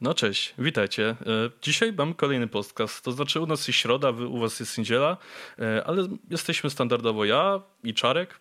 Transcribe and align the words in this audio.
No 0.00 0.14
cześć, 0.14 0.54
witajcie. 0.58 1.08
E, 1.08 1.16
dzisiaj 1.62 1.92
mam 1.92 2.14
kolejny 2.14 2.48
podcast, 2.48 3.04
to 3.04 3.12
znaczy 3.12 3.40
u 3.40 3.46
nas 3.46 3.68
jest 3.68 3.78
środa, 3.78 4.10
u 4.10 4.38
was 4.38 4.60
jest 4.60 4.78
niedziela, 4.78 5.16
e, 5.58 5.84
ale 5.84 6.08
jesteśmy 6.30 6.70
standardowo 6.70 7.24
ja 7.24 7.62
i 7.84 7.94
Czarek. 7.94 8.40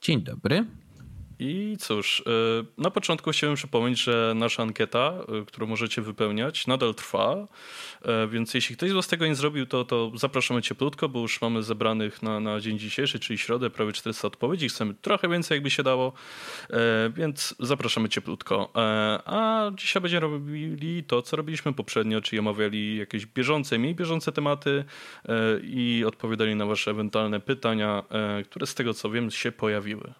Dzień 0.00 0.22
dobry. 0.22 0.64
I 1.38 1.76
cóż, 1.80 2.22
e, 2.26 2.82
na 2.82 2.90
początku 2.90 3.30
chciałem 3.30 3.56
przypomnieć, 3.56 4.02
że 4.02 4.32
nasza 4.36 4.62
ankieta, 4.62 5.12
e, 5.42 5.44
którą 5.44 5.66
możecie 5.66 6.02
wypełniać, 6.02 6.66
nadal 6.66 6.94
trwa, 6.94 7.48
e, 8.02 8.28
więc 8.28 8.54
jeśli 8.54 8.76
ktoś 8.76 8.90
z 8.90 8.92
Was 8.92 9.06
tego 9.06 9.26
nie 9.26 9.34
zrobił, 9.34 9.66
to, 9.66 9.84
to 9.84 10.12
zapraszamy 10.14 10.62
cieplutko, 10.62 11.08
bo 11.08 11.20
już 11.20 11.40
mamy 11.40 11.62
zebranych 11.62 12.22
na, 12.22 12.40
na 12.40 12.60
dzień 12.60 12.78
dzisiejszy, 12.78 13.18
czyli 13.18 13.38
środę, 13.38 13.70
prawie 13.70 13.92
400 13.92 14.28
odpowiedzi. 14.28 14.68
Chcemy 14.68 14.94
trochę 14.94 15.28
więcej, 15.28 15.56
jakby 15.56 15.70
się 15.70 15.82
dało, 15.82 16.12
więc 17.16 17.54
zapraszamy 17.60 18.08
cieplutko. 18.08 18.72
A 19.24 19.70
dzisiaj 19.74 20.02
będziemy 20.02 20.20
robili 20.20 21.04
to, 21.04 21.22
co 21.22 21.36
robiliśmy 21.36 21.72
poprzednio, 21.72 22.20
czyli 22.20 22.40
omawiali 22.40 22.96
jakieś 22.96 23.26
bieżące, 23.26 23.78
mniej 23.78 23.94
bieżące 23.94 24.32
tematy 24.32 24.84
i 25.62 26.04
odpowiadali 26.06 26.54
na 26.54 26.66
Wasze 26.66 26.90
ewentualne 26.90 27.40
pytania, 27.40 28.02
które 28.44 28.66
z 28.66 28.74
tego 28.74 28.94
co 28.94 29.10
wiem 29.10 29.30
się 29.30 29.52
pojawiły. 29.52 30.14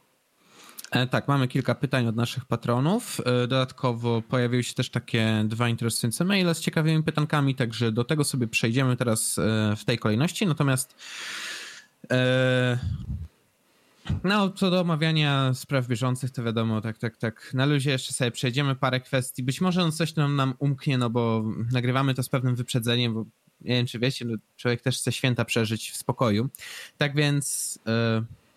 E, 0.90 1.06
tak, 1.06 1.28
mamy 1.28 1.48
kilka 1.48 1.74
pytań 1.74 2.06
od 2.06 2.16
naszych 2.16 2.44
patronów. 2.44 3.20
E, 3.20 3.24
dodatkowo 3.24 4.22
pojawiły 4.22 4.64
się 4.64 4.74
też 4.74 4.90
takie 4.90 5.44
dwa 5.44 5.68
interesujące 5.68 6.24
maile 6.24 6.54
z 6.54 6.60
ciekawymi 6.60 7.02
pytankami, 7.02 7.54
także 7.54 7.92
do 7.92 8.04
tego 8.04 8.24
sobie 8.24 8.46
przejdziemy 8.46 8.96
teraz 8.96 9.38
e, 9.38 9.76
w 9.76 9.84
tej 9.84 9.98
kolejności. 9.98 10.46
Natomiast 10.46 10.94
no, 14.24 14.50
co 14.50 14.70
do 14.70 14.80
omawiania 14.80 15.54
spraw 15.54 15.86
bieżących, 15.86 16.30
to 16.30 16.42
wiadomo, 16.42 16.80
tak, 16.80 16.98
tak, 16.98 17.16
tak. 17.16 17.50
Na 17.54 17.66
luzie 17.66 17.90
jeszcze 17.90 18.12
sobie 18.12 18.30
przejdziemy 18.30 18.74
parę 18.74 19.00
kwestii. 19.00 19.42
Być 19.42 19.60
może 19.60 19.82
on 19.82 19.92
coś 19.92 20.14
nam, 20.14 20.36
nam 20.36 20.54
umknie, 20.58 20.98
no 20.98 21.10
bo 21.10 21.44
nagrywamy 21.72 22.14
to 22.14 22.22
z 22.22 22.28
pewnym 22.28 22.54
wyprzedzeniem, 22.54 23.14
bo 23.14 23.24
nie 23.60 23.74
wiem, 23.74 23.86
czy 23.86 23.98
wiecie, 23.98 24.24
no, 24.24 24.36
człowiek 24.56 24.82
też 24.82 24.98
chce 24.98 25.12
święta 25.12 25.44
przeżyć 25.44 25.90
w 25.90 25.96
spokoju. 25.96 26.48
Tak 26.98 27.14
więc 27.14 27.78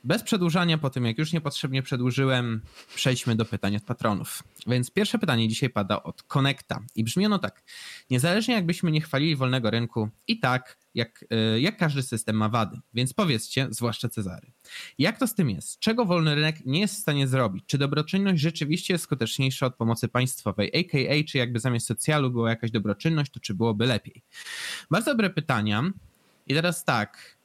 bez 0.03 0.23
przedłużania, 0.23 0.77
po 0.77 0.89
tym 0.89 1.05
jak 1.05 1.17
już 1.17 1.33
niepotrzebnie 1.33 1.83
przedłużyłem, 1.83 2.61
przejdźmy 2.95 3.35
do 3.35 3.45
pytań 3.45 3.75
od 3.75 3.83
patronów. 3.83 4.43
Więc 4.67 4.91
pierwsze 4.91 5.19
pytanie 5.19 5.47
dzisiaj 5.47 5.69
pada 5.69 6.03
od 6.03 6.23
Connecta 6.23 6.79
i 6.95 7.03
brzmi 7.03 7.25
ono 7.25 7.39
tak. 7.39 7.63
Niezależnie 8.09 8.53
jakbyśmy 8.53 8.91
nie 8.91 9.01
chwalili 9.01 9.35
wolnego 9.35 9.69
rynku, 9.69 10.09
i 10.27 10.39
tak 10.39 10.77
jak, 10.95 11.25
e, 11.29 11.59
jak 11.59 11.77
każdy 11.77 12.03
system 12.03 12.35
ma 12.35 12.49
wady. 12.49 12.79
Więc 12.93 13.13
powiedzcie, 13.13 13.67
zwłaszcza 13.69 14.09
Cezary, 14.09 14.51
jak 14.99 15.19
to 15.19 15.27
z 15.27 15.35
tym 15.35 15.49
jest? 15.49 15.79
Czego 15.79 16.05
wolny 16.05 16.35
rynek 16.35 16.65
nie 16.65 16.79
jest 16.79 16.95
w 16.95 16.99
stanie 16.99 17.27
zrobić? 17.27 17.63
Czy 17.67 17.77
dobroczynność 17.77 18.41
rzeczywiście 18.41 18.93
jest 18.93 19.03
skuteczniejsza 19.03 19.65
od 19.65 19.75
pomocy 19.75 20.07
państwowej? 20.07 20.71
AKA, 20.79 21.27
czy 21.27 21.37
jakby 21.37 21.59
zamiast 21.59 21.87
socjalu 21.87 22.31
była 22.31 22.49
jakaś 22.49 22.71
dobroczynność, 22.71 23.31
to 23.31 23.39
czy 23.39 23.53
byłoby 23.53 23.85
lepiej? 23.85 24.23
Bardzo 24.91 25.11
dobre 25.11 25.29
pytania. 25.29 25.83
I 26.47 26.53
teraz 26.53 26.85
tak, 26.85 27.37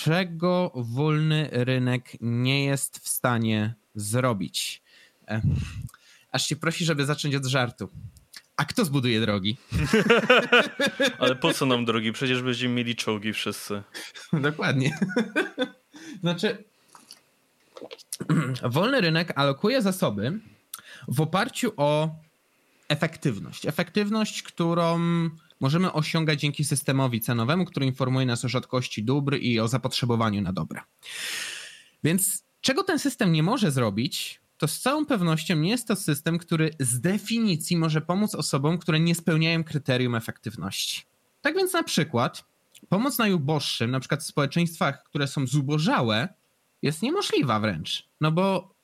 czego 0.00 0.72
wolny 0.74 1.48
rynek 1.52 2.16
nie 2.20 2.64
jest 2.64 2.98
w 2.98 3.08
stanie 3.08 3.74
zrobić. 3.94 4.82
E, 5.28 5.42
aż 6.32 6.46
się 6.46 6.56
prosi, 6.56 6.84
żeby 6.84 7.04
zacząć 7.04 7.34
od 7.34 7.46
żartu. 7.46 7.88
A 8.56 8.64
kto 8.64 8.84
zbuduje 8.84 9.20
drogi? 9.20 9.56
Ale 11.18 11.36
po 11.36 11.52
co 11.52 11.66
nam 11.66 11.84
drogi? 11.84 12.12
Przecież 12.12 12.42
będziemy 12.42 12.74
mieli 12.74 12.96
czołgi 12.96 13.32
wszyscy. 13.32 13.82
Dokładnie. 14.32 14.98
Znaczy, 16.22 16.64
wolny 18.62 19.00
rynek 19.00 19.32
alokuje 19.38 19.82
zasoby 19.82 20.40
w 21.08 21.20
oparciu 21.20 21.72
o 21.76 22.08
efektywność. 22.88 23.66
Efektywność, 23.66 24.42
którą 24.42 25.00
możemy 25.62 25.92
osiągać 25.92 26.40
dzięki 26.40 26.64
systemowi 26.64 27.20
cenowemu, 27.20 27.64
który 27.64 27.86
informuje 27.86 28.26
nas 28.26 28.44
o 28.44 28.48
rzadkości 28.48 29.04
dóbr 29.04 29.38
i 29.40 29.60
o 29.60 29.68
zapotrzebowaniu 29.68 30.42
na 30.42 30.52
dobra. 30.52 30.84
Więc 32.04 32.44
czego 32.60 32.84
ten 32.84 32.98
system 32.98 33.32
nie 33.32 33.42
może 33.42 33.70
zrobić, 33.70 34.40
to 34.58 34.68
z 34.68 34.80
całą 34.80 35.06
pewnością 35.06 35.56
nie 35.56 35.70
jest 35.70 35.88
to 35.88 35.96
system, 35.96 36.38
który 36.38 36.70
z 36.80 37.00
definicji 37.00 37.76
może 37.76 38.00
pomóc 38.00 38.34
osobom, 38.34 38.78
które 38.78 39.00
nie 39.00 39.14
spełniają 39.14 39.64
kryterium 39.64 40.14
efektywności. 40.14 41.02
Tak 41.40 41.56
więc 41.56 41.72
na 41.72 41.82
przykład 41.82 42.44
pomoc 42.88 43.18
najuboższym, 43.18 43.90
na 43.90 44.00
przykład 44.00 44.22
w 44.22 44.26
społeczeństwach, 44.26 45.02
które 45.04 45.26
są 45.26 45.46
zubożałe, 45.46 46.28
jest 46.82 47.02
niemożliwa 47.02 47.60
wręcz. 47.60 48.08
No 48.20 48.32
bo 48.32 48.74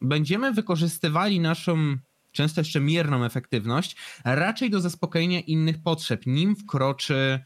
będziemy 0.00 0.52
wykorzystywali 0.52 1.40
naszą 1.40 1.96
często 2.32 2.60
jeszcze 2.60 2.80
mierną 2.80 3.24
efektywność, 3.24 3.96
raczej 4.24 4.70
do 4.70 4.80
zaspokojenia 4.80 5.40
innych 5.40 5.82
potrzeb, 5.82 6.26
nim 6.26 6.56
wkroczy, 6.56 7.40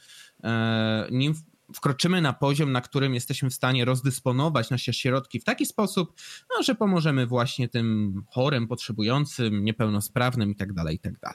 e, 0.44 1.08
nim 1.10 1.34
wkroczymy 1.74 2.20
na 2.20 2.32
poziom, 2.32 2.72
na 2.72 2.80
którym 2.80 3.14
jesteśmy 3.14 3.50
w 3.50 3.54
stanie 3.54 3.84
rozdysponować 3.84 4.70
nasze 4.70 4.92
środki 4.92 5.40
w 5.40 5.44
taki 5.44 5.66
sposób, 5.66 6.20
no, 6.56 6.62
że 6.62 6.74
pomożemy 6.74 7.26
właśnie 7.26 7.68
tym 7.68 8.22
chorym, 8.30 8.68
potrzebującym, 8.68 9.64
niepełnosprawnym 9.64 10.48
itd. 10.48 10.82
Itd. 10.92 11.30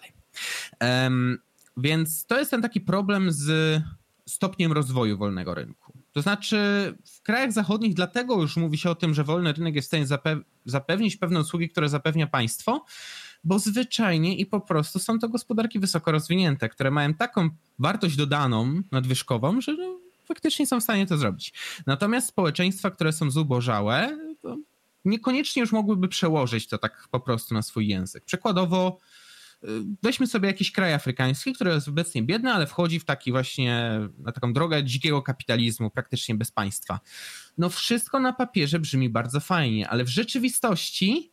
Um, 0.81 1.37
więc 1.77 2.25
to 2.25 2.39
jest 2.39 2.51
ten 2.51 2.61
taki 2.61 2.81
problem 2.81 3.31
z 3.31 3.81
stopniem 4.27 4.71
rozwoju 4.71 5.17
wolnego 5.17 5.53
rynku. 5.53 5.93
To 6.11 6.21
znaczy, 6.21 6.57
w 7.05 7.21
krajach 7.21 7.51
zachodnich 7.51 7.93
dlatego 7.93 8.41
już 8.41 8.57
mówi 8.57 8.77
się 8.77 8.89
o 8.89 8.95
tym, 8.95 9.13
że 9.13 9.23
wolny 9.23 9.53
rynek 9.53 9.75
jest 9.75 9.87
w 9.87 9.89
stanie 9.89 10.05
zapewnić 10.65 11.17
pewne 11.17 11.39
usługi, 11.39 11.69
które 11.69 11.89
zapewnia 11.89 12.27
państwo, 12.27 12.85
bo 13.43 13.59
zwyczajnie 13.59 14.35
i 14.37 14.45
po 14.45 14.61
prostu 14.61 14.99
są 14.99 15.19
to 15.19 15.29
gospodarki 15.29 15.79
wysoko 15.79 16.11
rozwinięte, 16.11 16.69
które 16.69 16.91
mają 16.91 17.13
taką 17.13 17.49
wartość 17.79 18.15
dodaną, 18.15 18.81
nadwyżkową, 18.91 19.61
że 19.61 19.73
no, 19.73 19.99
faktycznie 20.25 20.67
są 20.67 20.79
w 20.79 20.83
stanie 20.83 21.07
to 21.07 21.17
zrobić. 21.17 21.53
Natomiast 21.85 22.27
społeczeństwa, 22.27 22.91
które 22.91 23.13
są 23.13 23.31
zubożałe, 23.31 24.17
niekoniecznie 25.05 25.59
już 25.59 25.71
mogłyby 25.71 26.07
przełożyć 26.07 26.67
to 26.67 26.77
tak 26.77 27.07
po 27.11 27.19
prostu 27.19 27.53
na 27.53 27.61
swój 27.61 27.87
język. 27.87 28.25
Przykładowo, 28.25 28.97
y, 29.63 29.67
weźmy 30.03 30.27
sobie 30.27 30.47
jakiś 30.47 30.71
kraj 30.71 30.93
afrykański, 30.93 31.53
który 31.53 31.71
jest 31.71 31.87
obecnie 31.87 32.23
biedny, 32.23 32.51
ale 32.53 32.67
wchodzi 32.67 32.99
w 32.99 33.05
taki 33.05 33.31
właśnie, 33.31 33.99
na 34.17 34.31
taką 34.31 34.53
drogę 34.53 34.83
dzikiego 34.83 35.21
kapitalizmu, 35.21 35.89
praktycznie 35.89 36.35
bez 36.35 36.51
państwa. 36.51 36.99
No 37.57 37.69
wszystko 37.69 38.19
na 38.19 38.33
papierze 38.33 38.79
brzmi 38.79 39.09
bardzo 39.09 39.39
fajnie, 39.39 39.89
ale 39.89 40.03
w 40.03 40.09
rzeczywistości 40.09 41.31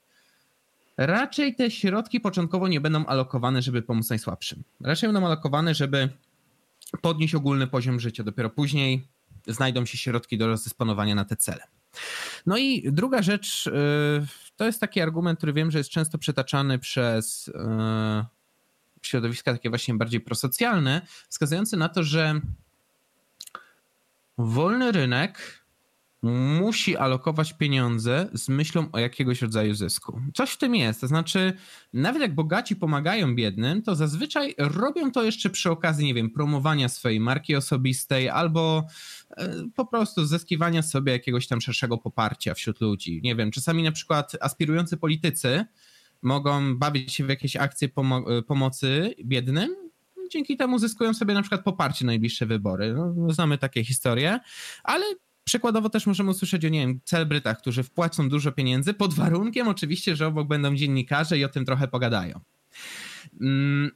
raczej 0.99 1.55
te 1.55 1.71
środki 1.71 2.21
początkowo 2.21 2.69
nie 2.69 2.81
będą 2.81 3.07
alokowane, 3.07 3.63
żeby 3.63 3.83
pomóc 3.83 4.11
najsłabszym. 4.11 4.63
Raczej 4.81 5.09
będą 5.13 5.27
alokowane, 5.27 5.75
żeby 5.75 6.09
podnieść 7.03 7.35
ogólny 7.35 7.67
poziom 7.67 8.01
życia. 8.01 8.25
Dopiero 8.25 8.51
później 8.51 9.07
znajdą 9.47 9.87
się 9.87 9.99
środki 9.99 10.39
do 10.39 10.47
rozdysponowania 10.47 11.15
na 11.15 11.25
te 11.25 11.37
cele. 11.37 11.63
No 12.47 12.57
i 12.57 12.93
druga 12.93 13.23
rzecz, 13.23 13.67
y, 13.67 13.71
to 14.57 14.65
jest 14.65 14.81
taki 14.81 15.01
argument, 15.01 15.39
który 15.39 15.53
wiem, 15.53 15.71
że 15.71 15.79
jest 15.79 15.91
często 15.91 16.19
przytaczany 16.19 16.79
przez 16.79 17.49
y, 17.49 17.53
środowiska 19.03 19.53
takie 19.53 19.69
właśnie 19.69 19.95
bardziej 19.95 20.21
prosocjalne, 20.21 21.07
wskazujący 21.29 21.77
na 21.77 21.89
to, 21.89 22.03
że 22.03 22.41
wolny 24.39 24.93
rynek 24.93 25.65
musi 26.23 26.97
alokować 26.97 27.53
pieniądze 27.53 28.29
z 28.33 28.49
myślą 28.49 28.87
o 28.93 28.99
jakiegoś 28.99 29.43
rodzaju 29.43 29.75
zysku. 29.75 30.21
Coś 30.35 30.51
w 30.51 30.59
tym 30.59 30.75
jest. 30.75 31.01
To 31.01 31.07
znaczy, 31.07 31.53
nawet 31.93 32.23
jak 32.23 32.35
bogaci 32.35 32.77
pomagają 32.77 33.35
biednym, 33.35 33.83
to 33.83 33.97
zazwyczaj 33.97 34.55
robią 34.59 35.13
to 35.13 35.23
jeszcze 35.23 35.51
przy 35.51 35.71
okazji, 35.71 36.07
nie 36.07 36.15
wiem, 36.15 36.31
promowania 36.31 36.89
swojej 36.89 37.21
marki 37.21 37.57
osobistej 37.57 38.29
albo 38.29 38.87
e, 39.37 39.55
po 39.77 39.87
prostu 39.87 40.25
zyskiwania 40.25 40.83
sobie 40.83 41.13
jakiegoś 41.13 41.47
tam 41.47 41.61
szerszego 41.61 41.99
poparcia 41.99 42.55
wśród 42.55 42.81
ludzi. 42.81 43.21
Nie 43.25 43.37
wiem, 43.37 43.51
czasami 43.51 43.83
na 43.83 43.93
przykład 43.93 44.33
aspirujący 44.41 44.97
politycy 44.97 45.65
mogą 46.23 46.77
bawić 46.77 47.15
się 47.15 47.25
w 47.25 47.29
jakieś 47.29 47.57
akcje 47.57 47.89
pomo 47.89 48.25
pomocy 48.47 49.15
biednym, 49.25 49.77
dzięki 50.31 50.57
temu 50.57 50.79
zyskują 50.79 51.15
sobie 51.15 51.35
na 51.35 51.43
przykład 51.43 51.65
poparcie 51.65 52.05
na 52.05 52.11
najbliższe 52.11 52.47
wybory. 52.47 52.95
No, 52.95 53.33
znamy 53.33 53.59
takie 53.59 53.85
historie, 53.85 54.41
ale 54.85 55.05
Przykładowo 55.49 55.91
też 55.91 56.07
możemy 56.07 56.31
usłyszeć 56.31 56.65
o, 56.65 56.69
nie 56.69 56.81
wiem, 56.81 57.01
celebrytach, 57.05 57.59
którzy 57.59 57.83
wpłacą 57.83 58.29
dużo 58.29 58.53
pieniędzy, 58.53 58.95
pod 58.95 59.15
warunkiem 59.15 59.69
oczywiście, 59.69 60.17
że 60.17 60.27
obok 60.27 60.49
będą 60.49 60.75
dziennikarze 60.75 61.39
i 61.39 61.45
o 61.45 61.49
tym 61.49 61.65
trochę 61.65 61.89
pogadają. 61.89 62.41
Mm, 63.41 63.91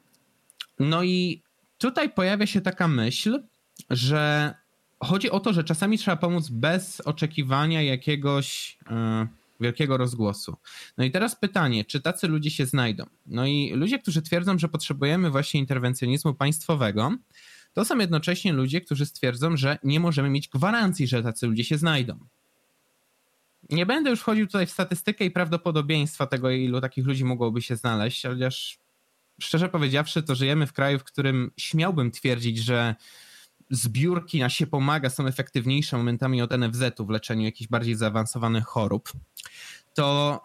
no 0.79 1.03
i 1.03 1.43
tutaj 1.79 2.11
pojawia 2.11 2.47
się 2.47 2.61
taka 2.61 2.89
myśl, 2.89 3.43
że 3.91 4.55
chodzi 5.01 5.31
o 5.31 5.41
to, 5.41 5.53
że 5.53 5.65
czasami 5.65 5.99
trzeba 5.99 6.17
pomóc 6.17 6.49
bez 6.49 7.01
oczekiwania 7.01 7.83
jakiegoś 7.83 8.79
e, 8.91 9.27
wielkiego 9.61 9.97
rozgłosu. 9.97 10.57
No 10.99 11.05
i 11.05 11.11
teraz 11.11 11.37
pytanie, 11.37 11.85
czy 11.85 12.01
tacy 12.01 12.29
ludzie 12.29 12.51
się 12.51 12.67
znajdą? 12.67 13.05
No 13.27 13.47
i 13.47 13.73
ludzie, 13.75 13.99
którzy 13.99 14.23
twierdzą, 14.23 14.59
że 14.59 14.69
potrzebujemy 14.69 15.31
właśnie 15.31 15.61
interwencjonizmu 15.61 16.35
państwowego, 16.35 17.17
to 17.73 17.85
są 17.85 17.99
jednocześnie 17.99 18.53
ludzie, 18.53 18.81
którzy 18.81 19.07
stwierdzą, 19.07 19.57
że 19.57 19.79
nie 19.85 20.01
możemy 20.01 20.31
mieć 20.31 20.49
gwarancji, 20.49 21.07
że 21.07 21.23
tacy 21.23 21.47
ludzie 21.47 21.65
się 21.65 21.79
znajdą. 21.79 22.19
Nie 23.71 23.87
będę 23.87 24.11
już 24.11 24.21
wchodził 24.21 24.47
tutaj 24.47 24.67
w 24.67 24.71
statystykę 24.71 25.25
i 25.25 25.31
prawdopodobieństwa 25.31 26.27
tego, 26.27 26.51
ilu 26.51 26.81
takich 26.81 27.07
ludzi 27.07 27.25
mogłoby 27.25 27.63
się 27.63 27.77
znaleźć, 27.77 28.23
chociaż 28.27 28.79
szczerze 29.41 29.69
powiedziawszy, 29.69 30.23
to 30.23 30.35
żyjemy 30.35 30.67
w 30.67 30.73
kraju, 30.73 30.99
w 30.99 31.05
którym 31.05 31.51
śmiałbym 31.57 32.11
twierdzić, 32.11 32.59
że 32.59 32.95
zbiórki 33.71 34.41
na 34.41 34.49
się 34.49 34.67
pomaga 34.67 35.11
są 35.11 35.27
efektywniejsze 35.27 35.97
momentami 35.97 36.43
od 36.43 36.51
NFZ-u 36.51 37.07
w 37.07 37.11
leczeniu 37.11 37.45
jakichś 37.45 37.71
bardziej 37.71 37.95
zaawansowanych 37.95 38.65
chorób, 38.65 39.13
to 39.95 40.41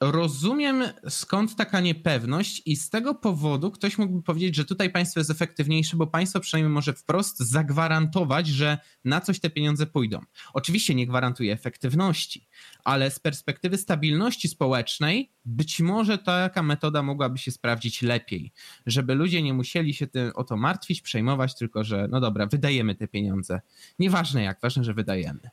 Rozumiem 0.00 0.84
skąd 1.08 1.56
taka 1.56 1.80
niepewność 1.80 2.62
i 2.66 2.76
z 2.76 2.90
tego 2.90 3.14
powodu 3.14 3.70
ktoś 3.70 3.98
mógłby 3.98 4.22
powiedzieć, 4.22 4.54
że 4.54 4.64
tutaj 4.64 4.90
państwo 4.90 5.20
jest 5.20 5.30
efektywniejsze, 5.30 5.96
bo 5.96 6.06
państwo 6.06 6.40
przynajmniej 6.40 6.74
może 6.74 6.92
wprost 6.92 7.38
zagwarantować, 7.38 8.46
że 8.46 8.78
na 9.04 9.20
coś 9.20 9.40
te 9.40 9.50
pieniądze 9.50 9.86
pójdą. 9.86 10.20
Oczywiście 10.52 10.94
nie 10.94 11.06
gwarantuje 11.06 11.52
efektywności, 11.52 12.48
ale 12.84 13.10
z 13.10 13.18
perspektywy 13.18 13.78
stabilności 13.78 14.48
społecznej 14.48 15.30
być 15.44 15.80
może 15.80 16.18
taka 16.18 16.62
metoda 16.62 17.02
mogłaby 17.02 17.38
się 17.38 17.50
sprawdzić 17.50 18.02
lepiej, 18.02 18.52
żeby 18.86 19.14
ludzie 19.14 19.42
nie 19.42 19.54
musieli 19.54 19.94
się 19.94 20.06
tym, 20.06 20.32
o 20.34 20.44
to 20.44 20.56
martwić, 20.56 21.02
przejmować, 21.02 21.58
tylko 21.58 21.84
że 21.84 22.08
no 22.10 22.20
dobra, 22.20 22.46
wydajemy 22.46 22.94
te 22.94 23.08
pieniądze. 23.08 23.60
Nieważne 23.98 24.42
jak, 24.42 24.60
ważne, 24.60 24.84
że 24.84 24.94
wydajemy. 24.94 25.50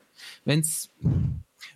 Więc 0.48 0.94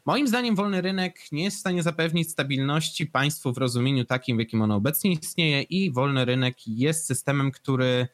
Moim 0.08 0.28
zdaniem 0.28 0.56
wolny 0.56 0.82
rynek 0.82 1.32
nie 1.32 1.44
jest 1.44 1.58
w 1.58 1.60
stanie 1.60 1.84
zapewnić 1.84 2.32
stabilności 2.32 3.06
państwu 3.06 3.54
w 3.54 3.58
rozumieniu 3.58 4.06
takim, 4.06 4.38
w 4.38 4.40
jakim 4.40 4.62
ono 4.62 4.76
obecnie 4.76 5.12
istnieje 5.12 5.62
i 5.62 5.92
wolny 5.92 6.26
rynek 6.26 6.68
jest 6.68 7.06
systemem, 7.06 7.52
który 7.52 8.08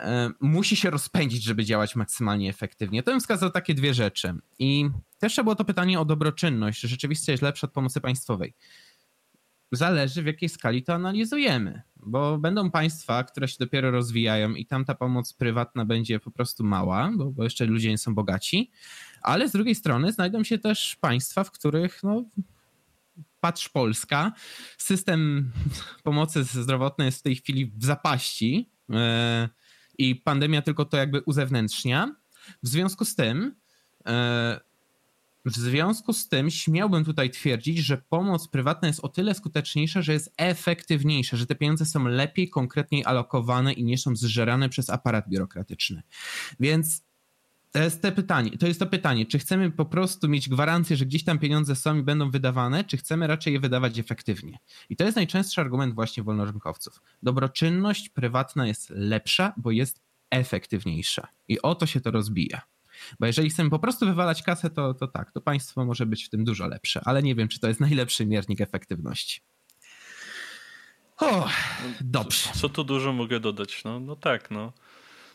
e, 0.00 0.30
musi 0.40 0.76
się 0.76 0.90
rozpędzić, 0.90 1.42
żeby 1.44 1.64
działać 1.64 1.96
maksymalnie 1.96 2.50
efektywnie. 2.50 3.02
To 3.02 3.10
bym 3.10 3.20
wskazał 3.20 3.50
takie 3.50 3.74
dwie 3.74 3.94
rzeczy. 3.94 4.34
I 4.58 4.90
też 5.18 5.36
było 5.36 5.54
to 5.54 5.64
pytanie 5.64 6.00
o 6.00 6.04
dobroczynność, 6.04 6.80
czy 6.80 6.88
rzeczywiście 6.88 7.32
jest 7.32 7.42
lepsza 7.42 7.66
od 7.66 7.72
pomocy 7.72 8.00
państwowej. 8.00 8.54
Zależy 9.72 10.22
w 10.22 10.26
jakiej 10.26 10.48
skali 10.48 10.82
to 10.82 10.94
analizujemy, 10.94 11.82
bo 11.96 12.38
będą 12.38 12.70
państwa, 12.70 13.24
które 13.24 13.48
się 13.48 13.56
dopiero 13.60 13.90
rozwijają 13.90 14.54
i 14.54 14.66
tam 14.66 14.84
ta 14.84 14.94
pomoc 14.94 15.32
prywatna 15.32 15.84
będzie 15.84 16.20
po 16.20 16.30
prostu 16.30 16.64
mała, 16.64 17.10
bo, 17.16 17.24
bo 17.24 17.44
jeszcze 17.44 17.64
ludzie 17.64 17.90
nie 17.90 17.98
są 17.98 18.14
bogaci 18.14 18.70
ale 19.22 19.48
z 19.48 19.52
drugiej 19.52 19.74
strony 19.74 20.12
znajdą 20.12 20.44
się 20.44 20.58
też 20.58 20.96
państwa, 21.00 21.44
w 21.44 21.50
których 21.50 22.02
no, 22.02 22.24
patrz 23.40 23.68
Polska, 23.68 24.32
system 24.78 25.52
pomocy 26.02 26.44
zdrowotnej 26.44 27.06
jest 27.06 27.18
w 27.18 27.22
tej 27.22 27.36
chwili 27.36 27.72
w 27.76 27.84
zapaści 27.84 28.70
e, 28.90 29.48
i 29.98 30.16
pandemia 30.16 30.62
tylko 30.62 30.84
to 30.84 30.96
jakby 30.96 31.20
uzewnętrznia. 31.20 32.14
W 32.62 32.68
związku 32.68 33.04
z 33.04 33.14
tym 33.14 33.54
e, 34.06 34.60
w 35.44 35.56
związku 35.56 36.12
z 36.12 36.28
tym 36.28 36.50
śmiałbym 36.50 37.04
tutaj 37.04 37.30
twierdzić, 37.30 37.78
że 37.78 37.98
pomoc 37.98 38.48
prywatna 38.48 38.88
jest 38.88 39.00
o 39.04 39.08
tyle 39.08 39.34
skuteczniejsza, 39.34 40.02
że 40.02 40.12
jest 40.12 40.34
efektywniejsza, 40.36 41.36
że 41.36 41.46
te 41.46 41.54
pieniądze 41.54 41.84
są 41.84 42.04
lepiej, 42.04 42.50
konkretniej 42.50 43.04
alokowane 43.04 43.72
i 43.72 43.84
nie 43.84 43.98
są 43.98 44.16
zżerane 44.16 44.68
przez 44.68 44.90
aparat 44.90 45.28
biurokratyczny. 45.28 46.02
Więc 46.60 47.02
to 47.72 47.78
jest 47.78 48.02
to 48.02 48.12
pytanie, 48.12 48.58
to 48.58 48.66
jest 48.66 48.80
to 48.80 48.86
pytanie, 48.86 49.26
czy 49.26 49.38
chcemy 49.38 49.70
po 49.70 49.84
prostu 49.84 50.28
mieć 50.28 50.48
gwarancję, 50.48 50.96
że 50.96 51.06
gdzieś 51.06 51.24
tam 51.24 51.38
pieniądze 51.38 51.76
są 51.76 51.96
i 51.96 52.02
będą 52.02 52.30
wydawane, 52.30 52.84
czy 52.84 52.96
chcemy 52.96 53.26
raczej 53.26 53.52
je 53.52 53.60
wydawać 53.60 53.98
efektywnie? 53.98 54.58
I 54.90 54.96
to 54.96 55.04
jest 55.04 55.16
najczęstszy 55.16 55.60
argument 55.60 55.94
właśnie 55.94 56.22
wolnorynkowców. 56.22 57.00
Dobroczynność 57.22 58.08
prywatna 58.08 58.66
jest 58.66 58.90
lepsza, 58.90 59.52
bo 59.56 59.70
jest 59.70 60.00
efektywniejsza. 60.30 61.28
I 61.48 61.62
o 61.62 61.74
to 61.74 61.86
się 61.86 62.00
to 62.00 62.10
rozbija. 62.10 62.60
Bo 63.20 63.26
jeżeli 63.26 63.50
chcemy 63.50 63.70
po 63.70 63.78
prostu 63.78 64.06
wywalać 64.06 64.42
kasę, 64.42 64.70
to, 64.70 64.94
to 64.94 65.08
tak, 65.08 65.32
to 65.32 65.40
państwo 65.40 65.84
może 65.84 66.06
być 66.06 66.24
w 66.24 66.30
tym 66.30 66.44
dużo 66.44 66.66
lepsze, 66.66 67.00
ale 67.04 67.22
nie 67.22 67.34
wiem, 67.34 67.48
czy 67.48 67.60
to 67.60 67.68
jest 67.68 67.80
najlepszy 67.80 68.26
miernik 68.26 68.60
efektywności. 68.60 69.40
O, 71.18 71.48
dobrze. 72.00 72.50
Co, 72.52 72.58
co 72.58 72.68
tu 72.68 72.84
dużo 72.84 73.12
mogę 73.12 73.40
dodać? 73.40 73.84
No, 73.84 74.00
no 74.00 74.16
tak, 74.16 74.50
no. 74.50 74.72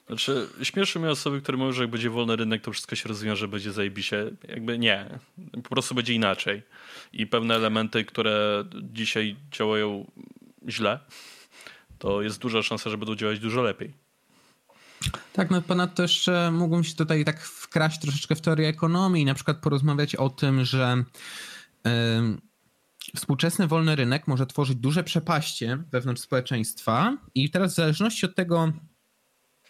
Znaczy, 0.08 0.48
śmieszy 0.64 1.00
mnie 1.00 1.10
osoby, 1.10 1.42
które 1.42 1.58
mówią, 1.58 1.72
że 1.72 1.84
jak 1.84 1.92
będzie 1.92 2.10
wolny 2.10 2.36
rynek, 2.36 2.62
to 2.62 2.72
wszystko 2.72 2.96
się 2.96 3.10
rozwiąże, 3.10 3.48
będzie 3.48 3.72
zajebiście. 3.72 4.32
Jakby 4.48 4.80
nie. 4.80 5.20
Po 5.64 5.70
prostu 5.70 5.96
będzie 5.96 6.14
inaczej. 6.14 6.62
I 7.14 7.28
pewne 7.28 7.56
elementy, 7.56 8.06
które 8.06 8.64
dzisiaj 8.94 9.36
działają 9.52 10.12
źle, 10.70 11.00
to 12.00 12.22
jest 12.22 12.40
duża 12.40 12.64
szansa, 12.64 12.90
że 12.90 12.98
będą 12.98 13.16
działać 13.16 13.40
dużo 13.40 13.62
lepiej. 13.62 13.94
Tak, 15.34 15.52
no 15.52 15.62
ponadto 15.62 16.02
jeszcze 16.02 16.52
mógłbym 16.52 16.84
się 16.84 16.96
tutaj 16.96 17.26
tak 17.26 17.42
wkraść 17.42 18.00
troszeczkę 18.00 18.36
w 18.36 18.42
teorię 18.42 18.68
ekonomii 18.68 19.26
na 19.26 19.34
przykład 19.34 19.58
porozmawiać 19.58 20.16
o 20.16 20.30
tym, 20.30 20.66
że 20.66 21.04
yy, 21.86 21.92
współczesny 23.16 23.68
wolny 23.68 23.96
rynek 23.96 24.28
może 24.28 24.46
tworzyć 24.46 24.78
duże 24.78 25.04
przepaście 25.04 25.78
wewnątrz 25.92 26.22
społeczeństwa 26.22 27.18
i 27.36 27.50
teraz 27.50 27.74
w 27.74 27.76
zależności 27.76 28.26
od 28.26 28.36
tego, 28.36 28.72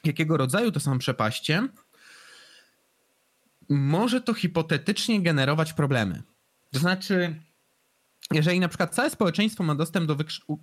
jakiego 0.06 0.38
rodzaju 0.38 0.72
to 0.72 0.80
są 0.80 1.00
przepaście, 1.00 1.68
może 3.70 4.22
to 4.22 4.34
hipotetycznie 4.34 5.22
generować 5.22 5.74
problemy. 5.74 6.24
To 6.72 6.80
znaczy, 6.80 7.36
jeżeli 8.32 8.60
na 8.60 8.68
przykład 8.68 8.96
całe 8.96 9.10
społeczeństwo 9.10 9.64
ma 9.64 9.76
dostęp 9.76 10.06
do 10.08 10.18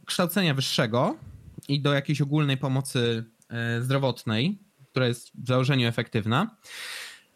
kształcenia 0.07 0.55
wyższego 0.55 1.17
i 1.69 1.81
do 1.81 1.95
jakiejś 1.95 2.21
ogólnej 2.21 2.57
pomocy 2.57 3.25
e, 3.49 3.83
zdrowotnej, 3.83 4.59
która 4.91 5.07
jest 5.07 5.31
w 5.35 5.47
założeniu 5.47 5.89
efektywna, 5.89 6.57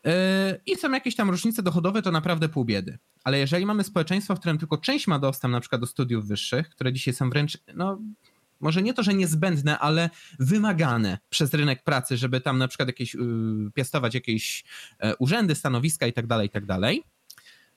e, 0.06 0.60
i 0.66 0.76
są 0.76 0.92
jakieś 0.92 1.16
tam 1.16 1.30
różnice 1.30 1.62
dochodowe, 1.62 2.02
to 2.02 2.10
naprawdę 2.10 2.48
pół 2.48 2.64
biedy. 2.64 2.98
Ale 3.24 3.38
jeżeli 3.38 3.66
mamy 3.66 3.84
społeczeństwo, 3.84 4.36
w 4.36 4.40
którym 4.40 4.58
tylko 4.58 4.78
część 4.78 5.06
ma 5.06 5.18
dostęp 5.18 5.52
na 5.52 5.60
przykład 5.60 5.80
do 5.80 5.86
studiów 5.86 6.26
wyższych, 6.26 6.68
które 6.68 6.92
dzisiaj 6.92 7.14
są 7.14 7.30
wręcz 7.30 7.58
no, 7.74 7.98
może 8.60 8.82
nie 8.82 8.94
to, 8.94 9.02
że 9.02 9.14
niezbędne, 9.14 9.78
ale 9.78 10.10
wymagane 10.38 11.18
przez 11.30 11.54
rynek 11.54 11.84
pracy, 11.84 12.16
żeby 12.16 12.40
tam 12.40 12.58
na 12.58 12.68
przykład 12.68 12.88
jakieś, 12.88 13.14
y, 13.14 13.18
piastować 13.74 14.14
jakieś 14.14 14.64
e, 14.98 15.16
urzędy, 15.16 15.54
stanowiska 15.54 16.06
i 16.06 16.12
tak 16.12 16.26
dalej, 16.26 16.46
i 16.46 16.50
tak 16.50 16.66
dalej, 16.66 17.02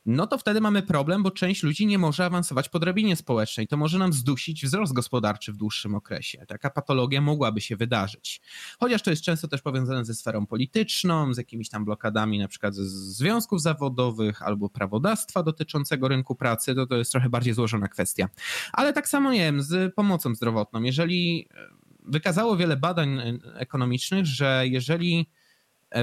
no 0.07 0.27
to 0.27 0.37
wtedy 0.37 0.61
mamy 0.61 0.81
problem, 0.81 1.23
bo 1.23 1.31
część 1.31 1.63
ludzi 1.63 1.85
nie 1.85 1.97
może 1.97 2.25
awansować 2.25 2.69
po 2.69 2.79
drabinie 2.79 3.15
społecznej. 3.15 3.67
To 3.67 3.77
może 3.77 3.97
nam 3.99 4.13
zdusić 4.13 4.65
wzrost 4.65 4.93
gospodarczy 4.93 5.53
w 5.53 5.57
dłuższym 5.57 5.95
okresie. 5.95 6.45
Taka 6.47 6.69
patologia 6.69 7.21
mogłaby 7.21 7.61
się 7.61 7.75
wydarzyć. 7.75 8.41
Chociaż 8.79 9.01
to 9.01 9.09
jest 9.09 9.23
często 9.23 9.47
też 9.47 9.61
powiązane 9.61 10.05
ze 10.05 10.13
sferą 10.13 10.45
polityczną, 10.45 11.33
z 11.33 11.37
jakimiś 11.37 11.69
tam 11.69 11.85
blokadami 11.85 12.39
na 12.39 12.47
przykład 12.47 12.75
ze 12.75 12.85
związków 12.89 13.61
zawodowych 13.61 14.41
albo 14.41 14.69
prawodawstwa 14.69 15.43
dotyczącego 15.43 16.07
rynku 16.07 16.35
pracy, 16.35 16.75
to 16.75 16.87
to 16.87 16.95
jest 16.97 17.11
trochę 17.11 17.29
bardziej 17.29 17.53
złożona 17.53 17.87
kwestia. 17.87 18.29
Ale 18.73 18.93
tak 18.93 19.09
samo, 19.09 19.31
nie 19.31 19.39
wiem, 19.39 19.61
z 19.61 19.95
pomocą 19.95 20.35
zdrowotną. 20.35 20.83
Jeżeli 20.83 21.47
e, 21.53 21.67
wykazało 22.03 22.57
wiele 22.57 22.77
badań 22.77 23.19
e, 23.19 23.39
ekonomicznych, 23.55 24.25
że 24.25 24.63
jeżeli 24.65 25.29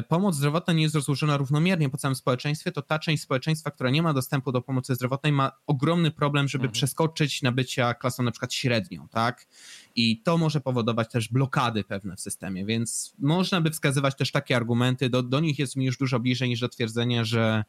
pomoc 0.09 0.35
zdrowotna 0.35 0.73
nie 0.73 0.83
jest 0.83 0.95
rozłożona 0.95 1.37
równomiernie 1.37 1.91
po 1.91 1.97
całym 1.97 2.15
społeczeństwie, 2.15 2.73
to 2.73 2.83
ta 2.83 2.99
część 2.99 3.23
społeczeństwa, 3.23 3.71
która 3.71 3.91
nie 3.91 4.03
ma 4.03 4.15
dostępu 4.15 4.53
do 4.53 4.63
pomocy 4.63 4.95
zdrowotnej, 4.95 5.33
ma 5.33 5.53
ogromny 5.67 6.11
problem, 6.11 6.49
żeby 6.49 6.63
mhm. 6.63 6.73
przeskoczyć 6.73 7.43
na 7.43 7.53
bycia 7.53 7.95
klasą 7.95 8.23
na 8.23 8.31
przykład 8.31 8.55
średnią, 8.55 9.09
tak? 9.09 9.47
I 9.95 10.23
to 10.23 10.39
może 10.39 10.61
powodować 10.61 11.11
też 11.11 11.29
blokady 11.29 11.85
pewne 11.85 12.17
w 12.17 12.21
systemie, 12.21 12.67
więc 12.67 13.15
można 13.19 13.61
by 13.61 13.71
wskazywać 13.71 14.17
też 14.17 14.33
takie 14.33 14.57
argumenty, 14.57 15.11
do, 15.11 15.23
do 15.23 15.41
nich 15.41 15.59
jest 15.59 15.77
mi 15.77 15.85
już 15.85 15.99
dużo 15.99 16.21
bliżej 16.21 16.49
niż 16.49 16.61
do 16.61 16.69
twierdzenia, 16.69 17.25
że 17.25 17.65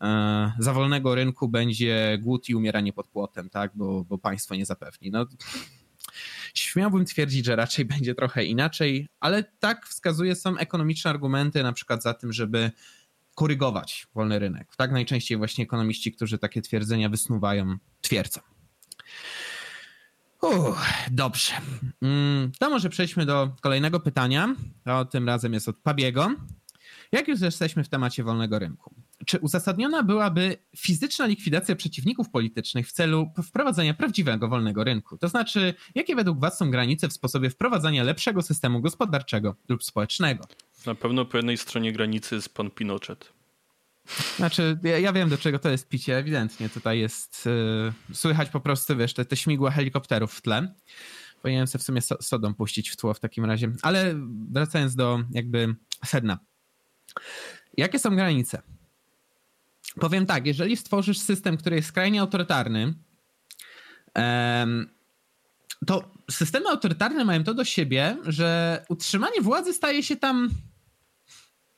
e, 0.00 0.52
za 0.58 0.72
wolnego 0.72 1.14
rynku 1.14 1.48
będzie 1.48 2.18
głód 2.22 2.48
i 2.48 2.54
umieranie 2.54 2.92
pod 2.92 3.08
płotem, 3.08 3.50
tak? 3.50 3.72
Bo, 3.74 4.04
bo 4.04 4.18
państwo 4.18 4.54
nie 4.54 4.66
zapewni. 4.66 5.10
No, 5.10 5.26
Śmiałbym 6.54 7.04
twierdzić, 7.04 7.44
że 7.44 7.56
raczej 7.56 7.84
będzie 7.94 8.14
trochę 8.14 8.44
inaczej, 8.44 9.08
ale 9.20 9.44
tak 9.44 9.86
wskazuje 9.86 10.34
są 10.34 10.58
ekonomiczne 10.58 11.10
argumenty 11.10 11.62
na 11.62 11.72
przykład 11.72 12.02
za 12.02 12.14
tym, 12.14 12.32
żeby 12.32 12.70
korygować 13.34 14.06
wolny 14.14 14.38
rynek. 14.38 14.76
Tak 14.76 14.92
najczęściej 14.92 15.38
właśnie 15.38 15.64
ekonomiści, 15.64 16.12
którzy 16.12 16.38
takie 16.38 16.62
twierdzenia 16.62 17.08
wysnuwają, 17.08 17.76
twierdzą. 18.00 18.40
Uff, 20.42 20.78
dobrze. 21.10 21.52
Mm, 22.02 22.52
to 22.58 22.70
może 22.70 22.90
przejdźmy 22.90 23.26
do 23.26 23.56
kolejnego 23.60 24.00
pytania. 24.00 24.54
To 24.84 25.04
tym 25.04 25.26
razem 25.26 25.52
jest 25.52 25.68
od 25.68 25.76
Pabiego. 25.76 26.34
Jak 27.12 27.28
już 27.28 27.40
jesteśmy 27.40 27.84
w 27.84 27.88
temacie 27.88 28.24
wolnego 28.24 28.58
rynku, 28.58 28.94
czy 29.26 29.38
uzasadniona 29.38 30.02
byłaby 30.02 30.56
fizyczna 30.76 31.26
likwidacja 31.26 31.76
przeciwników 31.76 32.30
politycznych 32.30 32.88
w 32.88 32.92
celu 32.92 33.30
wprowadzenia 33.44 33.94
prawdziwego 33.94 34.48
wolnego 34.48 34.84
rynku? 34.84 35.18
To 35.18 35.28
znaczy, 35.28 35.74
jakie 35.94 36.16
według 36.16 36.40
Was 36.40 36.58
są 36.58 36.70
granice 36.70 37.08
w 37.08 37.12
sposobie 37.12 37.50
wprowadzania 37.50 38.02
lepszego 38.04 38.42
systemu 38.42 38.80
gospodarczego 38.80 39.56
lub 39.68 39.84
społecznego? 39.84 40.44
Na 40.86 40.94
pewno 40.94 41.24
po 41.24 41.36
jednej 41.36 41.56
stronie 41.56 41.92
granicy 41.92 42.34
jest 42.34 42.54
pan 42.54 42.70
Pinochet. 42.70 43.32
Znaczy, 44.36 44.78
ja, 44.82 44.98
ja, 44.98 45.12
wiem, 45.12 45.28
do 45.28 45.38
czego 45.38 45.58
to 45.58 45.68
jest 45.68 45.88
picie. 45.88 46.18
Ewidentnie 46.18 46.68
tutaj 46.68 47.00
jest. 47.00 47.46
Yy, 47.46 48.14
słychać 48.14 48.48
po 48.48 48.60
prostu, 48.60 48.96
wiesz, 48.96 49.14
te, 49.14 49.24
te 49.24 49.36
śmigła 49.36 49.70
helikopterów 49.70 50.34
w 50.34 50.42
tle. 50.42 50.74
Powinienem 51.42 51.66
sobie 51.66 51.82
w 51.82 51.86
sumie 51.86 52.00
so, 52.00 52.16
sodą 52.20 52.54
puścić 52.54 52.90
w 52.90 52.96
tło 52.96 53.14
w 53.14 53.20
takim 53.20 53.44
razie. 53.44 53.72
Ale 53.82 54.14
wracając 54.50 54.94
do 54.94 55.20
jakby 55.30 55.74
sedna. 56.04 56.38
Jakie 57.76 57.98
są 57.98 58.16
granice? 58.16 58.62
Powiem 60.00 60.26
tak, 60.26 60.46
jeżeli 60.46 60.76
stworzysz 60.76 61.18
system, 61.18 61.56
który 61.56 61.76
jest 61.76 61.88
skrajnie 61.88 62.20
autorytarny, 62.20 62.94
to 65.86 66.14
systemy 66.30 66.68
autorytarne 66.68 67.24
mają 67.24 67.44
to 67.44 67.54
do 67.54 67.64
siebie, 67.64 68.16
że 68.24 68.84
utrzymanie 68.88 69.40
władzy 69.40 69.72
staje 69.72 70.02
się 70.02 70.16
tam 70.16 70.50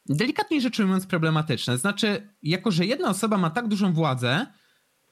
delikatnie 0.06 0.60
rzecz 0.60 0.78
ujmując 0.78 1.06
problematyczne. 1.06 1.78
Znaczy, 1.78 2.28
jako 2.42 2.70
że 2.70 2.86
jedna 2.86 3.08
osoba 3.08 3.38
ma 3.38 3.50
tak 3.50 3.68
dużą 3.68 3.92
władzę, 3.92 4.46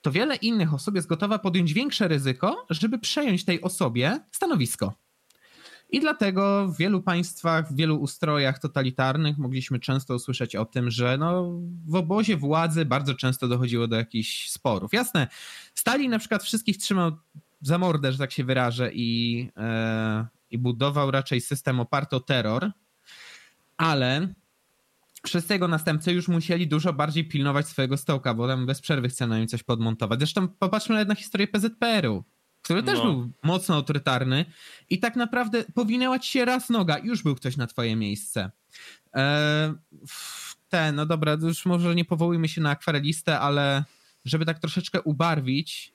to 0.02 0.12
wiele 0.12 0.36
innych 0.36 0.74
osób 0.74 0.94
jest 0.94 1.08
gotowa 1.08 1.38
podjąć 1.38 1.72
większe 1.72 2.08
ryzyko, 2.08 2.66
żeby 2.70 2.98
przejąć 2.98 3.44
tej 3.44 3.62
osobie 3.62 4.20
stanowisko. 4.32 4.94
I 5.92 6.00
dlatego 6.00 6.68
w 6.68 6.76
wielu 6.76 7.02
państwach, 7.02 7.72
w 7.72 7.76
wielu 7.76 7.96
ustrojach 7.96 8.58
totalitarnych 8.58 9.38
mogliśmy 9.38 9.78
często 9.78 10.14
usłyszeć 10.14 10.56
o 10.56 10.64
tym, 10.64 10.90
że 10.90 11.18
no, 11.18 11.52
w 11.86 11.94
obozie 11.94 12.36
władzy 12.36 12.84
bardzo 12.84 13.14
często 13.14 13.48
dochodziło 13.48 13.86
do 13.86 13.96
jakichś 13.96 14.48
sporów. 14.48 14.92
Jasne, 14.92 15.28
Stalin 15.74 16.10
na 16.10 16.18
przykład 16.18 16.42
wszystkich 16.42 16.78
trzymał 16.78 17.12
za 17.60 17.78
mordę, 17.78 18.12
że 18.12 18.18
tak 18.18 18.32
się 18.32 18.44
wyrażę, 18.44 18.90
i, 18.94 19.48
e, 19.56 20.26
i 20.50 20.58
budował 20.58 21.10
raczej 21.10 21.40
system 21.40 21.80
oparty 21.80 22.16
o 22.16 22.20
terror, 22.20 22.70
ale 23.76 24.28
wszyscy 25.26 25.52
jego 25.52 25.68
następcy 25.68 26.12
już 26.12 26.28
musieli 26.28 26.68
dużo 26.68 26.92
bardziej 26.92 27.28
pilnować 27.28 27.68
swojego 27.68 27.96
stołka, 27.96 28.34
bo 28.34 28.48
tam 28.48 28.66
bez 28.66 28.80
przerwy 28.80 29.08
chcą 29.08 29.36
im 29.36 29.48
coś 29.48 29.62
podmontować. 29.62 30.18
Zresztą 30.18 30.48
popatrzmy 30.48 31.04
na 31.04 31.14
historię 31.14 31.48
PZPR-u, 31.48 32.24
który 32.62 32.82
też 32.82 32.98
no. 32.98 33.04
był 33.04 33.30
mocno 33.42 33.74
autorytarny 33.74 34.44
i 34.90 34.98
tak 34.98 35.16
naprawdę 35.16 35.64
powinęła 35.74 36.18
ci 36.18 36.30
się 36.30 36.44
raz 36.44 36.70
noga 36.70 36.98
i 36.98 37.06
już 37.06 37.22
był 37.22 37.34
ktoś 37.34 37.56
na 37.56 37.66
twoje 37.66 37.96
miejsce. 37.96 38.50
Eee, 39.12 39.72
ten, 40.68 40.94
no 40.94 41.06
dobra, 41.06 41.36
już 41.42 41.66
może 41.66 41.94
nie 41.94 42.04
powołujmy 42.04 42.48
się 42.48 42.60
na 42.60 42.70
akwarelistę, 42.70 43.40
ale 43.40 43.84
żeby 44.24 44.44
tak 44.44 44.58
troszeczkę 44.58 45.02
ubarwić, 45.02 45.94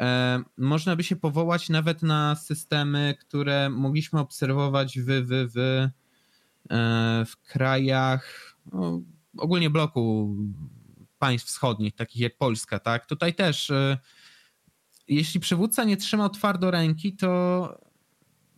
e, 0.00 0.42
można 0.58 0.96
by 0.96 1.04
się 1.04 1.16
powołać 1.16 1.68
nawet 1.68 2.02
na 2.02 2.34
systemy, 2.34 3.14
które 3.20 3.70
mogliśmy 3.70 4.20
obserwować 4.20 4.98
w, 4.98 5.06
w, 5.06 5.52
w, 5.54 5.58
e, 5.58 7.24
w 7.26 7.36
krajach 7.36 8.54
no, 8.72 9.00
ogólnie 9.38 9.70
bloku 9.70 10.36
państw 11.18 11.48
wschodnich, 11.48 11.94
takich 11.94 12.22
jak 12.22 12.36
Polska, 12.36 12.78
tak? 12.78 13.06
Tutaj 13.06 13.34
też, 13.34 13.70
e, 13.70 13.98
jeśli 15.14 15.40
przywódca 15.40 15.84
nie 15.84 15.96
trzymał 15.96 16.30
twardo 16.30 16.70
ręki, 16.70 17.16
to 17.16 17.80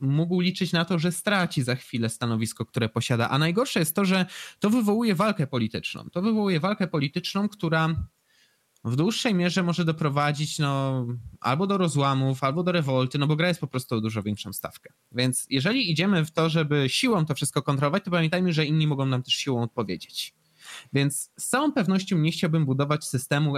mógł 0.01 0.41
liczyć 0.41 0.73
na 0.73 0.85
to, 0.85 0.99
że 0.99 1.13
straci 1.13 1.63
za 1.63 1.75
chwilę 1.75 2.09
stanowisko, 2.09 2.67
które 2.67 2.89
posiada. 2.89 3.29
A 3.29 3.39
najgorsze 3.39 3.81
jest 3.81 3.95
to, 3.95 4.05
że 4.05 4.27
to 4.59 4.71
wywołuje 4.71 5.15
walkę 5.15 5.47
polityczną. 5.47 6.05
To 6.13 6.23
wywołuje 6.23 6.61
walkę 6.61 6.87
polityczną, 6.87 7.49
która 7.49 7.89
w 8.85 8.97
dłuższej 8.97 9.35
mierze 9.35 9.63
może 9.63 9.85
doprowadzić 9.85 10.59
no, 10.59 11.07
albo 11.41 11.67
do 11.67 11.79
rozłamów, 11.79 12.45
albo 12.45 12.63
do 12.63 12.73
rewolty, 12.73 13.19
no 13.19 13.27
bo 13.27 13.37
gra 13.37 13.49
jest 13.49 13.61
po 13.61 13.67
prostu 13.67 14.01
dużo 14.01 14.23
większą 14.23 14.53
stawkę. 14.53 14.93
Więc 15.13 15.47
jeżeli 15.51 15.91
idziemy 15.91 16.25
w 16.25 16.31
to, 16.31 16.49
żeby 16.49 16.85
siłą 16.89 17.27
to 17.27 17.35
wszystko 17.35 17.63
kontrolować, 17.63 18.05
to 18.05 18.11
pamiętajmy, 18.11 18.53
że 18.53 18.67
inni 18.67 18.87
mogą 18.87 19.07
nam 19.07 19.23
też 19.23 19.35
siłą 19.35 19.63
odpowiedzieć. 19.63 20.35
Więc 20.93 21.31
z 21.37 21.49
całą 21.49 21.73
pewnością 21.73 22.19
nie 22.19 22.33
chciałbym 22.33 22.67
budować 22.67 23.05
systemu 23.05 23.55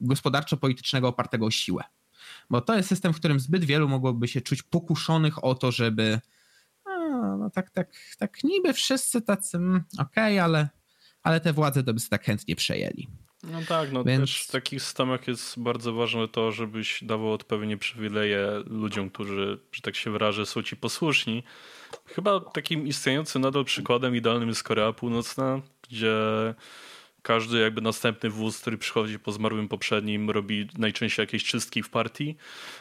gospodarczo-politycznego 0.00 1.08
opartego 1.08 1.46
o 1.46 1.50
siłę. 1.50 1.84
Bo 2.50 2.60
to 2.60 2.76
jest 2.76 2.88
system, 2.88 3.12
w 3.12 3.16
którym 3.16 3.40
zbyt 3.40 3.64
wielu 3.64 3.88
mogłoby 3.88 4.28
się 4.28 4.40
czuć 4.40 4.62
pokuszonych 4.62 5.44
o 5.44 5.54
to, 5.54 5.72
żeby 5.72 6.20
no 7.38 7.50
tak, 7.50 7.70
tak, 7.70 7.92
tak 8.18 8.44
niby 8.44 8.72
wszyscy 8.72 9.22
tacy, 9.22 9.56
mm, 9.56 9.84
okej, 9.98 10.34
okay, 10.34 10.42
ale, 10.42 10.68
ale 11.22 11.40
te 11.40 11.52
władze 11.52 11.82
to 11.82 11.94
by 11.94 12.00
sobie 12.00 12.10
tak 12.10 12.24
chętnie 12.24 12.56
przejęli. 12.56 13.08
No 13.44 13.60
tak, 13.68 13.92
no 13.92 14.04
Więc... 14.04 14.20
też 14.20 14.42
w 14.42 14.50
takich 14.50 14.82
systemach 14.82 15.28
jest 15.28 15.60
bardzo 15.60 15.92
ważne 15.92 16.28
to, 16.28 16.52
żebyś 16.52 17.04
dawał 17.04 17.32
odpowiednie 17.32 17.76
przywileje 17.76 18.48
ludziom, 18.66 19.10
którzy, 19.10 19.58
że 19.72 19.82
tak 19.82 19.96
się 19.96 20.10
wyrażę, 20.10 20.46
są 20.46 20.62
ci 20.62 20.76
posłuszni. 20.76 21.42
Chyba 22.06 22.40
takim 22.40 22.86
istniejącym 22.86 23.42
nadal 23.42 23.64
przykładem 23.64 24.16
idealnym 24.16 24.48
jest 24.48 24.62
Korea 24.62 24.92
Północna, 24.92 25.60
gdzie 25.88 26.14
każdy 27.26 27.58
jakby 27.58 27.80
następny 27.80 28.30
wóz, 28.30 28.60
który 28.60 28.78
przychodzi 28.78 29.18
po 29.18 29.32
zmarłym 29.32 29.68
poprzednim, 29.68 30.30
robi 30.30 30.68
najczęściej 30.78 31.22
jakieś 31.22 31.44
czystki 31.44 31.82
w 31.82 31.90
partii. 31.90 32.36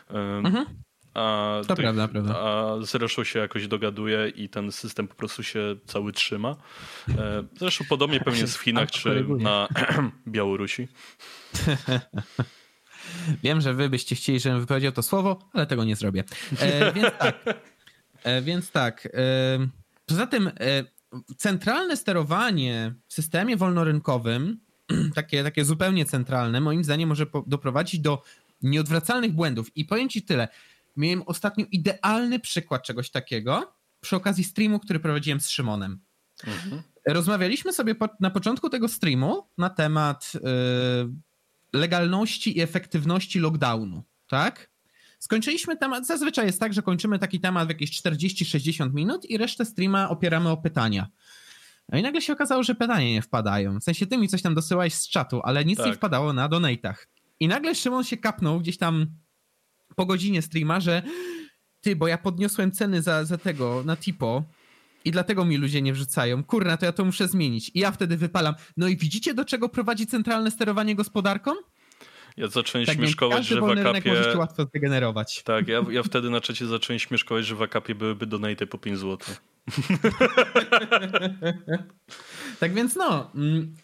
Mhm. 0.09 0.65
A, 1.13 1.61
to 1.67 1.75
tych, 1.75 1.83
prawda, 1.83 2.07
prawda. 2.07 2.39
A 2.39 2.75
zresztą 2.81 3.23
się 3.23 3.39
jakoś 3.39 3.67
dogaduje 3.67 4.29
i 4.29 4.49
ten 4.49 4.71
system 4.71 5.07
po 5.07 5.15
prostu 5.15 5.43
się 5.43 5.75
cały 5.85 6.13
trzyma. 6.13 6.55
E, 7.09 7.43
zresztą 7.57 7.85
podobnie 7.89 8.19
pewnie 8.19 8.41
jest 8.41 8.57
w 8.57 8.61
Chinach 8.61 8.91
czy 8.91 9.25
na 9.37 9.67
Białorusi. 10.27 10.87
Wiem, 13.43 13.61
że 13.61 13.73
wy 13.73 13.89
byście 13.89 14.15
chcieli, 14.15 14.39
żebym 14.39 14.59
wypowiedział 14.59 14.91
to 14.91 15.03
słowo, 15.03 15.49
ale 15.53 15.65
tego 15.65 15.83
nie 15.83 15.95
zrobię. 15.95 16.23
E, 16.59 16.93
więc 16.93 17.13
tak. 17.17 17.43
E, 18.23 18.41
więc 18.41 18.71
tak. 18.71 19.07
E, 19.13 19.67
poza 20.05 20.27
tym 20.27 20.47
e, 20.47 20.51
centralne 21.38 21.98
sterowanie 21.98 22.95
w 23.07 23.13
systemie 23.13 23.57
wolnorynkowym, 23.57 24.60
takie, 25.15 25.43
takie 25.43 25.65
zupełnie 25.65 26.05
centralne, 26.05 26.62
moim 26.62 26.84
zdaniem 26.84 27.10
może 27.10 27.25
doprowadzić 27.48 28.00
do 28.00 28.22
nieodwracalnych 28.62 29.31
błędów. 29.31 29.77
I 29.77 29.86
powiem 29.86 30.10
ci 30.10 30.22
tyle. 30.22 30.48
Miałem 30.98 31.24
ostatnio 31.25 31.65
idealny 31.72 32.39
przykład 32.39 32.84
czegoś 32.84 33.10
takiego 33.10 33.74
przy 34.01 34.15
okazji 34.15 34.43
streamu, 34.43 34.79
który 34.79 35.00
prowadziłem 35.00 35.39
z 35.39 35.50
Szymonem. 35.50 36.00
Mhm. 36.48 36.81
Rozmawialiśmy 37.07 37.74
sobie 37.74 37.95
po, 37.95 38.10
na 38.19 38.29
początku 38.29 38.69
tego 38.69 38.88
streamu 38.88 39.48
na 39.57 39.69
temat 39.69 40.31
y, 40.36 41.77
legalności 41.77 42.57
i 42.57 42.62
efektywności 42.62 43.39
lockdownu, 43.39 44.03
tak? 44.27 44.69
Skończyliśmy 45.25 45.77
temat, 45.77 46.08
zazwyczaj 46.08 46.46
jest 46.46 46.60
tak, 46.60 46.74
że 46.74 46.82
kończymy 46.82 47.20
taki 47.20 47.39
temat 47.39 47.67
w 47.67 47.70
jakieś 47.70 48.01
40-60 48.01 48.94
minut 48.94 49.25
i 49.29 49.38
resztę 49.38 49.65
streama 49.65 50.10
opieramy 50.10 50.50
o 50.50 50.58
pytania. 50.58 51.08
No 51.89 51.98
i 51.98 52.01
nagle 52.01 52.22
się 52.22 52.34
okazało, 52.34 52.63
że 52.63 52.75
pytania 52.75 53.10
nie 53.10 53.22
wpadają. 53.22 53.79
W 53.79 53.84
sensie 53.84 54.05
ty 54.08 54.17
mi 54.17 54.27
coś 54.27 54.41
tam 54.41 54.55
dosyłałeś 54.55 54.94
z 54.94 55.10
czatu, 55.10 55.41
ale 55.44 55.65
nic 55.65 55.77
tak. 55.77 55.88
nie 55.88 55.94
wpadało 55.94 56.34
na 56.34 56.50
donatach. 56.50 57.08
I 57.39 57.48
nagle 57.48 57.75
Szymon 57.75 58.03
się 58.03 58.17
kapnął 58.17 58.60
gdzieś 58.60 58.77
tam 58.77 59.08
po 59.96 60.05
godzinie 60.05 60.41
streama, 60.41 60.79
że 60.79 61.03
ty, 61.82 61.96
bo 61.96 62.08
ja 62.08 62.17
podniosłem 62.17 62.72
ceny 62.72 63.01
za, 63.01 63.25
za 63.25 63.38
tego 63.38 63.84
na 63.86 63.98
Tipo 63.98 64.44
i 65.05 65.12
dlatego 65.12 65.46
mi 65.46 65.58
ludzie 65.58 65.82
nie 65.82 65.94
wrzucają. 65.94 66.44
Kurna, 66.44 66.77
to 66.77 66.86
ja 66.86 66.91
to 66.91 67.05
muszę 67.05 67.27
zmienić. 67.27 67.72
I 67.74 67.79
ja 67.79 67.91
wtedy 67.91 68.17
wypalam. 68.17 68.55
No 68.77 68.88
i 68.88 68.98
widzicie, 68.98 69.34
do 69.34 69.46
czego 69.46 69.70
prowadzi 69.70 70.08
centralne 70.08 70.51
sterowanie 70.51 70.96
gospodarką? 70.96 71.51
Ja 72.37 72.47
zacząłem 72.47 72.87
tak 72.87 72.95
śmieszkować, 72.95 73.45
że 73.45 73.61
w 73.61 73.63
akapie... 73.63 74.09
możecie 74.09 74.37
łatwo 74.37 74.63
zdegenerować. 74.65 75.43
Tak, 75.43 75.67
ja, 75.67 75.85
ja 75.89 76.03
wtedy 76.03 76.29
na 76.29 76.41
czacie 76.41 76.65
zacząłem 76.65 76.99
śmieszkować, 76.99 77.45
że 77.45 77.55
w 77.55 77.61
akapie 77.61 77.95
byłyby 77.95 78.25
donate 78.25 78.67
po 78.67 78.77
5 78.77 78.99
zł. 78.99 79.17
tak 82.59 82.73
więc 82.73 82.95
no... 82.95 83.31
Mm, 83.35 83.75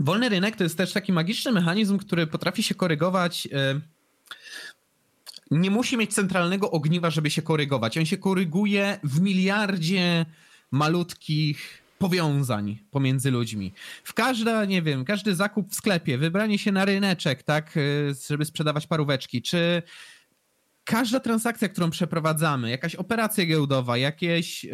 wolny 0.00 0.28
rynek 0.28 0.56
to 0.56 0.64
jest 0.64 0.76
też 0.76 0.92
taki 0.92 1.12
magiczny 1.12 1.52
mechanizm, 1.52 1.98
który 1.98 2.26
potrafi 2.26 2.62
się 2.62 2.74
korygować... 2.74 3.46
Yy, 3.46 3.80
nie 5.50 5.70
musi 5.70 5.96
mieć 5.96 6.14
centralnego 6.14 6.70
ogniwa, 6.70 7.10
żeby 7.10 7.30
się 7.30 7.42
korygować. 7.42 7.98
On 7.98 8.06
się 8.06 8.16
koryguje 8.16 8.98
w 9.04 9.20
miliardzie 9.20 10.26
malutkich 10.70 11.82
powiązań 11.98 12.78
pomiędzy 12.90 13.30
ludźmi. 13.30 13.72
W 14.04 14.14
każda, 14.14 14.64
nie 14.64 14.82
wiem, 14.82 15.04
każdy 15.04 15.34
zakup 15.34 15.70
w 15.70 15.74
sklepie, 15.74 16.18
wybranie 16.18 16.58
się 16.58 16.72
na 16.72 16.84
ryneczek, 16.84 17.42
tak, 17.42 17.76
y, 17.76 18.14
żeby 18.28 18.44
sprzedawać 18.44 18.86
paróweczki, 18.86 19.42
czy 19.42 19.82
każda 20.88 21.20
transakcja, 21.20 21.68
którą 21.68 21.90
przeprowadzamy, 21.90 22.70
jakaś 22.70 22.94
operacja 22.94 23.46
giełdowa, 23.46 23.96
jakieś, 23.96 24.64
yy, 24.64 24.72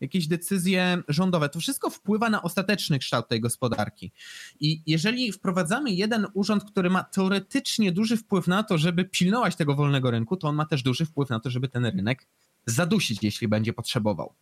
jakieś 0.00 0.26
decyzje 0.26 1.02
rządowe, 1.08 1.48
to 1.48 1.60
wszystko 1.60 1.90
wpływa 1.90 2.30
na 2.30 2.42
ostateczny 2.42 2.98
kształt 2.98 3.28
tej 3.28 3.40
gospodarki. 3.40 4.12
I 4.60 4.82
jeżeli 4.86 5.32
wprowadzamy 5.32 5.90
jeden 5.90 6.26
urząd, 6.34 6.64
który 6.64 6.90
ma 6.90 7.04
teoretycznie 7.04 7.92
duży 7.92 8.16
wpływ 8.16 8.46
na 8.46 8.62
to, 8.62 8.78
żeby 8.78 9.04
pilnować 9.04 9.56
tego 9.56 9.74
wolnego 9.74 10.10
rynku, 10.10 10.36
to 10.36 10.48
on 10.48 10.56
ma 10.56 10.66
też 10.66 10.82
duży 10.82 11.06
wpływ 11.06 11.30
na 11.30 11.40
to, 11.40 11.50
żeby 11.50 11.68
ten 11.68 11.86
rynek 11.86 12.26
zadusić, 12.66 13.22
jeśli 13.22 13.48
będzie 13.48 13.72
potrzebował. 13.72 14.34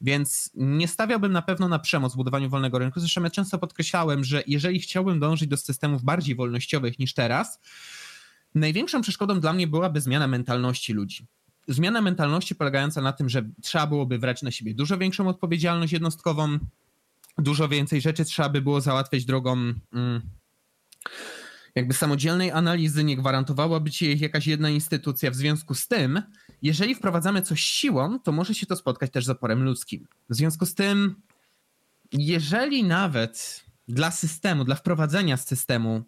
Więc 0.00 0.50
nie 0.54 0.88
stawiałbym 0.88 1.32
na 1.32 1.42
pewno 1.42 1.68
na 1.68 1.78
przemoc 1.78 2.12
w 2.12 2.16
budowaniu 2.16 2.50
wolnego 2.50 2.78
rynku. 2.78 3.00
Zresztą 3.00 3.22
ja 3.22 3.30
często 3.30 3.58
podkreślałem, 3.58 4.24
że 4.24 4.42
jeżeli 4.46 4.80
chciałbym 4.80 5.20
dążyć 5.20 5.48
do 5.48 5.56
systemów 5.56 6.02
bardziej 6.02 6.34
wolnościowych 6.34 6.98
niż 6.98 7.14
teraz, 7.14 7.60
największą 8.54 9.00
przeszkodą 9.00 9.40
dla 9.40 9.52
mnie 9.52 9.66
byłaby 9.66 10.00
zmiana 10.00 10.26
mentalności 10.26 10.92
ludzi. 10.92 11.26
Zmiana 11.68 12.00
mentalności 12.00 12.54
polegająca 12.54 13.02
na 13.02 13.12
tym, 13.12 13.28
że 13.28 13.42
trzeba 13.62 13.86
byłoby 13.86 14.18
brać 14.18 14.42
na 14.42 14.50
siebie 14.50 14.74
dużo 14.74 14.98
większą 14.98 15.28
odpowiedzialność 15.28 15.92
jednostkową, 15.92 16.58
dużo 17.38 17.68
więcej 17.68 18.00
rzeczy 18.00 18.24
trzeba 18.24 18.48
by 18.48 18.62
było 18.62 18.80
załatwiać 18.80 19.24
drogą 19.24 19.52
mm, 19.92 20.22
jakby 21.74 21.94
samodzielnej 21.94 22.50
analizy, 22.50 23.04
nie 23.04 23.16
gwarantowałaby 23.16 23.90
ci 23.90 24.18
jakaś 24.18 24.46
jedna 24.46 24.70
instytucja. 24.70 25.30
W 25.30 25.34
związku 25.34 25.74
z 25.74 25.88
tym, 25.88 26.22
jeżeli 26.62 26.94
wprowadzamy 26.94 27.42
coś 27.42 27.60
siłą, 27.60 28.20
to 28.20 28.32
może 28.32 28.54
się 28.54 28.66
to 28.66 28.76
spotkać 28.76 29.10
też 29.12 29.24
z 29.24 29.30
oporem 29.30 29.64
ludzkim. 29.64 30.06
W 30.30 30.34
związku 30.34 30.66
z 30.66 30.74
tym, 30.74 31.14
jeżeli 32.12 32.84
nawet 32.84 33.64
dla 33.88 34.10
systemu, 34.10 34.64
dla 34.64 34.74
wprowadzenia 34.74 35.36
systemu 35.36 36.04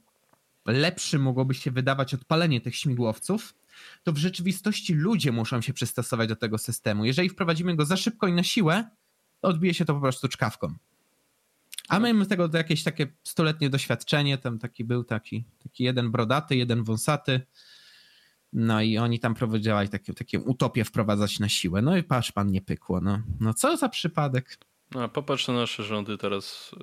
lepszy 0.66 1.18
mogłoby 1.18 1.54
się 1.54 1.70
wydawać 1.70 2.14
odpalenie 2.14 2.60
tych 2.60 2.76
śmigłowców, 2.76 3.54
to 4.02 4.12
w 4.12 4.16
rzeczywistości 4.16 4.94
ludzie 4.94 5.32
muszą 5.32 5.60
się 5.60 5.72
przystosować 5.72 6.28
do 6.28 6.36
tego 6.36 6.58
systemu. 6.58 7.04
Jeżeli 7.04 7.28
wprowadzimy 7.28 7.76
go 7.76 7.84
za 7.84 7.96
szybko 7.96 8.26
i 8.26 8.32
na 8.32 8.42
siłę, 8.42 8.90
to 9.40 9.48
odbije 9.48 9.74
się 9.74 9.84
to 9.84 9.94
po 9.94 10.00
prostu 10.00 10.28
czkawką. 10.28 10.74
A 11.88 12.00
my 12.00 12.14
mamy 12.14 12.26
tego 12.26 12.48
jakieś 12.52 12.82
takie 12.82 13.06
stuletnie 13.24 13.70
doświadczenie, 13.70 14.38
tam 14.38 14.58
taki 14.58 14.84
był 14.84 15.04
taki, 15.04 15.44
taki 15.62 15.84
jeden 15.84 16.10
brodaty, 16.10 16.56
jeden 16.56 16.84
wąsaty, 16.84 17.40
no 18.52 18.82
i 18.82 18.98
oni 18.98 19.20
tam 19.20 19.34
prowadzili 19.34 19.88
takie, 19.90 20.14
takie 20.14 20.40
utopię 20.40 20.84
wprowadzać 20.84 21.38
na 21.38 21.48
siłę. 21.48 21.82
No 21.82 21.96
i 21.96 22.02
patrz, 22.02 22.32
pan 22.32 22.50
nie 22.50 22.62
pykło. 22.62 23.00
No, 23.00 23.22
no 23.40 23.54
co 23.54 23.76
za 23.76 23.88
przypadek. 23.88 24.58
No, 24.94 25.02
a 25.02 25.08
popatrz 25.08 25.48
na 25.48 25.54
nasze 25.54 25.82
rządy 25.82 26.18
teraz. 26.18 26.74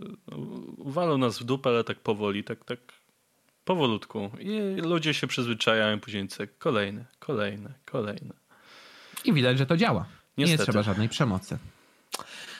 Walą 0.77 1.17
nas 1.17 1.39
w 1.39 1.43
dupę, 1.43 1.69
ale 1.69 1.83
tak 1.83 1.99
powoli, 1.99 2.43
tak, 2.43 2.65
tak 2.65 2.79
powolutku. 3.65 4.31
I 4.39 4.81
ludzie 4.81 5.13
się 5.13 5.27
przyzwyczajają, 5.27 5.99
później 5.99 6.27
cyk, 6.27 6.57
kolejne, 6.57 7.05
kolejne, 7.19 7.73
kolejne. 7.85 8.33
I 9.25 9.33
widać, 9.33 9.57
że 9.57 9.65
to 9.65 9.77
działa. 9.77 10.05
Niestety. 10.37 10.61
Nie 10.61 10.65
trzeba 10.65 10.83
żadnej 10.83 11.09
przemocy. 11.09 11.57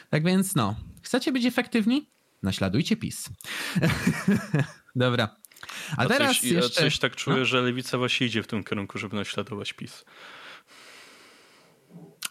Tak 0.10 0.24
więc 0.24 0.56
no, 0.56 0.76
chcecie 1.02 1.32
być 1.32 1.46
efektywni? 1.46 2.06
Naśladujcie 2.44 2.98
PiS. 2.98 3.30
Dobra. 4.96 5.36
A, 5.98 6.02
a 6.02 6.06
teraz 6.06 6.38
coś, 6.38 6.44
jeszcze... 6.44 6.82
coś 6.82 7.00
tak 7.00 7.16
czuję, 7.16 7.38
no. 7.38 7.46
że 7.46 7.62
lewica 7.62 7.98
właśnie 7.98 8.28
idzie 8.28 8.44
w 8.44 8.48
tym 8.48 8.64
kierunku, 8.64 8.98
żeby 8.98 9.16
naśladować 9.16 9.74
PiS. 9.74 10.06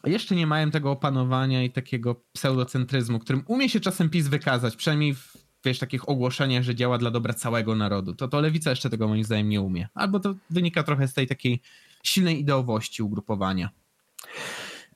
Jeszcze 0.05 0.35
nie 0.35 0.47
mają 0.47 0.71
tego 0.71 0.91
opanowania 0.91 1.63
i 1.63 1.71
takiego 1.71 2.25
pseudocentryzmu, 2.33 3.19
którym 3.19 3.45
umie 3.47 3.69
się 3.69 3.81
czasem 3.81 4.11
PiS 4.11 4.29
wykazać, 4.29 4.77
przynajmniej 4.77 5.15
w 5.15 5.37
wiesz, 5.65 5.79
takich 5.79 6.09
ogłoszeniach, 6.09 6.63
że 6.63 6.75
działa 6.75 6.99
dla 6.99 7.11
dobra 7.11 7.35
całego 7.35 7.75
narodu. 7.77 8.15
To, 8.15 8.29
to 8.29 8.41
lewica 8.41 8.71
jeszcze 8.71 8.91
tego 8.91 9.09
moim 9.09 9.25
zdaniem 9.25 9.49
nie 9.49 9.61
umie. 9.61 9.89
Albo 9.95 10.21
to 10.21 10.35
wynika 10.51 10.83
trochę 10.83 11.09
z 11.09 11.15
tej 11.15 11.27
takiej 11.27 11.63
silnej 12.03 12.41
ideowości 12.41 13.03
ugrupowania. 13.03 13.71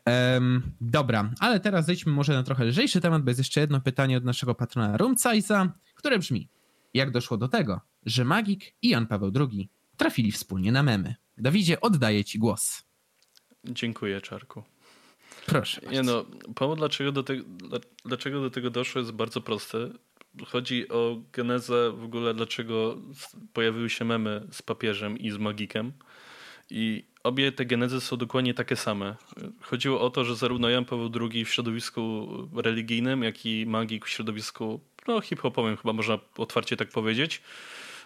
Um, 0.06 0.62
dobra, 0.80 1.30
ale 1.40 1.60
teraz 1.60 1.86
zejdźmy 1.86 2.12
może 2.12 2.32
na 2.32 2.42
trochę 2.42 2.64
lżejszy 2.64 3.00
temat, 3.00 3.22
bo 3.22 3.30
jest 3.30 3.38
jeszcze 3.40 3.60
jedno 3.60 3.80
pytanie 3.80 4.16
od 4.16 4.24
naszego 4.24 4.54
patrona 4.54 4.96
Rumcajsa, 4.96 5.72
które 5.94 6.18
brzmi: 6.18 6.48
Jak 6.94 7.10
doszło 7.10 7.36
do 7.36 7.48
tego, 7.48 7.80
że 8.06 8.24
Magik 8.24 8.74
i 8.82 8.88
Jan 8.88 9.06
Paweł 9.06 9.32
II 9.40 9.68
trafili 9.96 10.32
wspólnie 10.32 10.72
na 10.72 10.82
memy? 10.82 11.14
Dawidzie, 11.38 11.80
oddaję 11.80 12.24
ci 12.24 12.38
głos. 12.38 12.82
Dziękuję, 13.64 14.20
Czarku. 14.20 14.62
Proszę. 15.46 15.80
Nie 15.90 16.02
no, 16.02 16.24
powód 16.54 16.78
dlaczego 16.78 17.12
do, 17.12 17.22
te, 17.22 17.34
dlaczego 18.04 18.40
do 18.40 18.50
tego 18.50 18.70
doszło 18.70 19.00
jest 19.00 19.12
bardzo 19.12 19.40
prosty. 19.40 19.92
Chodzi 20.46 20.88
o 20.88 21.22
genezę 21.32 21.92
w 21.92 22.04
ogóle, 22.04 22.34
dlaczego 22.34 22.96
pojawiły 23.52 23.90
się 23.90 24.04
memy 24.04 24.46
z 24.50 24.62
papieżem 24.62 25.18
i 25.18 25.30
z 25.30 25.38
magikiem. 25.38 25.92
I 26.70 27.04
obie 27.26 27.52
te 27.52 27.64
genezy 27.64 28.00
są 28.00 28.16
dokładnie 28.16 28.54
takie 28.54 28.76
same. 28.76 29.16
Chodziło 29.60 30.00
o 30.00 30.10
to, 30.10 30.24
że 30.24 30.36
zarówno 30.36 30.68
Jan 30.68 30.84
Paweł 30.84 31.10
II 31.20 31.44
w 31.44 31.50
środowisku 31.50 32.28
religijnym, 32.56 33.22
jak 33.22 33.46
i 33.46 33.66
magik 33.66 34.06
w 34.06 34.08
środowisku 34.08 34.80
no, 35.08 35.20
hip-hopowym, 35.20 35.76
chyba 35.76 35.92
można 35.92 36.18
otwarcie 36.36 36.76
tak 36.76 36.88
powiedzieć, 36.88 37.42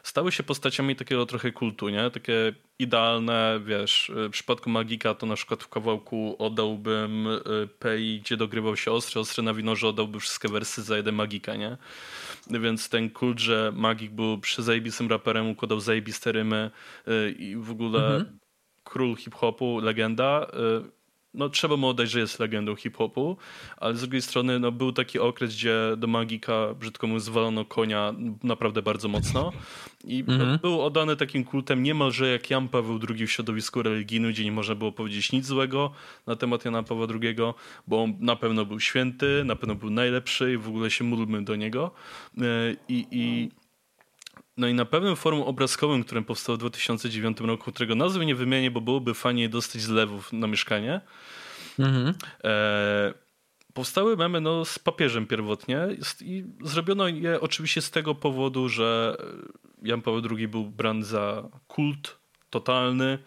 stały 0.02 0.32
się 0.32 0.42
postaciami 0.42 0.96
takiego 0.96 1.26
trochę 1.26 1.52
kultu, 1.52 1.88
nie? 1.88 2.10
Takie 2.10 2.52
idealne, 2.78 3.60
wiesz, 3.64 4.12
w 4.14 4.30
przypadku 4.30 4.70
Magika 4.70 5.14
to 5.14 5.26
na 5.26 5.36
przykład 5.36 5.62
w 5.62 5.68
kawałku 5.68 6.36
oddałbym 6.38 7.26
y, 7.26 7.40
Pei, 7.78 8.20
gdzie 8.20 8.36
dogrywał 8.36 8.76
się 8.76 8.92
Ostry, 8.92 9.20
Ostry 9.20 9.42
na 9.42 9.54
wino, 9.54 9.76
że 9.76 9.88
oddałby 9.88 10.20
wszystkie 10.20 10.48
wersy 10.48 10.82
za 10.82 10.96
jeden 10.96 11.14
Magika, 11.14 11.56
nie? 11.56 11.76
Więc 12.50 12.88
ten 12.88 13.10
kult, 13.10 13.38
że 13.38 13.72
Magik 13.76 14.10
był 14.10 14.38
przezajebistym 14.38 15.08
raperem, 15.08 15.50
układał 15.50 15.80
zajebiste 15.80 16.32
rymy 16.32 16.70
y, 17.08 17.34
i 17.38 17.56
w 17.56 17.70
ogóle 17.70 18.16
mhm. 18.16 18.39
Król 18.84 19.16
hip-hopu, 19.16 19.80
legenda, 19.80 20.46
y, 20.87 21.00
no 21.34 21.49
trzeba 21.49 21.76
mu 21.76 21.88
oddać, 21.88 22.10
że 22.10 22.20
jest 22.20 22.38
legendą 22.38 22.76
hip-hopu, 22.76 23.37
ale 23.76 23.96
z 23.96 24.00
drugiej 24.00 24.22
strony 24.22 24.59
no, 24.59 24.72
był 24.72 24.92
taki 24.92 25.18
okres, 25.18 25.55
gdzie 25.55 25.74
do 25.96 26.07
Magika, 26.07 26.74
brzydko 26.74 27.07
mu 27.07 27.18
zwalono 27.18 27.64
konia 27.64 28.14
naprawdę 28.42 28.83
bardzo 28.83 29.09
mocno. 29.09 29.52
I 30.05 30.24
mhm. 30.28 30.59
był 30.59 30.83
oddany 30.83 31.16
takim 31.16 31.44
kultem 31.44 31.83
niemalże 31.83 32.28
jak 32.28 32.50
Jan 32.50 32.68
Paweł 32.68 33.00
II 33.09 33.26
w 33.26 33.33
środowisku 33.33 33.83
religijnym, 33.83 34.31
gdzie 34.31 34.44
nie 34.44 34.52
można 34.52 34.74
było 34.74 34.92
powiedzieć 34.92 35.33
nic 35.33 35.46
złego 35.46 35.90
na 36.26 36.37
temat 36.37 36.64
Jana 36.64 36.83
Pawła 36.83 37.07
II, 37.22 37.37
bo 37.87 38.02
on 38.02 38.14
na 38.20 38.37
pewno 38.37 38.64
był 38.64 38.81
święty, 38.81 39.42
na 39.44 39.57
pewno 39.57 39.74
był 39.74 39.90
najlepszy 39.90 40.52
i 40.52 40.57
w 40.57 40.68
ogóle 40.68 40.90
się 40.90 41.05
módlmy 41.05 41.44
do 41.44 41.57
niego. 41.57 41.90
E, 42.38 42.42
i, 42.88 43.07
i 43.11 43.50
no 44.61 44.68
i 44.68 44.75
na 44.75 44.85
pewnym 44.85 45.16
forum 45.16 45.42
obrazkowym, 45.42 46.05
którym 46.05 46.25
powstało 46.25 46.57
w 46.57 46.61
2009 46.61 47.40
roku, 47.40 47.73
którego 47.73 47.94
nazwy 47.94 48.27
nie 48.27 48.35
wymienię, 48.35 48.70
bo 48.70 48.81
byłoby 48.81 49.14
fajnie 49.14 49.49
dostać 49.49 49.83
zlewów 49.83 50.33
na 50.33 50.46
mieszkanie. 50.46 51.01
Mhm. 51.79 52.14
E, 52.44 53.14
powstały 53.75 54.16
memy 54.16 54.40
no, 54.40 54.64
z 54.64 54.79
papieżem 54.79 55.27
pierwotnie 55.27 55.79
i 56.20 56.44
zrobiono 56.62 57.09
je 57.09 57.40
oczywiście 57.40 57.83
z 57.83 57.90
tego 57.90 58.14
powodu, 58.14 58.68
że 58.68 59.16
Jan 59.83 60.03
Paweł 60.03 60.23
II 60.37 60.49
był 60.49 60.64
brany 60.64 61.05
za 61.05 61.49
kult 61.68 62.19
totalny 62.50 63.18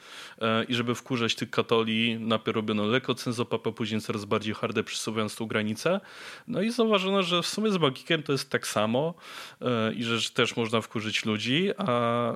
e, 0.41 0.63
i 0.63 0.75
żeby 0.75 0.95
wkurzać 0.95 1.35
tych 1.35 1.49
katoli, 1.49 2.17
najpierw 2.19 2.55
robiono 2.55 2.85
lekko 2.85 3.15
cenzopapę, 3.15 3.71
później 3.71 4.01
coraz 4.01 4.25
bardziej 4.25 4.53
harde 4.53 4.83
przesuwając 4.83 5.35
tą 5.35 5.45
granicę. 5.45 5.99
No 6.47 6.61
i 6.61 6.71
zauważono, 6.71 7.23
że 7.23 7.41
w 7.41 7.47
sumie 7.47 7.71
z 7.71 7.77
magikiem 7.77 8.23
to 8.23 8.31
jest 8.31 8.49
tak 8.49 8.67
samo 8.67 9.13
e, 9.61 9.93
i 9.93 10.03
że 10.03 10.29
też 10.29 10.55
można 10.55 10.81
wkurzyć 10.81 11.25
ludzi, 11.25 11.71
a 11.77 12.33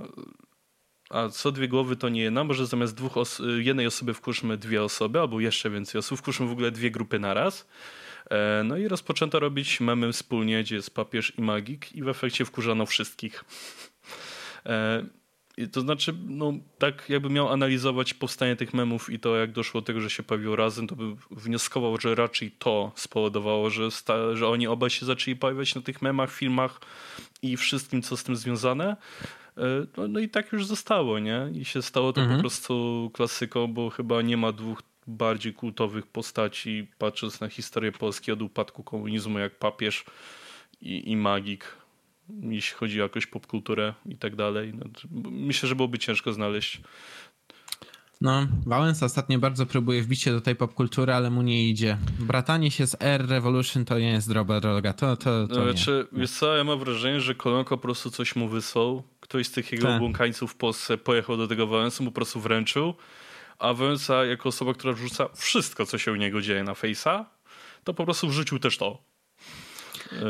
a 1.10 1.30
co 1.30 1.52
dwie 1.52 1.67
głowy 1.67 1.95
to 1.95 2.10
nie 2.10 2.21
jedna, 2.21 2.43
może 2.43 2.65
zamiast 2.65 2.95
dwóch 2.95 3.17
os 3.17 3.41
jednej 3.58 3.88
osoby 3.88 4.13
wkurzmy 4.13 4.58
dwie 4.58 4.84
osoby, 4.84 5.19
albo 5.19 5.39
jeszcze 5.39 5.69
więcej 5.69 6.00
osób, 6.00 6.19
wkurzmy 6.19 6.47
w 6.47 6.52
ogóle 6.52 6.71
dwie 6.71 6.91
grupy 6.91 7.19
naraz. 7.19 7.67
E, 8.30 8.62
no 8.65 8.78
i 8.78 8.88
rozpoczęto 8.88 9.39
robić 9.39 9.80
memy 9.80 10.13
wspólnie, 10.13 10.63
gdzie 10.63 10.76
jest 10.76 10.95
papież 10.95 11.34
i 11.38 11.41
magik 11.41 11.95
i 11.95 12.04
w 12.04 12.08
efekcie 12.08 12.45
wkurzano 12.45 12.86
wszystkich. 12.86 13.43
To 15.72 15.82
znaczy, 15.82 16.15
no, 16.26 16.54
tak 16.78 17.10
jakby 17.10 17.30
miał 17.30 17.50
analizować 17.50 18.13
powstanie 18.13 18.56
tych 18.56 18.74
memów 18.74 19.10
i 19.10 19.20
to, 19.20 19.36
jak 19.36 19.52
doszło 19.52 19.82
do 19.82 19.86
tego, 19.86 20.02
że 20.02 20.10
się 20.10 20.24
pojawiło 20.24 20.56
razem, 20.56 20.88
to 20.88 20.96
by 20.96 21.15
wnioskował, 21.32 21.98
że 22.02 22.15
raczej 22.15 22.52
to 22.52 22.91
spowodowało, 22.96 23.70
że, 23.70 23.91
sta, 23.91 24.36
że 24.36 24.48
oni 24.48 24.67
obaj 24.67 24.89
się 24.89 25.06
zaczęli 25.06 25.36
pojawiać 25.36 25.76
na 25.76 25.82
tych 25.82 26.02
memach, 26.02 26.32
filmach 26.32 26.80
i 27.41 27.58
wszystkim, 27.58 28.02
co 28.02 28.17
z 28.17 28.24
tym 28.24 28.36
związane. 28.36 28.98
E, 29.58 29.62
no, 29.98 30.08
no 30.08 30.20
i 30.20 30.30
tak 30.30 30.52
już 30.52 30.65
zostało, 30.65 31.20
nie? 31.20 31.50
I 31.54 31.65
się 31.65 31.82
stało 31.82 32.13
to 32.13 32.22
mhm. 32.22 32.38
po 32.38 32.41
prostu 32.41 33.12
klasyką, 33.13 33.67
bo 33.67 33.89
chyba 33.89 34.22
nie 34.22 34.38
ma 34.38 34.52
dwóch 34.52 34.82
bardziej 35.08 35.54
kultowych 35.54 36.08
postaci, 36.08 36.88
patrząc 36.98 37.41
na 37.41 37.50
historię 37.50 37.91
Polski 37.91 38.32
od 38.32 38.41
upadku 38.41 38.84
komunizmu, 38.84 39.39
jak 39.39 39.60
papież 39.60 40.06
i, 40.82 41.12
i 41.12 41.17
magik 41.17 41.78
jeśli 42.30 42.78
chodzi 42.78 43.02
o 43.02 43.04
jakąś 43.04 43.26
popkulturę 43.26 43.94
i 44.06 44.16
tak 44.16 44.36
dalej. 44.36 44.74
No, 44.74 44.86
myślę, 45.32 45.70
że 45.70 45.76
byłoby 45.76 46.00
ciężko 46.00 46.34
znaleźć. 46.34 46.82
No, 48.22 48.48
Wałęsa 48.66 49.06
ostatnio 49.06 49.40
bardzo 49.40 49.66
próbuje 49.66 50.02
wbić 50.02 50.22
się 50.22 50.32
do 50.32 50.42
tej 50.42 50.56
popkultury, 50.56 51.13
ale 51.13 51.30
mu 51.30 51.42
nie 51.42 51.70
idzie. 51.70 51.98
Bratanie 52.20 52.72
się 52.72 52.88
z 52.88 53.02
Air 53.02 53.28
Revolution 53.28 53.86
to 53.86 54.00
nie 54.00 54.12
jest 54.12 54.30
droga 54.30 54.60
droga, 54.60 54.94
to, 54.94 55.18
to, 55.18 55.48
to 55.48 55.56
no, 55.56 55.63
znaczy, 55.63 56.08
Wiesz 56.12 56.32
co, 56.32 56.56
ja 56.56 56.63
mam 56.63 56.80
wrażenie, 56.80 57.22
że 57.22 57.36
Kolonko 57.36 57.78
po 57.78 57.82
prostu 57.82 58.12
coś 58.12 58.36
mu 58.36 58.50
wysłał. 58.50 59.04
Ktoś 59.20 59.48
z 59.48 59.52
tych 59.52 59.72
jego 59.72 59.88
tak. 59.88 60.00
błąkańców 60.00 60.52
w 60.52 60.56
Polsce 60.56 60.98
pojechał 60.98 61.38
do 61.38 61.48
tego 61.48 61.68
Wałęsa, 61.68 62.04
mu 62.04 62.12
po 62.12 62.16
prostu 62.16 62.40
wręczył, 62.40 62.94
a 63.60 63.74
Wałęsa 63.74 64.26
jako 64.26 64.50
osoba, 64.50 64.74
która 64.74 64.94
wrzuca 64.94 65.30
wszystko, 65.36 65.86
co 65.86 65.98
się 65.98 66.12
u 66.12 66.16
niego 66.16 66.42
dzieje 66.42 66.63
na 66.63 66.74
Face'a, 66.74 67.26
to 67.84 67.94
po 67.94 68.06
prostu 68.06 68.28
wrzucił 68.28 68.60
też 68.60 68.78
to. 68.78 69.04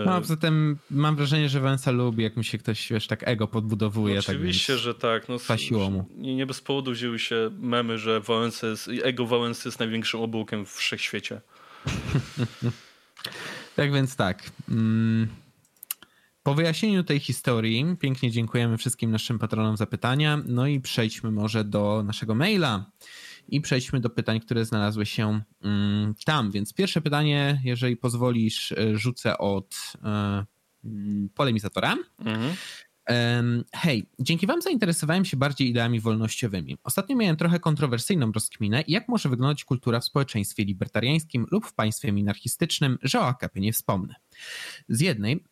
No, 0.06 0.14
a 0.14 0.22
poza 0.22 0.38
tym 0.38 0.78
mam 0.92 1.16
wrażenie, 1.16 1.50
że 1.50 1.60
Węsa 1.60 1.92
lubi, 1.92 2.24
jak 2.24 2.38
mi 2.38 2.46
się 2.46 2.58
ktoś, 2.58 2.90
wiesz, 2.90 3.08
tak 3.08 3.28
ego 3.28 3.48
podbudowuje. 3.48 4.14
No, 4.14 4.20
oczywiście, 4.20 4.74
tak 4.74 4.82
że 4.82 4.96
tak. 4.96 5.30
No, 5.30 5.40
Fasiło 5.40 5.90
mu. 5.90 6.06
Nie, 6.16 6.36
nie 6.36 6.46
bez 6.46 6.62
powodu 6.62 6.92
wzięły 6.92 7.20
się 7.20 7.50
memy, 7.60 7.98
że 7.98 8.20
Wałęsa 8.20 8.68
jest, 8.68 8.90
ego 9.04 9.26
Wałęsy 9.26 9.68
jest 9.68 9.80
największym 9.80 10.20
obłukiem 10.20 10.66
w 10.66 10.72
wszechświecie. 10.72 11.42
tak 13.76 13.94
więc 13.94 14.16
tak. 14.16 14.52
Mm. 14.70 15.28
Po 16.44 16.54
wyjaśnieniu 16.54 17.04
tej 17.04 17.20
historii 17.20 17.86
pięknie 18.00 18.32
dziękujemy 18.32 18.78
wszystkim 18.78 19.12
naszym 19.12 19.40
patronom 19.40 19.78
za 19.78 19.86
pytania. 19.86 20.42
No 20.46 20.68
i 20.68 20.80
przejdźmy 20.80 21.32
może 21.32 21.64
do 21.64 22.04
naszego 22.06 22.36
maila 22.36 22.86
i 23.48 23.62
przejdźmy 23.62 24.00
do 24.00 24.10
pytań, 24.10 24.40
które 24.40 24.66
znalazły 24.66 25.06
się 25.06 25.42
mm, 25.62 26.14
tam. 26.26 26.52
Więc 26.52 26.74
pierwsze 26.74 27.02
pytanie, 27.02 27.62
jeżeli 27.64 27.98
pozwolisz, 27.98 28.72
e, 28.72 28.98
rzucę 28.98 29.38
od 29.38 29.76
e, 30.04 30.46
mm, 30.86 31.30
polemizatora. 31.36 31.98
Mhm. 32.20 32.56
Hej, 33.76 34.10
dzięki 34.20 34.48
Wam 34.48 34.62
zainteresowałem 34.62 35.26
się 35.26 35.38
bardziej 35.38 35.70
ideami 35.70 36.00
wolnościowymi. 36.00 36.78
Ostatnio 36.84 37.16
miałem 37.16 37.38
trochę 37.38 37.60
kontrowersyjną 37.60 38.32
rozkminę, 38.32 38.84
jak 38.88 39.08
może 39.08 39.30
wyglądać 39.30 39.64
kultura 39.64 40.00
w 40.00 40.06
społeczeństwie 40.06 40.66
libertariańskim 40.66 41.46
lub 41.52 41.66
w 41.66 41.74
państwie 41.74 42.12
minarchistycznym, 42.12 42.98
że 43.02 43.20
o 43.20 43.28
AKP 43.28 43.60
nie 43.60 43.74
wspomnę. 43.74 44.16
Z 44.90 45.02
jednej 45.02 45.44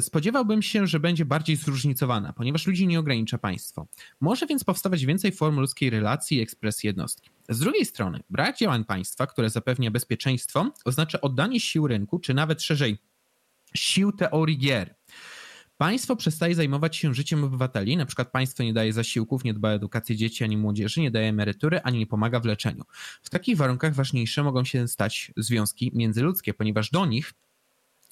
spodziewałbym 0.00 0.62
się, 0.62 0.86
że 0.86 1.00
będzie 1.00 1.24
bardziej 1.24 1.56
zróżnicowana, 1.56 2.32
ponieważ 2.32 2.66
ludzi 2.66 2.86
nie 2.86 2.98
ogranicza 2.98 3.38
państwo. 3.38 3.86
Może 4.20 4.46
więc 4.46 4.64
powstawać 4.64 5.06
więcej 5.06 5.32
form 5.32 5.60
ludzkiej 5.60 5.90
relacji 5.90 6.38
i 6.38 6.40
ekspresji 6.40 6.86
jednostki. 6.86 7.30
Z 7.48 7.58
drugiej 7.58 7.84
strony, 7.84 8.20
brak 8.30 8.58
działań 8.58 8.84
państwa, 8.84 9.26
które 9.26 9.50
zapewnia 9.50 9.90
bezpieczeństwo, 9.90 10.70
oznacza 10.84 11.20
oddanie 11.20 11.60
sił 11.60 11.86
rynku, 11.86 12.18
czy 12.18 12.34
nawet 12.34 12.62
szerzej, 12.62 12.98
sił 13.74 14.12
teorii 14.12 14.58
gier. 14.58 14.94
Państwo 15.78 16.16
przestaje 16.16 16.54
zajmować 16.54 16.96
się 16.96 17.14
życiem 17.14 17.44
obywateli, 17.44 17.96
na 17.96 18.06
przykład 18.06 18.30
państwo 18.30 18.62
nie 18.62 18.72
daje 18.72 18.92
zasiłków, 18.92 19.44
nie 19.44 19.54
dba 19.54 19.68
o 19.68 19.72
edukację 19.72 20.16
dzieci 20.16 20.44
ani 20.44 20.56
młodzieży, 20.56 21.00
nie 21.00 21.10
daje 21.10 21.28
emerytury, 21.28 21.80
ani 21.82 21.98
nie 21.98 22.06
pomaga 22.06 22.40
w 22.40 22.44
leczeniu. 22.44 22.84
W 23.22 23.30
takich 23.30 23.56
warunkach 23.56 23.94
ważniejsze 23.94 24.42
mogą 24.42 24.64
się 24.64 24.88
stać 24.88 25.32
związki 25.36 25.90
międzyludzkie, 25.94 26.54
ponieważ 26.54 26.90
do 26.90 27.06
nich 27.06 27.32
e, 27.32 27.45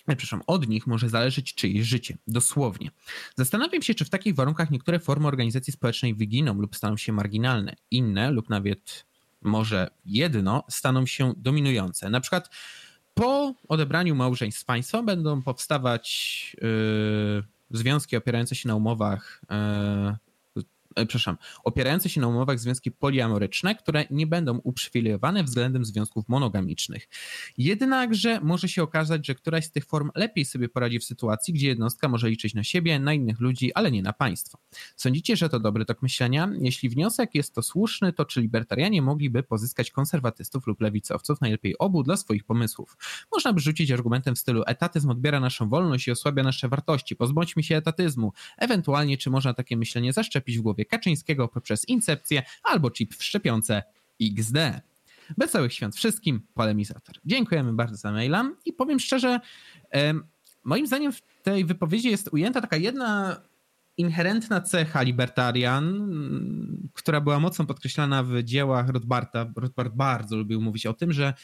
przepraszam, 0.07 0.43
od 0.47 0.69
nich 0.69 0.87
może 0.87 1.09
zależeć 1.09 1.55
czyjeś 1.55 1.87
życie, 1.87 2.19
dosłownie. 2.27 2.91
Zastanawiam 3.37 3.83
się, 3.83 3.95
czy 3.95 4.05
w 4.05 4.11
takich 4.11 4.35
warunkach 4.35 4.71
niektóre 4.71 4.99
formy 4.99 5.29
organizacji 5.29 5.73
społecznej 5.73 6.15
wyginą 6.15 6.55
lub 6.55 6.77
staną 6.77 6.97
się 6.97 7.13
marginalne, 7.13 7.77
inne 7.91 8.31
lub 8.31 8.49
nawet 8.49 9.07
może 9.43 9.91
jedno 10.05 10.65
staną 10.69 11.07
się 11.07 11.35
dominujące. 11.37 12.11
Na 12.11 12.21
przykład 12.21 12.51
po 13.15 13.55
odebraniu 13.69 14.15
małżeństw 14.15 14.65
państwa 14.65 15.03
będą 15.03 15.43
powstawać 15.43 16.57
yy, 16.63 17.45
związki 17.71 18.17
opierające 18.17 18.55
się 18.55 18.69
na 18.69 18.75
umowach 18.75 19.43
e, 19.51 19.55
E, 19.55 20.17
przepraszam, 20.95 21.37
opierające 21.65 22.09
się 22.09 22.21
na 22.21 22.29
umowach 22.29 22.59
związki 22.59 22.91
poliamoryczne, 22.91 23.75
które 23.75 24.05
nie 24.11 24.27
będą 24.27 24.59
uprzywilejowane 24.59 25.45
względem 25.45 25.85
związków 25.85 26.29
monogamicznych. 26.29 27.09
Jednakże 27.59 28.41
może 28.41 28.69
się 28.69 28.83
okazać, 28.83 29.27
że 29.27 29.35
któraś 29.35 29.65
z 29.65 29.71
tych 29.71 29.85
form 29.85 30.11
lepiej 30.15 30.45
sobie 30.45 30.69
poradzi 30.69 30.99
w 30.99 31.05
sytuacji, 31.05 31.55
gdzie 31.55 31.69
jednostka 31.69 32.09
może 32.09 32.31
liczyć 32.31 32.55
na 32.55 32.65
siebie, 32.65 32.99
na 32.99 33.13
innych 33.13 33.41
ludzi, 33.41 33.75
ale 33.75 33.91
nie 33.91 34.03
na 34.03 34.13
państwo. 34.13 34.59
Sądzicie, 34.97 35.37
że 35.37 35.49
to 35.49 35.61
dobry 35.61 35.85
tok 35.85 36.03
myślenia? 36.03 36.51
Jeśli 36.61 36.89
wniosek 36.89 37.35
jest 37.35 37.55
to 37.55 37.63
słuszny, 37.63 38.13
to 38.13 38.25
czy 38.25 38.41
libertarianie 38.41 39.03
mogliby 39.03 39.43
pozyskać 39.43 39.91
konserwatystów 39.91 40.67
lub 40.67 40.81
lewicowców, 40.81 41.41
najlepiej 41.41 41.79
obu, 41.79 42.03
dla 42.03 42.17
swoich 42.17 42.45
pomysłów? 42.45 42.97
Można 43.33 43.53
by 43.53 43.61
rzucić 43.61 43.91
argumentem 43.91 44.35
w 44.35 44.39
stylu 44.39 44.63
etatyzm 44.67 45.11
odbiera 45.11 45.41
naszą 45.41 45.69
wolność 45.69 46.09
i 46.09 46.11
osłabia 46.11 46.43
nasze 46.43 46.69
wartości, 46.69 47.17
pozbądźmy 47.17 47.63
się 47.63 47.77
etatyzmu. 47.77 48.33
Ewentualnie, 48.59 49.19
czy 49.19 49.31
można 49.31 49.55
takie 49.55 49.77
myślenie 49.77 50.13
zaszczepić 50.13 50.59
w 50.59 50.61
głowie 50.61 50.84
Kaczyńskiego 50.85 51.49
poprzez 51.49 51.89
Incepcję 51.89 52.43
albo 52.63 52.91
chip 52.91 53.15
w 53.15 53.25
szczepionce 53.25 53.83
XD. 54.23 54.57
Wesołych 55.39 55.73
świąt 55.73 55.97
wszystkim, 55.97 56.47
polemizator. 56.55 57.17
Dziękujemy 57.25 57.73
bardzo 57.73 57.97
za 57.97 58.13
maila 58.13 58.51
i 58.65 58.73
powiem 58.73 59.01
szczerze, 59.01 59.41
moim 60.65 60.87
zdaniem 60.87 61.13
w 61.13 61.23
tej 61.43 61.65
wypowiedzi 61.65 62.11
jest 62.11 62.29
ujęta 62.33 62.61
taka 62.61 62.77
jedna 62.77 63.41
inherentna 63.97 64.61
cecha 64.61 65.03
libertarian, 65.03 66.11
która 66.93 67.21
była 67.21 67.41
mocno 67.41 67.65
podkreślana 67.65 68.23
w 68.23 68.43
dziełach 68.43 68.89
Rothbarda. 68.89 69.53
Rothbard 69.57 69.95
bardzo 69.95 70.37
lubił 70.37 70.61
mówić 70.61 70.87
o 70.87 70.95
tym, 70.95 71.13
że 71.13 71.35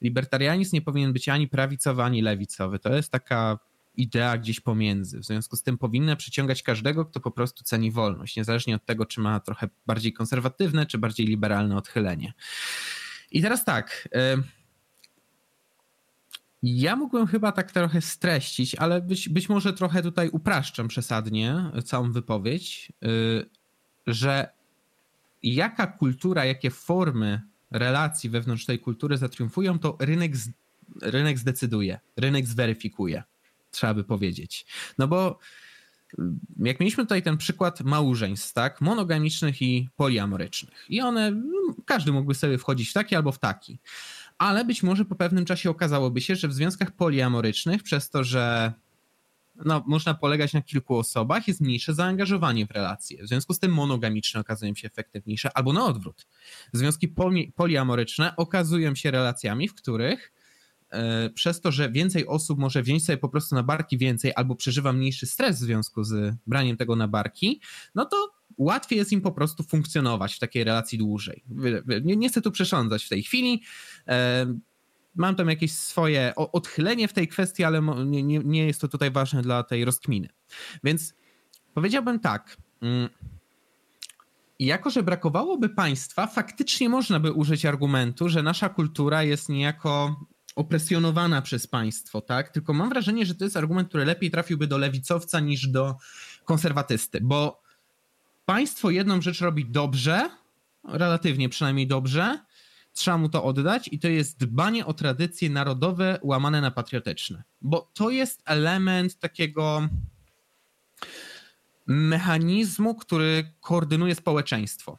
libertarianizm 0.00 0.76
nie 0.76 0.82
powinien 0.82 1.12
być 1.12 1.28
ani 1.28 1.48
prawicowy, 1.48 2.02
ani 2.02 2.22
lewicowy. 2.22 2.78
To 2.78 2.94
jest 2.94 3.12
taka 3.12 3.58
idea 3.96 4.38
gdzieś 4.38 4.60
pomiędzy. 4.60 5.18
W 5.18 5.24
związku 5.24 5.56
z 5.56 5.62
tym 5.62 5.78
powinna 5.78 6.16
przyciągać 6.16 6.62
każdego, 6.62 7.04
kto 7.04 7.20
po 7.20 7.30
prostu 7.30 7.64
ceni 7.64 7.90
wolność, 7.90 8.36
niezależnie 8.36 8.76
od 8.76 8.84
tego, 8.84 9.06
czy 9.06 9.20
ma 9.20 9.40
trochę 9.40 9.68
bardziej 9.86 10.12
konserwatywne, 10.12 10.86
czy 10.86 10.98
bardziej 10.98 11.26
liberalne 11.26 11.76
odchylenie. 11.76 12.32
I 13.30 13.42
teraz 13.42 13.64
tak. 13.64 14.08
Ja 16.62 16.96
mógłbym 16.96 17.26
chyba 17.26 17.52
tak 17.52 17.72
trochę 17.72 18.00
streścić, 18.00 18.74
ale 18.74 19.00
być, 19.00 19.28
być 19.28 19.48
może 19.48 19.72
trochę 19.72 20.02
tutaj 20.02 20.28
upraszczam 20.28 20.88
przesadnie 20.88 21.70
całą 21.84 22.12
wypowiedź, 22.12 22.92
y, 23.04 23.50
że 24.06 24.48
jaka 25.42 25.86
kultura, 25.86 26.44
jakie 26.44 26.70
formy 26.70 27.40
relacji 27.70 28.30
wewnątrz 28.30 28.66
tej 28.66 28.78
kultury 28.78 29.16
zatriumfują, 29.16 29.78
to 29.78 29.96
rynek, 30.00 30.32
rynek 31.02 31.38
zdecyduje, 31.38 32.00
rynek 32.16 32.46
zweryfikuje 32.46 33.22
trzeba 33.72 33.94
by 33.94 34.04
powiedzieć. 34.04 34.66
No 34.98 35.08
bo 35.08 35.38
mm, 36.18 36.40
jak 36.58 36.80
mieliśmy 36.80 37.04
tutaj 37.04 37.22
ten 37.22 37.36
przykład 37.36 37.80
małżeństw, 37.80 38.52
tak, 38.52 38.80
monogamicznych 38.80 39.62
i 39.62 39.88
poliamorycznych. 39.96 40.86
I 40.88 41.00
one, 41.00 41.26
mm, 41.26 41.44
każdy 41.84 42.12
mógłby 42.12 42.34
sobie 42.34 42.58
wchodzić 42.58 42.90
w 42.90 42.92
taki 42.92 43.16
albo 43.16 43.32
w 43.32 43.38
taki. 43.38 43.78
Ale 44.38 44.64
być 44.64 44.82
może 44.82 45.04
po 45.04 45.14
pewnym 45.14 45.44
czasie 45.44 45.70
okazałoby 45.70 46.20
się, 46.20 46.36
że 46.36 46.48
w 46.48 46.54
związkach 46.54 46.90
poliamorycznych, 46.90 47.82
przez 47.82 48.10
to, 48.10 48.24
że 48.24 48.72
no, 49.64 49.84
można 49.86 50.14
polegać 50.14 50.52
na 50.52 50.62
kilku 50.62 50.96
osobach, 50.96 51.48
jest 51.48 51.60
mniejsze 51.60 51.94
zaangażowanie 51.94 52.66
w 52.66 52.70
relacje. 52.70 53.24
W 53.24 53.28
związku 53.28 53.54
z 53.54 53.58
tym 53.58 53.72
monogamiczne 53.72 54.40
okazują 54.40 54.74
się 54.74 54.86
efektywniejsze, 54.86 55.56
albo 55.56 55.72
na 55.72 55.84
odwrót. 55.84 56.26
Związki 56.72 57.08
poli 57.08 57.52
poliamoryczne 57.56 58.36
okazują 58.36 58.94
się 58.94 59.10
relacjami, 59.10 59.68
w 59.68 59.74
których 59.74 60.32
przez 61.34 61.60
to, 61.60 61.72
że 61.72 61.90
więcej 61.90 62.26
osób 62.26 62.58
może 62.58 62.82
wziąć 62.82 63.04
sobie 63.04 63.18
po 63.18 63.28
prostu 63.28 63.54
na 63.54 63.62
barki 63.62 63.98
więcej 63.98 64.32
albo 64.36 64.54
przeżywa 64.54 64.92
mniejszy 64.92 65.26
stres 65.26 65.56
w 65.56 65.60
związku 65.60 66.04
z 66.04 66.34
braniem 66.46 66.76
tego 66.76 66.96
na 66.96 67.08
barki, 67.08 67.60
no 67.94 68.04
to 68.04 68.32
łatwiej 68.58 68.98
jest 68.98 69.12
im 69.12 69.20
po 69.20 69.32
prostu 69.32 69.62
funkcjonować 69.62 70.34
w 70.34 70.38
takiej 70.38 70.64
relacji 70.64 70.98
dłużej. 70.98 71.44
Nie, 72.04 72.16
nie 72.16 72.28
chcę 72.28 72.42
tu 72.42 72.50
przesządzać 72.50 73.04
w 73.04 73.08
tej 73.08 73.22
chwili. 73.22 73.62
E, 74.08 74.46
mam 75.14 75.36
tam 75.36 75.48
jakieś 75.48 75.72
swoje 75.72 76.32
odchylenie 76.36 77.08
w 77.08 77.12
tej 77.12 77.28
kwestii, 77.28 77.64
ale 77.64 77.82
nie, 78.06 78.22
nie, 78.22 78.38
nie 78.38 78.66
jest 78.66 78.80
to 78.80 78.88
tutaj 78.88 79.10
ważne 79.10 79.42
dla 79.42 79.62
tej 79.62 79.84
rozkminy. 79.84 80.28
Więc 80.84 81.14
powiedziałbym 81.74 82.20
tak. 82.20 82.56
Mm, 82.82 83.08
jako, 84.58 84.90
że 84.90 85.02
brakowałoby 85.02 85.68
państwa, 85.68 86.26
faktycznie 86.26 86.88
można 86.88 87.20
by 87.20 87.32
użyć 87.32 87.66
argumentu, 87.66 88.28
że 88.28 88.42
nasza 88.42 88.68
kultura 88.68 89.22
jest 89.22 89.48
niejako 89.48 90.16
opresjonowana 90.56 91.42
przez 91.42 91.66
państwo, 91.66 92.20
tak? 92.20 92.48
Tylko 92.48 92.72
mam 92.72 92.88
wrażenie, 92.88 93.26
że 93.26 93.34
to 93.34 93.44
jest 93.44 93.56
argument, 93.56 93.88
który 93.88 94.04
lepiej 94.04 94.30
trafiłby 94.30 94.66
do 94.66 94.78
lewicowca 94.78 95.40
niż 95.40 95.68
do 95.68 95.96
konserwatysty, 96.44 97.20
bo 97.20 97.62
państwo 98.44 98.90
jedną 98.90 99.20
rzecz 99.20 99.40
robi 99.40 99.64
dobrze, 99.64 100.30
relatywnie 100.84 101.48
przynajmniej 101.48 101.86
dobrze, 101.86 102.38
trzeba 102.92 103.18
mu 103.18 103.28
to 103.28 103.44
oddać 103.44 103.88
i 103.92 103.98
to 103.98 104.08
jest 104.08 104.38
dbanie 104.38 104.86
o 104.86 104.94
tradycje 104.94 105.50
narodowe 105.50 106.18
łamane 106.22 106.60
na 106.60 106.70
patriotyczne, 106.70 107.42
bo 107.62 107.90
to 107.94 108.10
jest 108.10 108.42
element 108.44 109.18
takiego 109.18 109.88
mechanizmu, 111.86 112.94
który 112.94 113.52
koordynuje 113.60 114.14
społeczeństwo, 114.14 114.98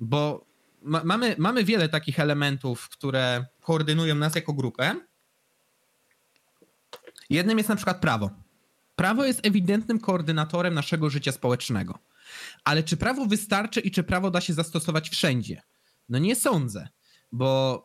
bo 0.00 0.46
ma, 0.84 1.04
mamy, 1.04 1.36
mamy 1.38 1.64
wiele 1.64 1.88
takich 1.88 2.20
elementów, 2.20 2.88
które 2.88 3.46
koordynują 3.60 4.14
nas 4.14 4.34
jako 4.34 4.52
grupę. 4.52 4.94
Jednym 7.30 7.58
jest 7.58 7.68
na 7.68 7.76
przykład 7.76 8.00
prawo. 8.00 8.30
Prawo 8.96 9.24
jest 9.24 9.46
ewidentnym 9.46 10.00
koordynatorem 10.00 10.74
naszego 10.74 11.10
życia 11.10 11.32
społecznego. 11.32 11.98
Ale 12.64 12.82
czy 12.82 12.96
prawo 12.96 13.26
wystarczy 13.26 13.80
i 13.80 13.90
czy 13.90 14.02
prawo 14.02 14.30
da 14.30 14.40
się 14.40 14.54
zastosować 14.54 15.10
wszędzie? 15.10 15.62
No 16.08 16.18
nie 16.18 16.36
sądzę, 16.36 16.88
bo 17.32 17.82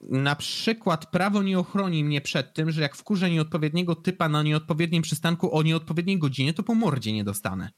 na 0.00 0.36
przykład 0.36 1.10
prawo 1.10 1.42
nie 1.42 1.58
ochroni 1.58 2.04
mnie 2.04 2.20
przed 2.20 2.54
tym, 2.54 2.70
że 2.70 2.82
jak 2.82 2.96
wkurzę 2.96 3.30
nieodpowiedniego 3.30 3.94
typa 3.94 4.28
na 4.28 4.42
nieodpowiednim 4.42 5.02
przystanku 5.02 5.56
o 5.56 5.62
nieodpowiedniej 5.62 6.18
godzinie, 6.18 6.54
to 6.54 6.62
po 6.62 6.74
mordzie 6.74 7.12
nie 7.12 7.24
dostanę. 7.24 7.70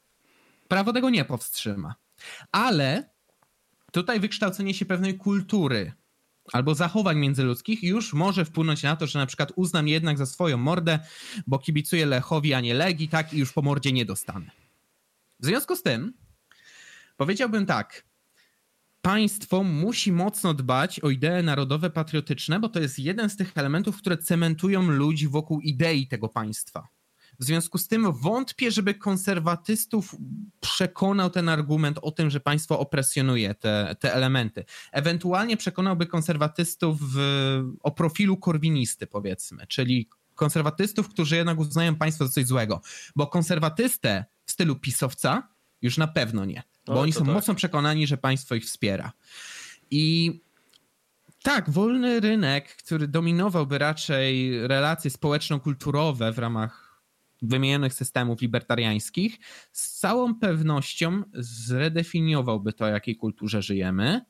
Prawo 0.69 0.93
tego 0.93 1.11
nie 1.11 1.25
powstrzyma. 1.25 1.95
Ale 2.53 3.11
tutaj 4.03 4.21
wykształcenie 4.21 4.75
się 4.75 4.85
pewnej 4.85 5.19
kultury 5.19 5.93
albo 6.53 6.75
zachowań 6.75 7.19
międzyludzkich 7.19 7.83
już 7.83 8.13
może 8.13 8.45
wpłynąć 8.45 8.83
na 8.83 8.97
to, 8.97 9.07
że 9.07 9.19
na 9.19 9.27
przykład 9.27 9.53
uznam 9.57 9.89
jednak 9.89 10.19
za 10.19 10.27
swoją 10.27 10.57
mordę, 10.57 10.99
bo 11.47 11.59
kibicuję 11.59 12.07
Lechowi, 12.07 12.55
a 12.55 12.61
nie 12.61 12.75
Legi, 12.75 13.09
tak, 13.09 13.33
i 13.33 13.39
już 13.39 13.53
po 13.53 13.63
mordzie 13.63 13.93
nie 13.93 14.05
dostanę. 14.05 14.51
W 15.41 15.47
związku 15.47 15.77
z 15.77 15.83
tym 15.83 16.13
powiedziałbym 17.17 17.67
tak, 17.67 18.05
państwo 19.03 19.63
musi 19.65 20.13
mocno 20.13 20.55
dbać 20.55 21.01
o 21.01 21.11
idee 21.11 21.43
narodowe, 21.43 21.91
patriotyczne, 21.91 22.61
bo 22.61 22.69
to 22.69 22.81
jest 22.81 22.99
jeden 22.99 23.31
z 23.31 23.37
tych 23.37 23.53
elementów, 23.55 23.97
które 23.97 24.19
cementują 24.19 24.83
ludzi 24.83 25.29
wokół 25.29 25.61
idei 25.61 26.07
tego 26.07 26.29
państwa. 26.29 26.89
W 27.39 27.45
związku 27.45 27.79
z 27.79 27.89
tym 27.89 28.13
wątpię, 28.13 28.71
żeby 28.71 28.95
konserwatystów 28.95 30.17
przekonał 30.61 31.31
ten 31.31 31.49
argument 31.49 31.99
o 32.03 32.11
tym, 32.11 32.31
że 32.31 32.41
państwo 32.41 32.79
opresjonuje 32.79 33.55
te, 33.55 33.97
te 34.01 34.15
elementy. 34.15 34.65
Ewentualnie 34.93 35.57
przekonałby 35.57 36.07
konserwatystów 36.07 36.99
w, 37.01 37.19
o 37.83 37.91
profilu 37.91 38.37
korwinisty, 38.37 39.07
powiedzmy, 39.07 39.67
czyli 39.67 40.09
konserwatystów, 40.35 41.09
którzy 41.09 41.37
jednak 41.37 41.59
uznają 41.59 41.97
państwo 41.97 42.27
za 42.27 42.33
coś 42.33 42.47
złego. 42.47 42.81
Bo 43.17 43.27
konserwatystę 43.27 44.25
w 44.45 44.53
stylu 44.53 44.77
pisowca 44.77 45.49
już 45.83 45.99
na 45.99 46.09
pewno 46.09 46.45
nie, 46.45 46.63
bo 46.87 46.93
o, 46.93 47.01
oni 47.01 47.13
są 47.13 47.25
tak. 47.25 47.35
mocno 47.35 47.55
przekonani, 47.55 48.07
że 48.07 48.17
państwo 48.17 48.55
ich 48.55 48.65
wspiera. 48.65 49.13
I 49.91 50.41
Tak, 51.43 51.71
wolny 51.71 52.21
rynek, 52.21 52.77
który 52.77 53.09
dominowałby 53.09 53.79
raczej 53.79 54.67
relacje 54.69 55.11
społeczno-kulturowe 55.11 56.33
w 56.33 56.39
ramach 56.39 56.88
wymienionych 57.43 57.95
systemów 57.95 58.41
libertariańskich, 58.41 59.39
z 59.73 59.99
całą 59.99 60.35
pewnością 60.35 61.23
zredefiniowałby 61.35 62.73
to, 62.73 62.87
jakiej 62.87 63.17
kulturze 63.17 63.63
żyjemy 63.63 64.21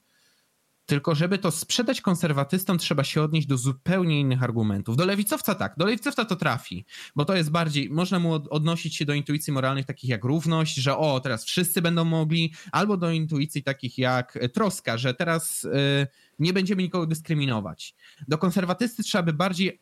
tylko 0.89 1.15
żeby 1.15 1.39
to 1.39 1.51
sprzedać 1.51 2.01
konserwatystom, 2.01 2.79
trzeba 2.79 3.05
się 3.05 3.23
odnieść 3.23 3.47
do 3.47 3.57
zupełnie 3.57 4.21
innych 4.21 4.43
argumentów. 4.43 4.97
Do 4.97 5.07
lewicowca 5.07 5.55
tak, 5.55 5.75
do 5.77 5.85
lewicowca 5.87 6.25
to 6.25 6.37
trafi, 6.37 6.87
bo 7.17 7.25
to 7.25 7.37
jest 7.37 7.51
bardziej, 7.51 7.91
można 7.91 8.19
mu 8.19 8.33
odnosić 8.33 8.97
się 8.97 9.05
do 9.05 9.15
intuicji 9.15 9.53
moralnych 9.53 9.87
takich 9.87 10.11
jak 10.11 10.25
równość, 10.25 10.75
że 10.77 10.97
o, 10.97 11.21
teraz 11.21 11.45
wszyscy 11.45 11.83
będą 11.83 12.05
mogli, 12.05 12.55
albo 12.73 12.97
do 12.97 13.11
intuicji 13.11 13.63
takich 13.63 13.99
jak 13.99 14.39
troska, 14.53 14.99
że 14.99 15.15
teraz 15.15 15.65
y, 15.65 16.07
nie 16.39 16.53
będziemy 16.53 16.83
nikogo 16.83 17.07
dyskryminować. 17.07 17.95
Do 18.29 18.39
konserwatysty 18.39 19.03
trzeba 19.03 19.23
by 19.23 19.33
bardziej 19.33 19.69
y, 19.69 19.81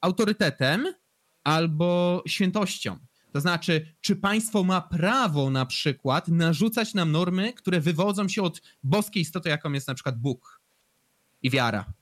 autorytetem 0.00 0.86
albo 1.48 2.22
świętością. 2.26 2.98
To 3.32 3.40
znaczy, 3.40 3.94
czy 4.00 4.16
państwo 4.16 4.64
ma 4.64 4.80
prawo 4.80 5.50
na 5.50 5.66
przykład 5.66 6.28
narzucać 6.28 6.94
nam 6.94 7.12
normy, 7.12 7.52
które 7.52 7.80
wywodzą 7.80 8.28
się 8.28 8.42
od 8.42 8.62
boskiej 8.82 9.22
istoty, 9.22 9.48
jaką 9.48 9.72
jest 9.72 9.88
na 9.88 9.94
przykład 9.94 10.18
Bóg 10.18 10.60
i 11.42 11.50
wiara. 11.50 11.92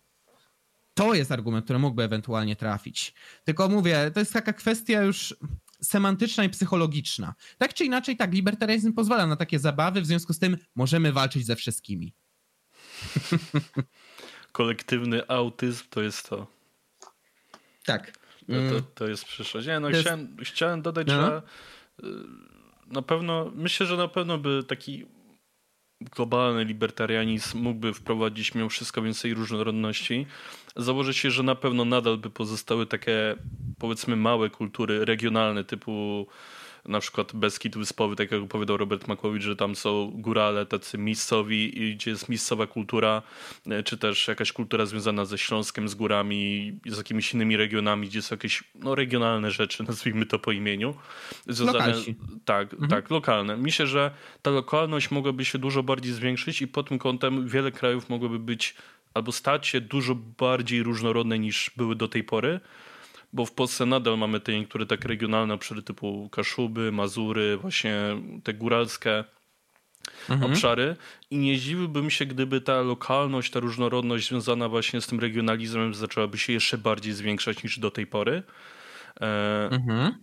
To 0.94 1.14
jest 1.14 1.32
argument, 1.32 1.64
który 1.64 1.78
mógłby 1.78 2.02
ewentualnie 2.02 2.56
trafić. 2.56 3.14
Tylko 3.44 3.68
mówię, 3.68 4.10
to 4.14 4.20
jest 4.20 4.32
taka 4.32 4.52
kwestia 4.52 5.02
już 5.02 5.36
semantyczna 5.82 6.44
i 6.44 6.48
psychologiczna. 6.48 7.34
Tak 7.58 7.74
czy 7.74 7.84
inaczej, 7.84 8.16
tak, 8.16 8.32
libertarianizm 8.32 8.92
pozwala 8.92 9.26
na 9.26 9.36
takie 9.36 9.58
zabawy, 9.58 10.00
w 10.00 10.06
związku 10.06 10.32
z 10.32 10.38
tym 10.38 10.56
możemy 10.74 11.12
walczyć 11.12 11.46
ze 11.46 11.56
wszystkimi. 11.56 12.14
Kolektywny 14.52 15.28
autyzm 15.28 15.84
to 15.90 16.02
jest 16.02 16.28
to. 16.28 16.46
Tak. 17.84 18.25
To, 18.46 18.52
to, 18.52 18.58
mm. 18.58 18.82
to 18.94 19.08
jest 19.08 19.24
przyszłość. 19.24 19.66
Nie, 19.66 19.80
no 19.80 19.88
jest... 19.88 20.00
chciałem, 20.00 20.36
chciałem 20.42 20.82
dodać, 20.82 21.06
no. 21.06 21.14
że 21.14 21.42
y, 22.04 22.06
na 22.86 23.02
pewno, 23.02 23.50
myślę, 23.54 23.86
że 23.86 23.96
na 23.96 24.08
pewno 24.08 24.38
by 24.38 24.64
taki 24.68 25.06
globalny 26.00 26.64
libertarianizm 26.64 27.58
mógłby 27.58 27.94
wprowadzić 27.94 28.54
mimo 28.54 28.68
wszystko 28.68 29.02
więcej 29.02 29.34
różnorodności. 29.34 30.26
Założę 30.76 31.14
się, 31.14 31.30
że 31.30 31.42
na 31.42 31.54
pewno 31.54 31.84
nadal 31.84 32.18
by 32.18 32.30
pozostały 32.30 32.86
takie 32.86 33.36
powiedzmy 33.78 34.16
małe 34.16 34.50
kultury 34.50 35.04
regionalne 35.04 35.64
typu 35.64 36.26
na 36.88 37.00
przykład 37.00 37.32
Beskid 37.32 37.76
Wyspowy, 37.76 38.16
tak 38.16 38.30
jak 38.30 38.42
opowiadał 38.42 38.76
Robert 38.76 39.08
Makłowicz, 39.08 39.42
że 39.42 39.56
tam 39.56 39.76
są 39.76 40.10
górale 40.14 40.66
tacy 40.66 40.98
miejscowi 40.98 41.82
i 41.82 41.96
gdzie 41.96 42.10
jest 42.10 42.28
miejscowa 42.28 42.66
kultura, 42.66 43.22
e, 43.66 43.82
czy 43.82 43.98
też 43.98 44.28
jakaś 44.28 44.52
kultura 44.52 44.86
związana 44.86 45.24
ze 45.24 45.38
Śląskiem, 45.38 45.88
z 45.88 45.94
górami, 45.94 46.72
z 46.86 46.96
jakimiś 46.96 47.34
innymi 47.34 47.56
regionami, 47.56 48.08
gdzie 48.08 48.22
są 48.22 48.34
jakieś 48.34 48.64
no, 48.74 48.94
regionalne 48.94 49.50
rzeczy, 49.50 49.84
nazwijmy 49.88 50.26
to 50.26 50.38
po 50.38 50.52
imieniu. 50.52 50.94
Związane, 51.46 51.94
tak, 52.44 52.72
mhm. 52.72 52.90
tak, 52.90 53.10
lokalne. 53.10 53.56
Myślę, 53.56 53.86
że 53.86 54.10
ta 54.42 54.50
lokalność 54.50 55.10
mogłaby 55.10 55.44
się 55.44 55.58
dużo 55.58 55.82
bardziej 55.82 56.12
zwiększyć 56.12 56.62
i 56.62 56.68
pod 56.68 56.88
tym 56.88 56.98
kątem 56.98 57.48
wiele 57.48 57.72
krajów 57.72 58.08
mogłoby 58.08 58.38
być 58.38 58.74
albo 59.14 59.32
stać 59.32 59.66
się 59.66 59.80
dużo 59.80 60.14
bardziej 60.14 60.82
różnorodne 60.82 61.38
niż 61.38 61.70
były 61.76 61.96
do 61.96 62.08
tej 62.08 62.24
pory 62.24 62.60
bo 63.32 63.46
w 63.46 63.52
Polsce 63.52 63.86
nadal 63.86 64.18
mamy 64.18 64.40
te 64.40 64.52
niektóre 64.52 64.86
tak 64.86 65.04
regionalne 65.04 65.54
obszary 65.54 65.82
typu 65.82 66.28
Kaszuby, 66.32 66.92
Mazury, 66.92 67.56
właśnie 67.56 67.94
te 68.44 68.54
góralskie 68.54 69.24
mhm. 70.28 70.52
obszary 70.52 70.96
i 71.30 71.38
nie 71.38 71.58
zdziwiłbym 71.58 72.10
się, 72.10 72.26
gdyby 72.26 72.60
ta 72.60 72.80
lokalność, 72.80 73.50
ta 73.50 73.60
różnorodność 73.60 74.28
związana 74.28 74.68
właśnie 74.68 75.00
z 75.00 75.06
tym 75.06 75.20
regionalizmem 75.20 75.94
zaczęłaby 75.94 76.38
się 76.38 76.52
jeszcze 76.52 76.78
bardziej 76.78 77.12
zwiększać 77.12 77.62
niż 77.62 77.78
do 77.78 77.90
tej 77.90 78.06
pory. 78.06 78.42
E, 79.20 79.68
mhm. 79.70 80.14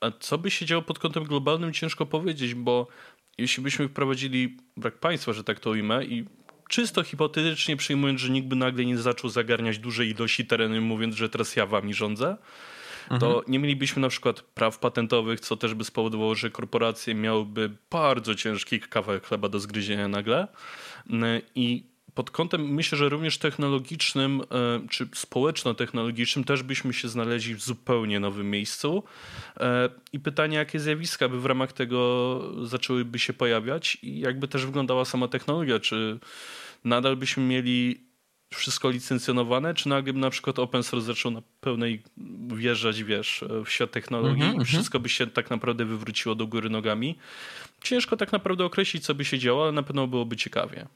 A 0.00 0.10
co 0.20 0.38
by 0.38 0.50
się 0.50 0.66
działo 0.66 0.82
pod 0.82 0.98
kątem 0.98 1.24
globalnym, 1.24 1.72
ciężko 1.72 2.06
powiedzieć, 2.06 2.54
bo 2.54 2.88
jeśli 3.38 3.62
byśmy 3.62 3.88
wprowadzili 3.88 4.56
brak 4.76 4.98
państwa, 4.98 5.32
że 5.32 5.44
tak 5.44 5.60
to 5.60 5.70
ujmę, 5.70 6.04
i 6.04 6.24
czysto 6.72 7.02
hipotetycznie 7.02 7.76
przyjmując, 7.76 8.20
że 8.20 8.30
nikt 8.30 8.48
by 8.48 8.56
nagle 8.56 8.84
nie 8.84 8.98
zaczął 8.98 9.30
zagarniać 9.30 9.78
dużej 9.78 10.10
ilości 10.10 10.46
terenu, 10.46 10.80
mówiąc, 10.80 11.14
że 11.14 11.28
teraz 11.28 11.56
ja 11.56 11.66
wami 11.66 11.94
rządzę, 11.94 12.36
to 13.08 13.26
mhm. 13.26 13.44
nie 13.48 13.58
mielibyśmy 13.58 14.02
na 14.02 14.08
przykład 14.08 14.40
praw 14.40 14.78
patentowych, 14.78 15.40
co 15.40 15.56
też 15.56 15.74
by 15.74 15.84
spowodowało, 15.84 16.34
że 16.34 16.50
korporacje 16.50 17.14
miałyby 17.14 17.70
bardzo 17.90 18.34
ciężki 18.34 18.80
kawałek 18.80 19.26
chleba 19.26 19.48
do 19.48 19.60
zgryzienia 19.60 20.08
nagle. 20.08 20.48
I 21.54 21.84
pod 22.14 22.30
kątem 22.30 22.74
myślę, 22.74 22.98
że 22.98 23.08
również 23.08 23.38
technologicznym 23.38 24.40
e, 24.40 24.88
czy 24.90 25.08
społeczno-technologicznym 25.14 26.44
też 26.44 26.62
byśmy 26.62 26.92
się 26.92 27.08
znaleźli 27.08 27.54
w 27.54 27.62
zupełnie 27.62 28.20
nowym 28.20 28.50
miejscu. 28.50 29.02
E, 29.56 29.88
I 30.12 30.20
pytanie, 30.20 30.56
jakie 30.56 30.80
zjawiska 30.80 31.28
by 31.28 31.40
w 31.40 31.46
ramach 31.46 31.72
tego 31.72 32.40
zaczęłyby 32.66 33.18
się 33.18 33.32
pojawiać 33.32 33.98
i 34.02 34.20
jakby 34.20 34.48
też 34.48 34.66
wyglądała 34.66 35.04
sama 35.04 35.28
technologia, 35.28 35.80
czy 35.80 36.18
nadal 36.84 37.16
byśmy 37.16 37.42
mieli 37.42 38.06
wszystko 38.54 38.90
licencjonowane, 38.90 39.74
czy 39.74 39.88
nagle 39.88 40.12
by 40.12 40.18
na 40.18 40.30
przykład 40.30 40.58
open 40.58 40.82
source 40.82 41.06
zaczął 41.06 41.32
na 41.32 41.42
pełnej 41.60 42.02
wjeżdżać, 42.54 43.02
wiesz, 43.02 43.44
w 43.64 43.70
świat 43.70 43.90
technologii 43.90 44.42
mm 44.42 44.56
-hmm, 44.56 44.62
i 44.62 44.64
wszystko 44.64 45.00
by 45.00 45.08
się 45.08 45.26
tak 45.26 45.50
naprawdę 45.50 45.84
wywróciło 45.84 46.34
do 46.34 46.46
góry 46.46 46.70
nogami. 46.70 47.18
Ciężko 47.82 48.16
tak 48.16 48.32
naprawdę 48.32 48.64
określić, 48.64 49.04
co 49.04 49.14
by 49.14 49.24
się 49.24 49.38
działo, 49.38 49.62
ale 49.62 49.72
na 49.72 49.82
pewno 49.82 50.06
byłoby 50.06 50.36
ciekawie. 50.36 50.86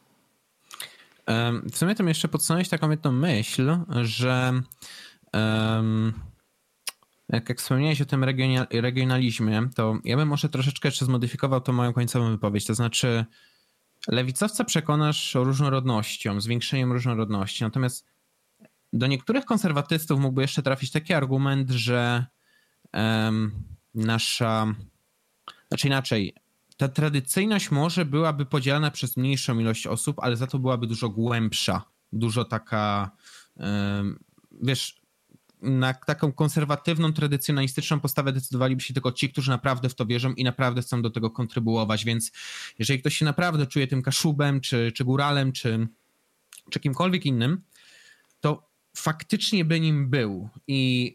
W 1.72 1.76
sumie 1.76 1.94
to 1.94 2.04
jeszcze 2.04 2.28
podsunąć 2.28 2.68
taką 2.68 2.90
jedną 2.90 3.12
myśl, 3.12 3.78
że 4.02 4.62
um, 5.32 6.12
jak, 7.28 7.48
jak 7.48 7.58
wspomniałeś 7.58 8.00
o 8.00 8.04
tym 8.04 8.24
regionalizmie, 8.70 9.68
to 9.74 9.98
ja 10.04 10.16
bym 10.16 10.28
może 10.28 10.48
troszeczkę 10.48 10.88
jeszcze 10.88 11.04
zmodyfikował 11.04 11.60
tą 11.60 11.72
moją 11.72 11.92
końcową 11.92 12.30
wypowiedź. 12.30 12.66
To 12.66 12.74
znaczy, 12.74 13.24
lewicowca 14.08 14.64
przekonasz 14.64 15.34
różnorodnością, 15.34 16.40
zwiększeniem 16.40 16.92
różnorodności, 16.92 17.64
natomiast 17.64 18.06
do 18.92 19.06
niektórych 19.06 19.44
konserwatystów 19.44 20.20
mógłby 20.20 20.42
jeszcze 20.42 20.62
trafić 20.62 20.90
taki 20.90 21.14
argument, 21.14 21.70
że 21.70 22.26
um, 22.92 23.52
nasza, 23.94 24.74
znaczy 25.68 25.86
inaczej, 25.86 26.34
ta 26.76 26.88
tradycyjność 26.88 27.70
może 27.70 28.04
byłaby 28.04 28.46
podzielana 28.46 28.90
przez 28.90 29.16
mniejszą 29.16 29.58
ilość 29.58 29.86
osób, 29.86 30.18
ale 30.20 30.36
za 30.36 30.46
to 30.46 30.58
byłaby 30.58 30.86
dużo 30.86 31.08
głębsza, 31.08 31.84
dużo 32.12 32.44
taka, 32.44 33.10
wiesz, 34.62 34.95
na 35.62 35.94
taką 35.94 36.32
konserwatywną, 36.32 37.12
tradycjonalistyczną 37.12 38.00
postawę 38.00 38.32
decydowaliby 38.32 38.82
się 38.82 38.94
tylko 38.94 39.12
ci, 39.12 39.30
którzy 39.30 39.50
naprawdę 39.50 39.88
w 39.88 39.94
to 39.94 40.06
wierzą 40.06 40.32
i 40.32 40.44
naprawdę 40.44 40.82
chcą 40.82 41.02
do 41.02 41.10
tego 41.10 41.30
kontrybuować, 41.30 42.04
więc 42.04 42.32
jeżeli 42.78 43.00
ktoś 43.00 43.16
się 43.16 43.24
naprawdę 43.24 43.66
czuje 43.66 43.86
tym 43.86 44.02
kaszubem, 44.02 44.60
czy, 44.60 44.92
czy 44.92 45.04
góralem, 45.04 45.52
czy, 45.52 45.88
czy 46.70 46.80
kimkolwiek 46.80 47.26
innym, 47.26 47.62
to 48.40 48.70
faktycznie 48.96 49.64
by 49.64 49.80
nim 49.80 50.10
był. 50.10 50.48
I 50.66 51.12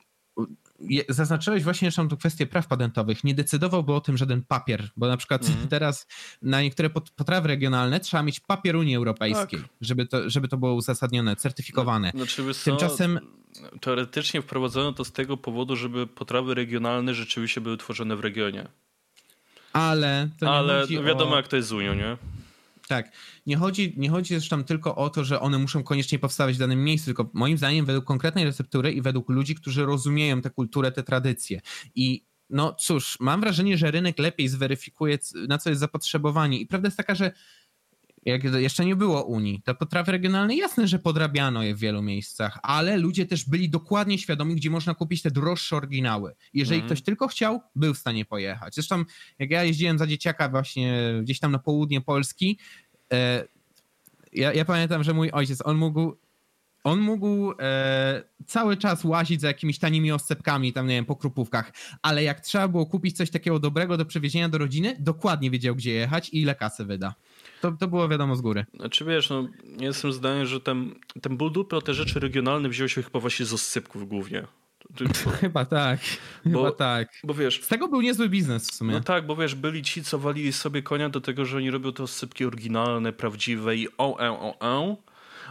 zaznaczyłeś 1.10 1.64
właśnie 1.64 1.86
jeszcze 1.86 2.08
tą 2.08 2.18
kwestię 2.18 2.48
praw 2.48 2.68
patentowych. 2.68 3.24
Nie 3.24 3.36
decydowałby 3.36 3.94
o 3.94 4.02
tym 4.02 4.18
żaden 4.18 4.44
papier, 4.44 4.90
bo 4.98 5.08
na 5.08 5.18
przykład 5.18 5.46
mm. 5.46 5.68
teraz 5.76 6.08
na 6.42 6.62
niektóre 6.62 6.90
potrawy 6.90 7.48
regionalne 7.48 8.00
trzeba 8.00 8.24
mieć 8.24 8.40
papier 8.40 8.76
Unii 8.76 8.96
Europejskiej, 8.96 9.60
tak. 9.60 9.70
żeby, 9.82 10.06
to, 10.06 10.30
żeby 10.30 10.48
to 10.48 10.58
było 10.58 10.74
uzasadnione, 10.74 11.36
certyfikowane. 11.36 12.12
No, 12.14 12.26
znaczy, 12.26 12.44
Tymczasem 12.64 13.20
teoretycznie 13.82 14.42
wprowadzono 14.42 14.94
to 14.94 15.06
z 15.06 15.12
tego 15.12 15.38
powodu, 15.38 15.76
żeby 15.76 16.08
potrawy 16.08 16.54
regionalne 16.54 17.14
rzeczywiście 17.14 17.62
były 17.62 17.78
tworzone 17.78 18.16
w 18.16 18.20
regionie. 18.20 18.68
Ale 19.74 20.30
to 20.40 20.56
Ale 20.56 20.88
wiadomo, 20.88 21.34
o... 21.34 21.36
jak 21.36 21.48
to 21.48 21.56
jest 21.56 21.70
z 21.70 21.72
Unią, 21.72 21.94
nie? 21.94 22.18
Tak. 22.92 23.12
Nie 23.46 23.58
chodzi, 23.58 23.94
nie 23.98 24.10
chodzi 24.10 24.30
zresztą 24.34 24.64
tylko 24.64 24.96
o 24.96 25.10
to, 25.10 25.24
że 25.24 25.40
one 25.40 25.58
muszą 25.58 25.84
koniecznie 25.84 26.20
powstawać 26.20 26.56
w 26.56 26.60
danym 26.60 26.84
miejscu, 26.84 27.06
tylko 27.06 27.30
moim 27.34 27.58
zdaniem 27.58 27.86
według 27.86 28.06
konkretnej 28.06 28.46
receptury 28.46 28.92
i 28.92 29.02
według 29.02 29.30
ludzi, 29.30 29.56
którzy 29.56 29.86
rozumieją 29.86 30.42
tę 30.42 30.50
kulturę, 30.50 30.92
te 30.92 31.04
tradycje. 31.04 31.62
I 31.96 32.26
no 32.50 32.74
cóż, 32.74 33.18
mam 33.20 33.42
wrażenie, 33.42 33.78
że 33.78 33.92
rynek 33.92 34.20
lepiej 34.20 34.48
zweryfikuje, 34.48 35.18
na 35.48 35.58
co 35.58 35.70
jest 35.70 35.80
zapotrzebowanie. 35.80 36.60
I 36.60 36.66
prawda 36.66 36.88
jest 36.88 36.98
taka, 36.98 37.16
że 37.16 37.32
jak 38.26 38.44
jeszcze 38.44 38.86
nie 38.86 38.96
było 38.96 39.24
Unii, 39.24 39.62
te 39.66 39.76
potrawy 39.76 40.12
regionalne, 40.12 40.56
jasne, 40.56 40.88
że 40.88 41.00
podrabiano 41.00 41.64
je 41.64 41.76
w 41.76 41.80
wielu 41.80 42.02
miejscach, 42.02 42.60
ale 42.64 42.98
ludzie 42.98 43.26
też 43.26 43.50
byli 43.50 43.70
dokładnie 43.70 44.18
świadomi, 44.18 44.56
gdzie 44.56 44.70
można 44.70 44.96
kupić 44.96 45.22
te 45.22 45.32
droższe 45.32 45.76
oryginały. 45.76 46.36
Jeżeli 46.54 46.80
mm. 46.80 46.88
ktoś 46.88 47.02
tylko 47.02 47.28
chciał, 47.28 47.62
był 47.76 47.94
w 47.94 47.98
stanie 47.98 48.26
pojechać. 48.26 48.76
Zresztą 48.76 49.04
jak 49.40 49.52
ja 49.52 49.64
jeździłem 49.64 49.98
za 49.98 50.08
dzieciaka 50.08 50.50
właśnie 50.50 51.20
gdzieś 51.24 51.40
tam 51.40 51.52
na 51.52 51.60
południe 51.60 52.02
Polski, 52.02 52.60
e, 53.14 53.48
ja, 54.34 54.54
ja 54.54 54.66
pamiętam, 54.66 55.04
że 55.04 55.14
mój 55.14 55.32
ojciec, 55.32 55.62
on 55.66 55.78
mógł 55.78 56.16
on 56.84 57.00
mógł 57.00 57.54
e, 57.60 58.24
cały 58.48 58.78
czas 58.78 59.04
łazić 59.04 59.42
za 59.42 59.48
jakimiś 59.48 59.80
tanimi 59.80 60.12
oscepkami, 60.12 60.74
tam 60.74 60.88
nie 60.88 60.96
wiem, 60.96 61.06
po 61.06 61.16
krupówkach, 61.16 61.72
ale 62.02 62.24
jak 62.24 62.40
trzeba 62.42 62.68
było 62.68 62.86
kupić 62.86 63.18
coś 63.18 63.32
takiego 63.32 63.60
dobrego 63.60 63.98
do 63.98 64.06
przewiezienia 64.06 64.50
do 64.50 64.58
rodziny, 64.58 64.96
dokładnie 65.00 65.52
wiedział, 65.52 65.76
gdzie 65.76 65.92
jechać 65.92 66.30
i 66.30 66.42
ile 66.42 66.56
kasy 66.56 66.86
wyda. 66.86 67.16
To, 67.62 67.72
to 67.72 67.88
było 67.88 68.08
wiadomo 68.08 68.36
z 68.36 68.42
góry. 68.42 68.66
Znaczy 68.74 69.06
wiesz, 69.06 69.30
no, 69.30 69.48
jestem 69.80 70.14
zdania, 70.14 70.46
że 70.46 70.62
ten, 70.62 70.96
ten 71.22 71.38
ból 71.38 71.52
dupy 71.52 71.76
o 71.76 71.82
te 71.82 71.94
rzeczy 71.94 72.20
regionalne 72.20 72.70
wziął 72.70 72.90
się 72.90 73.04
chyba 73.04 73.20
właśnie 73.20 73.46
z 73.46 73.54
oscypków 73.54 74.08
głównie. 74.08 74.48
Chyba 75.42 75.66
tak. 75.66 76.00
Bo, 76.46 76.60
Chyba 76.60 76.72
tak. 76.72 77.10
Bo 77.24 77.34
wiesz. 77.34 77.64
Z 77.64 77.68
tego 77.68 77.88
był 77.88 78.02
niezły 78.02 78.30
biznes 78.30 78.72
w 78.72 78.76
sumie. 78.76 78.94
No 78.94 79.00
tak, 79.02 79.26
bo 79.26 79.36
wiesz, 79.36 79.56
byli 79.56 79.82
ci, 79.82 80.04
co 80.04 80.20
walili 80.20 80.54
sobie 80.54 80.82
konia 80.82 81.10
do 81.10 81.22
tego, 81.22 81.46
że 81.46 81.58
oni 81.58 81.72
robią 81.72 81.92
to 81.92 82.08
sypki 82.08 82.46
oryginalne, 82.46 83.14
prawdziwe 83.14 83.76
i 83.76 83.88
o, 83.98 84.20
e, 84.20 84.32
o, 84.32 84.56
o. 84.60 84.98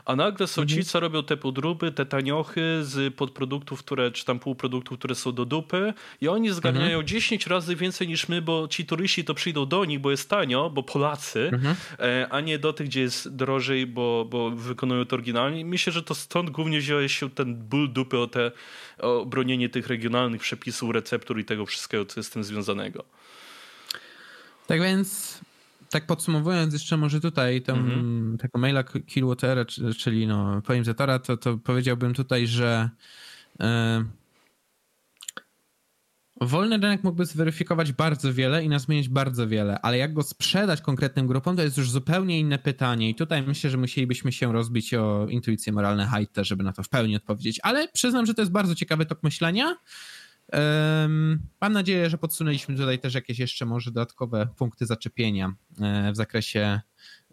A 0.05 0.17
nagle 0.17 0.47
są 0.47 0.67
ci, 0.67 0.75
mhm. 0.75 0.85
co 0.85 1.01
robią 1.01 1.23
te 1.23 1.37
podróby, 1.37 1.93
te 1.93 2.07
taniochy 2.07 2.63
z 2.83 3.15
podproduktów, 3.15 3.79
które, 3.79 4.11
czy 4.11 4.25
tam 4.25 4.39
półproduktów, 4.39 4.99
które 4.99 5.15
są 5.15 5.33
do 5.33 5.45
dupy 5.45 5.95
i 6.21 6.29
oni 6.29 6.51
zgarniają 6.51 6.99
mhm. 6.99 7.07
10 7.07 7.47
razy 7.47 7.77
więcej 7.77 8.09
niż 8.09 8.29
my, 8.29 8.43
bo 8.43 8.69
ci 8.69 8.87
turyści 8.87 9.25
to 9.25 9.35
przyjdą 9.35 9.67
do 9.67 9.85
nich, 9.85 10.01
bo 10.01 10.11
jest 10.11 10.31
tanio, 10.31 10.71
bo 10.71 10.83
Polacy, 10.83 11.51
mhm. 11.53 11.77
E, 11.99 12.27
a 12.31 12.41
nie 12.41 12.59
do 12.59 12.73
tych, 12.73 12.87
gdzie 12.87 13.01
jest 13.01 13.37
drożej, 13.37 13.87
bo, 13.87 14.27
bo 14.31 14.51
wykonują 14.51 15.05
to 15.05 15.17
oryginalnie. 15.17 15.65
myślę, 15.65 15.93
że 15.93 16.03
to 16.03 16.15
stąd 16.15 16.51
głównie 16.51 16.79
wziął 16.79 17.09
się 17.09 17.31
ten 17.31 17.55
ból 17.55 17.93
dupy 17.93 18.19
o 18.19 18.27
te 18.27 18.53
o 18.99 19.27
bronienie 19.27 19.69
tych 19.69 19.87
regionalnych 19.87 20.41
przepisów, 20.41 20.91
receptur 20.91 21.41
i 21.41 21.45
tego 21.45 21.67
wszystkiego, 21.67 22.05
co 22.05 22.21
jest 22.21 22.31
z 22.31 22.33
tym 22.33 22.45
związanego. 22.45 23.05
Tak 24.67 24.83
więc 24.83 25.41
tak 25.91 26.07
podsumowując 26.07 26.73
jeszcze 26.73 26.97
może 26.97 27.21
tutaj 27.21 27.63
tą, 27.63 27.75
mhm. 27.75 28.39
tego 28.39 28.59
maila 28.59 28.85
Killwatera, 28.85 29.65
czyli 29.99 30.27
no, 30.27 30.63
poemizatora, 30.63 31.19
to, 31.19 31.37
to 31.37 31.59
powiedziałbym 31.59 32.15
tutaj, 32.15 32.47
że 32.47 32.91
e, 33.61 34.05
wolny 36.41 36.77
rynek 36.77 37.05
mógłby 37.05 37.27
zweryfikować 37.27 37.93
bardzo 37.93 38.35
wiele 38.35 38.65
i 38.65 38.69
nas 38.69 38.83
zmienić 38.83 39.09
bardzo 39.09 39.49
wiele, 39.49 39.81
ale 39.81 39.99
jak 39.99 40.13
go 40.13 40.23
sprzedać 40.23 40.81
konkretnym 40.81 41.27
grupom, 41.27 41.57
to 41.57 41.63
jest 41.63 41.77
już 41.77 41.91
zupełnie 41.91 42.41
inne 42.41 42.59
pytanie 42.59 43.11
i 43.11 43.15
tutaj 43.15 43.43
myślę, 43.43 43.71
że 43.71 43.77
musielibyśmy 43.77 44.33
się 44.33 44.53
rozbić 44.53 44.95
o 44.95 45.27
intuicje 45.29 45.73
moralne 45.73 46.07
Haidta, 46.07 46.45
żeby 46.45 46.65
na 46.65 46.73
to 46.73 46.83
w 46.83 46.89
pełni 46.89 47.17
odpowiedzieć, 47.17 47.61
ale 47.63 47.89
przyznam, 47.89 48.27
że 48.27 48.35
to 48.35 48.43
jest 48.43 48.53
bardzo 48.53 48.75
ciekawy 48.75 49.07
tok 49.07 49.23
myślenia, 49.23 49.77
Mam 51.61 51.73
nadzieję, 51.73 52.11
że 52.11 52.19
podsunęliśmy 52.19 52.77
tutaj 52.77 52.99
też 52.99 53.15
jakieś 53.15 53.39
jeszcze 53.39 53.67
może 53.67 53.91
dodatkowe 53.91 54.49
punkty 54.57 54.87
zaczepienia 54.87 55.53
e, 55.81 56.13
w 56.13 56.17
zakresie, 56.17 56.81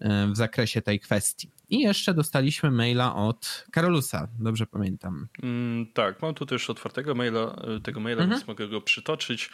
e, 0.01 0.27
w 0.27 0.37
zakresie 0.37 0.81
tej 0.81 0.99
kwestii. 0.99 1.51
I 1.69 1.79
jeszcze 1.79 2.13
dostaliśmy 2.13 2.71
maila 2.71 3.15
od 3.15 3.65
Karolusa, 3.71 4.27
dobrze 4.39 4.65
pamiętam. 4.65 5.27
Mm, 5.43 5.85
tak, 5.93 6.21
mam 6.21 6.33
tu 6.33 6.45
też 6.45 6.69
otwartego 6.69 7.15
maila, 7.15 7.39
e, 7.39 7.79
tego 7.79 7.99
maila, 7.99 8.21
mhm. 8.21 8.29
więc 8.29 8.47
mogę 8.47 8.67
go 8.67 8.81
przytoczyć. 8.81 9.49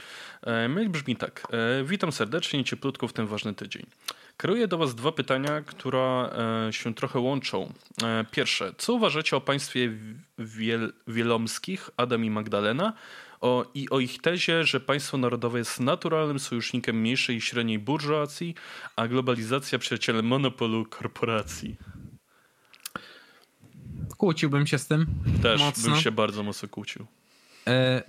Mail 0.70 0.90
brzmi 0.90 1.16
tak. 1.16 1.48
Witam 1.86 2.12
serdecznie 2.12 2.60
i 2.60 2.64
cieplutko 2.64 3.08
w 3.08 3.14
ten 3.14 3.28
ważny 3.28 3.54
tydzień. 3.54 3.86
Kieruję 4.42 4.68
do 4.68 4.78
Was 4.78 4.96
dwa 4.96 5.12
pytania, 5.12 5.62
które 5.62 6.30
się 6.72 6.94
trochę 6.94 7.20
łączą. 7.20 7.74
Pierwsze, 8.32 8.74
co 8.78 8.94
uważacie 8.94 9.38
o 9.38 9.42
państwie 9.42 9.92
wiel 10.38 10.94
wielomskich, 11.08 11.90
Adam 11.98 12.26
i 12.26 12.30
Magdalena, 12.30 12.94
o, 13.44 13.66
i 13.74 13.90
o 13.90 14.00
ich 14.00 14.22
tezie, 14.22 14.64
że 14.64 14.80
państwo 14.80 15.18
narodowe 15.18 15.60
jest 15.60 15.80
naturalnym 15.80 16.40
sojusznikiem 16.40 17.00
mniejszej 17.00 17.36
i 17.36 17.42
średniej 17.42 17.80
burżuazji, 17.80 18.56
a 18.96 19.08
globalizacja 19.08 19.80
przyjacielem 19.80 20.26
monopolu 20.26 20.86
korporacji. 20.86 21.76
Kłóciłbym 24.18 24.68
się 24.68 24.78
z 24.78 24.88
tym. 24.88 25.06
Też 25.42 25.62
mocno. 25.62 25.92
bym 25.92 26.02
się 26.02 26.12
bardzo 26.12 26.44
mocno 26.44 26.70
kłócił. 26.70 27.06
E, 27.68 28.04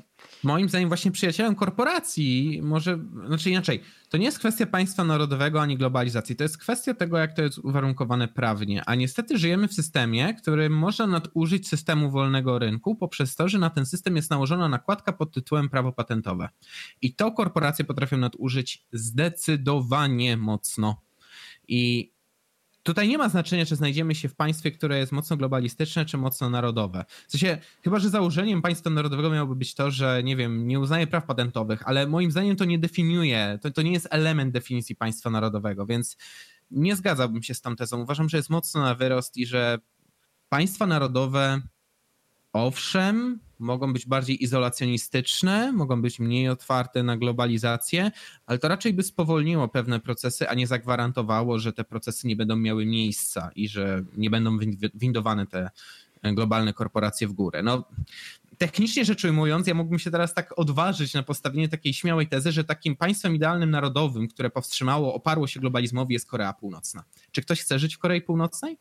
moim 0.44 0.68
zdaniem 0.68 0.88
właśnie 0.88 1.10
przyjacielem 1.10 1.54
korporacji 1.54 2.60
może, 2.62 2.98
znaczy 3.26 3.50
inaczej, 3.50 3.80
to 4.08 4.18
nie 4.18 4.24
jest 4.24 4.38
kwestia 4.38 4.66
państwa 4.66 5.04
narodowego 5.04 5.62
ani 5.62 5.76
globalizacji, 5.76 6.36
to 6.36 6.42
jest 6.42 6.58
kwestia 6.58 6.94
tego, 6.94 7.18
jak 7.18 7.36
to 7.36 7.42
jest 7.42 7.58
uwarunkowane 7.58 8.28
prawnie, 8.28 8.82
a 8.86 8.94
niestety 8.94 9.38
żyjemy 9.38 9.68
w 9.68 9.74
systemie, 9.74 10.34
który 10.34 10.70
można 10.70 11.06
nadużyć 11.06 11.68
systemu 11.68 12.10
wolnego 12.10 12.58
rynku 12.58 12.96
poprzez 12.96 13.36
to, 13.36 13.48
że 13.48 13.58
na 13.58 13.70
ten 13.70 13.86
system 13.86 14.16
jest 14.16 14.30
nałożona 14.30 14.68
nakładka 14.68 15.12
pod 15.12 15.32
tytułem 15.32 15.68
prawo 15.68 15.92
patentowe. 15.92 16.48
I 17.02 17.14
to 17.14 17.32
korporacje 17.32 17.84
potrafią 17.84 18.16
nadużyć 18.16 18.84
zdecydowanie 18.92 20.36
mocno. 20.36 21.00
I 21.68 22.13
Tutaj 22.84 23.08
nie 23.08 23.18
ma 23.18 23.28
znaczenia, 23.28 23.66
czy 23.66 23.76
znajdziemy 23.76 24.14
się 24.14 24.28
w 24.28 24.34
państwie, 24.34 24.70
które 24.70 24.98
jest 24.98 25.12
mocno 25.12 25.36
globalistyczne, 25.36 26.04
czy 26.04 26.18
mocno 26.18 26.50
narodowe. 26.50 27.04
W 27.28 27.32
sensie, 27.32 27.58
chyba 27.84 27.98
że 27.98 28.10
założeniem 28.10 28.62
państwa 28.62 28.90
narodowego 28.90 29.30
miałoby 29.30 29.56
być 29.56 29.74
to, 29.74 29.90
że 29.90 30.22
nie 30.24 30.36
wiem, 30.36 30.66
nie 30.66 30.80
uznaje 30.80 31.06
praw 31.06 31.24
patentowych, 31.24 31.82
ale 31.88 32.06
moim 32.06 32.30
zdaniem 32.30 32.56
to 32.56 32.64
nie 32.64 32.78
definiuje, 32.78 33.58
to, 33.62 33.70
to 33.70 33.82
nie 33.82 33.92
jest 33.92 34.08
element 34.10 34.52
definicji 34.52 34.96
państwa 34.96 35.30
narodowego, 35.30 35.86
więc 35.86 36.16
nie 36.70 36.96
zgadzałbym 36.96 37.42
się 37.42 37.54
z 37.54 37.60
tą 37.60 37.76
tezą. 37.76 38.00
Uważam, 38.00 38.28
że 38.28 38.36
jest 38.36 38.50
mocno 38.50 38.82
na 38.82 38.94
wyrost 38.94 39.36
i 39.36 39.46
że 39.46 39.78
państwa 40.48 40.86
narodowe 40.86 41.60
owszem, 42.52 43.40
mogą 43.58 43.92
być 43.92 44.06
bardziej 44.06 44.44
izolacjonistyczne, 44.44 45.72
mogą 45.72 46.02
być 46.02 46.18
mniej 46.18 46.48
otwarte 46.48 47.02
na 47.02 47.16
globalizację, 47.16 48.10
ale 48.46 48.58
to 48.58 48.68
raczej 48.68 48.92
by 48.92 49.02
spowolniło 49.02 49.68
pewne 49.68 50.00
procesy, 50.00 50.48
a 50.48 50.54
nie 50.54 50.66
zagwarantowało, 50.66 51.58
że 51.58 51.72
te 51.72 51.84
procesy 51.84 52.26
nie 52.26 52.36
będą 52.36 52.56
miały 52.56 52.86
miejsca 52.86 53.50
i 53.56 53.68
że 53.68 54.04
nie 54.16 54.30
będą 54.30 54.58
windowane 54.94 55.46
te 55.46 55.70
globalne 56.22 56.72
korporacje 56.72 57.28
w 57.28 57.32
górę. 57.32 57.62
No, 57.62 57.84
technicznie 58.58 59.04
rzecz 59.04 59.24
ujmując, 59.24 59.66
ja 59.66 59.74
mógłbym 59.74 59.98
się 59.98 60.10
teraz 60.10 60.34
tak 60.34 60.58
odważyć 60.58 61.14
na 61.14 61.22
postawienie 61.22 61.68
takiej 61.68 61.94
śmiałej 61.94 62.28
tezy, 62.28 62.52
że 62.52 62.64
takim 62.64 62.96
państwem 62.96 63.34
idealnym 63.34 63.70
narodowym, 63.70 64.28
które 64.28 64.50
powstrzymało, 64.50 65.14
oparło 65.14 65.46
się 65.46 65.60
globalizmowi, 65.60 66.12
jest 66.12 66.26
Korea 66.26 66.52
Północna. 66.52 67.04
Czy 67.32 67.42
ktoś 67.42 67.60
chce 67.60 67.78
żyć 67.78 67.96
w 67.96 67.98
Korei 67.98 68.22
Północnej? 68.22 68.78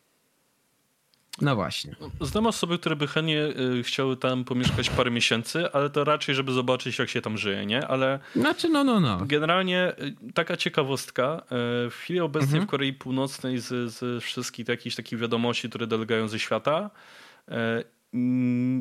No 1.41 1.55
właśnie. 1.55 1.95
Znam 2.21 2.47
osoby, 2.47 2.79
które 2.79 2.95
by 2.95 3.07
chętnie 3.07 3.43
y, 3.79 3.83
chciały 3.83 4.17
tam 4.17 4.43
pomieszkać 4.43 4.89
parę 4.89 5.11
miesięcy, 5.11 5.71
ale 5.71 5.89
to 5.89 6.03
raczej, 6.03 6.35
żeby 6.35 6.51
zobaczyć, 6.51 6.99
jak 6.99 7.09
się 7.09 7.21
tam 7.21 7.37
żyje, 7.37 7.65
nie? 7.65 7.87
Ale. 7.87 8.19
Znaczy, 8.35 8.69
no, 8.69 8.83
no, 8.83 8.99
no. 8.99 9.25
Generalnie 9.25 9.93
y, 10.27 10.33
taka 10.33 10.57
ciekawostka. 10.57 11.41
Y, 11.85 11.89
w 11.89 11.95
chwili 11.95 12.19
obecnej 12.19 12.49
mhm. 12.49 12.67
w 12.67 12.69
Korei 12.69 12.93
Północnej 12.93 13.59
z, 13.59 13.93
z 13.93 14.23
wszystkich 14.23 14.67
jakichś 14.67 14.95
takich 14.95 15.19
wiadomości, 15.19 15.69
które 15.69 15.87
delegają 15.87 16.27
ze 16.27 16.39
świata, 16.39 16.89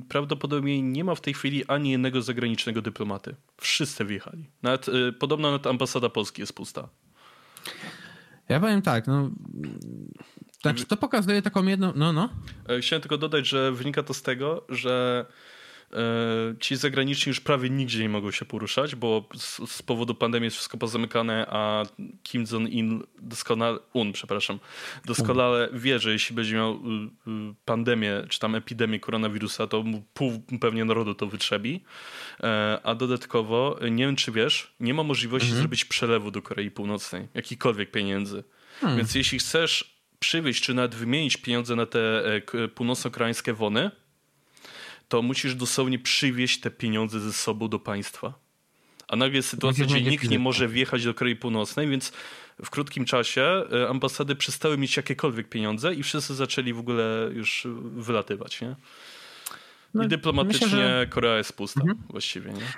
prawdopodobnie 0.08 0.82
nie 0.82 1.04
ma 1.04 1.14
w 1.14 1.20
tej 1.20 1.34
chwili 1.34 1.64
ani 1.66 1.90
jednego 1.90 2.22
zagranicznego 2.22 2.82
dyplomaty. 2.82 3.34
Wszyscy 3.60 4.04
wyjechali. 4.04 4.44
Nawet, 4.62 4.86
podobno 5.18 5.50
nawet 5.50 5.66
ambasada 5.66 6.08
Polski 6.08 6.42
jest 6.42 6.52
pusta. 6.52 6.88
Ja 8.52 8.60
powiem 8.60 8.82
tak, 8.82 9.06
no 9.06 9.30
znaczy, 10.62 10.86
to 10.86 10.96
pokazuje 10.96 11.42
taką 11.42 11.66
jedną. 11.66 11.92
No, 11.96 12.12
no. 12.12 12.28
E, 12.68 12.80
chciałem 12.80 13.00
tylko 13.00 13.18
dodać, 13.18 13.48
że 13.48 13.72
wynika 13.72 14.02
to 14.02 14.14
z 14.14 14.22
tego, 14.22 14.64
że 14.68 15.26
ci 16.60 16.76
zagraniczni 16.76 17.30
już 17.30 17.40
prawie 17.40 17.70
nigdzie 17.70 18.02
nie 18.02 18.08
mogą 18.08 18.30
się 18.30 18.44
poruszać, 18.44 18.94
bo 18.94 19.28
z, 19.36 19.70
z 19.70 19.82
powodu 19.82 20.14
pandemii 20.14 20.44
jest 20.44 20.56
wszystko 20.56 20.78
pozamykane, 20.78 21.46
a 21.50 21.82
Kim 22.22 22.44
Jong-un 22.52 23.02
doskonale, 23.18 23.78
un, 23.92 24.12
przepraszam, 24.12 24.58
doskonale 25.04 25.68
wie, 25.72 25.98
że 25.98 26.12
jeśli 26.12 26.36
będzie 26.36 26.54
miał 26.54 26.72
y, 26.72 26.76
y, 26.76 27.54
pandemię, 27.64 28.24
czy 28.28 28.38
tam 28.38 28.54
epidemię 28.54 29.00
koronawirusa, 29.00 29.66
to 29.66 29.84
pół 30.14 30.42
pewnie 30.60 30.84
narodu 30.84 31.14
to 31.14 31.26
wytrzebi. 31.26 31.84
E, 32.40 32.80
a 32.82 32.94
dodatkowo, 32.94 33.78
nie 33.90 34.06
wiem 34.06 34.16
czy 34.16 34.32
wiesz, 34.32 34.74
nie 34.80 34.94
ma 34.94 35.02
możliwości 35.02 35.48
mhm. 35.48 35.60
zrobić 35.60 35.84
przelewu 35.84 36.30
do 36.30 36.42
Korei 36.42 36.70
Północnej, 36.70 37.28
jakikolwiek 37.34 37.90
pieniędzy. 37.90 38.44
Hmm. 38.80 38.98
Więc 38.98 39.14
jeśli 39.14 39.38
chcesz 39.38 40.02
przywieźć, 40.18 40.62
czy 40.62 40.74
nawet 40.74 40.94
wymienić 40.94 41.36
pieniądze 41.36 41.76
na 41.76 41.86
te 41.86 42.26
e, 42.26 42.68
północno-koreańskie 42.68 43.52
wony, 43.52 43.90
to 45.12 45.22
musisz 45.22 45.54
dosłownie 45.54 45.98
przywieźć 45.98 46.60
te 46.60 46.70
pieniądze 46.70 47.20
ze 47.20 47.32
sobą 47.32 47.68
do 47.68 47.78
państwa. 47.78 48.34
A 49.08 49.16
nagle 49.16 49.36
jest 49.36 49.48
sytuacja, 49.48 49.84
gdzie 49.86 50.02
nikt 50.02 50.30
nie 50.30 50.38
może 50.38 50.68
wjechać 50.68 51.04
do 51.04 51.14
Korei 51.14 51.36
Północnej, 51.36 51.88
więc 51.88 52.12
w 52.64 52.70
krótkim 52.70 53.04
czasie 53.04 53.42
e, 53.72 53.88
ambasady 53.88 54.36
przestały 54.36 54.78
mieć 54.78 54.96
jakiekolwiek 54.96 55.48
pieniądze 55.48 55.94
i 55.94 56.02
wszyscy 56.02 56.34
zaczęli 56.34 56.72
w 56.72 56.78
ogóle 56.78 57.30
już 57.34 57.66
wylatywać. 57.96 58.60
Nie? 58.60 58.76
No, 59.94 60.04
I 60.04 60.08
dyplomatycznie 60.08 60.66
myślę, 60.66 60.78
że... 60.78 61.06
Korea 61.06 61.36
jest 61.36 61.52
pusta 61.52 61.80
mhm. 61.80 62.02
właściwie. 62.10 62.52
Nie? 62.52 62.72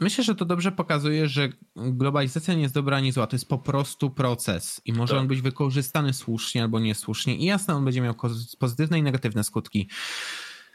Myślę, 0.00 0.24
że 0.24 0.34
to 0.34 0.44
dobrze 0.44 0.72
pokazuje, 0.72 1.28
że 1.28 1.48
globalizacja 1.76 2.54
nie 2.54 2.62
jest 2.62 2.74
dobra 2.74 2.96
ani 2.96 3.12
zła. 3.12 3.26
To 3.26 3.36
jest 3.36 3.48
po 3.48 3.58
prostu 3.58 4.10
proces 4.10 4.80
i 4.84 4.92
może 4.92 5.14
tak. 5.14 5.20
on 5.20 5.28
być 5.28 5.40
wykorzystany 5.40 6.12
słusznie 6.12 6.62
albo 6.62 6.80
niesłusznie. 6.80 7.36
I 7.36 7.44
jasne, 7.44 7.74
on 7.74 7.84
będzie 7.84 8.00
miał 8.00 8.14
pozytywne 8.58 8.98
i 8.98 9.02
negatywne 9.02 9.44
skutki. 9.44 9.88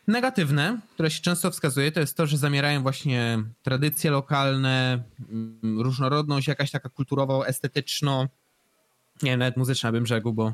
Negatywne, 0.08 0.80
które 0.94 1.12
się 1.12 1.22
często 1.22 1.52
wskazuje, 1.52 1.92
to 1.92 2.00
jest 2.00 2.18
to, 2.18 2.28
że 2.28 2.38
zamierają 2.38 2.82
właśnie 2.82 3.44
tradycje 3.64 4.12
lokalne, 4.12 5.04
mm, 5.30 5.82
różnorodność 5.82 6.48
jakaś 6.48 6.72
taka 6.72 6.90
kulturowo, 6.90 7.48
estetyczno, 7.48 8.28
nie 9.24 9.38
nawet 9.38 9.58
muzyczna 9.58 9.92
bym 9.92 10.06
rzekł, 10.06 10.34
bo 10.34 10.54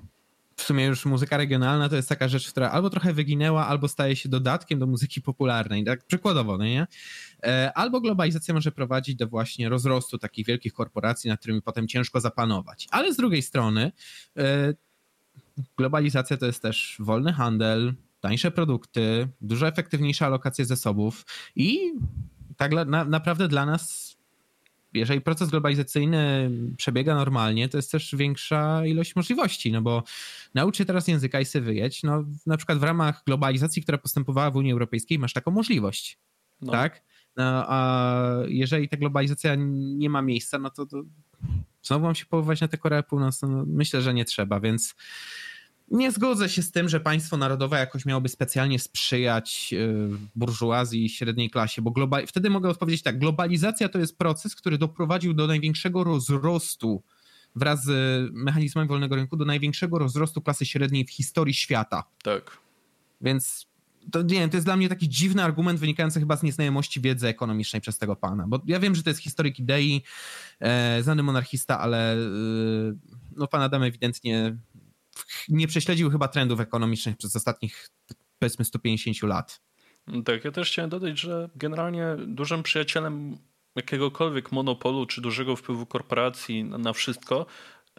w 0.56 0.64
sumie 0.64 0.86
już 0.86 1.06
muzyka 1.06 1.38
regionalna 1.38 1.90
to 1.90 1.96
jest 1.96 2.10
taka 2.10 2.28
rzecz, 2.28 2.52
która 2.52 2.70
albo 2.70 2.90
trochę 2.90 3.14
wyginęła, 3.14 3.68
albo 3.68 3.88
staje 3.88 4.16
się 4.16 4.30
dodatkiem 4.30 4.80
do 4.80 4.88
muzyki 4.88 5.22
popularnej, 5.22 5.84
tak 5.84 6.06
przykładowo, 6.06 6.58
no 6.58 6.66
nie? 6.66 6.88
E, 7.44 7.72
albo 7.76 8.02
globalizacja 8.02 8.54
może 8.54 8.72
prowadzić 8.72 9.16
do 9.16 9.28
właśnie 9.28 9.70
rozrostu 9.70 10.18
takich 10.18 10.46
wielkich 10.46 10.74
korporacji, 10.74 11.30
nad 11.30 11.40
którymi 11.40 11.62
potem 11.62 11.88
ciężko 11.88 12.20
zapanować. 12.20 12.88
Ale 12.92 13.14
z 13.14 13.18
drugiej 13.18 13.42
strony 13.42 13.92
e, 14.38 14.74
globalizacja 15.78 16.38
to 16.38 16.46
jest 16.46 16.62
też 16.62 16.98
wolny 17.00 17.34
handel, 17.34 17.94
tańsze 18.22 18.52
produkty, 18.52 19.28
dużo 19.42 19.68
efektywniejsza 19.68 20.26
alokacja 20.26 20.66
zasobów 20.66 21.26
i 21.56 21.94
tak 22.58 22.72
na, 22.72 23.06
naprawdę 23.06 23.48
dla 23.48 23.66
nas 23.66 24.12
jeżeli 24.94 25.22
proces 25.22 25.50
globalizacyjny 25.50 26.52
przebiega 26.78 27.16
normalnie, 27.16 27.70
to 27.70 27.78
jest 27.78 27.92
też 27.92 28.16
większa 28.16 28.86
ilość 28.86 29.16
możliwości, 29.16 29.72
no 29.72 29.82
bo 29.82 30.04
naucz 30.54 30.78
się 30.78 30.86
teraz 30.86 31.08
języka 31.08 31.40
i 31.40 31.46
sobie 31.46 31.66
wyjedź, 31.66 32.04
no 32.04 32.24
na 32.46 32.58
przykład 32.58 32.78
w 32.78 32.84
ramach 32.84 33.24
globalizacji, 33.26 33.82
która 33.84 33.98
postępowała 33.98 34.52
w 34.52 34.56
Unii 34.56 34.72
Europejskiej, 34.72 35.20
masz 35.20 35.34
taką 35.34 35.52
możliwość, 35.52 36.18
no. 36.62 36.72
tak? 36.72 37.02
No, 37.38 37.44
a 37.68 38.34
jeżeli 38.48 38.90
ta 38.90 38.98
globalizacja 38.98 39.56
nie 39.58 40.10
ma 40.10 40.22
miejsca, 40.22 40.60
no 40.60 40.70
to, 40.70 40.86
to 40.86 41.04
znowu 41.84 42.06
mam 42.06 42.16
się 42.16 42.26
powoływać 42.26 42.62
na 42.62 42.68
tę 42.68 42.78
Koreę 42.78 43.04
Północną? 43.04 43.50
No, 43.50 43.64
myślę, 43.68 44.02
że 44.02 44.14
nie 44.14 44.26
trzeba, 44.26 44.60
więc 44.60 44.96
nie 45.92 46.12
zgodzę 46.12 46.50
się 46.50 46.62
z 46.62 46.72
tym, 46.72 46.90
że 46.90 47.00
państwo 47.00 47.38
narodowe 47.38 47.80
jakoś 47.80 48.06
miałoby 48.06 48.30
specjalnie 48.30 48.80
sprzyjać 48.80 49.70
y, 49.74 50.10
burżuazji 50.36 51.06
i 51.06 51.10
średniej 51.10 51.50
klasie, 51.50 51.82
bo 51.82 51.92
global... 51.92 52.28
wtedy 52.28 52.50
mogę 52.50 52.70
odpowiedzieć 52.70 53.04
tak, 53.04 53.20
globalizacja 53.20 53.90
to 53.90 54.00
jest 54.00 54.18
proces, 54.18 54.56
który 54.56 54.78
doprowadził 54.78 55.34
do 55.34 55.48
największego 55.48 56.04
rozrostu 56.04 57.04
wraz 57.56 57.84
z 57.84 58.30
mechanizmami 58.34 58.88
wolnego 58.88 59.16
rynku, 59.16 59.38
do 59.38 59.46
największego 59.46 60.00
rozrostu 60.00 60.42
klasy 60.42 60.66
średniej 60.66 61.06
w 61.06 61.12
historii 61.12 61.54
świata. 61.54 62.04
Tak. 62.24 62.58
Więc 63.22 63.72
to 64.12 64.22
nie 64.22 64.40
wiem, 64.40 64.50
to 64.50 64.58
jest 64.58 64.68
dla 64.68 64.78
mnie 64.78 64.90
taki 64.90 65.10
dziwny 65.10 65.44
argument 65.44 65.80
wynikający 65.80 66.20
chyba 66.20 66.38
z 66.38 66.44
nieznajomości 66.44 67.02
wiedzy 67.02 67.28
ekonomicznej 67.28 67.82
przez 67.82 67.98
tego 67.98 68.16
pana, 68.16 68.46
bo 68.48 68.60
ja 68.66 68.80
wiem, 68.80 68.96
że 68.96 69.04
to 69.04 69.10
jest 69.10 69.22
historyk 69.22 69.60
idei, 69.60 70.04
e, 70.60 71.04
znany 71.04 71.24
monarchista, 71.24 71.80
ale 71.80 72.14
e, 72.14 72.18
no 73.36 73.48
pan 73.48 73.62
Adam 73.62 73.84
ewidentnie 73.84 74.58
nie 75.50 75.68
prześledził 75.68 76.12
chyba 76.12 76.28
trendów 76.28 76.60
ekonomicznych 76.60 77.18
przez 77.18 77.36
ostatnich 77.36 77.90
powiedzmy 78.40 78.66
150 78.66 79.24
lat. 79.24 79.62
Tak, 80.26 80.46
ja 80.46 80.52
też 80.52 80.72
chciałem 80.72 80.90
dodać, 80.90 81.20
że 81.20 81.50
generalnie 81.56 82.06
dużym 82.28 82.64
przyjacielem 82.64 83.38
jakiegokolwiek 83.76 84.52
monopolu 84.52 85.06
czy 85.06 85.22
dużego 85.22 85.56
wpływu 85.56 85.86
korporacji 85.86 86.64
na, 86.64 86.94
wszystko 86.94 87.46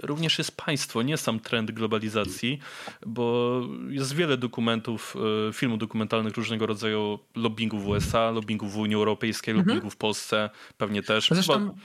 również 0.02 0.38
jest 0.38 0.56
państwo, 0.56 1.02
nie 1.02 1.16
sam 1.16 1.40
trend 1.40 1.70
globalizacji, 1.70 2.58
bo 3.06 3.60
jest 3.88 4.14
wiele 4.14 4.36
dokumentów, 4.36 5.16
e, 5.48 5.52
filmów 5.52 5.78
dokumentalnych 5.78 6.36
różnego 6.36 6.66
rodzaju 6.66 7.18
lobbingu 7.36 7.78
w 7.78 7.88
USA, 7.88 8.30
lobbingu 8.30 8.68
w 8.68 8.76
Unii 8.76 8.96
Europejskiej, 8.96 9.52
mhm. 9.52 9.68
lobbingu 9.68 9.90
w 9.90 9.96
Polsce, 9.96 10.50
pewnie 10.76 11.02
też. 11.02 11.28
Zresztą, 11.28 11.76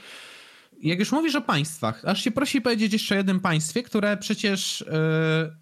jak 0.82 1.00
już 1.00 1.12
mówisz 1.12 1.36
o 1.36 1.42
państwach, 1.42 2.06
aż 2.06 2.24
się 2.24 2.32
prosi 2.32 2.62
powiedzieć 2.62 2.94
jeszcze 2.94 3.16
o 3.16 3.18
jednym 3.18 3.40
państwie, 3.40 3.84
które 3.84 4.18
przecież 4.18 4.86
yy, 4.88 5.58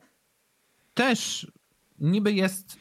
też 0.93 1.47
niby 1.99 2.33
jest 2.33 2.77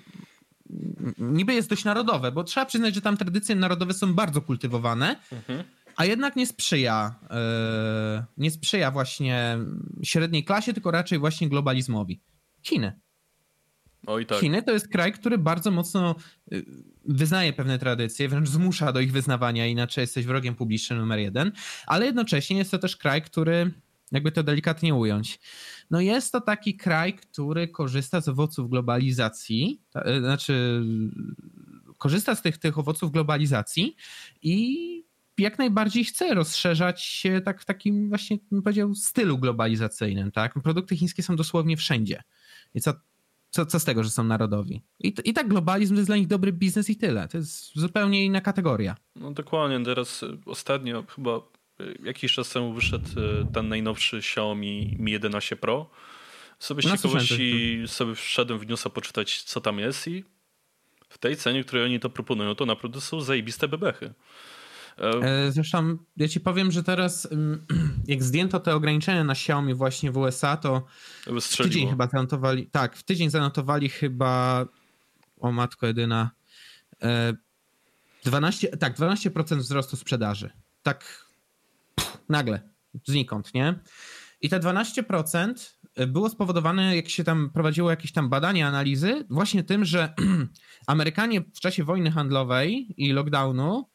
niby 1.19 1.55
jest 1.55 1.69
dość 1.69 1.85
narodowe, 1.85 2.33
bo 2.33 2.45
trzeba 2.45 2.67
przyznać, 2.67 2.95
że 2.95 3.01
tam 3.01 3.17
tradycje 3.17 3.55
narodowe 3.55 3.95
są 3.95 4.15
bardzo 4.15 4.41
kultywowane, 4.41 5.17
mhm. 5.33 5.65
a 5.97 6.05
jednak 6.05 6.37
nie 6.37 6.47
sprzyja 6.47 7.15
yy, 7.23 8.25
nie 8.37 8.51
sprzyja 8.51 8.91
właśnie 8.91 9.59
średniej 10.03 10.45
klasie, 10.45 10.73
tylko 10.73 10.91
raczej 10.91 11.19
właśnie 11.19 11.49
globalizmowi. 11.49 12.21
Chiny. 12.63 13.01
Tak. 14.29 14.39
Chiny 14.39 14.63
to 14.63 14.73
jest 14.73 14.89
kraj, 14.89 15.13
który 15.13 15.39
bardzo 15.39 15.71
mocno 15.71 16.15
y, 16.53 16.65
wyznaje 17.05 17.53
pewne 17.53 17.79
tradycje, 17.79 18.29
wręcz 18.29 18.49
zmusza 18.49 18.93
do 18.93 19.01
ich 19.01 19.13
wyznawania, 19.13 19.67
inaczej 19.67 20.03
jesteś 20.03 20.27
wrogiem 20.27 20.55
publicznym 20.55 20.99
numer 20.99 21.19
jeden, 21.19 21.53
ale 21.87 22.07
jednocześnie 22.07 22.59
jest 22.59 22.71
to 22.71 22.79
też 22.79 22.97
kraj, 22.97 23.23
który, 23.23 23.71
jakby 24.13 24.33
to 24.33 24.43
delikatnie 24.43 24.95
ująć, 24.95 25.41
no 25.91 26.01
jest 26.01 26.33
to 26.33 26.41
taki 26.41 26.77
kraj, 26.77 27.15
który 27.15 27.69
korzysta 27.69 28.21
z 28.21 28.29
owoców 28.29 28.71
globalizacji, 28.71 29.81
y, 29.97 30.21
znaczy 30.21 30.83
korzysta 31.99 32.35
z 32.35 32.43
tych, 32.43 32.59
tych 32.59 32.79
owoców 32.79 33.13
globalizacji 33.13 33.97
i 34.43 35.05
jak 35.39 35.59
najbardziej 35.59 36.05
chce 36.05 36.35
rozszerzać 36.35 37.03
się 37.03 37.41
tak 37.41 37.61
w 37.61 37.65
takim 37.65 38.09
właśnie, 38.09 38.39
bym 38.51 38.63
powiedział, 38.63 38.95
stylu 38.95 39.39
globalizacyjnym. 39.39 40.33
Tak? 40.33 40.55
Produkty 40.63 40.97
chińskie 40.97 41.23
są 41.23 41.37
dosłownie 41.37 41.77
wszędzie. 41.77 42.23
I 42.75 42.81
co 42.81 42.95
co, 43.55 43.67
co 43.67 43.81
z 43.81 43.85
tego, 43.85 44.05
że 44.05 44.11
są 44.11 44.25
narodowi? 44.25 44.83
I, 45.01 45.15
I 45.25 45.33
tak 45.33 45.49
globalizm 45.49 45.95
to 45.95 45.99
jest 45.99 46.09
dla 46.09 46.17
nich 46.17 46.27
dobry 46.27 46.53
biznes 46.53 46.91
i 46.91 46.97
tyle. 46.97 47.29
To 47.29 47.37
jest 47.37 47.75
zupełnie 47.75 48.25
inna 48.25 48.41
kategoria. 48.41 48.97
No 49.17 49.31
dokładnie. 49.31 49.85
Teraz 49.85 50.25
ostatnio 50.47 51.05
chyba 51.17 51.41
y, 51.81 51.99
jakiś 52.05 52.33
czas 52.33 52.51
temu 52.51 52.73
wyszedł 52.73 53.21
y, 53.21 53.47
ten 53.53 53.69
najnowszy 53.69 54.17
Xiaomi 54.17 54.97
Mi 54.99 55.13
11 55.13 55.57
Pro. 55.57 55.91
Sobie 56.59 56.83
z 56.83 56.87
no, 56.87 56.97
ciekawości 56.97 57.83
sobie 57.87 58.15
wszedłem 58.15 58.59
w 58.59 58.67
newsa 58.67 58.91
poczytać, 58.91 59.43
co 59.43 59.61
tam 59.61 59.79
jest 59.79 60.09
i 60.09 60.25
w 61.09 61.19
tej 61.19 61.37
cenie, 61.37 61.65
której 61.65 61.85
oni 61.85 62.01
to 62.01 62.11
proponują, 62.11 62.55
to 62.55 62.67
naprawdę 62.67 63.01
są 63.01 63.21
zajebiste 63.21 63.69
bebechy. 63.69 64.15
E, 64.99 65.53
zresztą 65.53 65.97
ja 66.17 66.29
ci 66.29 66.41
powiem, 66.41 66.71
że 66.71 66.83
teraz 66.83 67.29
jak 68.07 68.23
zdjęto 68.23 68.61
te 68.61 68.75
ograniczenia 68.75 69.25
na 69.25 69.33
Xiaomi 69.33 69.75
właśnie 69.75 70.11
w 70.11 70.17
USA, 70.17 70.57
to 70.57 70.87
w 71.27 71.57
tydzień 71.57 71.89
chyba 71.89 72.09
zanotowali, 72.09 72.67
tak, 72.67 72.97
w 72.97 73.03
tydzień 73.03 73.31
zanotowali 73.31 73.89
chyba, 73.89 74.67
o 75.41 75.53
matko 75.53 75.87
jedyna, 75.87 76.31
12, 78.25 78.73
e, 78.73 78.77
tak, 78.77 78.97
12% 78.97 79.57
wzrostu 79.57 79.97
sprzedaży. 79.97 80.51
Tak 80.83 81.25
nagle, 82.29 82.61
znikąd, 83.05 83.55
nie? 83.55 83.79
I 84.41 84.49
te 84.49 84.61
12% 84.61 85.75
było 86.07 86.29
spowodowane, 86.29 86.97
jak 86.97 87.09
się 87.09 87.25
tam 87.25 87.51
prowadziło 87.51 87.91
jakieś 87.91 88.13
tam 88.13 88.29
badania, 88.29 88.69
analizy, 88.69 89.25
właśnie 89.31 89.65
tym, 89.65 89.85
że 89.85 90.15
Amerykanie 90.87 91.41
w 91.41 91.61
czasie 91.61 91.85
wojny 91.85 92.11
handlowej 92.11 92.95
i 92.97 93.13
lockdownu 93.13 93.85
E, 93.85 93.94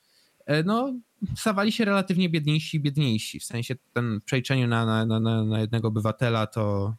no, 0.66 0.93
stawali 1.36 1.72
się 1.72 1.86
relatywnie 1.86 2.30
biedniejsi 2.30 2.78
i 2.78 2.80
biedniejsi. 2.80 3.39
W 3.39 3.43
sensie 3.43 3.76
ten 3.93 4.22
przejrzeniu 4.26 4.68
na, 4.68 5.06
na, 5.06 5.20
na, 5.20 5.43
na 5.43 5.60
jednego 5.60 5.88
obywatela 5.88 6.47
to 6.47 6.95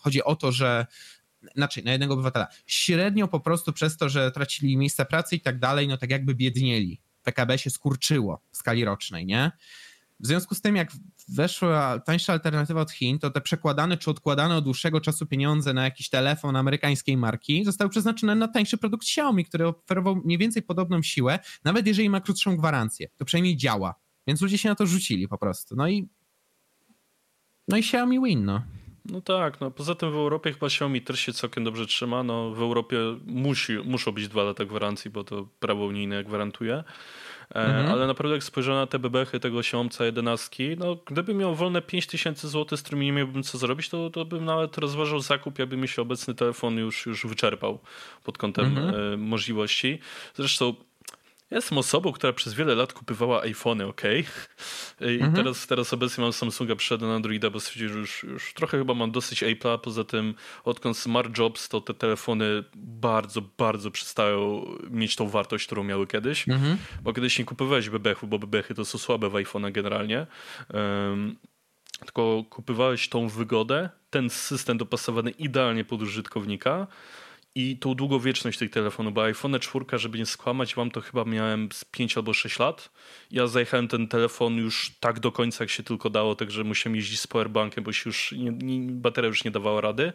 chodzi 0.00 0.24
o 0.24 0.36
to, 0.36 0.52
że 0.52 0.86
znaczy 1.56 1.82
na 1.82 1.92
jednego 1.92 2.14
obywatela. 2.14 2.48
Średnio 2.66 3.28
po 3.28 3.40
prostu 3.40 3.72
przez 3.72 3.96
to, 3.96 4.08
że 4.08 4.30
tracili 4.30 4.76
miejsca 4.76 5.04
pracy 5.04 5.36
i 5.36 5.40
tak 5.40 5.58
dalej, 5.58 5.88
no 5.88 5.96
tak 5.96 6.10
jakby 6.10 6.34
biednieli. 6.34 7.00
PKB 7.22 7.58
się 7.58 7.70
skurczyło 7.70 8.42
w 8.50 8.56
skali 8.56 8.84
rocznej, 8.84 9.26
nie? 9.26 9.52
W 10.20 10.26
związku 10.26 10.54
z 10.54 10.60
tym, 10.60 10.76
jak 10.76 10.92
weszła 11.30 11.98
tańsza 11.98 12.32
alternatywa 12.32 12.80
od 12.80 12.90
Chin, 12.90 13.18
to 13.18 13.30
te 13.30 13.40
przekładane 13.40 13.96
czy 13.96 14.10
odkładane 14.10 14.56
od 14.56 14.64
dłuższego 14.64 15.00
czasu 15.00 15.26
pieniądze 15.26 15.72
na 15.72 15.84
jakiś 15.84 16.08
telefon 16.08 16.56
amerykańskiej 16.56 17.16
marki 17.16 17.64
zostały 17.64 17.90
przeznaczone 17.90 18.34
na 18.34 18.48
tańszy 18.48 18.78
produkt 18.78 19.04
Xiaomi, 19.04 19.44
który 19.44 19.66
oferował 19.66 20.16
mniej 20.16 20.38
więcej 20.38 20.62
podobną 20.62 21.02
siłę, 21.02 21.38
nawet 21.64 21.86
jeżeli 21.86 22.10
ma 22.10 22.20
krótszą 22.20 22.56
gwarancję. 22.56 23.08
To 23.16 23.24
przynajmniej 23.24 23.56
działa. 23.56 23.94
Więc 24.26 24.40
ludzie 24.40 24.58
się 24.58 24.68
na 24.68 24.74
to 24.74 24.86
rzucili 24.86 25.28
po 25.28 25.38
prostu. 25.38 25.76
No 25.76 25.88
i 25.88 26.08
no 27.68 27.76
i 27.76 27.80
Xiaomi 27.80 28.20
win, 28.20 28.44
no. 28.44 28.62
No 29.04 29.20
tak, 29.20 29.60
no 29.60 29.70
poza 29.70 29.94
tym 29.94 30.12
w 30.12 30.14
Europie 30.14 30.52
chyba 30.52 30.66
Xiaomi 30.66 31.02
też 31.02 31.20
się 31.20 31.32
całkiem 31.32 31.64
dobrze 31.64 31.86
trzyma. 31.86 32.22
No 32.22 32.50
w 32.50 32.62
Europie 32.62 32.98
musi, 33.26 33.72
muszą 33.84 34.12
być 34.12 34.28
dwa 34.28 34.42
lata 34.42 34.64
gwarancji, 34.64 35.10
bo 35.10 35.24
to 35.24 35.48
prawo 35.60 35.84
unijne 35.84 36.24
gwarantuje. 36.24 36.84
Mhm. 37.54 37.88
Ale 37.88 38.06
naprawdę 38.06 38.34
jak 38.34 38.44
spojrzę 38.44 38.72
na 38.72 38.86
te 38.86 38.98
bebechy 38.98 39.40
tego 39.40 39.62
siomca 39.62 40.04
11, 40.04 40.76
no 40.78 40.96
gdybym 41.06 41.36
miał 41.36 41.54
wolne 41.54 41.82
5000 41.82 42.48
zł, 42.48 42.78
z 42.78 42.82
którymi 42.82 43.06
nie 43.06 43.12
miałbym 43.12 43.42
co 43.42 43.58
zrobić, 43.58 43.88
to, 43.88 44.10
to 44.10 44.24
bym 44.24 44.44
nawet 44.44 44.78
rozważał 44.78 45.20
zakup, 45.20 45.58
jakby 45.58 45.76
mi 45.76 45.88
się 45.88 46.02
obecny 46.02 46.34
telefon 46.34 46.76
już, 46.76 47.06
już 47.06 47.26
wyczerpał 47.26 47.78
pod 48.24 48.38
kątem 48.38 48.64
mhm. 48.64 48.94
E, 49.12 49.16
możliwości. 49.16 49.98
Zresztą 50.34 50.74
jestem 51.50 51.78
osobą, 51.78 52.12
która 52.12 52.32
przez 52.32 52.54
wiele 52.54 52.74
lat 52.74 52.92
kupywała 52.92 53.42
iPhony, 53.42 53.86
ok? 53.86 54.02
I 55.00 55.14
mhm. 55.14 55.32
teraz, 55.32 55.66
teraz 55.66 55.92
obecnie 55.92 56.22
mam 56.22 56.32
Samsunga, 56.32 56.76
przyszedłem 56.76 57.10
na 57.10 57.16
Androida, 57.16 57.50
bo 57.50 57.60
stwierdziłem, 57.60 57.92
że 57.92 57.98
już, 57.98 58.22
już 58.22 58.54
trochę 58.54 58.78
chyba 58.78 58.94
mam 58.94 59.10
dosyć 59.10 59.42
Apple'a. 59.42 59.78
Poza 59.78 60.04
tym, 60.04 60.34
odkąd 60.64 60.96
Smart 60.96 61.38
Jobs, 61.38 61.68
to 61.68 61.80
te 61.80 61.94
telefony 61.94 62.64
bardzo, 62.76 63.42
bardzo 63.58 63.90
przestają 63.90 64.66
mieć 64.90 65.16
tą 65.16 65.28
wartość, 65.28 65.66
którą 65.66 65.84
miały 65.84 66.06
kiedyś. 66.06 66.48
Mhm. 66.48 66.76
Bo 67.02 67.12
kiedyś 67.12 67.38
nie 67.38 67.44
kupowałeś 67.44 67.90
bebechów, 67.90 68.28
bo 68.28 68.38
bebechy 68.38 68.74
to 68.74 68.84
są 68.84 68.98
słabe 68.98 69.30
w 69.30 69.32
iPhone'ach 69.32 69.72
generalnie. 69.72 70.26
Um, 70.74 71.36
tylko 72.00 72.44
kupywałeś 72.50 73.08
tą 73.08 73.28
wygodę, 73.28 73.90
ten 74.10 74.30
system 74.30 74.78
dopasowany 74.78 75.30
idealnie 75.30 75.84
pod 75.84 76.02
użytkownika 76.02 76.86
i 77.54 77.78
tą 77.78 77.94
długowieczność 77.94 78.58
tych 78.58 78.70
telefonów, 78.70 79.14
bo 79.14 79.24
iPhone 79.24 79.58
4, 79.60 79.84
żeby 79.92 80.18
nie 80.18 80.26
skłamać, 80.26 80.76
mam 80.76 80.90
to 80.90 81.00
chyba 81.00 81.24
miałem 81.24 81.68
z 81.72 81.84
5 81.84 82.16
albo 82.16 82.34
6 82.34 82.58
lat. 82.58 82.90
Ja 83.30 83.46
zajechałem 83.46 83.88
ten 83.88 84.08
telefon 84.08 84.56
już 84.56 84.92
tak 85.00 85.20
do 85.20 85.32
końca, 85.32 85.64
jak 85.64 85.70
się 85.70 85.82
tylko 85.82 86.10
dało, 86.10 86.34
także 86.34 86.64
musiałem 86.64 86.96
jeździć 86.96 87.20
z 87.20 87.26
powerbankiem, 87.26 87.84
bo 87.84 87.92
się 87.92 88.02
już 88.06 88.32
nie, 88.32 88.50
nie, 88.50 88.92
bateria 88.92 89.28
już 89.28 89.44
nie 89.44 89.50
dawała 89.50 89.80
rady. 89.80 90.12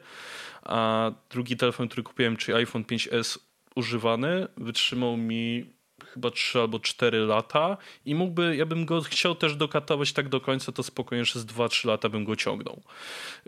a 0.63 1.11
drugi 1.29 1.57
telefon, 1.57 1.87
który 1.87 2.03
kupiłem, 2.03 2.37
czyli 2.37 2.57
iPhone 2.57 2.83
5S 2.83 3.39
używany, 3.75 4.47
wytrzymał 4.57 5.17
mi 5.17 5.74
chyba 6.15 6.31
3 6.31 6.59
albo 6.59 6.79
4 6.79 7.17
lata 7.19 7.77
i 8.05 8.15
mógłby, 8.15 8.55
ja 8.55 8.65
bym 8.65 8.85
go 8.85 9.01
chciał 9.01 9.35
też 9.35 9.55
dokatować 9.55 10.13
tak 10.13 10.29
do 10.29 10.41
końca, 10.41 10.71
to 10.71 10.83
spokojnie 10.83 11.23
przez 11.23 11.45
2-3 11.45 11.87
lata 11.87 12.09
bym 12.09 12.25
go 12.25 12.35
ciągnął. 12.35 12.81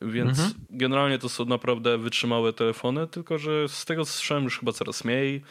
Więc 0.01 0.39
mhm. 0.39 0.53
generalnie 0.69 1.19
to 1.19 1.29
są 1.29 1.45
naprawdę 1.45 1.97
wytrzymałe 1.97 2.53
telefony, 2.53 3.07
tylko 3.07 3.37
że 3.37 3.69
z 3.69 3.85
tego 3.85 4.05
słyszałem 4.05 4.43
już 4.43 4.59
chyba 4.59 4.71
coraz 4.71 5.03
mniej. 5.03 5.41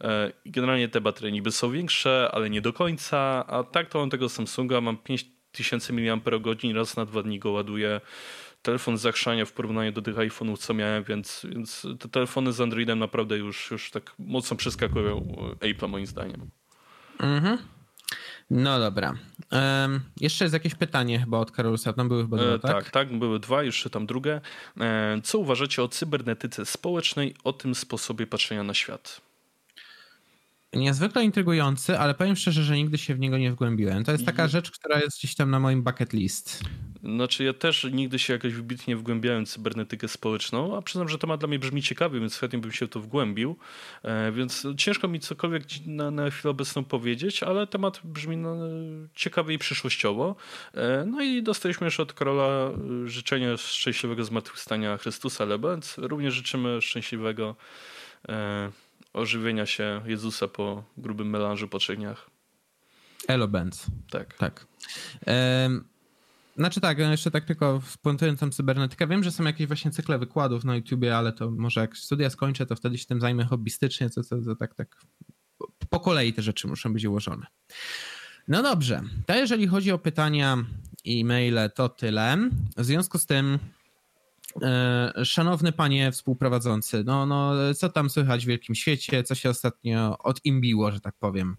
E, 0.00 0.32
generalnie 0.46 0.88
te 0.88 1.00
baterie 1.00 1.32
niby 1.32 1.52
są 1.52 1.70
większe, 1.70 2.30
ale 2.32 2.50
nie 2.50 2.60
do 2.60 2.72
końca, 2.72 3.46
a 3.46 3.64
tak 3.64 3.88
to 3.88 3.98
mam 3.98 4.10
tego 4.10 4.28
Samsunga, 4.28 4.80
mam 4.80 4.96
5000 4.96 5.92
mAh, 5.92 6.20
raz 6.74 6.96
na 6.96 7.04
dwa 7.04 7.22
dni 7.22 7.38
go 7.38 7.50
ładuję 7.50 8.00
telefon 8.66 8.98
zachrzania 8.98 9.44
w 9.44 9.52
porównaniu 9.52 9.92
do 9.92 10.02
tych 10.02 10.16
iPhone'ów, 10.16 10.58
co 10.58 10.74
miałem, 10.74 11.04
więc, 11.04 11.46
więc 11.50 11.86
te 12.00 12.08
telefony 12.08 12.52
z 12.52 12.60
Androidem 12.60 12.98
naprawdę 12.98 13.38
już, 13.38 13.70
już 13.70 13.90
tak 13.90 14.14
mocno 14.18 14.56
przeskakują 14.56 15.20
Apple'a 15.60 15.88
moim 15.88 16.06
zdaniem. 16.06 16.50
Mhm. 17.18 17.58
No 18.50 18.78
dobra. 18.78 19.14
Um, 19.52 20.00
jeszcze 20.20 20.44
jest 20.44 20.54
jakieś 20.54 20.74
pytanie 20.74 21.20
chyba 21.20 21.38
od 21.38 21.50
Karolusa. 21.50 21.92
Tam 21.92 22.08
były 22.08 22.22
chyba 22.22 22.36
dwa, 22.36 22.46
e, 22.46 22.58
tak? 22.58 22.72
Tak, 22.72 22.90
tak, 22.90 23.18
były 23.18 23.40
dwa, 23.40 23.62
jeszcze 23.62 23.90
tam 23.90 24.06
drugie. 24.06 24.40
E, 24.80 25.20
co 25.22 25.38
uważacie 25.38 25.82
o 25.82 25.88
cybernetyce 25.88 26.66
społecznej, 26.66 27.34
o 27.44 27.52
tym 27.52 27.74
sposobie 27.74 28.26
patrzenia 28.26 28.62
na 28.62 28.74
świat? 28.74 29.20
Niezwykle 30.72 31.24
intrygujący, 31.24 31.98
ale 31.98 32.14
powiem 32.14 32.36
szczerze, 32.36 32.62
że 32.62 32.76
nigdy 32.76 32.98
się 32.98 33.14
w 33.14 33.18
niego 33.18 33.38
nie 33.38 33.52
wgłębiłem. 33.52 34.04
To 34.04 34.12
jest 34.12 34.26
taka 34.26 34.48
rzecz, 34.48 34.70
która 34.70 35.00
jest 35.00 35.18
gdzieś 35.18 35.34
tam 35.34 35.50
na 35.50 35.60
moim 35.60 35.82
bucket 35.82 36.12
list. 36.12 36.60
Znaczy 37.06 37.44
ja 37.44 37.52
też 37.52 37.86
nigdy 37.92 38.18
się 38.18 38.32
jakoś 38.32 38.52
wybitnie 38.52 38.96
wgłębiałem 38.96 39.46
w 39.46 39.48
cybernetykę 39.48 40.08
społeczną, 40.08 40.76
a 40.76 40.82
przyznam, 40.82 41.08
że 41.08 41.18
temat 41.18 41.40
dla 41.40 41.48
mnie 41.48 41.58
brzmi 41.58 41.82
ciekawy, 41.82 42.20
więc 42.20 42.38
chętnie 42.38 42.58
bym 42.58 42.72
się 42.72 42.86
w 42.86 42.88
to 42.88 43.00
wgłębił. 43.00 43.56
E, 44.02 44.32
więc 44.32 44.66
ciężko 44.76 45.08
mi 45.08 45.20
cokolwiek 45.20 45.62
na, 45.86 46.10
na 46.10 46.30
chwilę 46.30 46.50
obecną 46.50 46.84
powiedzieć, 46.84 47.42
ale 47.42 47.66
temat 47.66 48.00
brzmi 48.04 48.36
no, 48.36 48.56
ciekawie 49.14 49.54
i 49.54 49.58
przyszłościowo. 49.58 50.36
E, 50.74 51.04
no 51.06 51.22
i 51.22 51.42
dostaliśmy 51.42 51.86
jeszcze 51.86 52.02
od 52.02 52.12
Karola 52.12 52.70
e, 53.04 53.08
życzenia 53.08 53.56
szczęśliwego 53.56 54.24
zmartwychwstania 54.24 54.96
Chrystusa 54.96 55.44
Lebens. 55.44 55.98
Również 55.98 56.34
życzymy 56.34 56.82
szczęśliwego 56.82 57.56
ożywienia 59.12 59.66
się 59.66 60.02
Jezusa 60.06 60.48
po 60.48 60.84
grubym 60.96 61.30
melanżu 61.30 61.68
po 61.68 61.78
trzech 61.78 61.96
dniach. 61.96 62.30
Elo 63.28 63.48
Benz. 63.48 63.86
Tak. 64.10 64.34
Tak. 64.34 64.66
Znaczy 66.56 66.80
tak, 66.80 66.98
jeszcze 66.98 67.30
tak 67.30 67.44
tylko 67.44 67.80
wplątując 67.80 68.40
tam 68.40 68.50
cybernetykę, 68.50 69.06
wiem, 69.06 69.24
że 69.24 69.32
są 69.32 69.44
jakieś 69.44 69.66
właśnie 69.66 69.90
cykle 69.90 70.18
wykładów 70.18 70.64
na 70.64 70.76
YouTubie, 70.76 71.16
ale 71.16 71.32
to 71.32 71.50
może 71.50 71.80
jak 71.80 71.96
studia 71.96 72.30
skończę, 72.30 72.66
to 72.66 72.76
wtedy 72.76 72.98
się 72.98 73.06
tym 73.06 73.20
zajmę 73.20 73.44
hobbystycznie, 73.44 74.10
to, 74.10 74.22
to, 74.22 74.42
to 74.42 74.56
tak, 74.56 74.74
tak 74.74 74.96
po 75.90 76.00
kolei 76.00 76.32
te 76.32 76.42
rzeczy 76.42 76.68
muszą 76.68 76.92
być 76.92 77.04
ułożone. 77.04 77.46
No 78.48 78.62
dobrze, 78.62 79.02
to 79.26 79.34
jeżeli 79.34 79.66
chodzi 79.66 79.92
o 79.92 79.98
pytania 79.98 80.56
i 81.04 81.24
maile, 81.24 81.70
to 81.74 81.88
tyle. 81.88 82.36
W 82.76 82.84
związku 82.84 83.18
z 83.18 83.26
tym 83.26 83.58
e, 84.62 85.12
Szanowny 85.24 85.72
panie 85.72 86.12
współprowadzący, 86.12 87.04
no, 87.04 87.26
no 87.26 87.52
co 87.74 87.88
tam 87.88 88.10
słychać 88.10 88.44
w 88.44 88.48
wielkim 88.48 88.74
świecie, 88.74 89.22
co 89.22 89.34
się 89.34 89.50
ostatnio 89.50 90.18
odimbiło, 90.18 90.92
że 90.92 91.00
tak 91.00 91.14
powiem? 91.18 91.56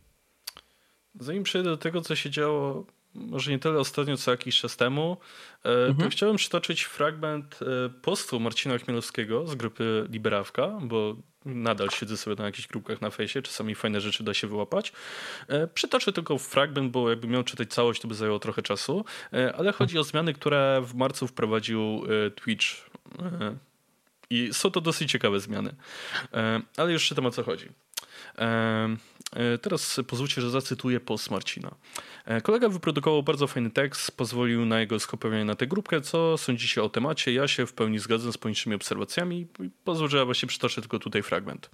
Zanim 1.20 1.44
przejdę 1.44 1.70
do 1.70 1.78
tego, 1.78 2.02
co 2.02 2.16
się 2.16 2.30
działo 2.30 2.86
może 3.18 3.52
nie 3.52 3.60
tyle 3.60 3.80
ostatnio, 3.80 4.18
co 4.18 4.32
jakiś 4.32 4.60
czas 4.60 4.78
temu, 4.78 5.18
e, 5.66 5.70
mhm. 5.70 5.96
to 5.96 6.10
chciałem 6.10 6.36
przytoczyć 6.36 6.84
fragment 6.84 7.60
e, 7.62 7.90
postu 7.90 8.40
Marcina 8.40 8.78
Chmielowskiego 8.78 9.48
z 9.48 9.56
grupy 9.56 10.08
Liberawka, 10.10 10.80
bo 10.82 11.16
nadal 11.46 11.90
siedzę 11.90 12.18
sobie 12.18 12.36
na 12.36 12.46
jakichś 12.46 12.68
grupkach 12.68 13.02
na 13.02 13.10
fejsie, 13.10 13.42
czasami 13.42 13.76
fajne 13.76 14.02
rzeczy 14.02 14.24
da 14.24 14.34
się 14.34 14.48
wyłapać. 14.48 14.94
E, 15.48 15.68
przytoczę 15.68 16.14
tylko 16.14 16.38
fragment, 16.38 16.92
bo 16.92 17.10
jakbym 17.10 17.32
miał 17.32 17.44
czytać 17.44 17.74
całość, 17.74 18.02
to 18.02 18.08
by 18.08 18.16
zajęło 18.16 18.40
trochę 18.40 18.62
czasu, 18.62 19.06
ale 19.58 19.72
chodzi 19.72 20.00
o 20.00 20.04
zmiany, 20.04 20.34
które 20.34 20.82
w 20.86 20.96
marcu 20.96 21.28
wprowadził 21.28 22.04
Twitch. 22.36 22.66
I 24.30 24.50
są 24.52 24.72
to 24.72 24.82
dosyć 24.82 25.12
ciekawe 25.12 25.40
zmiany. 25.40 25.76
Ale 26.78 26.92
już 26.92 27.08
czytam 27.08 27.26
o 27.26 27.32
co 27.32 27.44
chodzi. 27.44 27.70
E, 29.36 29.58
teraz 29.58 30.02
pozwólcie, 30.08 30.42
że 30.42 30.50
zacytuję 30.50 31.00
post 31.00 31.32
Marcina. 31.32 31.76
E, 32.26 32.42
kolega 32.42 32.70
wyprodukował 32.70 33.24
bardzo 33.24 33.48
fajny 33.48 33.72
tekst, 33.72 34.18
pozwolił 34.18 34.66
na 34.66 34.80
jego 34.80 35.00
skopiowanie 35.00 35.46
na 35.46 35.56
tę 35.56 35.68
grupkę. 35.68 36.02
Co 36.02 36.38
sądzicie 36.38 36.84
o 36.84 36.90
temacie? 36.90 37.34
Ja 37.34 37.48
się 37.48 37.66
w 37.66 37.74
pełni 37.74 38.00
zgadzam 38.00 38.32
z 38.32 38.38
poniższymi 38.38 38.76
obserwacjami. 38.76 39.48
Pozwól, 39.84 40.10
że 40.10 40.18
ja 40.18 40.26
właśnie 40.26 40.48
przytoczę 40.48 40.82
tylko 40.82 41.00
tutaj 41.00 41.24
fragment. 41.24 41.70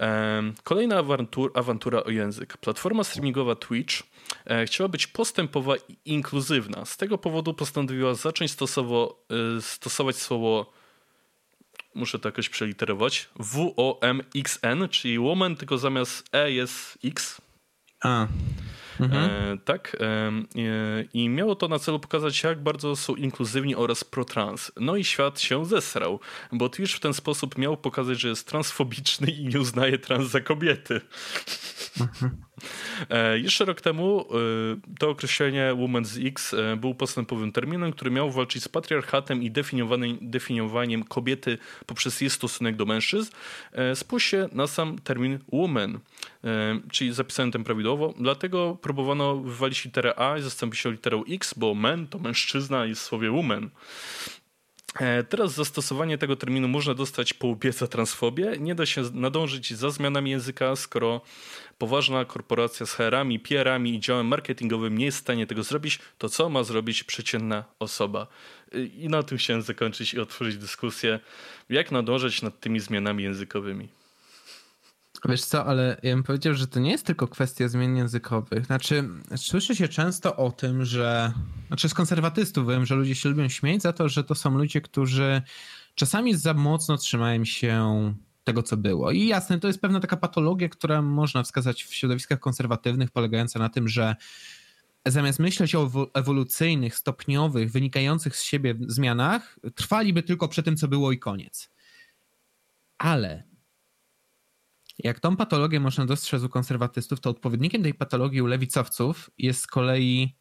E, 0.00 0.42
kolejna 0.64 0.98
awantur, 0.98 1.50
awantura 1.54 2.04
o 2.04 2.10
język. 2.10 2.56
Platforma 2.56 3.04
streamingowa 3.04 3.54
Twitch 3.54 4.02
chciała 4.66 4.88
być 4.88 5.06
postępowa 5.06 5.76
i 5.76 5.96
inkluzywna. 6.04 6.84
Z 6.84 6.96
tego 6.96 7.18
powodu 7.18 7.54
postanowiła 7.54 8.14
zacząć 8.14 8.50
stosowo, 8.50 9.26
stosować 9.60 10.16
słowo 10.16 10.72
muszę 11.94 12.18
to 12.18 12.28
jakoś 12.28 12.48
przeliterować, 12.48 13.28
W-O-M-X-N, 13.38 14.88
czyli 14.88 15.18
woman, 15.18 15.56
tylko 15.56 15.78
zamiast 15.78 16.28
E 16.32 16.52
jest 16.52 16.98
X. 17.04 17.40
A. 18.02 18.26
Mhm. 19.00 19.30
E, 19.30 19.58
tak. 19.64 19.96
E, 20.00 20.32
I 21.14 21.28
miało 21.28 21.54
to 21.54 21.68
na 21.68 21.78
celu 21.78 22.00
pokazać, 22.00 22.42
jak 22.42 22.62
bardzo 22.62 22.96
są 22.96 23.14
inkluzywni 23.14 23.74
oraz 23.74 24.04
pro-trans. 24.04 24.72
No 24.80 24.96
i 24.96 25.04
świat 25.04 25.40
się 25.40 25.66
zesrał, 25.66 26.20
bo 26.52 26.68
Twitch 26.68 26.94
w 26.94 27.00
ten 27.00 27.14
sposób 27.14 27.58
miał 27.58 27.76
pokazać, 27.76 28.20
że 28.20 28.28
jest 28.28 28.48
transfobiczny 28.48 29.30
i 29.30 29.46
nie 29.46 29.60
uznaje 29.60 29.98
trans 29.98 30.30
za 30.30 30.40
kobiety. 30.40 31.00
Mhm. 32.00 32.36
E, 33.10 33.38
jeszcze 33.38 33.64
rok 33.64 33.80
temu 33.80 34.20
e, 34.20 34.96
to 34.98 35.10
określenie 35.10 35.72
Women's 35.74 36.26
X 36.28 36.54
e, 36.54 36.76
był 36.76 36.94
postępowym 36.94 37.52
terminem, 37.52 37.92
który 37.92 38.10
miał 38.10 38.30
walczyć 38.30 38.62
z 38.62 38.68
patriarchatem 38.68 39.42
i 39.42 39.50
definiowaniem 40.20 41.04
kobiety 41.04 41.58
poprzez 41.86 42.20
jej 42.20 42.30
stosunek 42.30 42.76
do 42.76 42.86
mężczyzn. 42.86 43.32
Spójrzcie 43.94 44.48
na 44.52 44.66
sam 44.66 44.98
termin 44.98 45.38
woman, 45.52 45.98
czyli 46.90 47.12
zapisałem 47.12 47.52
ten 47.52 47.64
prawidłowo. 47.64 48.14
Dlatego 48.18 48.78
próbowano 48.82 49.36
wywalić 49.36 49.84
literę 49.84 50.18
A 50.18 50.38
i 50.38 50.42
zastąpić 50.42 50.80
się 50.80 50.92
literą 50.92 51.24
X, 51.30 51.54
bo 51.56 51.74
men 51.74 52.06
to 52.06 52.18
mężczyzna 52.18 52.86
i 52.86 52.94
w 52.94 52.98
słowie 52.98 53.30
woman. 53.30 53.70
Teraz 55.28 55.54
zastosowanie 55.54 56.18
tego 56.18 56.36
terminu 56.36 56.68
można 56.68 56.94
dostać 56.94 57.34
po 57.34 57.46
łbie 57.46 57.72
za 57.72 57.86
transfobię. 57.86 58.52
Nie 58.60 58.74
da 58.74 58.86
się 58.86 59.02
nadążyć 59.12 59.74
za 59.74 59.90
zmianami 59.90 60.30
języka, 60.30 60.76
skoro 60.76 61.20
poważna 61.78 62.24
korporacja 62.24 62.86
z 62.86 62.92
HR-ami, 62.92 63.40
PR-ami 63.40 63.94
i 63.94 64.00
działem 64.00 64.26
marketingowym 64.26 64.98
nie 64.98 65.04
jest 65.04 65.18
w 65.18 65.20
stanie 65.20 65.46
tego 65.46 65.62
zrobić, 65.62 65.98
to 66.18 66.28
co 66.28 66.48
ma 66.48 66.64
zrobić 66.64 67.04
przeciętna 67.04 67.64
osoba? 67.78 68.26
I 68.98 69.08
na 69.08 69.22
tym 69.22 69.38
chciałem 69.38 69.62
zakończyć 69.62 70.14
i 70.14 70.20
otworzyć 70.20 70.58
dyskusję, 70.58 71.20
jak 71.68 71.92
nadążać 71.92 72.42
nad 72.42 72.60
tymi 72.60 72.80
zmianami 72.80 73.22
językowymi. 73.22 73.88
Wiesz 75.28 75.44
co, 75.44 75.66
ale 75.66 75.96
ja 76.02 76.14
bym 76.14 76.22
powiedział, 76.22 76.54
że 76.54 76.66
to 76.66 76.80
nie 76.80 76.90
jest 76.90 77.06
tylko 77.06 77.28
kwestia 77.28 77.68
zmian 77.68 77.96
językowych. 77.96 78.66
Znaczy, 78.66 79.08
słyszy 79.36 79.76
się 79.76 79.88
często 79.88 80.36
o 80.36 80.52
tym, 80.52 80.84
że. 80.84 81.32
Znaczy, 81.66 81.88
z 81.88 81.94
konserwatystów 81.94 82.68
wiem, 82.68 82.86
że 82.86 82.94
ludzie 82.94 83.14
się 83.14 83.28
lubią 83.28 83.48
śmieć 83.48 83.82
za 83.82 83.92
to, 83.92 84.08
że 84.08 84.24
to 84.24 84.34
są 84.34 84.58
ludzie, 84.58 84.80
którzy 84.80 85.42
czasami 85.94 86.34
za 86.34 86.54
mocno 86.54 86.96
trzymają 86.96 87.44
się 87.44 88.14
tego, 88.44 88.62
co 88.62 88.76
było. 88.76 89.10
I 89.10 89.26
jasne, 89.26 89.60
to 89.60 89.66
jest 89.66 89.80
pewna 89.80 90.00
taka 90.00 90.16
patologia, 90.16 90.68
która 90.68 91.02
można 91.02 91.42
wskazać 91.42 91.84
w 91.84 91.94
środowiskach 91.94 92.40
konserwatywnych, 92.40 93.10
polegająca 93.10 93.58
na 93.58 93.68
tym, 93.68 93.88
że 93.88 94.16
zamiast 95.06 95.38
myśleć 95.38 95.74
o 95.74 95.90
ewolucyjnych, 96.14 96.96
stopniowych, 96.96 97.72
wynikających 97.72 98.36
z 98.36 98.42
siebie 98.42 98.74
zmianach, 98.86 99.58
trwaliby 99.74 100.22
tylko 100.22 100.48
przy 100.48 100.62
tym, 100.62 100.76
co 100.76 100.88
było 100.88 101.12
i 101.12 101.18
koniec. 101.18 101.70
Ale 102.98 103.44
jak 104.98 105.20
tą 105.20 105.36
patologię 105.36 105.80
można 105.80 106.06
dostrzec 106.06 106.42
u 106.42 106.48
konserwatystów, 106.48 107.20
to 107.20 107.30
odpowiednikiem 107.30 107.82
tej 107.82 107.94
patologii 107.94 108.42
u 108.42 108.46
lewicowców 108.46 109.30
jest 109.38 109.60
z 109.60 109.66
kolei 109.66 110.36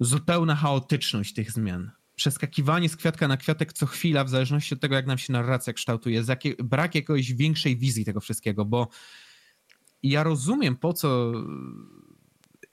zupełna 0.00 0.56
chaotyczność 0.56 1.34
tych 1.34 1.52
zmian. 1.52 1.90
Przeskakiwanie 2.20 2.88
z 2.88 2.96
kwiatka 2.96 3.28
na 3.28 3.36
kwiatek 3.36 3.72
co 3.72 3.86
chwila, 3.86 4.24
w 4.24 4.28
zależności 4.28 4.74
od 4.74 4.80
tego, 4.80 4.94
jak 4.94 5.06
nam 5.06 5.18
się 5.18 5.32
narracja 5.32 5.72
kształtuje, 5.72 6.22
brak 6.58 6.94
jakiejś 6.94 7.32
większej 7.32 7.76
wizji 7.76 8.04
tego 8.04 8.20
wszystkiego, 8.20 8.64
bo 8.64 8.88
ja 10.02 10.22
rozumiem 10.22 10.76
po 10.76 10.92
co. 10.92 11.32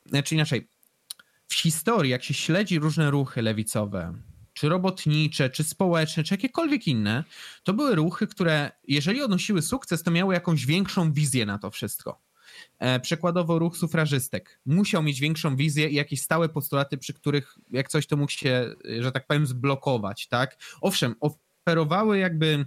Znaczy 0.05 0.35
inaczej. 0.35 0.69
W 1.47 1.55
historii, 1.55 2.11
jak 2.11 2.23
się 2.23 2.33
śledzi 2.33 2.79
różne 2.79 3.11
ruchy 3.11 3.41
lewicowe, 3.41 4.13
czy 4.53 4.69
robotnicze, 4.69 5.49
czy 5.49 5.63
społeczne, 5.63 6.23
czy 6.23 6.33
jakiekolwiek 6.33 6.87
inne, 6.87 7.23
to 7.63 7.73
były 7.73 7.95
ruchy, 7.95 8.27
które 8.27 8.71
jeżeli 8.87 9.21
odnosiły 9.21 9.61
sukces, 9.61 10.03
to 10.03 10.11
miały 10.11 10.33
jakąś 10.33 10.65
większą 10.65 11.13
wizję 11.13 11.45
na 11.45 11.57
to 11.57 11.71
wszystko. 11.71 12.26
E, 12.79 12.99
przykładowo 12.99 13.59
ruch 13.59 13.77
sufrażystek 13.77 14.59
musiał 14.65 15.03
mieć 15.03 15.19
większą 15.19 15.55
wizję 15.55 15.89
i 15.89 15.95
jakieś 15.95 16.21
stałe 16.21 16.49
postulaty, 16.49 16.97
przy 16.97 17.13
których 17.13 17.55
jak 17.71 17.89
coś 17.89 18.07
to 18.07 18.17
mógł 18.17 18.31
się, 18.31 18.75
że 18.99 19.11
tak 19.11 19.27
powiem, 19.27 19.47
zblokować, 19.47 20.27
tak? 20.27 20.57
Owszem, 20.81 21.15
oferowały 21.19 22.17
jakby 22.17 22.65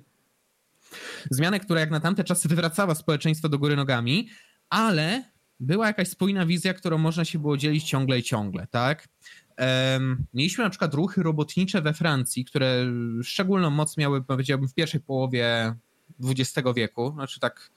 zmianę, 1.30 1.60
która 1.60 1.80
jak 1.80 1.90
na 1.90 2.00
tamte 2.00 2.24
czasy 2.24 2.48
wywracała 2.48 2.94
społeczeństwo 2.94 3.48
do 3.48 3.58
góry 3.58 3.76
nogami, 3.76 4.28
ale 4.68 5.24
była 5.60 5.86
jakaś 5.86 6.08
spójna 6.08 6.46
wizja, 6.46 6.74
którą 6.74 6.98
można 6.98 7.24
się 7.24 7.38
było 7.38 7.56
dzielić 7.56 7.84
ciągle 7.84 8.18
i 8.18 8.22
ciągle, 8.22 8.66
tak? 8.66 9.08
Mieliśmy 10.34 10.64
na 10.64 10.70
przykład 10.70 10.94
ruchy 10.94 11.22
robotnicze 11.22 11.82
we 11.82 11.94
Francji, 11.94 12.44
które 12.44 12.84
szczególną 13.22 13.70
moc 13.70 13.96
miały, 13.96 14.24
powiedziałbym, 14.24 14.68
w 14.68 14.74
pierwszej 14.74 15.00
połowie 15.00 15.74
XX 16.24 16.68
wieku, 16.76 17.12
znaczy 17.14 17.40
tak 17.40 17.70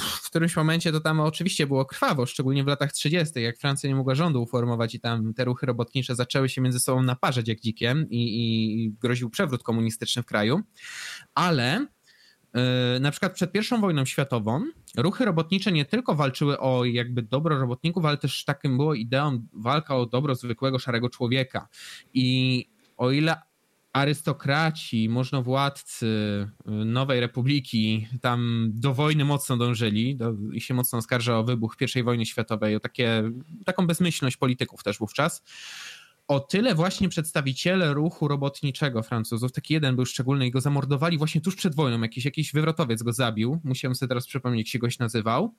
w 0.00 0.26
którymś 0.30 0.56
momencie 0.56 0.92
to 0.92 1.00
tam 1.00 1.20
oczywiście 1.20 1.66
było 1.66 1.84
krwawo, 1.84 2.26
szczególnie 2.26 2.64
w 2.64 2.66
latach 2.66 2.92
30., 2.92 3.42
jak 3.42 3.58
Francja 3.58 3.88
nie 3.88 3.94
mogła 3.94 4.14
rządu 4.14 4.42
uformować 4.42 4.94
i 4.94 5.00
tam 5.00 5.34
te 5.34 5.44
ruchy 5.44 5.66
robotnicze 5.66 6.14
zaczęły 6.14 6.48
się 6.48 6.60
między 6.60 6.80
sobą 6.80 7.02
naparzać 7.02 7.48
jak 7.48 7.60
dzikiem 7.60 8.06
i, 8.10 8.16
i 8.20 8.92
groził 9.00 9.30
przewrót 9.30 9.62
komunistyczny 9.62 10.22
w 10.22 10.26
kraju. 10.26 10.60
Ale 11.34 11.86
yy, 12.54 12.60
na 13.00 13.10
przykład 13.10 13.34
przed 13.34 13.54
I 13.54 13.80
wojną 13.80 14.04
światową 14.04 14.64
ruchy 14.96 15.24
robotnicze 15.24 15.72
nie 15.72 15.84
tylko 15.84 16.14
walczyły 16.14 16.58
o 16.58 16.84
jakby 16.84 17.22
dobro 17.22 17.58
robotników, 17.58 18.04
ale 18.04 18.16
też 18.16 18.44
takim 18.44 18.76
było 18.76 18.94
ideą 18.94 19.46
walka 19.52 19.96
o 19.96 20.06
dobro 20.06 20.34
zwykłego 20.34 20.78
szarego 20.78 21.10
człowieka. 21.10 21.68
I 22.14 22.68
o 22.96 23.10
ile 23.10 23.36
arystokraci, 23.92 25.08
możnowładcy 25.08 26.06
y, 26.06 26.70
Nowej 26.84 27.20
Republiki 27.20 28.08
tam 28.20 28.70
do 28.74 28.94
wojny 28.94 29.24
mocno 29.24 29.56
dążyli 29.56 30.16
do, 30.16 30.32
i 30.52 30.60
się 30.60 30.74
mocno 30.74 30.98
oskarża 30.98 31.38
o 31.38 31.44
wybuch 31.44 31.76
I 31.96 32.02
wojny 32.02 32.26
światowej, 32.26 32.76
o 32.76 32.80
takie, 32.80 33.30
taką 33.64 33.86
bezmyślność 33.86 34.36
polityków 34.36 34.82
też 34.82 34.98
wówczas. 34.98 35.42
O 36.28 36.40
tyle 36.40 36.74
właśnie 36.74 37.08
przedstawiciele 37.08 37.94
ruchu 37.94 38.28
robotniczego 38.28 39.02
Francuzów, 39.02 39.52
taki 39.52 39.74
jeden 39.74 39.96
był 39.96 40.06
szczególny 40.06 40.46
i 40.46 40.50
go 40.50 40.60
zamordowali 40.60 41.18
właśnie 41.18 41.40
tuż 41.40 41.56
przed 41.56 41.74
wojną, 41.74 42.02
jakiś, 42.02 42.24
jakiś 42.24 42.52
wywrotowiec 42.52 43.02
go 43.02 43.12
zabił, 43.12 43.60
musiałem 43.64 43.94
sobie 43.94 44.08
teraz 44.08 44.26
przypomnieć, 44.26 44.66
jak 44.66 44.72
się 44.72 44.78
goś 44.78 44.98
nazywał. 44.98 45.54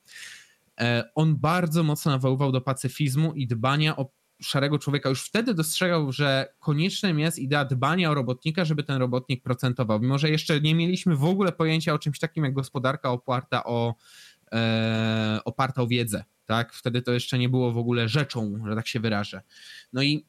E, 0.80 1.04
on 1.16 1.36
bardzo 1.36 1.84
mocno 1.84 2.12
nawoływał 2.12 2.52
do 2.52 2.62
pacyfizmu 2.62 3.34
i 3.34 3.48
dbania 3.48 3.96
o 3.96 4.10
szarego 4.44 4.80
człowieka 4.80 5.10
już 5.10 5.24
wtedy 5.24 5.54
dostrzegał, 5.54 6.12
że 6.12 6.54
koniecznym 6.60 7.20
jest 7.20 7.40
idea 7.40 7.66
dbania 7.66 8.12
o 8.12 8.14
robotnika, 8.14 8.66
żeby 8.66 8.84
ten 8.84 8.98
robotnik 8.98 9.44
procentował. 9.44 10.00
Mimo, 10.00 10.18
że 10.18 10.30
jeszcze 10.30 10.62
nie 10.62 10.76
mieliśmy 10.76 11.16
w 11.16 11.26
ogóle 11.26 11.52
pojęcia 11.52 11.94
o 11.94 12.00
czymś 12.00 12.20
takim 12.20 12.44
jak 12.44 12.54
gospodarka 12.54 13.12
oparta 13.12 13.64
o, 13.64 13.96
e, 14.52 15.40
oparta 15.46 15.82
o 15.82 15.88
wiedzę. 15.88 16.24
Tak? 16.46 16.74
Wtedy 16.74 17.02
to 17.02 17.12
jeszcze 17.12 17.40
nie 17.40 17.50
było 17.50 17.72
w 17.72 17.78
ogóle 17.78 18.10
rzeczą, 18.10 18.64
że 18.68 18.76
tak 18.76 18.88
się 18.88 19.00
wyrażę. 19.00 19.42
No 19.94 20.04
i 20.04 20.26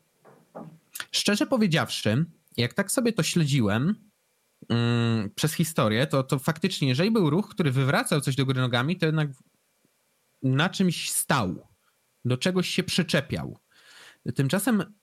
szczerze 1.11 1.47
powiedziawszy, 1.47 2.25
jak 2.57 2.75
tak 2.75 2.93
sobie 2.93 3.12
to 3.12 3.23
śledziłem, 3.23 3.95
mm, 4.69 5.31
przez 5.35 5.55
historię, 5.55 6.07
to, 6.07 6.23
to 6.23 6.39
faktycznie, 6.39 6.89
jeżeli 6.89 7.11
był 7.11 7.31
ruch, 7.31 7.49
który 7.49 7.71
wywracał 7.71 8.21
coś 8.21 8.37
do 8.37 8.47
góry 8.47 8.61
nogami, 8.61 8.97
to 8.97 9.07
jednak 9.07 9.29
na 10.43 10.69
czymś 10.69 11.11
stał, 11.11 11.67
do 12.25 12.37
czegoś 12.37 12.69
się 12.69 12.83
przyczepiał. 12.83 13.59
Tymczasem 14.35 14.95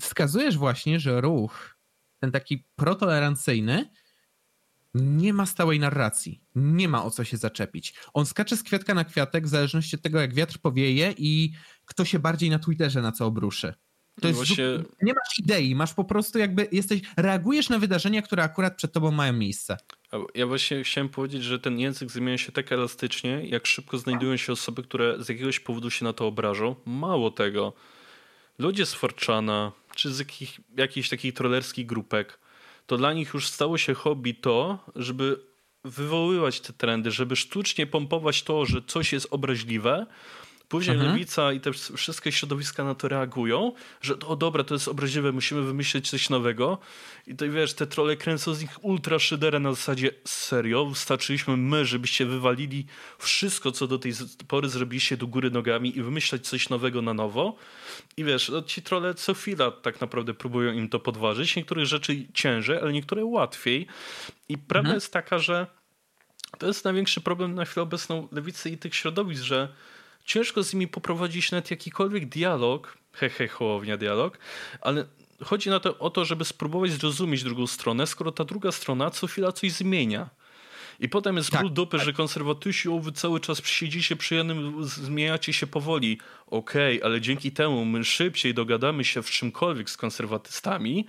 wskazujesz 0.00 0.56
właśnie, 0.56 1.00
że 1.00 1.20
ruch, 1.20 1.76
ten 2.18 2.32
taki 2.32 2.64
protolerancyjny, 2.76 3.90
nie 4.94 5.32
ma 5.32 5.46
stałej 5.46 5.80
narracji. 5.80 6.40
Nie 6.54 6.88
ma 6.88 7.04
o 7.04 7.10
co 7.10 7.24
się 7.24 7.36
zaczepić. 7.36 7.94
On 8.14 8.26
skacze 8.26 8.56
z 8.56 8.62
kwiatka 8.62 8.94
na 8.94 9.04
kwiatek 9.04 9.46
w 9.46 9.48
zależności 9.48 9.96
od 9.96 10.02
tego, 10.02 10.20
jak 10.20 10.34
wiatr 10.34 10.58
powieje 10.58 11.14
i 11.18 11.52
kto 11.84 12.04
się 12.04 12.18
bardziej 12.18 12.50
na 12.50 12.58
Twitterze 12.58 13.02
na 13.02 13.12
co 13.12 13.26
obruszy. 13.26 13.74
To 14.20 14.28
jest 14.28 14.38
Właśnie... 14.38 14.64
Nie 15.02 15.12
masz 15.12 15.38
idei, 15.38 15.74
masz 15.74 15.94
po 15.94 16.04
prostu 16.04 16.38
jakby 16.38 16.68
jesteś, 16.72 17.00
reagujesz 17.16 17.68
na 17.68 17.78
wydarzenia, 17.78 18.22
które 18.22 18.42
akurat 18.42 18.76
przed 18.76 18.92
tobą 18.92 19.10
mają 19.10 19.32
miejsce. 19.32 19.76
Ja 20.34 20.46
właśnie 20.46 20.84
chciałem 20.84 21.08
powiedzieć, 21.08 21.42
że 21.42 21.58
ten 21.58 21.78
język 21.78 22.10
zmienia 22.10 22.38
się 22.38 22.52
tak 22.52 22.72
elastycznie, 22.72 23.48
jak 23.48 23.66
szybko 23.66 23.98
znajdują 23.98 24.36
się 24.36 24.52
osoby, 24.52 24.82
które 24.82 25.24
z 25.24 25.28
jakiegoś 25.28 25.60
powodu 25.60 25.90
się 25.90 26.04
na 26.04 26.12
to 26.12 26.26
obrażą. 26.26 26.76
Mało 26.86 27.30
tego 27.30 27.72
ludzie 28.58 28.86
z 28.86 28.94
Forczana, 28.94 29.72
czy 29.94 30.14
z 30.14 30.18
jakich, 30.18 30.60
jakichś 30.76 31.08
takich 31.08 31.34
trollerskich 31.34 31.86
grupek, 31.86 32.38
to 32.86 32.96
dla 32.96 33.12
nich 33.12 33.34
już 33.34 33.48
stało 33.48 33.78
się 33.78 33.94
hobby 33.94 34.34
to, 34.34 34.78
żeby 34.96 35.40
wywoływać 35.84 36.60
te 36.60 36.72
trendy, 36.72 37.10
żeby 37.10 37.36
sztucznie 37.36 37.86
pompować 37.86 38.42
to, 38.42 38.66
że 38.66 38.82
coś 38.86 39.12
jest 39.12 39.26
obraźliwe, 39.30 40.06
Później 40.68 40.96
mhm. 40.96 41.12
lewica 41.12 41.52
i 41.52 41.60
te 41.60 41.70
wszystkie 41.72 42.32
środowiska 42.32 42.84
na 42.84 42.94
to 42.94 43.08
reagują, 43.08 43.72
że 44.00 44.18
o 44.18 44.36
dobra, 44.36 44.64
to 44.64 44.74
jest 44.74 44.88
obraźliwe, 44.88 45.32
musimy 45.32 45.62
wymyślić 45.62 46.10
coś 46.10 46.30
nowego. 46.30 46.78
I 47.26 47.34
to 47.34 47.50
wiesz, 47.50 47.74
te 47.74 47.86
trole 47.86 48.16
kręcą 48.16 48.54
z 48.54 48.60
nich 48.60 48.84
ultra 48.84 49.18
szyderę 49.18 49.60
na 49.60 49.72
zasadzie 49.72 50.10
serio, 50.24 50.86
wystarczyliśmy 50.86 51.56
my, 51.56 51.84
żebyście 51.84 52.26
wywalili 52.26 52.86
wszystko, 53.18 53.72
co 53.72 53.86
do 53.86 53.98
tej 53.98 54.12
pory 54.48 54.68
zrobiliście 54.68 55.16
do 55.16 55.26
góry 55.26 55.50
nogami 55.50 55.98
i 55.98 56.02
wymyślać 56.02 56.48
coś 56.48 56.68
nowego 56.68 57.02
na 57.02 57.14
nowo. 57.14 57.56
I 58.16 58.24
wiesz, 58.24 58.48
no, 58.48 58.62
ci 58.62 58.82
trole 58.82 59.14
co 59.14 59.34
chwila 59.34 59.70
tak 59.70 60.00
naprawdę 60.00 60.34
próbują 60.34 60.72
im 60.72 60.88
to 60.88 61.00
podważyć. 61.00 61.56
Niektóre 61.56 61.86
rzeczy 61.86 62.26
ciężej, 62.34 62.78
ale 62.78 62.92
niektóre 62.92 63.24
łatwiej. 63.24 63.86
I 64.48 64.58
prawda 64.58 64.88
mhm. 64.88 64.94
jest 64.94 65.12
taka, 65.12 65.38
że 65.38 65.66
to 66.58 66.66
jest 66.66 66.84
największy 66.84 67.20
problem 67.20 67.54
na 67.54 67.64
chwilę 67.64 67.82
obecną 67.82 68.28
lewicy 68.32 68.70
i 68.70 68.78
tych 68.78 68.94
środowisk, 68.94 69.42
że 69.42 69.68
ciężko 70.28 70.62
z 70.62 70.74
nimi 70.74 70.88
poprowadzić 70.88 71.50
nawet 71.50 71.70
jakikolwiek 71.70 72.28
dialog, 72.28 72.98
hehe, 73.12 73.48
hołownia 73.48 73.96
dialog, 73.96 74.38
ale 74.80 75.06
chodzi 75.44 75.70
na 75.70 75.80
to, 75.80 75.98
o 75.98 76.10
to, 76.10 76.24
żeby 76.24 76.44
spróbować 76.44 76.90
zrozumieć 76.90 77.42
drugą 77.42 77.66
stronę, 77.66 78.06
skoro 78.06 78.32
ta 78.32 78.44
druga 78.44 78.72
strona 78.72 79.10
co 79.10 79.26
chwila 79.26 79.52
coś 79.52 79.72
zmienia. 79.72 80.30
I 81.00 81.08
potem 81.08 81.36
jest 81.36 81.50
tak, 81.50 81.60
ból 81.60 81.72
dupy, 81.72 81.96
tak. 81.96 82.06
że 82.06 82.12
konserwatyści, 82.12 82.88
wy 83.00 83.12
cały 83.12 83.40
czas 83.40 83.66
siedzicie 83.66 84.16
przy 84.16 84.34
jednym, 84.34 84.84
zmieniacie 84.84 85.52
się 85.52 85.66
powoli. 85.66 86.18
Okej, 86.46 86.98
okay, 86.98 87.10
ale 87.10 87.20
dzięki 87.20 87.52
temu 87.52 87.84
my 87.84 88.04
szybciej 88.04 88.54
dogadamy 88.54 89.04
się 89.04 89.22
w 89.22 89.30
czymkolwiek 89.30 89.90
z 89.90 89.96
konserwatystami 89.96 91.06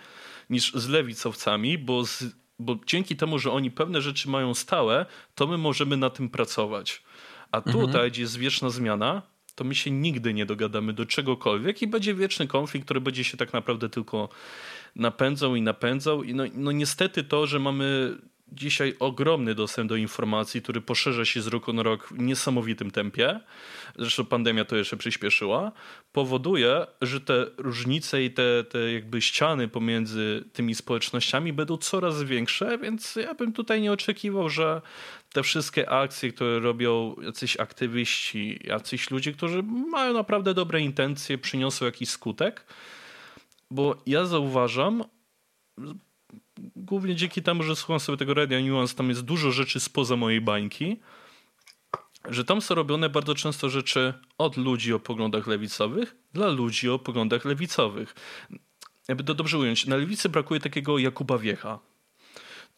niż 0.49 0.73
z 0.73 0.87
lewicowcami, 0.87 1.77
bo, 1.77 2.05
z, 2.05 2.23
bo 2.59 2.77
dzięki 2.85 3.15
temu, 3.15 3.39
że 3.39 3.51
oni 3.51 3.71
pewne 3.71 4.01
rzeczy 4.01 4.29
mają 4.29 4.53
stałe, 4.53 5.05
to 5.35 5.47
my 5.47 5.57
możemy 5.57 5.97
na 5.97 6.09
tym 6.09 6.29
pracować. 6.29 7.03
A 7.51 7.57
mhm. 7.57 7.75
tutaj, 7.75 7.87
mhm. 7.87 8.09
gdzie 8.11 8.21
jest 8.21 8.37
wieczna 8.37 8.69
zmiana, 8.69 9.21
to 9.55 9.63
my 9.63 9.75
się 9.75 9.91
nigdy 9.91 10.33
nie 10.33 10.45
dogadamy 10.45 10.93
do 10.93 11.05
czegokolwiek 11.05 11.81
i 11.81 11.87
będzie 11.87 12.13
wieczny 12.13 12.47
konflikt, 12.47 12.85
który 12.85 13.01
będzie 13.01 13.23
się 13.23 13.37
tak 13.37 13.53
naprawdę 13.53 13.89
tylko 13.89 14.29
napędzał 14.95 15.55
i 15.55 15.61
napędzał. 15.61 16.23
I 16.23 16.33
no, 16.33 16.43
no 16.53 16.71
niestety 16.71 17.23
to, 17.23 17.47
że 17.47 17.59
mamy 17.59 18.17
dzisiaj 18.51 18.95
ogromny 18.99 19.55
dostęp 19.55 19.89
do 19.89 19.95
informacji, 19.95 20.61
który 20.61 20.81
poszerza 20.81 21.25
się 21.25 21.41
z 21.41 21.47
roku 21.47 21.73
na 21.73 21.83
rok 21.83 22.07
w 22.07 22.19
niesamowitym 22.19 22.91
tempie, 22.91 23.39
zresztą 23.95 24.25
pandemia 24.25 24.65
to 24.65 24.75
jeszcze 24.75 24.97
przyspieszyła, 24.97 25.71
powoduje, 26.11 26.87
że 27.01 27.21
te 27.21 27.45
różnice 27.57 28.23
i 28.23 28.31
te, 28.31 28.63
te 28.63 28.91
jakby 28.91 29.21
ściany 29.21 29.67
pomiędzy 29.67 30.43
tymi 30.53 30.75
społecznościami 30.75 31.53
będą 31.53 31.77
coraz 31.77 32.23
większe, 32.23 32.77
więc 32.77 33.15
ja 33.15 33.33
bym 33.33 33.53
tutaj 33.53 33.81
nie 33.81 33.91
oczekiwał, 33.91 34.49
że 34.49 34.81
te 35.33 35.43
wszystkie 35.43 35.89
akcje, 35.89 36.31
które 36.31 36.59
robią 36.59 37.15
jacyś 37.21 37.59
aktywiści, 37.59 38.59
jacyś 38.63 39.11
ludzie, 39.11 39.33
którzy 39.33 39.63
mają 39.63 40.13
naprawdę 40.13 40.53
dobre 40.53 40.81
intencje, 40.81 41.37
przyniosą 41.37 41.85
jakiś 41.85 42.09
skutek. 42.09 42.65
Bo 43.71 44.01
ja 44.05 44.25
zauważam, 44.25 45.03
głównie 46.75 47.15
dzięki 47.15 47.41
temu, 47.41 47.63
że 47.63 47.75
słucham 47.75 47.99
sobie 47.99 48.17
tego 48.17 48.33
Radio 48.33 48.59
Nuance, 48.61 48.95
tam 48.95 49.09
jest 49.09 49.21
dużo 49.21 49.51
rzeczy 49.51 49.79
spoza 49.79 50.15
mojej 50.15 50.41
bańki, 50.41 50.99
że 52.29 52.45
tam 52.45 52.61
są 52.61 52.75
robione 52.75 53.09
bardzo 53.09 53.35
często 53.35 53.69
rzeczy 53.69 54.13
od 54.37 54.57
ludzi 54.57 54.93
o 54.93 54.99
poglądach 54.99 55.47
lewicowych 55.47 56.15
dla 56.33 56.49
ludzi 56.49 56.89
o 56.89 56.99
poglądach 56.99 57.45
lewicowych. 57.45 58.15
Jakby 59.07 59.23
to 59.23 59.33
dobrze 59.33 59.57
ująć, 59.57 59.85
na 59.85 59.95
lewicy 59.95 60.29
brakuje 60.29 60.59
takiego 60.59 60.97
Jakuba 60.97 61.37
Wiecha 61.37 61.79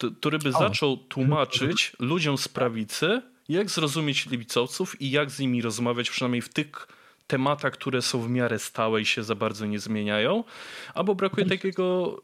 który 0.09 0.39
by 0.39 0.51
zaczął 0.51 0.97
tłumaczyć 0.97 1.93
ludziom 1.99 2.37
z 2.37 2.47
prawicy, 2.47 3.21
jak 3.49 3.69
zrozumieć 3.69 4.25
lewicowców 4.25 5.01
i 5.01 5.11
jak 5.11 5.31
z 5.31 5.39
nimi 5.39 5.61
rozmawiać, 5.61 6.09
przynajmniej 6.09 6.41
w 6.41 6.49
tych 6.49 6.87
tematach, 7.31 7.73
które 7.73 8.01
są 8.01 8.21
w 8.21 8.29
miarę 8.29 8.59
stałe 8.59 9.01
i 9.01 9.05
się 9.05 9.23
za 9.23 9.35
bardzo 9.35 9.65
nie 9.65 9.79
zmieniają. 9.79 10.43
Albo 10.93 11.15
brakuje 11.15 11.45
takiego 11.45 12.17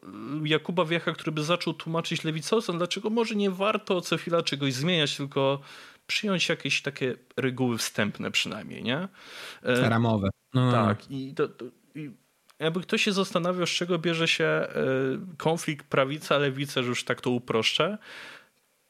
y, 0.44 0.48
Jakuba 0.48 0.86
Wiecha, 0.86 1.12
który 1.12 1.32
by 1.32 1.44
zaczął 1.44 1.74
tłumaczyć 1.74 2.24
lewicowcom, 2.24 2.78
dlaczego 2.78 3.10
może 3.10 3.36
nie 3.36 3.52
warto 3.52 4.02
co 4.02 4.18
chwila 4.18 4.42
czegoś 4.42 4.74
zmieniać, 4.74 5.18
tylko 5.18 5.60
przyjąć 6.08 6.50
jakieś 6.50 6.82
takie 6.82 7.16
reguły 7.38 7.78
wstępne 7.78 8.32
przynajmniej, 8.32 8.84
nie? 8.84 9.08
E, 9.64 9.90
Ramowe. 9.90 10.30
No, 10.54 10.66
no, 10.66 10.72
no. 10.72 10.88
Tak. 10.88 11.12
I, 11.12 11.34
to, 11.34 11.48
to, 11.48 11.66
i 11.96 12.12
jakby 12.60 12.82
ktoś 12.82 13.04
się 13.04 13.14
zastanawiał, 13.14 13.66
z 13.66 13.70
czego 13.70 14.00
bierze 14.00 14.28
się 14.28 14.46
e, 14.46 14.68
konflikt 15.38 15.88
prawica-lewica, 15.90 16.84
że 16.84 16.90
już 16.90 17.04
tak 17.04 17.22
to 17.22 17.30
uproszczę, 17.30 17.98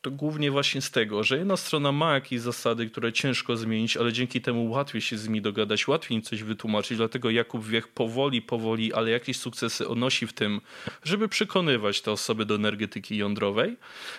to 0.01 0.11
głównie 0.11 0.51
właśnie 0.51 0.81
z 0.81 0.91
tego, 0.91 1.23
że 1.23 1.37
jedna 1.37 1.57
strona 1.57 1.91
ma 1.91 2.13
jakieś 2.13 2.41
zasady, 2.41 2.89
które 2.89 3.13
ciężko 3.13 3.57
zmienić, 3.57 3.97
ale 3.97 4.13
dzięki 4.13 4.41
temu 4.41 4.69
łatwiej 4.69 5.01
się 5.01 5.17
z 5.17 5.27
nimi 5.27 5.41
dogadać, 5.41 5.87
łatwiej 5.87 6.17
im 6.17 6.21
coś 6.21 6.43
wytłumaczyć, 6.43 6.97
dlatego 6.97 7.29
Jakub 7.29 7.65
Wiech 7.65 7.87
powoli, 7.87 8.41
powoli, 8.41 8.93
ale 8.93 9.11
jakieś 9.11 9.37
sukcesy 9.37 9.87
odnosi 9.87 10.27
w 10.27 10.33
tym, 10.33 10.61
żeby 11.03 11.29
przekonywać 11.29 12.01
te 12.01 12.11
osoby 12.11 12.45
do 12.45 12.55
energetyki 12.55 13.17
jądrowej, 13.17 13.77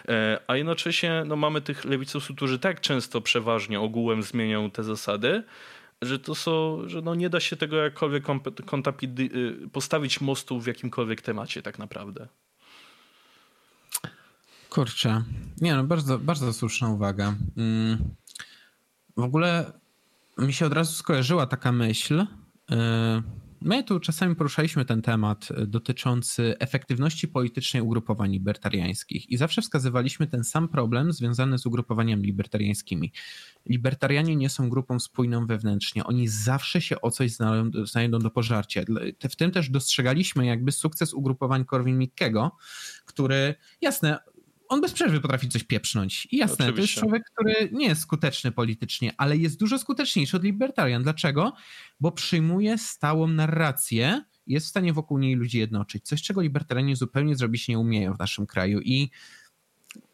e, 0.09 0.41
a 0.47 0.57
jednocześnie 0.57 1.23
no, 1.27 1.37
mamy 1.37 1.61
tych 1.61 1.85
lewicowców, 1.85 2.37
którzy 2.37 2.59
tak 2.59 2.81
często 2.81 3.21
przeważnie 3.21 3.81
ogółem 3.81 4.23
zmieniają 4.23 4.71
te 4.71 4.85
zasady, 4.85 5.43
że 6.03 6.19
to 6.19 6.35
są, 6.35 6.83
że 6.89 7.03
no 7.03 7.15
nie 7.15 7.31
da 7.31 7.41
się 7.41 7.57
tego 7.57 7.77
jakkolwiek 7.77 8.25
y, 8.29 9.69
postawić 9.73 10.21
mostu 10.21 10.61
w 10.61 10.67
jakimkolwiek 10.67 11.23
temacie 11.23 11.63
tak 11.63 11.79
naprawdę. 11.79 12.29
Kurczę. 14.71 15.25
Nie 15.61 15.75
no, 15.75 15.85
bardzo, 15.85 16.19
bardzo 16.19 16.53
słuszna 16.53 16.89
uwaga. 16.89 17.35
Mm. 17.57 17.99
W 19.17 19.23
ogóle 19.23 19.73
mi 20.39 20.53
się 20.53 20.67
od 20.67 20.73
razu 20.73 20.93
skojarzyła 20.93 21.47
taka 21.47 21.73
myśl. 21.73 22.21
Y, 22.21 22.27
my 23.61 23.85
tu 23.85 24.01
czasami 24.01 24.37
poruszaliśmy 24.37 24.85
ten 24.85 25.03
temat 25.03 25.49
dotyczący 25.67 26.55
efektywności 26.59 27.29
politycznej 27.29 27.83
ugrupowań 27.83 28.33
libertariańskich 28.33 29.31
i 29.31 29.37
zawsze 29.37 29.63
wskazywaliśmy 29.63 30.27
ten 30.27 30.45
sam 30.45 30.69
problem 30.69 31.13
związany 31.13 31.59
z 31.59 31.67
ugrupowaniami 31.67 32.23
libertariańskimi. 32.23 33.13
Libertarianie 33.67 34.37
nie 34.37 34.51
są 34.51 34.69
grupą 34.69 35.01
spójną 35.01 35.47
wewnętrznie, 35.47 36.05
oni 36.05 36.29
zawsze 36.29 36.81
się 36.81 37.01
o 37.01 37.11
coś 37.11 37.33
znajdą 37.85 38.19
do 38.19 38.31
pożarcia. 38.31 38.83
W 39.31 39.37
tym 39.37 39.51
też 39.51 39.71
dostrzegaliśmy 39.71 40.47
jakby 40.47 40.73
sukces 40.73 41.15
ugrupowań 41.15 41.65
Korwin-Mikkego, 41.65 42.51
który, 43.05 43.55
jasne, 43.81 44.19
on 44.69 44.81
bez 44.81 44.93
przerwy 44.93 45.21
potrafi 45.21 45.49
coś 45.49 45.65
pieprznąć. 45.65 46.29
I 46.31 46.37
jasne, 46.37 46.65
Oczywiście. 46.65 46.75
to 46.75 46.81
jest 46.81 46.95
człowiek, 46.95 47.31
który 47.31 47.71
nie 47.73 47.87
jest 47.87 48.01
skuteczny 48.01 48.53
politycznie, 48.53 49.13
ale 49.17 49.37
jest 49.37 49.59
dużo 49.59 49.79
skuteczniejszy 49.79 50.37
od 50.37 50.45
libertarian. 50.45 51.03
Dlaczego? 51.03 51.53
Bo 52.01 52.13
przyjmuje 52.13 52.79
stałą 52.79 53.27
narrację 53.27 54.23
jest 54.49 54.67
w 54.67 54.69
stanie 54.69 54.93
wokół 54.93 55.19
niej 55.19 55.35
ludzi 55.35 55.59
jednoczyć. 55.59 56.05
Coś, 56.05 56.23
czego 56.23 56.41
libertarianie 56.41 56.97
zupełnie 56.97 57.37
zrobić 57.37 57.69
nie 57.69 57.79
umieją 57.79 58.15
w 58.15 58.19
naszym 58.19 58.47
kraju. 58.47 58.81
I 58.81 59.11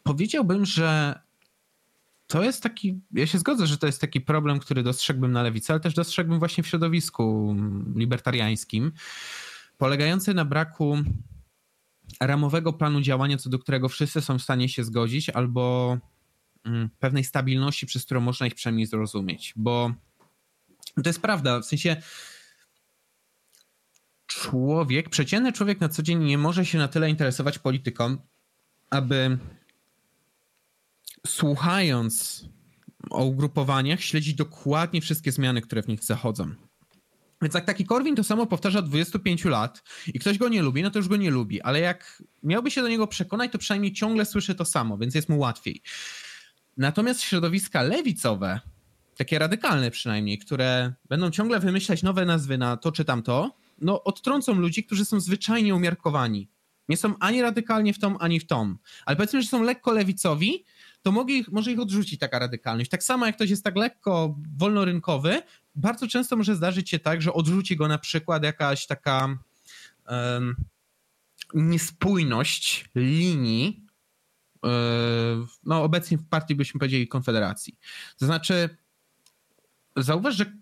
powiedziałbym, 0.02 0.66
że 0.66 1.18
to 2.26 2.42
jest 2.42 2.62
taki, 2.62 3.00
ja 3.12 3.26
się 3.26 3.38
zgodzę, 3.38 3.66
że 3.66 3.78
to 3.78 3.86
jest 3.86 4.00
taki 4.00 4.20
problem, 4.20 4.58
który 4.58 4.82
dostrzegłbym 4.82 5.32
na 5.32 5.42
lewicy, 5.42 5.72
ale 5.72 5.80
też 5.80 5.94
dostrzegłbym 5.94 6.38
właśnie 6.38 6.64
w 6.64 6.66
środowisku 6.66 7.56
libertariańskim, 7.96 8.92
polegający 9.78 10.34
na 10.34 10.44
braku 10.44 10.98
ramowego 12.20 12.72
planu 12.72 13.00
działania, 13.00 13.36
co 13.38 13.50
do 13.50 13.58
którego 13.58 13.88
wszyscy 13.88 14.20
są 14.20 14.38
w 14.38 14.42
stanie 14.42 14.68
się 14.68 14.84
zgodzić, 14.84 15.30
albo 15.30 15.96
mm, 16.64 16.90
pewnej 16.98 17.24
stabilności, 17.24 17.86
przez 17.86 18.04
którą 18.04 18.20
można 18.20 18.46
ich 18.46 18.54
przynajmniej 18.54 18.86
zrozumieć. 18.86 19.52
Bo 19.56 19.92
to 20.94 21.08
jest 21.08 21.22
prawda, 21.22 21.60
w 21.60 21.66
sensie 21.66 21.96
człowiek, 24.26 25.08
przeciętny 25.08 25.52
człowiek 25.52 25.80
na 25.80 25.88
co 25.88 26.02
dzień 26.02 26.24
nie 26.24 26.38
może 26.38 26.66
się 26.66 26.78
na 26.78 26.88
tyle 26.88 27.10
interesować 27.10 27.58
polityką, 27.58 28.16
aby 28.90 29.38
słuchając 31.26 32.44
o 33.10 33.24
ugrupowaniach, 33.24 34.00
śledzić 34.00 34.34
dokładnie 34.34 35.00
wszystkie 35.00 35.32
zmiany, 35.32 35.60
które 35.60 35.82
w 35.82 35.88
nich 35.88 36.04
zachodzą. 36.04 36.54
Więc 37.44 37.54
jak 37.54 37.64
taki 37.64 37.84
Korwin 37.84 38.16
to 38.16 38.24
samo 38.24 38.46
powtarza 38.46 38.78
od 38.78 38.88
25 38.88 39.44
lat 39.44 39.82
i 40.06 40.18
ktoś 40.18 40.38
go 40.38 40.48
nie 40.48 40.62
lubi, 40.62 40.82
no 40.82 40.90
to 40.90 40.98
już 40.98 41.08
go 41.08 41.16
nie 41.16 41.30
lubi, 41.30 41.62
ale 41.62 41.80
jak 41.80 42.22
miałby 42.42 42.70
się 42.70 42.82
do 42.82 42.88
niego 42.88 43.06
przekonać, 43.06 43.52
to 43.52 43.58
przynajmniej 43.58 43.92
ciągle 43.92 44.24
słyszy 44.24 44.54
to 44.54 44.64
samo, 44.64 44.98
więc 44.98 45.14
jest 45.14 45.28
mu 45.28 45.38
łatwiej. 45.38 45.82
Natomiast 46.76 47.20
środowiska 47.20 47.82
lewicowe, 47.82 48.60
takie 49.16 49.38
radykalne 49.38 49.90
przynajmniej, 49.90 50.38
które 50.38 50.92
będą 51.08 51.30
ciągle 51.30 51.60
wymyślać 51.60 52.02
nowe 52.02 52.24
nazwy 52.24 52.58
na 52.58 52.76
to 52.76 52.92
czy 52.92 53.04
tamto, 53.04 53.56
no 53.78 54.04
odtrącą 54.04 54.54
ludzi, 54.54 54.84
którzy 54.84 55.04
są 55.04 55.20
zwyczajnie 55.20 55.74
umiarkowani. 55.74 56.48
Nie 56.88 56.96
są 56.96 57.14
ani 57.18 57.42
radykalnie 57.42 57.94
w 57.94 57.98
tom, 57.98 58.16
ani 58.20 58.40
w 58.40 58.46
tom. 58.46 58.78
Ale 59.06 59.16
powiedzmy, 59.16 59.42
że 59.42 59.48
są 59.48 59.62
lekko 59.62 59.92
lewicowi, 59.92 60.64
to 61.02 61.12
mogę 61.12 61.34
może 61.52 61.72
ich 61.72 61.80
odrzucić 61.80 62.20
taka 62.20 62.38
radykalność. 62.38 62.90
Tak 62.90 63.02
samo 63.02 63.26
jak 63.26 63.36
ktoś 63.36 63.50
jest 63.50 63.64
tak 63.64 63.76
lekko 63.76 64.36
wolnorynkowy, 64.56 65.42
bardzo 65.74 66.08
często 66.08 66.36
może 66.36 66.56
zdarzyć 66.56 66.90
się 66.90 66.98
tak, 66.98 67.22
że 67.22 67.32
odrzuci 67.32 67.76
go 67.76 67.88
na 67.88 67.98
przykład 67.98 68.44
jakaś 68.44 68.86
taka 68.86 69.38
um, 70.08 70.56
niespójność 71.54 72.90
linii, 72.94 73.86
um, 74.62 75.46
no 75.64 75.82
obecnie 75.82 76.18
w 76.18 76.28
partii 76.28 76.54
byśmy 76.54 76.78
powiedzieli 76.78 77.08
Konfederacji. 77.08 77.78
To 78.18 78.26
znaczy, 78.26 78.76
zauważ, 79.96 80.36
że 80.36 80.52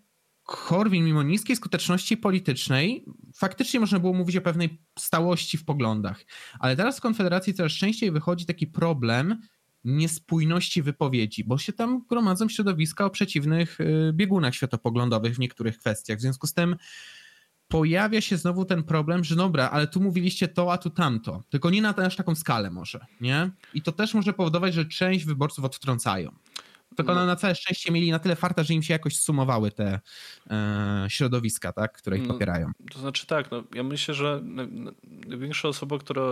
Korwin, 0.42 1.04
mimo 1.04 1.22
niskiej 1.22 1.56
skuteczności 1.56 2.16
politycznej, 2.16 3.04
faktycznie 3.34 3.80
można 3.80 3.98
było 3.98 4.12
mówić 4.12 4.36
o 4.36 4.40
pewnej 4.40 4.78
stałości 4.98 5.58
w 5.58 5.64
poglądach. 5.64 6.24
Ale 6.58 6.76
teraz 6.76 6.98
w 6.98 7.00
Konfederacji 7.00 7.54
coraz 7.54 7.72
częściej 7.72 8.10
wychodzi 8.10 8.46
taki 8.46 8.66
problem 8.66 9.40
niespójności 9.84 10.82
wypowiedzi, 10.82 11.44
bo 11.44 11.58
się 11.58 11.72
tam 11.72 12.04
gromadzą 12.08 12.48
środowiska 12.48 13.04
o 13.04 13.10
przeciwnych 13.10 13.80
y, 13.80 14.12
biegunach 14.12 14.54
światopoglądowych 14.54 15.34
w 15.34 15.38
niektórych 15.38 15.78
kwestiach. 15.78 16.18
W 16.18 16.20
związku 16.20 16.46
z 16.46 16.54
tym 16.54 16.76
pojawia 17.68 18.20
się 18.20 18.36
znowu 18.36 18.64
ten 18.64 18.82
problem, 18.82 19.24
że 19.24 19.36
dobra, 19.36 19.70
ale 19.70 19.86
tu 19.86 20.00
mówiliście 20.00 20.48
to, 20.48 20.72
a 20.72 20.78
tu 20.78 20.90
tamto. 20.90 21.42
Tylko 21.50 21.70
nie 21.70 21.82
na 21.82 21.94
aż 21.96 22.16
taką 22.16 22.34
skalę 22.34 22.70
może, 22.70 23.06
nie? 23.20 23.50
I 23.74 23.82
to 23.82 23.92
też 23.92 24.14
może 24.14 24.32
powodować, 24.32 24.74
że 24.74 24.84
część 24.84 25.24
wyborców 25.24 25.64
odtrącają. 25.64 26.32
Tylko 26.96 27.14
no. 27.14 27.26
na 27.26 27.36
całe 27.36 27.54
szczęście 27.54 27.92
mieli 27.92 28.10
na 28.10 28.18
tyle 28.18 28.36
farta, 28.36 28.62
że 28.62 28.74
im 28.74 28.82
się 28.82 28.92
jakoś 28.92 29.16
sumowały 29.16 29.70
te 29.70 30.00
e, 30.50 31.06
środowiska, 31.08 31.72
tak, 31.72 31.92
które 31.92 32.16
ich 32.18 32.26
no, 32.26 32.34
popierają. 32.34 32.70
To 32.92 32.98
znaczy 32.98 33.26
tak, 33.26 33.50
no, 33.50 33.62
ja 33.74 33.82
myślę, 33.82 34.14
że 34.14 34.40
największa 35.26 35.68
osoba, 35.68 35.98
która 35.98 36.22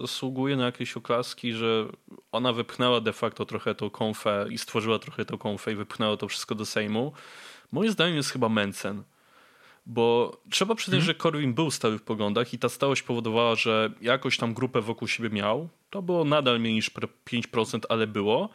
zasługuje 0.00 0.56
na 0.56 0.64
jakieś 0.64 0.96
oklaski, 0.96 1.52
że 1.52 1.86
ona 2.32 2.52
wypchnęła 2.52 3.00
de 3.00 3.12
facto 3.12 3.46
trochę 3.46 3.74
tą 3.74 3.90
konfę 3.90 4.46
i 4.50 4.58
stworzyła 4.58 4.98
trochę 4.98 5.24
tą 5.24 5.38
konfę 5.38 5.72
i 5.72 5.76
wypchnęła 5.76 6.16
to 6.16 6.28
wszystko 6.28 6.54
do 6.54 6.66
Sejmu, 6.66 7.12
moim 7.72 7.90
zdaniem 7.90 8.16
jest 8.16 8.30
chyba 8.30 8.48
Mencen. 8.48 9.02
Bo 9.86 10.36
trzeba 10.50 10.74
przyznać, 10.74 11.00
hmm. 11.00 11.06
że 11.06 11.14
Korwin 11.14 11.54
był 11.54 11.70
stały 11.70 11.98
w 11.98 12.02
poglądach 12.02 12.54
i 12.54 12.58
ta 12.58 12.68
stałość 12.68 13.02
powodowała, 13.02 13.54
że 13.54 13.90
jakoś 14.00 14.36
tam 14.36 14.54
grupę 14.54 14.80
wokół 14.80 15.08
siebie 15.08 15.30
miał. 15.30 15.68
To 15.90 16.02
było 16.02 16.24
nadal 16.24 16.60
mniej 16.60 16.74
niż 16.74 16.90
5%, 16.90 17.80
ale 17.88 18.06
było 18.06 18.48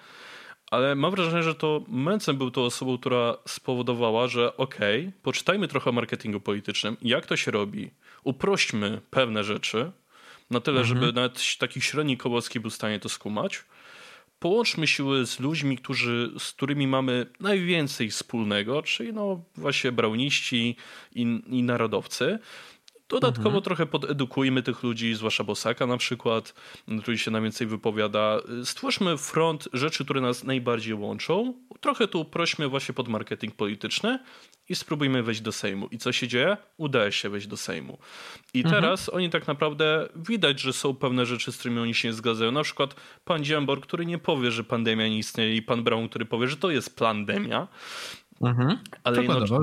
ale 0.71 0.95
mam 0.95 1.11
wrażenie, 1.11 1.43
że 1.43 1.55
to 1.55 1.81
Mencen 1.87 2.37
był 2.37 2.51
tą 2.51 2.61
osobą, 2.61 2.97
która 2.97 3.37
spowodowała, 3.47 4.27
że 4.27 4.57
okej, 4.57 4.99
okay, 5.01 5.13
poczytajmy 5.21 5.67
trochę 5.67 5.89
o 5.89 5.93
marketingu 5.93 6.39
politycznym, 6.39 6.97
jak 7.01 7.25
to 7.25 7.37
się 7.37 7.51
robi, 7.51 7.91
uprośćmy 8.23 9.01
pewne 9.09 9.43
rzeczy 9.43 9.91
na 10.51 10.59
tyle, 10.59 10.81
mhm. 10.81 10.99
żeby 10.99 11.13
nawet 11.13 11.57
taki 11.59 11.81
średni 11.81 12.17
Kołowski 12.17 12.59
był 12.59 12.71
w 12.71 12.73
stanie 12.73 12.99
to 12.99 13.09
skumać. 13.09 13.63
Połączmy 14.39 14.87
siły 14.87 15.25
z 15.25 15.39
ludźmi, 15.39 15.77
którzy, 15.77 16.31
z 16.39 16.51
którymi 16.51 16.87
mamy 16.87 17.25
najwięcej 17.39 18.09
wspólnego, 18.09 18.81
czyli 18.81 19.13
no 19.13 19.43
właśnie 19.55 19.91
brauniści 19.91 20.75
i, 21.15 21.41
i 21.47 21.63
narodowcy. 21.63 22.39
Dodatkowo 23.09 23.49
mhm. 23.49 23.63
trochę 23.63 23.85
podedukujmy 23.85 24.63
tych 24.63 24.83
ludzi, 24.83 25.15
zwłaszcza 25.15 25.43
Bosaka 25.43 25.87
na 25.87 25.97
przykład, 25.97 26.53
który 27.01 27.17
się 27.17 27.31
najwięcej 27.31 27.67
wypowiada. 27.67 28.39
Stwórzmy 28.63 29.17
front 29.17 29.67
rzeczy, 29.73 30.05
które 30.05 30.21
nas 30.21 30.43
najbardziej 30.43 30.93
łączą. 30.93 31.53
Trochę 31.81 32.07
tu 32.07 32.21
uprośmy 32.21 32.67
właśnie 32.67 32.93
pod 32.95 33.07
marketing 33.07 33.55
polityczny 33.55 34.19
i 34.69 34.75
spróbujmy 34.75 35.23
wejść 35.23 35.41
do 35.41 35.51
Sejmu. 35.51 35.87
I 35.91 35.97
co 35.97 36.11
się 36.11 36.27
dzieje? 36.27 36.57
Udaje 36.77 37.11
się 37.11 37.29
wejść 37.29 37.47
do 37.47 37.57
Sejmu. 37.57 37.97
I 38.53 38.59
mhm. 38.63 38.75
teraz 38.75 39.09
oni 39.09 39.29
tak 39.29 39.47
naprawdę 39.47 40.09
widać, 40.15 40.61
że 40.61 40.73
są 40.73 40.95
pewne 40.95 41.25
rzeczy, 41.25 41.51
z 41.51 41.57
którymi 41.57 41.79
oni 41.79 41.93
się 41.93 42.07
nie 42.07 42.13
zgadzają. 42.13 42.51
Na 42.51 42.63
przykład 42.63 42.95
pan 43.25 43.43
Dziambor, 43.43 43.81
który 43.81 44.05
nie 44.05 44.17
powie, 44.17 44.51
że 44.51 44.63
pandemia 44.63 45.07
nie 45.07 45.17
istnieje 45.17 45.55
i 45.55 45.61
pan 45.61 45.83
Brown, 45.83 46.09
który 46.09 46.25
powie, 46.25 46.47
że 46.47 46.57
to 46.57 46.71
jest 46.71 46.97
pandemia. 46.97 47.67
Mhm. 48.41 48.79
Ale 49.03 49.23
jednocześnie, 49.23 49.57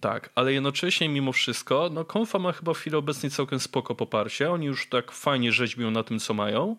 tak, 0.00 0.30
ale 0.34 0.52
jednocześnie 0.52 1.08
mimo 1.08 1.32
wszystko, 1.32 1.90
no 1.92 2.04
Konfa 2.04 2.38
ma 2.38 2.52
chyba 2.52 2.74
w 2.74 2.78
chwili 2.78 2.96
obecnej 2.96 3.30
całkiem 3.30 3.60
spoko 3.60 3.94
poparcie. 3.94 4.50
Oni 4.50 4.66
już 4.66 4.88
tak 4.88 5.12
fajnie 5.12 5.52
rzeźbią 5.52 5.90
na 5.90 6.02
tym, 6.02 6.18
co 6.18 6.34
mają. 6.34 6.76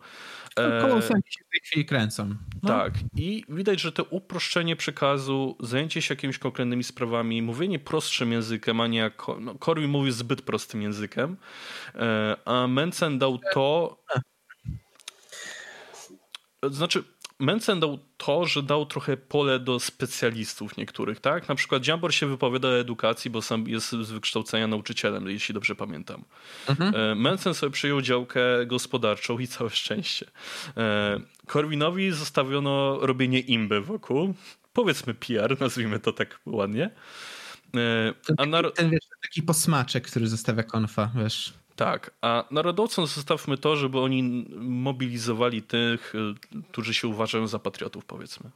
Koło 0.82 1.02
się 1.02 1.08
w 1.08 1.52
tej 1.52 1.62
chwili 1.64 1.86
kręcą. 1.86 2.36
No. 2.64 2.70
Tak. 2.70 2.94
I 3.16 3.44
widać, 3.50 3.82
że 3.82 3.92
to 3.92 4.04
uproszczenie 4.04 4.76
przekazu, 4.76 5.58
zajęcie 5.60 6.02
się 6.02 6.14
jakimiś 6.14 6.38
konkretnymi 6.38 6.84
sprawami, 6.84 7.42
mówienie 7.42 7.80
prostszym 7.80 8.32
językiem, 8.32 8.82
a 8.82 8.88
nie 8.88 8.98
jak 8.98 9.24
no, 9.40 9.56
Korwin 9.56 9.90
mówi 9.90 10.12
zbyt 10.12 10.42
prostym 10.42 10.82
językiem, 10.82 11.38
e, 11.96 12.38
a 12.46 12.68
Mencen 12.68 13.20
dał 13.20 13.40
to... 13.54 13.98
Znaczy, 16.70 17.04
Mencen 17.40 17.80
dał 17.80 18.00
to, 18.18 18.46
że 18.46 18.64
dał 18.64 18.86
trochę 18.86 19.18
pole 19.18 19.60
do 19.60 19.80
specjalistów 19.80 20.78
niektórych, 20.78 21.20
tak? 21.20 21.50
Na 21.50 21.56
przykład 21.56 21.84
Dziambor 21.84 22.14
się 22.14 22.28
wypowiada 22.28 22.68
o 22.68 22.80
edukacji, 22.80 23.32
bo 23.32 23.42
sam 23.42 23.68
jest 23.68 23.90
z 23.90 24.12
wykształcenia 24.12 24.68
nauczycielem, 24.68 25.30
jeśli 25.30 25.54
dobrze 25.54 25.76
pamiętam. 25.76 26.24
Mhm. 26.68 26.96
E, 26.96 27.16
Mencen 27.16 27.54
sobie 27.54 27.72
przyjął 27.72 28.02
działkę 28.02 28.66
gospodarczą 28.66 29.40
i 29.40 29.48
całe 29.48 29.70
szczęście. 29.70 30.26
E, 30.78 31.20
Korwinowi 31.48 32.12
zostawiono 32.12 33.00
robienie 33.02 33.40
imby 33.40 33.82
wokół. 33.82 34.34
Powiedzmy 34.74 35.14
PR, 35.14 35.62
nazwijmy 35.62 36.00
to 36.00 36.14
tak 36.14 36.40
ładnie. 36.46 36.90
E, 37.76 38.14
a 38.38 38.46
na... 38.46 38.72
Ten 38.72 38.90
wiesz, 38.90 39.06
taki 39.22 39.44
posmaczek, 39.44 40.08
który 40.08 40.28
zostawia 40.28 40.64
konfa, 40.64 41.12
wiesz. 41.16 41.54
Tak, 41.76 42.12
a 42.22 42.44
narodowcom 42.52 43.08
zostawmy 43.08 43.58
to, 43.58 43.76
żeby 43.76 44.00
oni 44.00 44.46
mobilizowali 44.60 45.62
tych, 45.62 46.16
y, 46.16 46.64
którzy 46.72 46.94
się 46.94 47.08
uważają 47.08 47.48
za 47.48 47.60
patriotów, 47.60 48.06
powiedzmy. 48.06 48.52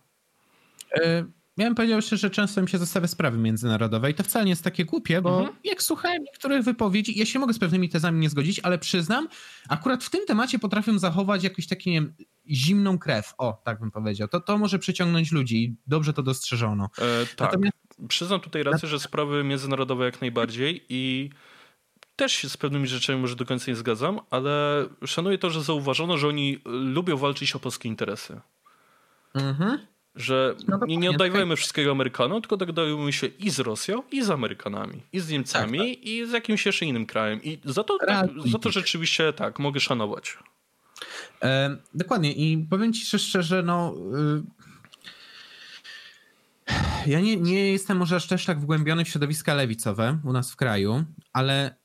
E, 0.94 1.26
ja 1.58 1.66
bym 1.66 1.76
powiedział 1.76 2.02
szczerze, 2.02 2.22
że 2.22 2.30
często 2.30 2.62
mi 2.62 2.70
się 2.70 2.78
zostawia 2.78 3.08
sprawy 3.08 3.38
międzynarodowe 3.38 4.12
i 4.12 4.14
to 4.14 4.24
wcale 4.24 4.46
nie 4.46 4.52
jest 4.52 4.64
takie 4.64 4.86
głupie, 4.86 5.22
bo 5.22 5.40
mhm. 5.40 5.58
jak 5.64 5.84
słuchałem 5.84 6.24
niektórych 6.24 6.64
wypowiedzi, 6.64 7.20
ja 7.20 7.26
się 7.26 7.40
mogę 7.40 7.54
z 7.54 7.60
pewnymi 7.60 7.90
tezami 7.90 8.20
nie 8.20 8.30
zgodzić, 8.30 8.60
ale 8.64 8.78
przyznam, 8.78 9.28
akurat 9.70 10.04
w 10.04 10.10
tym 10.10 10.26
temacie 10.26 10.60
potrafią 10.60 11.00
zachować 11.00 11.44
jakąś 11.44 11.68
taką, 11.68 11.82
nie 11.86 11.94
wiem, 11.94 12.14
zimną 12.50 13.00
krew. 13.00 13.34
O, 13.38 13.62
tak 13.64 13.80
bym 13.80 13.92
powiedział. 13.92 14.28
To, 14.28 14.40
to 14.40 14.58
może 14.58 14.80
przyciągnąć 14.80 15.32
ludzi 15.32 15.64
i 15.64 15.76
dobrze 15.88 16.14
to 16.14 16.24
dostrzeżono. 16.24 16.90
E, 16.98 17.26
tak. 17.26 17.40
Natomiast... 17.40 17.76
Przyznam 18.08 18.40
tutaj 18.40 18.64
rację, 18.64 18.90
że 18.90 19.00
sprawy 19.00 19.44
międzynarodowe 19.44 20.06
jak 20.06 20.22
najbardziej 20.22 20.86
i 20.90 21.30
też 22.20 22.32
się 22.32 22.50
z 22.50 22.58
pewnymi 22.58 22.88
rzeczami 22.88 23.22
może 23.22 23.36
do 23.36 23.46
końca 23.46 23.72
nie 23.72 23.76
zgadzam, 23.76 24.20
ale 24.30 24.86
szanuję 25.06 25.38
to, 25.38 25.50
że 25.50 25.64
zauważono, 25.64 26.18
że 26.18 26.28
oni 26.28 26.60
lubią 26.66 27.18
walczyć 27.18 27.56
o 27.56 27.60
polskie 27.60 27.90
interesy. 27.90 28.42
Mhm. 29.34 29.80
Że 30.16 30.56
no 30.68 30.80
nie, 30.88 30.98
nie 30.98 31.10
oddajemy 31.10 31.56
wszystkiego 31.56 31.92
Amerykanom, 31.92 32.42
tylko 32.42 32.58
dogadujemy 32.58 33.14
się 33.14 33.28
i 33.28 33.50
z 33.50 33.60
Rosją, 33.60 34.04
i 34.12 34.24
z 34.24 34.30
Amerykanami, 34.30 35.02
i 35.14 35.20
z 35.20 35.30
Niemcami, 35.30 35.80
tak, 35.80 35.88
tak. 35.88 36.06
i 36.06 36.26
z 36.26 36.32
jakimś 36.32 36.66
jeszcze 36.66 36.86
innym 36.86 37.06
krajem. 37.06 37.44
I 37.44 37.60
za 37.66 37.84
to, 37.84 37.98
tak, 38.08 38.30
za 38.46 38.60
to 38.60 38.72
rzeczywiście 38.72 39.34
tak, 39.34 39.60
mogę 39.60 39.80
szanować. 39.80 40.38
E, 41.44 41.78
dokładnie. 41.94 42.34
I 42.34 42.68
powiem 42.70 42.94
ci 42.94 43.20
szczerze, 43.20 43.64
no. 43.64 43.96
Y 44.46 44.60
ja 47.06 47.20
nie, 47.20 47.38
nie 47.38 47.72
jestem 47.72 47.98
może 47.98 48.16
aż 48.16 48.28
też 48.28 48.46
tak 48.46 48.60
wgłębiony 48.60 49.06
w 49.06 49.10
środowiska 49.10 49.54
lewicowe 49.54 50.20
u 50.24 50.34
nas 50.34 50.52
w 50.52 50.56
kraju, 50.56 51.04
ale 51.34 51.76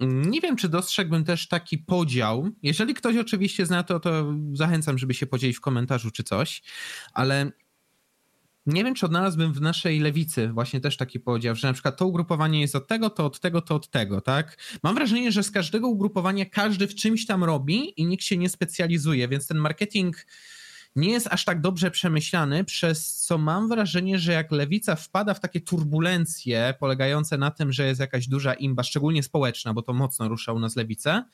nie 0.00 0.40
wiem, 0.40 0.56
czy 0.56 0.68
dostrzegłbym 0.68 1.24
też 1.24 1.48
taki 1.48 1.78
podział. 1.78 2.50
Jeżeli 2.62 2.94
ktoś 2.94 3.16
oczywiście 3.16 3.66
zna 3.66 3.82
to, 3.82 4.00
to 4.00 4.34
zachęcam, 4.52 4.98
żeby 4.98 5.14
się 5.14 5.26
podzielić 5.26 5.56
w 5.56 5.60
komentarzu 5.60 6.10
czy 6.10 6.24
coś, 6.24 6.62
ale 7.12 7.52
nie 8.66 8.84
wiem, 8.84 8.94
czy 8.94 9.06
odnalazłbym 9.06 9.52
w 9.52 9.60
naszej 9.60 10.00
lewicy 10.00 10.48
właśnie 10.48 10.80
też 10.80 10.96
taki 10.96 11.20
podział, 11.20 11.54
że 11.54 11.66
na 11.66 11.72
przykład 11.72 11.96
to 11.96 12.06
ugrupowanie 12.06 12.60
jest 12.60 12.76
od 12.76 12.86
tego, 12.86 13.10
to 13.10 13.26
od 13.26 13.40
tego, 13.40 13.60
to 13.62 13.74
od 13.74 13.90
tego, 13.90 14.20
tak? 14.20 14.56
Mam 14.82 14.94
wrażenie, 14.94 15.32
że 15.32 15.42
z 15.42 15.50
każdego 15.50 15.88
ugrupowania 15.88 16.46
każdy 16.46 16.86
w 16.86 16.94
czymś 16.94 17.26
tam 17.26 17.44
robi 17.44 18.00
i 18.00 18.06
nikt 18.06 18.24
się 18.24 18.36
nie 18.36 18.48
specjalizuje, 18.48 19.28
więc 19.28 19.46
ten 19.46 19.58
marketing 19.58 20.26
nie 20.96 21.10
jest 21.10 21.26
aż 21.30 21.44
tak 21.44 21.60
dobrze 21.60 21.90
przemyślany, 21.90 22.64
przez 22.64 23.14
co 23.14 23.38
mam 23.38 23.68
wrażenie, 23.68 24.18
że 24.18 24.32
jak 24.32 24.52
lewica 24.52 24.96
wpada 24.96 25.34
w 25.34 25.40
takie 25.40 25.60
turbulencje 25.60 26.74
polegające 26.80 27.38
na 27.38 27.50
tym, 27.50 27.72
że 27.72 27.86
jest 27.86 28.00
jakaś 28.00 28.28
duża 28.28 28.54
imba, 28.54 28.82
szczególnie 28.82 29.22
społeczna, 29.22 29.74
bo 29.74 29.82
to 29.82 29.92
mocno 29.92 30.28
rusza 30.28 30.52
u 30.52 30.58
nas 30.58 30.76
lewicę, 30.76 31.24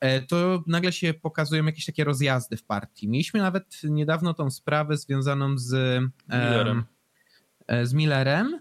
e, 0.00 0.22
to 0.22 0.64
nagle 0.66 0.92
się 0.92 1.14
pokazują 1.14 1.66
jakieś 1.66 1.84
takie 1.84 2.04
rozjazdy 2.04 2.56
w 2.56 2.64
partii. 2.64 3.08
Mieliśmy 3.08 3.40
nawet 3.40 3.80
niedawno 3.84 4.34
tą 4.34 4.50
sprawę 4.50 4.96
związaną 4.96 5.58
z 5.58 6.02
Millerem. 6.28 6.84
E, 7.66 7.86
z 7.86 7.94
Millerem. 7.94 8.60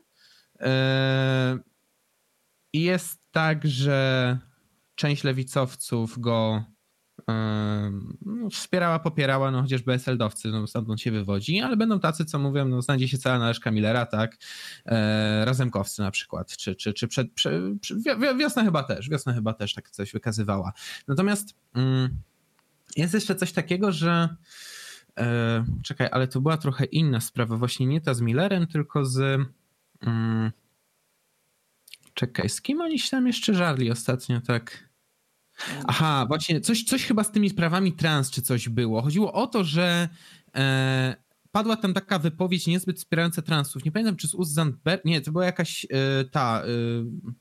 E, 0.60 1.60
I 2.74 2.82
jest 2.82 3.20
tak, 3.32 3.68
że 3.68 4.38
część 4.96 5.24
lewicowców 5.24 6.20
go 6.20 6.64
no, 7.28 8.50
wspierała, 8.50 9.00
popierała, 9.00 9.52
no 9.52 9.62
chociażby 9.62 9.94
SL-dowcy, 9.94 10.52
no 10.52 10.68
stamtąd 10.68 11.02
się 11.02 11.12
wywodzi, 11.12 11.60
ale 11.60 11.78
będą 11.78 12.00
tacy, 12.00 12.26
co 12.26 12.40
mówią, 12.40 12.68
no 12.68 12.82
znajdzie 12.82 13.08
się 13.08 13.18
cała 13.18 13.40
należka 13.40 13.72
Millera, 13.72 14.06
tak, 14.06 14.38
e, 14.86 15.46
Razemkowcy 15.46 16.02
na 16.02 16.12
przykład, 16.12 16.58
czy, 16.58 16.76
czy, 16.76 16.94
czy 16.94 17.08
przed, 17.08 17.34
prze, 17.34 17.62
wiosna 18.38 18.64
chyba 18.64 18.84
też, 18.84 19.10
wiosna 19.10 19.34
chyba 19.34 19.54
też 19.54 19.74
tak 19.74 19.90
coś 19.90 20.12
wykazywała. 20.12 20.74
Natomiast 21.08 21.56
mm, 21.74 22.10
jest 22.98 23.14
jeszcze 23.14 23.36
coś 23.36 23.52
takiego, 23.52 23.92
że 23.92 24.36
e, 25.18 25.66
czekaj, 25.84 26.08
ale 26.12 26.28
to 26.28 26.42
była 26.42 26.58
trochę 26.58 26.86
inna 26.86 27.22
sprawa, 27.22 27.58
właśnie 27.58 27.86
nie 27.86 28.02
ta 28.02 28.14
z 28.14 28.22
Millerem, 28.22 28.68
tylko 28.68 29.06
z 29.06 29.42
mm, 30.02 30.52
czekaj, 32.14 32.50
z 32.50 32.62
kim 32.62 32.82
oni 32.82 33.00
się 33.00 33.10
tam 33.10 33.28
jeszcze 33.28 33.54
żarli 33.54 33.92
ostatnio, 33.92 34.42
tak 34.42 34.90
Aha, 35.88 36.26
właśnie 36.28 36.62
coś, 36.62 36.84
coś 36.84 37.06
chyba 37.06 37.24
z 37.24 37.32
tymi 37.32 37.50
sprawami 37.50 37.94
trans 37.94 38.32
czy 38.32 38.42
coś 38.42 38.70
było. 38.70 39.02
Chodziło 39.02 39.34
o 39.34 39.48
to, 39.48 39.64
że 39.64 40.10
e, 40.56 41.16
padła 41.52 41.76
tam 41.78 41.94
taka 41.94 42.20
wypowiedź 42.20 42.68
niezbyt 42.68 42.98
wspierająca 42.98 43.42
transów. 43.42 43.86
Nie 43.86 43.92
pamiętam, 43.92 44.16
czy 44.16 44.28
z 44.28 44.34
ust 44.34 44.54
Zandberg... 44.54 45.06
Nie, 45.06 45.22
to 45.22 45.32
była 45.32 45.46
jakaś 45.46 45.86
e, 45.86 46.26
ta... 46.26 46.64
E, 46.64 47.36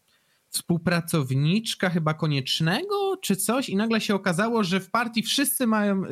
współpracowniczka 0.55 1.91
chyba 1.91 2.15
koniecznego, 2.15 3.17
czy 3.23 3.37
coś, 3.37 3.69
i 3.69 3.77
nagle 3.77 4.01
się 4.01 4.15
okazało, 4.15 4.65
że 4.65 4.81
w 4.81 4.91
partii 4.91 5.23
wszyscy 5.23 5.67
mają, 5.67 6.05
e, 6.05 6.09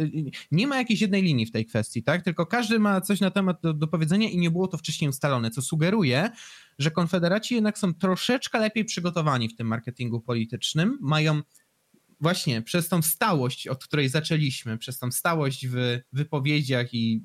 nie 0.52 0.66
ma 0.66 0.76
jakiejś 0.76 1.00
jednej 1.00 1.22
linii 1.22 1.46
w 1.46 1.50
tej 1.50 1.66
kwestii, 1.66 2.02
tak? 2.02 2.22
Tylko 2.22 2.46
każdy 2.46 2.78
ma 2.78 3.00
coś 3.00 3.20
na 3.20 3.30
temat 3.30 3.60
do, 3.62 3.74
do 3.74 3.88
powiedzenia 3.88 4.28
i 4.28 4.38
nie 4.38 4.50
było 4.50 4.68
to 4.68 4.78
wcześniej 4.78 5.08
ustalone, 5.08 5.50
co 5.50 5.62
sugeruje, 5.62 6.30
że 6.78 6.90
konfederaci 6.90 7.54
jednak 7.54 7.78
są 7.78 7.94
troszeczkę 7.94 8.58
lepiej 8.58 8.84
przygotowani 8.84 9.48
w 9.48 9.56
tym 9.56 9.66
marketingu 9.66 10.20
politycznym, 10.20 10.98
mają 11.00 11.42
właśnie 12.22 12.62
przez 12.62 12.88
tą 12.88 13.02
stałość, 13.02 13.68
od 13.68 13.84
której 13.84 14.08
zaczęliśmy, 14.08 14.78
przez 14.78 14.98
tą 14.98 15.10
stałość 15.10 15.66
w 15.66 15.98
wypowiedziach 16.12 16.94
i 16.94 17.22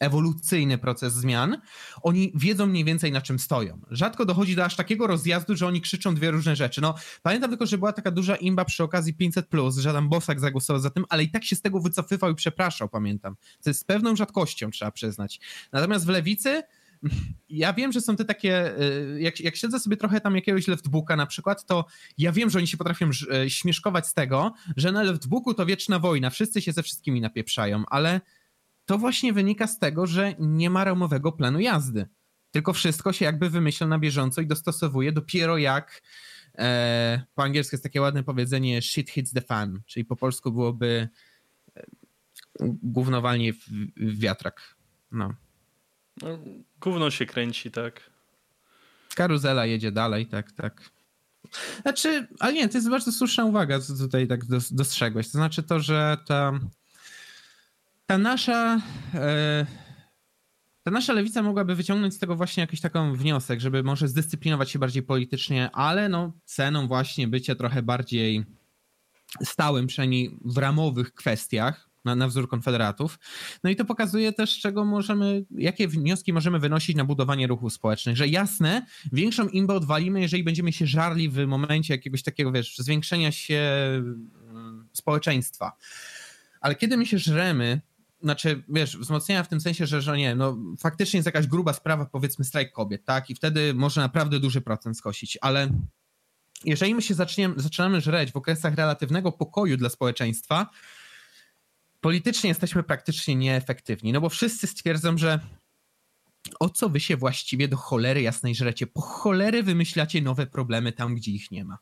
ewolucyjny 0.00 0.78
proces 0.78 1.14
zmian, 1.14 1.60
oni 2.02 2.32
wiedzą 2.34 2.66
mniej 2.66 2.84
więcej 2.84 3.12
na 3.12 3.20
czym 3.20 3.38
stoją. 3.38 3.80
Rzadko 3.90 4.24
dochodzi 4.24 4.56
do 4.56 4.64
aż 4.64 4.76
takiego 4.76 5.06
rozjazdu, 5.06 5.56
że 5.56 5.66
oni 5.66 5.80
krzyczą 5.80 6.14
dwie 6.14 6.30
różne 6.30 6.56
rzeczy. 6.56 6.80
No, 6.80 6.94
pamiętam 7.22 7.50
tylko, 7.50 7.66
że 7.66 7.78
była 7.78 7.92
taka 7.92 8.10
duża 8.10 8.36
imba 8.36 8.64
przy 8.64 8.84
okazji 8.84 9.14
500+, 9.14 9.80
że 9.80 9.92
tam 9.92 10.08
Bosak 10.08 10.40
zagłosował 10.40 10.82
za 10.82 10.90
tym, 10.90 11.04
ale 11.08 11.22
i 11.22 11.30
tak 11.30 11.44
się 11.44 11.56
z 11.56 11.62
tego 11.62 11.80
wycofywał 11.80 12.30
i 12.30 12.34
przepraszał, 12.34 12.88
pamiętam. 12.88 13.36
To 13.62 13.70
jest 13.70 13.80
z 13.80 13.84
pewną 13.84 14.16
rzadkością, 14.16 14.70
trzeba 14.70 14.90
przyznać. 14.90 15.40
Natomiast 15.72 16.06
w 16.06 16.08
Lewicy 16.08 16.62
ja 17.48 17.72
wiem, 17.72 17.92
że 17.92 18.00
są 18.00 18.16
te 18.16 18.24
takie, 18.24 18.80
y, 18.82 19.20
jak, 19.20 19.40
jak 19.40 19.56
siedzę 19.56 19.80
sobie 19.80 19.96
trochę 19.96 20.20
tam 20.20 20.36
jakiegoś 20.36 20.68
leftbooka 20.68 21.16
na 21.16 21.26
przykład, 21.26 21.66
to 21.66 21.86
ja 22.18 22.32
wiem, 22.32 22.50
że 22.50 22.58
oni 22.58 22.66
się 22.66 22.76
potrafią 22.76 23.10
y, 23.44 23.50
śmieszkować 23.50 24.06
z 24.06 24.14
tego, 24.14 24.54
że 24.76 24.92
na 24.92 25.02
leftbooku 25.02 25.54
to 25.54 25.66
wieczna 25.66 25.98
wojna, 25.98 26.30
wszyscy 26.30 26.62
się 26.62 26.72
ze 26.72 26.82
wszystkimi 26.82 27.20
napieprzają, 27.20 27.84
ale 27.86 28.20
to 28.86 28.98
właśnie 28.98 29.32
wynika 29.32 29.66
z 29.66 29.78
tego, 29.78 30.06
że 30.06 30.34
nie 30.38 30.70
ma 30.70 30.84
ramowego 30.84 31.32
planu 31.32 31.60
jazdy. 31.60 32.06
Tylko 32.50 32.72
wszystko 32.72 33.12
się 33.12 33.24
jakby 33.24 33.50
wymyśla 33.50 33.86
na 33.86 33.98
bieżąco 33.98 34.40
i 34.40 34.46
dostosowuje 34.46 35.12
dopiero 35.12 35.58
jak 35.58 36.02
e, 36.58 37.22
po 37.34 37.42
angielsku 37.42 37.74
jest 37.74 37.82
takie 37.82 38.00
ładne 38.00 38.22
powiedzenie 38.22 38.82
shit 38.82 39.10
hits 39.10 39.32
the 39.32 39.40
fan, 39.40 39.80
czyli 39.86 40.04
po 40.04 40.16
polsku 40.16 40.52
byłoby 40.52 41.08
e, 41.76 41.86
w, 43.52 43.68
w 43.96 44.18
wiatrak. 44.20 44.76
No. 45.12 45.34
No, 46.22 46.38
gówno 46.80 47.10
się 47.10 47.26
kręci, 47.26 47.70
tak. 47.70 48.10
Karuzela 49.14 49.66
jedzie 49.66 49.92
dalej, 49.92 50.26
tak, 50.26 50.52
tak. 50.52 50.90
Znaczy, 51.82 52.28
ale 52.40 52.52
nie, 52.52 52.68
to 52.68 52.78
jest 52.78 52.90
bardzo 52.90 53.12
słuszna 53.12 53.44
uwaga, 53.44 53.80
co 53.80 53.96
tutaj 53.96 54.28
tak 54.28 54.40
dostrzegłeś. 54.70 55.26
To 55.26 55.38
znaczy 55.38 55.62
to, 55.62 55.80
że 55.80 56.16
ta, 56.26 56.60
ta 58.06 58.18
nasza 58.18 58.80
e, 59.14 59.66
ta 60.86 60.90
nasza 60.90 61.12
lewica 61.12 61.42
mogłaby 61.42 61.74
wyciągnąć 61.74 62.14
z 62.14 62.18
tego 62.18 62.36
właśnie 62.36 62.60
jakiś 62.60 62.80
taką 62.80 63.14
wniosek, 63.16 63.60
żeby 63.60 63.82
może 63.82 64.08
zdyscyplinować 64.08 64.70
się 64.70 64.78
bardziej 64.78 65.02
politycznie, 65.02 65.70
ale 65.70 66.08
no 66.08 66.32
ceną 66.44 66.88
właśnie 66.88 67.28
bycia 67.28 67.54
trochę 67.54 67.82
bardziej 67.82 68.44
stałym, 69.42 69.86
przynajmniej 69.86 70.38
w 70.44 70.58
ramowych 70.58 71.14
kwestiach, 71.14 71.85
na, 72.06 72.16
na 72.16 72.28
wzór 72.28 72.48
konfederatów. 72.48 73.18
No 73.64 73.70
i 73.70 73.76
to 73.76 73.84
pokazuje 73.84 74.32
też, 74.32 74.60
czego 74.60 74.84
możemy, 74.84 75.44
jakie 75.50 75.88
wnioski 75.88 76.32
możemy 76.32 76.58
wynosić 76.58 76.96
na 76.96 77.04
budowanie 77.04 77.46
ruchów 77.46 77.72
społecznych, 77.72 78.16
że 78.16 78.28
jasne, 78.28 78.86
większą 79.12 79.48
imbę 79.48 79.74
odwalimy, 79.74 80.20
jeżeli 80.20 80.44
będziemy 80.44 80.72
się 80.72 80.86
żarli 80.86 81.28
w 81.28 81.46
momencie 81.46 81.94
jakiegoś 81.94 82.22
takiego, 82.22 82.52
wiesz, 82.52 82.78
zwiększenia 82.78 83.32
się 83.32 83.62
mm, 84.50 84.88
społeczeństwa. 84.92 85.72
Ale 86.60 86.74
kiedy 86.74 86.96
my 86.96 87.06
się 87.06 87.18
żremy, 87.18 87.80
znaczy, 88.22 88.62
wiesz, 88.68 88.96
wzmocnienia 88.96 89.42
w 89.42 89.48
tym 89.48 89.60
sensie, 89.60 89.86
że, 89.86 90.02
że 90.02 90.16
nie, 90.16 90.34
no 90.34 90.56
faktycznie 90.78 91.16
jest 91.16 91.26
jakaś 91.26 91.46
gruba 91.46 91.72
sprawa, 91.72 92.06
powiedzmy 92.06 92.44
strajk 92.44 92.72
kobiet, 92.72 93.04
tak, 93.04 93.30
i 93.30 93.34
wtedy 93.34 93.74
może 93.74 94.00
naprawdę 94.00 94.40
duży 94.40 94.60
procent 94.60 94.98
skosić, 94.98 95.38
ale 95.40 95.68
jeżeli 96.64 96.94
my 96.94 97.02
się 97.02 97.14
zaczniemy, 97.14 97.54
zaczynamy 97.56 98.00
żreć 98.00 98.32
w 98.32 98.36
okresach 98.36 98.74
relatywnego 98.74 99.32
pokoju 99.32 99.76
dla 99.76 99.88
społeczeństwa, 99.88 100.70
politycznie 102.00 102.48
jesteśmy 102.48 102.82
praktycznie 102.82 103.34
nieefektywni, 103.34 104.12
no 104.12 104.20
bo 104.20 104.28
wszyscy 104.28 104.66
stwierdzą, 104.66 105.18
że 105.18 105.40
o 106.60 106.68
co 106.68 106.88
wy 106.88 107.00
się 107.00 107.16
właściwie 107.16 107.68
do 107.68 107.76
cholery 107.76 108.22
jasnej 108.22 108.54
żrecie? 108.54 108.86
Po 108.86 109.00
cholery 109.00 109.62
wymyślacie 109.62 110.22
nowe 110.22 110.46
problemy 110.46 110.92
tam, 110.92 111.14
gdzie 111.14 111.30
ich 111.32 111.50
nie 111.50 111.64
ma. 111.64 111.78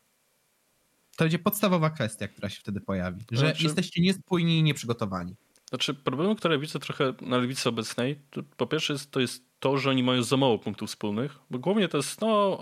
To 1.17 1.23
będzie 1.23 1.39
podstawowa 1.39 1.89
kwestia, 1.89 2.27
która 2.27 2.49
się 2.49 2.59
wtedy 2.59 2.81
pojawi, 2.81 3.25
że 3.31 3.39
znaczy, 3.39 3.63
jesteście 3.63 4.01
niespójni 4.01 4.57
i 4.59 4.63
nieprzygotowani. 4.63 5.35
Znaczy, 5.69 5.93
problem, 5.93 6.35
który 6.35 6.59
widzę 6.59 6.79
trochę 6.79 7.13
na 7.21 7.37
lewicy 7.37 7.69
obecnej, 7.69 8.21
to 8.29 8.43
po 8.57 8.67
pierwsze 8.67 8.93
jest, 8.93 9.11
to 9.11 9.19
jest 9.19 9.43
to, 9.59 9.77
że 9.77 9.89
oni 9.89 10.03
mają 10.03 10.23
za 10.23 10.37
mało 10.37 10.59
punktów 10.59 10.89
wspólnych, 10.89 11.39
bo 11.49 11.59
głównie 11.59 11.87
to 11.87 11.97
jest 11.97 12.21
no, 12.21 12.59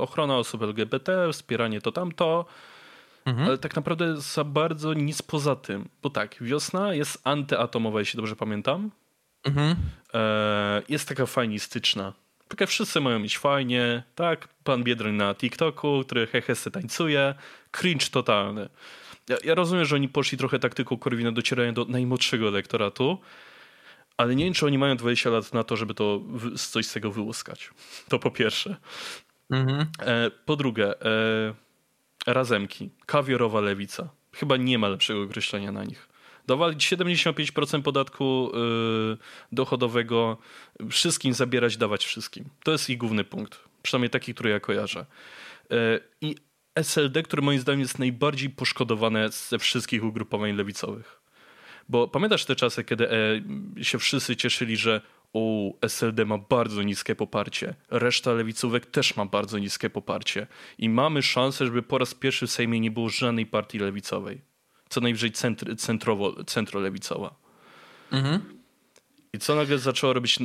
ochrona 0.00 0.36
osób 0.36 0.62
LGBT, 0.62 1.28
wspieranie 1.32 1.80
to 1.80 1.92
tamto, 1.92 2.46
mhm. 3.26 3.48
ale 3.48 3.58
tak 3.58 3.76
naprawdę 3.76 4.20
za 4.20 4.44
bardzo 4.44 4.94
nic 4.94 5.22
poza 5.22 5.56
tym. 5.56 5.88
Bo 6.02 6.10
tak, 6.10 6.36
wiosna 6.40 6.94
jest 6.94 7.20
antyatomowa, 7.24 7.98
jeśli 7.98 8.16
dobrze 8.16 8.36
pamiętam. 8.36 8.90
Mhm. 9.44 9.76
E, 10.14 10.82
jest 10.88 11.08
taka 11.08 11.26
fajnistyczna. 11.26 12.12
Taka 12.48 12.66
wszyscy 12.66 13.00
mają 13.00 13.18
mieć 13.18 13.38
fajnie, 13.38 14.02
tak? 14.14 14.48
Pan 14.64 14.84
Biedroń 14.84 15.14
na 15.14 15.34
TikToku, 15.34 16.02
który 16.04 16.26
hehesy 16.26 16.70
tańcuje. 16.70 17.34
Cringe 17.70 18.06
totalny. 18.10 18.68
Ja, 19.28 19.36
ja, 19.44 19.54
rozumiem, 19.54 19.84
że 19.84 19.94
oni 19.94 20.08
poszli 20.08 20.38
trochę 20.38 20.58
taktyką 20.58 20.96
Korwina, 20.96 21.32
docierają 21.32 21.74
do 21.74 21.84
najmłodszego 21.84 22.48
elektoratu, 22.48 23.18
ale 24.16 24.34
nie 24.36 24.44
wiem, 24.44 24.54
czy 24.54 24.66
oni 24.66 24.78
mają 24.78 24.96
20 24.96 25.30
lat 25.30 25.54
na 25.54 25.64
to, 25.64 25.76
żeby 25.76 25.94
to 25.94 26.20
coś 26.56 26.86
z 26.86 26.92
tego 26.92 27.10
wyłuskać. 27.10 27.70
To 28.08 28.18
po 28.18 28.30
pierwsze. 28.30 28.76
Mhm. 29.50 29.86
E, 30.00 30.30
po 30.30 30.56
drugie, 30.56 31.00
e, 31.00 31.54
razemki. 32.26 32.90
Kawiorowa 33.06 33.60
lewica. 33.60 34.08
Chyba 34.32 34.56
nie 34.56 34.78
ma 34.78 34.88
lepszego 34.88 35.22
określenia 35.22 35.72
na 35.72 35.84
nich. 35.84 36.08
Dowalić 36.46 36.92
75% 36.92 37.82
podatku 37.82 38.50
y, 39.12 39.16
dochodowego, 39.52 40.38
wszystkim 40.90 41.34
zabierać, 41.34 41.76
dawać 41.76 42.04
wszystkim. 42.04 42.44
To 42.64 42.72
jest 42.72 42.90
ich 42.90 42.98
główny 42.98 43.24
punkt. 43.24 43.58
Przynajmniej 43.82 44.10
taki, 44.10 44.34
który 44.34 44.50
ja 44.50 44.60
kojarzę. 44.60 45.06
Y, 45.72 46.00
I 46.20 46.36
SLD, 46.74 47.22
które 47.22 47.42
moim 47.42 47.60
zdaniem 47.60 47.80
jest 47.80 47.98
najbardziej 47.98 48.50
poszkodowane 48.50 49.28
ze 49.28 49.58
wszystkich 49.58 50.04
ugrupowań 50.04 50.56
lewicowych. 50.56 51.20
Bo 51.88 52.08
pamiętasz 52.08 52.44
te 52.44 52.56
czasy, 52.56 52.84
kiedy 52.84 53.10
e, 53.10 53.84
się 53.84 53.98
wszyscy 53.98 54.36
cieszyli, 54.36 54.76
że 54.76 55.00
o, 55.36 55.72
SLD 55.82 56.24
ma 56.24 56.38
bardzo 56.38 56.82
niskie 56.82 57.14
poparcie, 57.14 57.74
reszta 57.90 58.32
lewicówek 58.32 58.86
też 58.86 59.16
ma 59.16 59.26
bardzo 59.26 59.58
niskie 59.58 59.90
poparcie 59.90 60.46
i 60.78 60.88
mamy 60.88 61.22
szansę, 61.22 61.66
żeby 61.66 61.82
po 61.82 61.98
raz 61.98 62.14
pierwszy 62.14 62.46
w 62.46 62.50
Sejmie 62.50 62.80
nie 62.80 62.90
było 62.90 63.08
żadnej 63.08 63.46
partii 63.46 63.78
lewicowej 63.78 64.40
co 64.88 65.00
najwyżej 65.00 65.32
centr, 65.32 65.76
centrowo, 65.76 66.44
centrolewicowa. 66.44 67.34
Mhm. 68.12 68.40
I 69.32 69.38
co 69.38 69.54
nagle 69.54 69.78
zaczęła 69.78 70.12
robić 70.12 70.38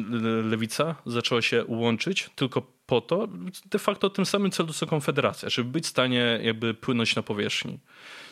lewica? 0.44 0.96
Zaczęła 1.06 1.42
się 1.42 1.66
łączyć 1.68 2.30
tylko 2.36 2.62
po 2.86 3.02
to, 3.02 3.28
de 3.66 3.80
facto 3.80 4.10
tym 4.10 4.26
samym 4.26 4.52
celu 4.52 4.74
co 4.74 4.88
Konfederacja, 4.88 5.50
żeby 5.50 5.70
być 5.70 5.84
w 5.86 5.88
stanie 5.88 6.40
jakby 6.44 6.74
płynąć 6.74 7.16
na 7.16 7.22
powierzchni. 7.22 7.80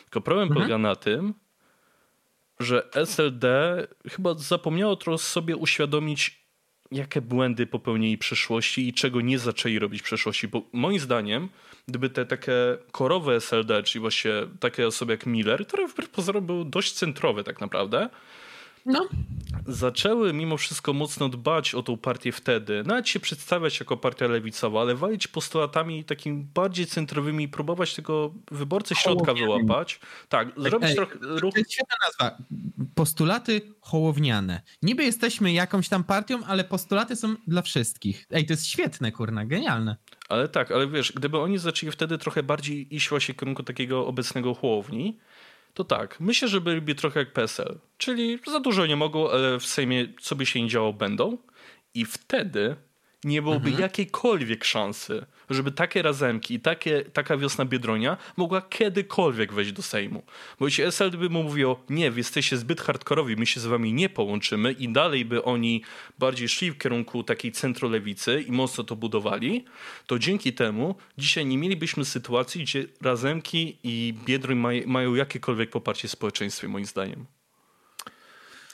Tylko 0.04 0.20
problem 0.20 0.48
mhm. 0.48 0.60
polega 0.60 0.78
na 0.78 0.96
tym, 0.96 1.34
że 2.60 2.92
SLD 2.92 3.46
chyba 4.08 4.34
zapomniało 4.34 4.96
trochę 4.96 5.18
sobie 5.18 5.56
uświadomić, 5.56 6.39
jakie 6.92 7.20
błędy 7.20 7.66
popełnili 7.66 8.16
w 8.16 8.20
przeszłości 8.20 8.88
i 8.88 8.92
czego 8.92 9.20
nie 9.20 9.38
zaczęli 9.38 9.78
robić 9.78 10.00
w 10.00 10.04
przeszłości. 10.04 10.48
Bo 10.48 10.62
moim 10.72 11.00
zdaniem, 11.00 11.48
gdyby 11.88 12.10
te 12.10 12.26
takie 12.26 12.52
korowe 12.92 13.36
SLD, 13.36 13.82
czyli 13.82 14.00
właśnie 14.00 14.32
takie 14.60 14.86
osoby 14.86 15.12
jak 15.12 15.26
Miller, 15.26 15.66
które 15.66 15.88
wbrew 15.88 16.08
pozorom 16.08 16.46
był 16.46 16.64
dość 16.64 16.92
centrowy 16.92 17.44
tak 17.44 17.60
naprawdę, 17.60 18.08
no. 18.86 19.08
Zaczęły 19.66 20.32
mimo 20.32 20.56
wszystko 20.56 20.92
mocno 20.92 21.28
dbać 21.28 21.74
o 21.74 21.82
tą 21.82 21.96
partię 21.96 22.32
wtedy, 22.32 22.82
nawet 22.86 23.08
się 23.08 23.20
przedstawiać 23.20 23.80
jako 23.80 23.96
partia 23.96 24.26
lewicowa, 24.26 24.80
ale 24.80 24.94
walić 24.94 25.28
postulatami 25.28 26.04
takimi 26.04 26.44
bardziej 26.54 26.86
centrowymi 26.86 27.44
i 27.44 27.48
próbować 27.48 27.94
tego 27.94 28.34
wyborcę 28.50 28.94
środka 28.94 29.34
wyłapać. 29.34 30.00
Tak, 30.28 30.48
zrobić 30.56 30.90
Ej, 30.90 30.96
trochę 30.96 31.18
ruch. 31.20 31.54
To 31.54 31.58
jest 31.60 31.72
świetna 31.72 31.96
nazwa. 32.06 32.38
Postulaty 32.94 33.74
hołowniane. 33.80 34.62
Niby 34.82 35.04
jesteśmy 35.04 35.52
jakąś 35.52 35.88
tam 35.88 36.04
partią, 36.04 36.44
ale 36.46 36.64
postulaty 36.64 37.16
są 37.16 37.34
dla 37.46 37.62
wszystkich. 37.62 38.26
Ej, 38.30 38.46
to 38.46 38.52
jest 38.52 38.66
świetne, 38.66 39.12
kurna, 39.12 39.46
genialne. 39.46 39.96
Ale 40.28 40.48
tak, 40.48 40.70
ale 40.70 40.86
wiesz, 40.86 41.12
gdyby 41.12 41.38
oni 41.38 41.58
zaczęli 41.58 41.92
wtedy 41.92 42.18
trochę 42.18 42.42
bardziej 42.42 42.94
iść 42.94 43.08
właśnie 43.08 43.34
w 43.34 43.36
kierunku 43.36 43.62
takiego 43.62 44.06
obecnego 44.06 44.54
chłowni, 44.54 45.18
to 45.74 45.84
tak, 45.84 46.20
myślę, 46.20 46.48
że 46.48 46.60
byliby 46.60 46.94
trochę 46.94 47.20
jak 47.20 47.32
PSL. 47.32 47.78
Czyli 47.98 48.38
za 48.46 48.60
dużo 48.60 48.86
nie 48.86 48.96
mogą, 48.96 49.30
ale 49.30 49.60
w 49.60 49.66
Sejmie 49.66 50.06
co 50.20 50.36
by 50.36 50.46
się 50.46 50.62
nie 50.62 50.68
działo 50.68 50.92
będą. 50.92 51.38
I 51.94 52.04
wtedy 52.04 52.76
nie 53.24 53.42
byłoby 53.42 53.68
mhm. 53.68 53.82
jakiejkolwiek 53.82 54.64
szansy, 54.64 55.26
żeby 55.50 55.72
takie 55.72 56.02
razemki 56.02 56.54
i 56.54 56.60
takie, 56.60 57.04
taka 57.04 57.36
wiosna 57.36 57.64
Biedronia 57.64 58.16
mogła 58.36 58.62
kiedykolwiek 58.62 59.52
wejść 59.52 59.72
do 59.72 59.82
Sejmu. 59.82 60.22
Bo 60.60 60.66
jeśli 60.66 60.84
SLD 60.84 61.18
by 61.18 61.28
mu 61.30 61.42
mówił, 61.42 61.76
nie, 61.90 62.10
wy 62.10 62.20
jesteście 62.20 62.56
zbyt 62.56 62.80
hardkorowi, 62.80 63.36
my 63.36 63.46
się 63.46 63.60
z 63.60 63.66
wami 63.66 63.92
nie 63.92 64.08
połączymy 64.08 64.72
i 64.72 64.88
dalej 64.88 65.24
by 65.24 65.44
oni 65.44 65.82
bardziej 66.18 66.48
szli 66.48 66.70
w 66.70 66.78
kierunku 66.78 67.22
takiej 67.22 67.52
centrolewicy 67.52 68.44
i 68.48 68.52
mocno 68.52 68.84
to 68.84 68.96
budowali, 68.96 69.64
to 70.06 70.18
dzięki 70.18 70.52
temu 70.52 70.94
dzisiaj 71.18 71.46
nie 71.46 71.58
mielibyśmy 71.58 72.04
sytuacji, 72.04 72.62
gdzie 72.62 72.86
razemki 73.00 73.76
i 73.82 74.14
Biedroń 74.26 74.58
maj, 74.58 74.84
mają 74.86 75.14
jakiekolwiek 75.14 75.70
poparcie 75.70 76.08
w 76.08 76.10
społeczeństwie, 76.10 76.68
moim 76.68 76.86
zdaniem. 76.86 77.26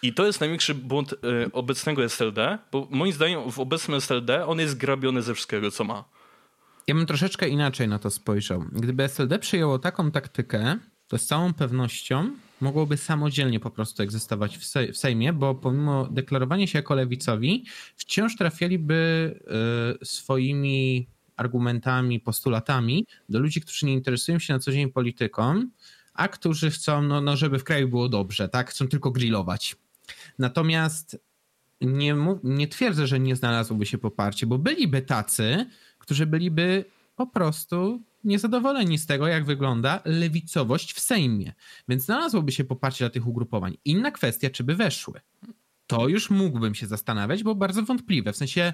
I 0.02 0.12
to 0.12 0.26
jest 0.26 0.40
największy 0.40 0.74
błąd 0.74 1.12
y, 1.12 1.16
obecnego 1.52 2.04
SLD, 2.04 2.58
bo 2.72 2.88
moim 2.90 3.12
zdaniem 3.12 3.52
w 3.52 3.58
obecnym 3.58 3.96
SLD 3.96 4.46
on 4.46 4.60
jest 4.60 4.76
grabiony 4.76 5.22
ze 5.22 5.34
wszystkiego, 5.34 5.70
co 5.70 5.84
ma. 5.84 6.15
Ja 6.88 6.94
bym 6.94 7.06
troszeczkę 7.06 7.48
inaczej 7.48 7.88
na 7.88 7.98
to 7.98 8.10
spojrzał. 8.10 8.64
Gdyby 8.72 9.02
SLD 9.02 9.38
przyjęło 9.38 9.78
taką 9.78 10.10
taktykę, 10.10 10.78
to 11.08 11.18
z 11.18 11.26
całą 11.26 11.54
pewnością 11.54 12.30
mogłoby 12.60 12.96
samodzielnie 12.96 13.60
po 13.60 13.70
prostu 13.70 14.02
egzystować 14.02 14.58
w, 14.58 14.96
Sejmie, 14.96 15.32
bo 15.32 15.54
pomimo 15.54 16.08
deklarowania 16.10 16.66
się 16.66 16.78
jako 16.78 16.94
lewicowi, 16.94 17.64
wciąż 17.96 18.36
trafialiby 18.36 19.40
y, 20.02 20.06
swoimi 20.06 21.08
argumentami, 21.36 22.20
postulatami 22.20 23.06
do 23.28 23.38
ludzi, 23.38 23.60
którzy 23.60 23.86
nie 23.86 23.92
interesują 23.92 24.38
się 24.38 24.52
na 24.52 24.58
co 24.58 24.72
dzień 24.72 24.92
polityką, 24.92 25.68
a 26.14 26.28
którzy 26.28 26.70
chcą, 26.70 27.02
no, 27.02 27.20
no 27.20 27.36
żeby 27.36 27.58
w 27.58 27.64
kraju 27.64 27.88
było 27.88 28.08
dobrze, 28.08 28.48
tak? 28.48 28.70
Chcą 28.70 28.88
tylko 28.88 29.10
grillować. 29.10 29.76
Natomiast 30.38 31.18
nie, 31.80 32.16
nie 32.42 32.68
twierdzę, 32.68 33.06
że 33.06 33.20
nie 33.20 33.36
znalazłoby 33.36 33.86
się 33.86 33.98
poparcie, 33.98 34.46
bo 34.46 34.58
byliby 34.58 35.02
tacy, 35.02 35.66
którzy 36.06 36.26
byliby 36.26 36.84
po 37.16 37.26
prostu 37.26 38.02
niezadowoleni 38.24 38.98
z 38.98 39.06
tego, 39.06 39.26
jak 39.26 39.44
wygląda 39.44 40.00
lewicowość 40.04 40.92
w 40.92 41.00
Sejmie. 41.00 41.52
Więc 41.88 42.04
znalazłoby 42.04 42.52
się 42.52 42.64
poparcie 42.64 43.04
dla 43.04 43.10
tych 43.10 43.26
ugrupowań. 43.26 43.76
Inna 43.84 44.10
kwestia, 44.10 44.50
czy 44.50 44.64
by 44.64 44.74
weszły. 44.74 45.20
To 45.86 46.08
już 46.08 46.30
mógłbym 46.30 46.74
się 46.74 46.86
zastanawiać, 46.86 47.42
bo 47.42 47.54
bardzo 47.54 47.82
wątpliwe. 47.82 48.32
W 48.32 48.36
sensie, 48.36 48.72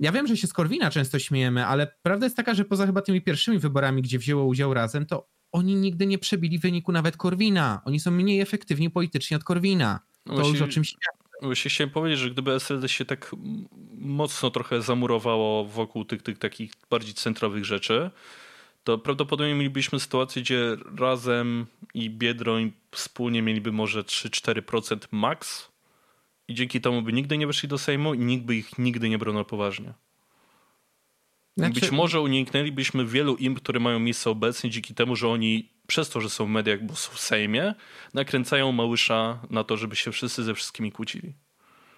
ja 0.00 0.12
wiem, 0.12 0.26
że 0.26 0.36
się 0.36 0.46
z 0.46 0.52
Korwina 0.52 0.90
często 0.90 1.18
śmiejemy, 1.18 1.66
ale 1.66 1.94
prawda 2.02 2.26
jest 2.26 2.36
taka, 2.36 2.54
że 2.54 2.64
poza 2.64 2.86
chyba 2.86 3.02
tymi 3.02 3.22
pierwszymi 3.22 3.58
wyborami, 3.58 4.02
gdzie 4.02 4.18
wzięło 4.18 4.44
udział 4.44 4.74
razem, 4.74 5.06
to 5.06 5.28
oni 5.52 5.74
nigdy 5.74 6.06
nie 6.06 6.18
przebili 6.18 6.58
wyniku 6.58 6.92
nawet 6.92 7.16
Korwina. 7.16 7.82
Oni 7.84 8.00
są 8.00 8.10
mniej 8.10 8.40
efektywni 8.40 8.90
politycznie 8.90 9.36
od 9.36 9.44
Korwina. 9.44 10.00
To 10.24 10.32
Właśnie, 10.32 10.52
już 10.52 10.62
o 10.62 10.68
czymś 10.68 10.96
Właśnie 11.42 11.70
chciałem 11.70 11.90
powiedzieć, 11.90 12.18
że 12.18 12.30
gdyby 12.30 12.52
SLD 12.52 12.88
się 12.88 13.04
tak 13.04 13.36
mocno 14.04 14.50
trochę 14.50 14.82
zamurowało 14.82 15.64
wokół 15.64 16.04
tych, 16.04 16.22
tych 16.22 16.38
takich 16.38 16.72
bardziej 16.90 17.14
centrowych 17.14 17.64
rzeczy, 17.64 18.10
to 18.84 18.98
prawdopodobnie 18.98 19.54
mielibyśmy 19.54 20.00
sytuację, 20.00 20.42
gdzie 20.42 20.76
razem 20.98 21.66
i 21.94 22.10
Biedroń 22.10 22.72
wspólnie 22.90 23.42
mieliby 23.42 23.72
może 23.72 24.02
3-4% 24.02 24.98
max 25.10 25.68
i 26.48 26.54
dzięki 26.54 26.80
temu 26.80 27.02
by 27.02 27.12
nigdy 27.12 27.38
nie 27.38 27.46
weszli 27.46 27.68
do 27.68 27.78
Sejmu 27.78 28.14
i 28.14 28.18
nikt 28.18 28.44
by 28.44 28.56
ich 28.56 28.78
nigdy 28.78 29.08
nie 29.08 29.18
na 29.18 29.44
poważnie. 29.44 29.92
Znaczy... 31.56 31.80
Być 31.80 31.90
może 31.90 32.20
uniknęlibyśmy 32.20 33.06
wielu 33.06 33.36
imp, 33.36 33.60
które 33.60 33.80
mają 33.80 33.98
miejsce 33.98 34.30
obecnie 34.30 34.70
dzięki 34.70 34.94
temu, 34.94 35.16
że 35.16 35.28
oni 35.28 35.68
przez 35.86 36.10
to, 36.10 36.20
że 36.20 36.30
są 36.30 36.46
w 36.46 36.48
mediach, 36.48 36.82
bo 36.82 36.96
są 36.96 37.12
w 37.12 37.20
Sejmie, 37.20 37.74
nakręcają 38.14 38.72
Małysza 38.72 39.38
na 39.50 39.64
to, 39.64 39.76
żeby 39.76 39.96
się 39.96 40.12
wszyscy 40.12 40.44
ze 40.44 40.54
wszystkimi 40.54 40.92
kłócili. 40.92 41.32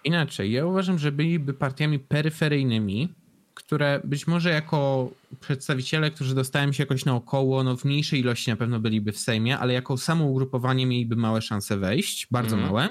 Inaczej, 0.07 0.53
ja 0.53 0.67
uważam, 0.67 0.99
że 0.99 1.13
byliby 1.13 1.55
partiami 1.55 1.99
peryferyjnymi, 1.99 3.15
które 3.55 4.01
być 4.05 4.27
może 4.27 4.51
jako 4.51 5.11
przedstawiciele, 5.41 6.11
którzy 6.11 6.35
dostają 6.35 6.73
się 6.73 6.83
jakoś 6.83 7.05
naokoło, 7.05 7.63
no 7.63 7.77
w 7.77 7.85
mniejszej 7.85 8.21
ilości 8.21 8.51
na 8.51 8.57
pewno 8.57 8.81
byliby 8.81 9.13
w 9.13 9.19
Sejmie, 9.19 9.59
ale 9.59 9.73
jako 9.73 9.97
samo 9.97 10.25
ugrupowanie 10.25 10.87
mieliby 10.87 11.17
małe 11.17 11.43
szanse 11.43 11.77
wejść, 11.77 12.27
bardzo 12.31 12.57
mm. 12.57 12.67
małe. 12.67 12.89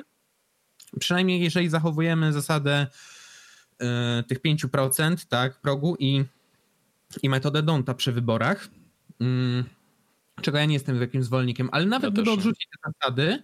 Przynajmniej 0.99 1.41
jeżeli 1.41 1.69
zachowujemy 1.69 2.33
zasadę 2.33 2.87
y, 4.19 4.23
tych 4.23 4.41
5%, 4.41 5.25
tak, 5.29 5.61
progu 5.61 5.95
i, 5.99 6.23
i 7.23 7.29
metodę 7.29 7.63
Donta 7.63 7.93
przy 7.93 8.11
wyborach, 8.11 8.67
y, 9.21 10.41
czego 10.41 10.57
ja 10.57 10.65
nie 10.65 10.73
jestem 10.73 11.01
jakimś 11.01 11.25
zwolennikiem, 11.25 11.69
ale 11.71 11.85
nawet 11.85 12.03
ja 12.03 12.11
gdyby 12.11 12.31
odrzucić 12.31 12.67
te 12.83 12.91
zasady, 12.91 13.43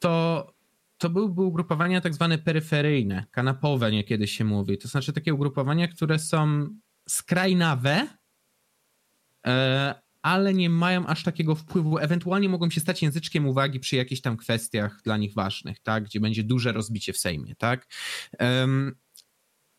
to, 0.00 0.54
to 1.04 1.10
byłyby 1.10 1.42
ugrupowania 1.42 2.00
tak 2.00 2.14
zwane 2.14 2.38
peryferyjne, 2.38 3.26
kanapowe 3.30 3.92
niekiedy 3.92 4.26
się 4.26 4.44
mówi. 4.44 4.78
To 4.78 4.88
znaczy 4.88 5.12
takie 5.12 5.34
ugrupowania, 5.34 5.88
które 5.88 6.18
są 6.18 6.68
skrajnawe, 7.08 8.08
e, 9.46 9.94
ale 10.22 10.54
nie 10.54 10.70
mają 10.70 11.06
aż 11.06 11.22
takiego 11.22 11.54
wpływu. 11.54 11.98
Ewentualnie 11.98 12.48
mogą 12.48 12.70
się 12.70 12.80
stać 12.80 13.02
języczkiem 13.02 13.46
uwagi 13.46 13.80
przy 13.80 13.96
jakichś 13.96 14.20
tam 14.20 14.36
kwestiach 14.36 15.00
dla 15.02 15.16
nich 15.16 15.34
ważnych, 15.34 15.80
tak? 15.80 16.04
gdzie 16.04 16.20
będzie 16.20 16.44
duże 16.44 16.72
rozbicie 16.72 17.12
w 17.12 17.18
Sejmie. 17.18 17.54
Tak? 17.54 17.86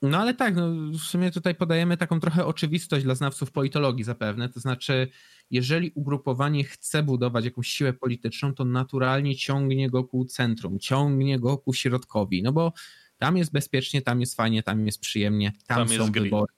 No 0.02 0.18
ale 0.18 0.34
tak, 0.34 0.56
no, 0.56 0.70
w 0.92 1.02
sumie 1.02 1.32
tutaj 1.32 1.56
podajemy 1.56 1.98
taką 1.98 2.20
trochę 2.20 2.46
oczywistość 2.46 3.06
dla 3.06 3.16
znawców 3.16 3.52
politologii 3.52 4.04
zapewne, 4.04 4.50
to 4.50 4.60
znaczy 4.60 5.08
jeżeli 5.52 5.92
ugrupowanie 5.96 6.64
chce 6.64 7.04
budować 7.04 7.46
jakąś 7.46 7.68
siłę 7.68 7.94
polityczną, 7.94 8.54
to 8.54 8.66
naturalnie 8.66 9.36
ciągnie 9.36 9.90
go 9.90 10.04
ku 10.04 10.26
centrum, 10.26 10.80
ciągnie 10.80 11.40
go 11.40 11.58
ku 11.58 11.74
środkowi, 11.74 12.44
no 12.44 12.52
bo 12.52 12.74
tam 13.18 13.38
jest 13.38 13.52
bezpiecznie, 13.52 14.02
tam 14.02 14.20
jest 14.20 14.36
fajnie, 14.36 14.64
tam 14.64 14.86
jest 14.86 15.00
przyjemnie, 15.00 15.52
tam, 15.68 15.88
tam 15.88 15.98
są 15.98 16.12
wybory. 16.12 16.54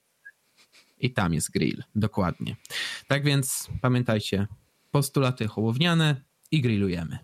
I 0.99 1.13
tam 1.13 1.33
jest 1.33 1.51
grill, 1.51 1.83
dokładnie. 1.95 2.55
Tak 3.07 3.23
więc 3.23 3.67
pamiętajcie, 3.81 4.47
postulaty 4.91 5.47
hołowniane 5.47 6.21
i 6.51 6.61
grillujemy. 6.61 7.19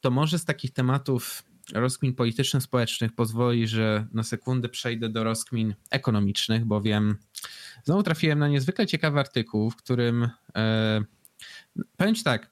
To 0.00 0.10
może 0.10 0.38
z 0.38 0.44
takich 0.44 0.72
tematów 0.72 1.42
rozkmin 1.72 2.14
polityczno-społecznych 2.14 3.12
pozwoli, 3.12 3.68
że 3.68 4.06
na 4.12 4.22
sekundę 4.22 4.68
przejdę 4.68 5.08
do 5.08 5.24
rozkmin 5.24 5.74
ekonomicznych, 5.90 6.64
bowiem 6.64 7.16
znowu 7.84 8.02
trafiłem 8.02 8.38
na 8.38 8.48
niezwykle 8.48 8.86
ciekawy 8.86 9.20
artykuł, 9.20 9.70
w 9.70 9.76
którym 9.76 10.28
e, 10.56 11.04
powiem 11.96 12.14
ci 12.14 12.24
tak, 12.24 12.50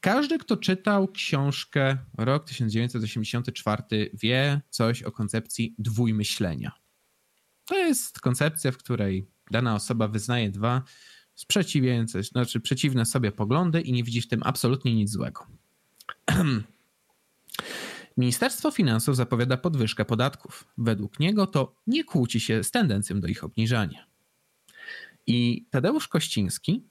każdy, 0.00 0.38
kto 0.38 0.56
czytał 0.56 1.08
książkę 1.08 1.96
Rok 2.18 2.44
1984, 2.44 3.82
wie 4.14 4.60
coś 4.70 5.02
o 5.02 5.12
koncepcji 5.12 5.74
dwójmyślenia. 5.78 6.72
To 7.64 7.78
jest 7.78 8.20
koncepcja, 8.20 8.72
w 8.72 8.76
której 8.76 9.26
dana 9.50 9.74
osoba 9.74 10.08
wyznaje 10.08 10.50
dwa 10.50 10.82
sprzeciwiające, 11.34 12.22
znaczy 12.22 12.60
przeciwne 12.60 13.06
sobie 13.06 13.32
poglądy 13.32 13.80
i 13.80 13.92
nie 13.92 14.04
widzi 14.04 14.20
w 14.20 14.28
tym 14.28 14.40
absolutnie 14.44 14.94
nic 14.94 15.10
złego. 15.10 15.46
Ministerstwo 18.18 18.70
Finansów 18.70 19.16
zapowiada 19.16 19.56
podwyżkę 19.56 20.04
podatków. 20.04 20.68
Według 20.78 21.20
niego 21.20 21.46
to 21.46 21.76
nie 21.86 22.04
kłóci 22.04 22.40
się 22.40 22.64
z 22.64 22.70
tendencją 22.70 23.20
do 23.20 23.28
ich 23.28 23.44
obniżania. 23.44 24.06
I 25.26 25.66
Tadeusz 25.70 26.08
Kościński 26.08 26.84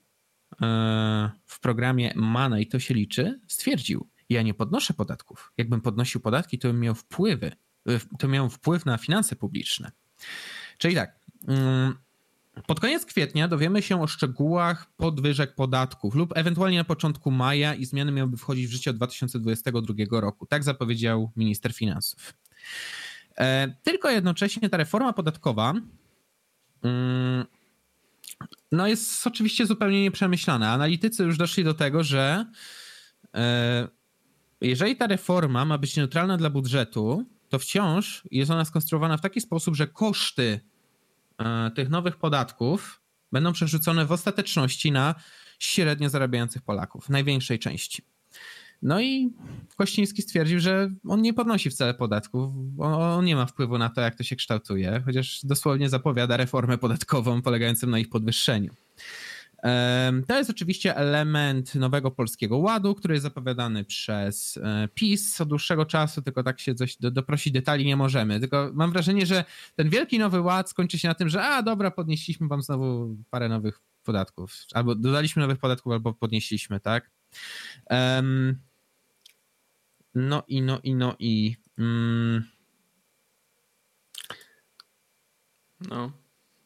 e, 0.62 1.32
w 1.46 1.60
programie 1.60 2.14
Mana 2.16 2.60
i 2.60 2.68
to 2.68 2.80
się 2.80 2.94
liczy 2.94 3.40
stwierdził, 3.48 4.10
ja 4.30 4.42
nie 4.42 4.54
podnoszę 4.54 4.94
podatków. 4.94 5.54
Jakbym 5.58 5.82
podnosił 5.82 6.22
podatki, 6.22 6.60
to 6.60 6.68
bym 6.68 6.80
miał 6.80 6.96
wpływy, 6.96 7.52
to 8.20 8.28
miał 8.28 8.50
wpływ 8.50 8.86
na 8.86 8.98
finanse 8.98 9.36
publiczne. 9.36 9.92
Czyli 10.78 10.96
tak, 10.96 11.20
mm, 11.48 11.96
pod 12.66 12.80
koniec 12.80 13.06
kwietnia 13.06 13.48
dowiemy 13.48 13.82
się 13.82 14.02
o 14.02 14.08
szczegółach 14.08 14.92
podwyżek 14.98 15.56
podatków 15.56 16.16
lub 16.16 16.38
ewentualnie 16.38 16.78
na 16.78 16.84
początku 16.84 17.32
maja 17.32 17.76
i 17.76 17.86
zmiany 17.86 18.12
miałyby 18.12 18.38
wchodzić 18.38 18.68
w 18.68 18.72
życie 18.72 18.92
od 18.92 18.98
2022 18.98 19.94
roku. 20.22 20.46
Tak 20.46 20.64
zapowiedział 20.64 21.32
minister 21.36 21.74
finansów. 21.74 22.34
E, 23.38 23.76
tylko 23.84 24.10
jednocześnie 24.10 24.70
ta 24.70 24.78
reforma 24.78 25.14
podatkowa 25.14 25.74
mm, 26.84 27.46
no 28.72 28.88
jest 28.88 29.28
oczywiście 29.28 29.66
zupełnie 29.66 30.02
nieprzemyślana. 30.02 30.72
Analitycy 30.72 31.24
już 31.24 31.38
doszli 31.38 31.64
do 31.64 31.74
tego, 31.74 32.04
że 32.04 32.46
e, 33.36 33.88
jeżeli 34.62 34.96
ta 34.96 35.08
reforma 35.08 35.66
ma 35.66 35.78
być 35.78 35.96
neutralna 35.96 36.38
dla 36.38 36.50
budżetu, 36.50 37.26
to 37.50 37.60
wciąż 37.60 38.24
jest 38.32 38.52
ona 38.52 38.66
skonstruowana 38.66 39.18
w 39.18 39.22
taki 39.22 39.42
sposób, 39.42 39.76
że 39.76 39.88
koszty 39.88 40.60
tych 41.76 41.90
nowych 41.90 42.18
podatków 42.18 43.02
będą 43.32 43.54
przerzucone 43.54 44.06
w 44.06 44.12
ostateczności 44.12 44.92
na 44.92 45.16
średnio 45.60 46.10
zarabiających 46.10 46.62
Polaków, 46.62 47.10
największej 47.10 47.60
części. 47.60 48.04
No 48.82 49.02
i 49.02 49.34
Kościński 49.76 50.22
stwierdził, 50.22 50.60
że 50.60 50.90
on 51.08 51.22
nie 51.22 51.34
podnosi 51.34 51.70
wcale 51.70 51.94
podatków, 51.94 52.52
on 52.80 53.26
nie 53.26 53.36
ma 53.36 53.46
wpływu 53.46 53.78
na 53.78 53.90
to, 53.90 54.02
jak 54.02 54.16
to 54.16 54.24
się 54.24 54.36
kształtuje, 54.36 55.02
chociaż 55.06 55.40
dosłownie 55.44 55.90
zapowiada 55.90 56.38
reformę 56.38 56.78
podatkową 56.78 57.42
polegającą 57.42 57.88
na 57.88 58.00
ich 58.00 58.10
podwyższeniu. 58.10 58.74
To 60.28 60.38
jest 60.38 60.50
oczywiście 60.50 60.96
element 60.96 61.76
nowego 61.76 62.12
polskiego 62.12 62.58
ładu, 62.58 62.96
który 62.96 63.14
jest 63.14 63.24
zapowiadany 63.24 63.84
przez 63.84 64.58
e, 64.58 64.88
PiS 64.94 65.42
od 65.42 65.50
dłuższego 65.50 65.86
czasu, 65.86 66.22
tylko 66.22 66.44
tak 66.44 66.60
się 66.60 66.76
coś 66.76 66.98
do, 66.98 67.12
doprosić 67.12 67.54
detali 67.54 67.86
nie 67.86 67.96
możemy. 67.96 68.40
Tylko 68.40 68.72
mam 68.74 68.92
wrażenie, 68.92 69.26
że 69.26 69.46
ten 69.76 69.90
wielki 69.90 70.20
nowy 70.20 70.42
ład 70.42 70.70
skończy 70.70 71.00
się 71.00 71.08
na 71.08 71.14
tym, 71.14 71.30
że 71.30 71.44
a 71.44 71.64
dobra, 71.64 71.92
podnieśliśmy 71.92 72.48
wam 72.48 72.62
znowu 72.62 73.16
parę 73.30 73.50
nowych 73.50 73.80
podatków, 74.04 74.56
albo 74.74 74.96
dodaliśmy 74.96 75.42
nowych 75.42 75.58
podatków, 75.58 75.94
albo 75.94 76.14
podnieśliśmy, 76.14 76.80
tak? 76.80 77.12
Um, 77.90 78.60
no 80.16 80.44
i 80.48 80.62
no 80.62 80.80
i 80.84 80.96
no 80.96 81.16
i. 81.20 81.56
Mm. 81.78 82.44
No. 85.90 86.12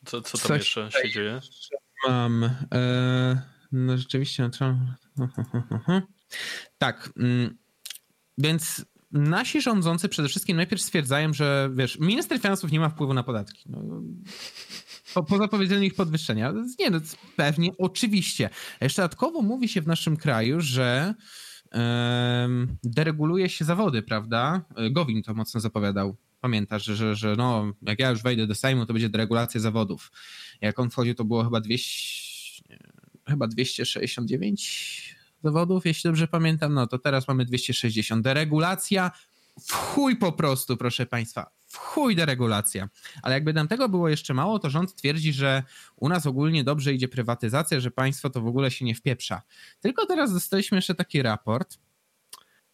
Co, 0.05 0.21
co 0.21 0.37
tam 0.37 0.47
Coś 0.47 0.59
jeszcze 0.59 0.91
się 0.91 1.09
dzieje? 1.09 1.39
Mam. 2.07 2.43
E, 2.73 3.41
no 3.71 3.97
rzeczywiście, 3.97 4.49
no, 5.17 5.29
tak. 6.77 7.09
Mm, 7.17 7.57
więc 8.37 8.85
nasi 9.11 9.61
rządzący 9.61 10.09
przede 10.09 10.29
wszystkim 10.29 10.57
najpierw 10.57 10.81
stwierdzają, 10.81 11.33
że 11.33 11.69
wiesz, 11.75 11.99
minister 11.99 12.39
finansów 12.39 12.71
nie 12.71 12.79
ma 12.79 12.89
wpływu 12.89 13.13
na 13.13 13.23
podatki. 13.23 13.69
No, 13.69 14.01
po, 15.13 15.23
po 15.23 15.37
zapowiedzeniu 15.37 15.83
ich 15.83 15.95
podwyższenia. 15.95 16.53
Nie, 16.79 16.89
no, 16.89 16.99
pewnie, 17.35 17.71
oczywiście. 17.77 18.49
Jeszcze 18.81 19.01
dodatkowo 19.01 19.41
mówi 19.41 19.69
się 19.69 19.81
w 19.81 19.87
naszym 19.87 20.17
kraju, 20.17 20.61
że 20.61 21.13
um, 21.73 22.77
dereguluje 22.83 23.49
się 23.49 23.65
zawody, 23.65 24.01
prawda? 24.01 24.61
Gowin 24.91 25.23
to 25.23 25.33
mocno 25.33 25.59
zapowiadał. 25.59 26.17
Pamiętasz, 26.41 26.83
że, 26.83 27.15
że, 27.15 27.35
no, 27.35 27.73
jak 27.81 27.99
ja 27.99 28.09
już 28.09 28.23
wejdę 28.23 28.47
do 28.47 28.55
Sejmu, 28.55 28.85
to 28.85 28.93
będzie 28.93 29.09
deregulacja 29.09 29.59
zawodów. 29.59 30.11
Jak 30.61 30.79
on 30.79 30.89
wchodził, 30.89 31.15
to 31.15 31.25
było 31.25 31.43
chyba 31.43 31.61
200, 31.61 32.77
chyba 33.27 33.47
269 33.47 35.15
zawodów, 35.43 35.85
jeśli 35.85 36.07
dobrze 36.07 36.27
pamiętam. 36.27 36.73
No 36.73 36.87
to 36.87 36.99
teraz 36.99 37.27
mamy 37.27 37.45
260. 37.45 38.23
Deregulacja 38.23 39.11
w 39.59 39.73
chuj 39.73 40.15
po 40.15 40.31
prostu, 40.31 40.77
proszę 40.77 41.05
Państwa. 41.05 41.51
W 41.65 41.77
chuj 41.77 42.15
deregulacja. 42.15 42.89
Ale 43.21 43.33
jakby 43.33 43.53
nam 43.53 43.67
tego 43.67 43.89
było 43.89 44.09
jeszcze 44.09 44.33
mało, 44.33 44.59
to 44.59 44.69
rząd 44.69 44.95
twierdzi, 44.95 45.33
że 45.33 45.63
u 45.95 46.09
nas 46.09 46.25
ogólnie 46.25 46.63
dobrze 46.63 46.93
idzie 46.93 47.07
prywatyzacja, 47.07 47.79
że 47.79 47.91
państwo 47.91 48.29
to 48.29 48.41
w 48.41 48.47
ogóle 48.47 48.71
się 48.71 48.85
nie 48.85 48.95
wpieprza. 48.95 49.41
Tylko 49.79 50.05
teraz 50.05 50.33
dostaliśmy 50.33 50.77
jeszcze 50.77 50.95
taki 50.95 51.21
raport. 51.21 51.77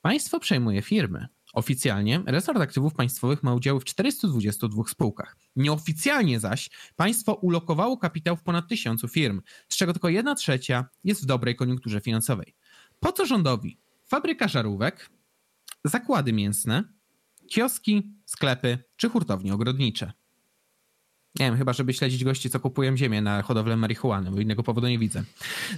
Państwo 0.01 0.39
przejmuje 0.39 0.81
firmy. 0.81 1.27
Oficjalnie 1.53 2.23
resort 2.25 2.59
aktywów 2.61 2.93
państwowych 2.93 3.43
ma 3.43 3.53
udziały 3.53 3.79
w 3.79 3.83
422 3.83 4.83
spółkach. 4.87 5.37
Nieoficjalnie 5.55 6.39
zaś 6.39 6.69
państwo 6.95 7.33
ulokowało 7.33 7.97
kapitał 7.97 8.35
w 8.35 8.43
ponad 8.43 8.67
tysiącu 8.67 9.07
firm, 9.07 9.41
z 9.69 9.77
czego 9.77 9.93
tylko 9.93 10.09
jedna 10.09 10.35
trzecia 10.35 10.85
jest 11.03 11.23
w 11.23 11.25
dobrej 11.25 11.55
koniunkturze 11.55 12.01
finansowej. 12.01 12.55
Po 12.99 13.11
co 13.11 13.25
rządowi? 13.25 13.77
Fabryka 14.05 14.47
żarówek, 14.47 15.09
zakłady 15.85 16.33
mięsne, 16.33 16.83
kioski, 17.49 18.13
sklepy 18.25 18.77
czy 18.95 19.09
hurtownie 19.09 19.53
ogrodnicze. 19.53 20.13
Nie 21.39 21.45
wiem, 21.45 21.57
chyba 21.57 21.73
żeby 21.73 21.93
śledzić 21.93 22.23
gości, 22.23 22.49
co 22.49 22.59
kupują 22.59 22.97
ziemię 22.97 23.21
na 23.21 23.41
hodowlę 23.41 23.77
marihuany, 23.77 24.31
bo 24.31 24.39
innego 24.39 24.63
powodu 24.63 24.87
nie 24.87 24.99
widzę. 24.99 25.23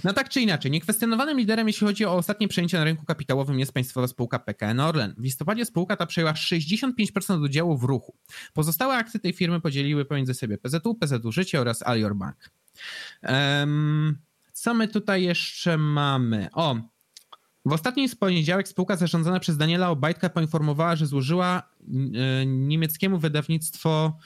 No 0.04 0.12
tak 0.12 0.28
czy 0.28 0.40
inaczej, 0.40 0.70
niekwestionowanym 0.70 1.38
liderem, 1.38 1.66
jeśli 1.66 1.86
chodzi 1.86 2.04
o 2.04 2.14
ostatnie 2.14 2.48
przejęcie 2.48 2.78
na 2.78 2.84
rynku 2.84 3.04
kapitałowym 3.04 3.58
jest 3.58 3.72
państwowa 3.72 4.08
spółka 4.08 4.38
PKN 4.38 4.80
Orlen. 4.80 5.14
W 5.18 5.24
listopadzie 5.24 5.64
spółka 5.64 5.96
ta 5.96 6.06
przejęła 6.06 6.32
65% 6.32 7.42
udziału 7.42 7.78
w 7.78 7.84
ruchu. 7.84 8.14
Pozostałe 8.52 8.94
akcje 8.94 9.20
tej 9.20 9.32
firmy 9.32 9.60
podzieliły 9.60 10.04
pomiędzy 10.04 10.34
siebie 10.34 10.58
PZU, 10.58 10.94
PZU 10.94 11.32
Życie 11.32 11.60
oraz 11.60 11.82
Alior 11.82 12.16
Bank. 12.16 12.50
Um, 13.22 14.18
co 14.52 14.74
my 14.74 14.88
tutaj 14.88 15.22
jeszcze 15.22 15.78
mamy? 15.78 16.48
O, 16.52 16.76
w 17.64 17.72
ostatni 17.72 18.08
poniedziałek 18.08 18.68
spółka 18.68 18.96
zarządzana 18.96 19.40
przez 19.40 19.56
Daniela 19.56 19.90
Obajtka 19.90 20.28
poinformowała, 20.28 20.96
że 20.96 21.06
złożyła 21.06 21.62
e, 21.62 22.46
niemieckiemu 22.46 23.18
wydawnictwo 23.18 24.18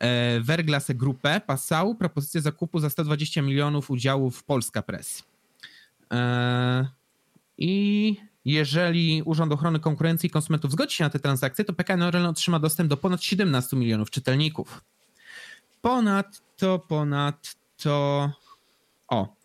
E, 0.00 0.40
Verglass 0.40 0.92
Grupę 0.92 1.40
Passau 1.46 1.94
propozycję 1.94 2.40
zakupu 2.40 2.78
za 2.78 2.90
120 2.90 3.42
milionów 3.42 3.90
udziałów 3.90 4.44
Polska 4.44 4.82
Press. 4.82 5.22
E, 6.12 6.88
I 7.58 8.16
jeżeli 8.44 9.22
Urząd 9.24 9.52
Ochrony 9.52 9.80
Konkurencji 9.80 10.26
i 10.26 10.30
Konsumentów 10.30 10.72
zgodzi 10.72 10.96
się 10.96 11.04
na 11.04 11.10
tę 11.10 11.18
transakcję, 11.18 11.64
to 11.64 11.72
PKN 11.72 12.02
Orlen 12.02 12.26
otrzyma 12.26 12.58
dostęp 12.58 12.90
do 12.90 12.96
ponad 12.96 13.22
17 13.22 13.76
milionów 13.76 14.10
czytelników. 14.10 14.84
Ponadto, 15.82 16.78
ponadto... 16.78 18.30
O, 19.08 19.37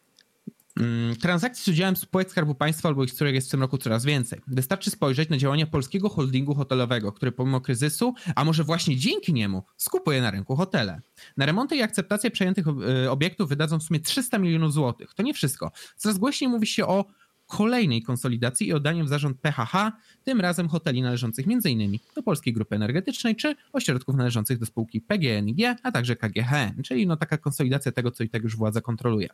transakcji 1.21 1.63
z 1.63 1.67
udziałem 1.67 1.95
spółek 1.95 2.31
Skarbu 2.31 2.55
Państwa 2.55 2.89
albo 2.89 3.03
ich 3.03 3.13
których 3.13 3.35
jest 3.35 3.47
w 3.47 3.51
tym 3.51 3.61
roku 3.61 3.77
coraz 3.77 4.05
więcej. 4.05 4.41
Wystarczy 4.47 4.89
spojrzeć 4.89 5.29
na 5.29 5.37
działania 5.37 5.67
polskiego 5.67 6.09
holdingu 6.09 6.55
hotelowego, 6.55 7.11
który 7.11 7.31
pomimo 7.31 7.61
kryzysu, 7.61 8.13
a 8.35 8.43
może 8.43 8.63
właśnie 8.63 8.97
dzięki 8.97 9.33
niemu, 9.33 9.63
skupuje 9.77 10.21
na 10.21 10.31
rynku 10.31 10.55
hotele. 10.55 11.01
Na 11.37 11.45
remonty 11.45 11.75
i 11.75 11.81
akceptację 11.81 12.31
przejętych 12.31 12.65
e, 12.67 13.11
obiektów 13.11 13.49
wydadzą 13.49 13.79
w 13.79 13.83
sumie 13.83 13.99
300 13.99 14.37
milionów 14.37 14.73
złotych. 14.73 15.13
To 15.13 15.23
nie 15.23 15.33
wszystko. 15.33 15.71
Coraz 15.97 16.17
głośniej 16.17 16.49
mówi 16.49 16.67
się 16.67 16.87
o 16.87 17.05
kolejnej 17.47 18.01
konsolidacji 18.01 18.67
i 18.67 18.73
oddaniu 18.73 19.05
w 19.05 19.09
zarząd 19.09 19.39
PHH, 19.41 19.91
tym 20.23 20.41
razem 20.41 20.69
hoteli 20.69 21.01
należących 21.01 21.45
m.in. 21.49 21.97
do 22.15 22.23
Polskiej 22.23 22.53
Grupy 22.53 22.75
Energetycznej 22.75 23.35
czy 23.35 23.55
ośrodków 23.73 24.15
należących 24.15 24.59
do 24.59 24.65
spółki 24.65 25.01
PGNiG, 25.01 25.59
a 25.83 25.91
także 25.91 26.15
KGHM, 26.15 26.83
czyli 26.83 27.07
no 27.07 27.17
taka 27.17 27.37
konsolidacja 27.37 27.91
tego, 27.91 28.11
co 28.11 28.23
i 28.23 28.29
tak 28.29 28.43
już 28.43 28.55
władza 28.55 28.81
kontroluje. 28.81 29.29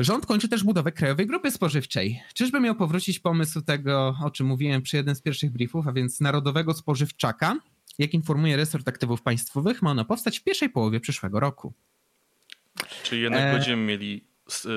Rząd 0.00 0.26
kończy 0.26 0.48
też 0.48 0.64
budowę 0.64 0.92
Krajowej 0.92 1.26
Grupy 1.26 1.50
Spożywczej. 1.50 2.22
Czyżby 2.34 2.60
miał 2.60 2.74
powrócić 2.74 3.18
pomysł 3.18 3.60
tego, 3.60 4.16
o 4.24 4.30
czym 4.30 4.46
mówiłem 4.46 4.82
przy 4.82 4.96
jednym 4.96 5.14
z 5.14 5.22
pierwszych 5.22 5.50
briefów, 5.50 5.86
a 5.88 5.92
więc 5.92 6.20
Narodowego 6.20 6.74
Spożywczaka? 6.74 7.56
Jak 7.98 8.14
informuje 8.14 8.56
resort 8.56 8.88
aktywów 8.88 9.22
państwowych, 9.22 9.82
ma 9.82 9.90
ono 9.90 10.04
powstać 10.04 10.38
w 10.38 10.44
pierwszej 10.44 10.68
połowie 10.70 11.00
przyszłego 11.00 11.40
roku. 11.40 11.72
Czyli 13.02 13.22
jednak 13.22 13.42
e... 13.42 13.52
będziemy 13.52 13.82
mieli 13.82 14.24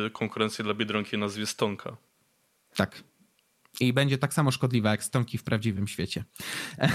y, 0.08 0.10
konkurencję 0.10 0.64
dla 0.64 0.74
Biedronki 0.74 1.16
o 1.16 1.20
nazwie 1.20 1.46
Stonka. 1.46 1.98
Tak. 2.76 3.04
I 3.80 3.94
będzie 3.94 4.18
tak 4.18 4.34
samo 4.34 4.52
szkodliwa 4.52 4.92
jak 4.92 5.04
Stonki 5.04 5.38
w 5.38 5.44
prawdziwym 5.44 5.88
świecie. 5.88 6.24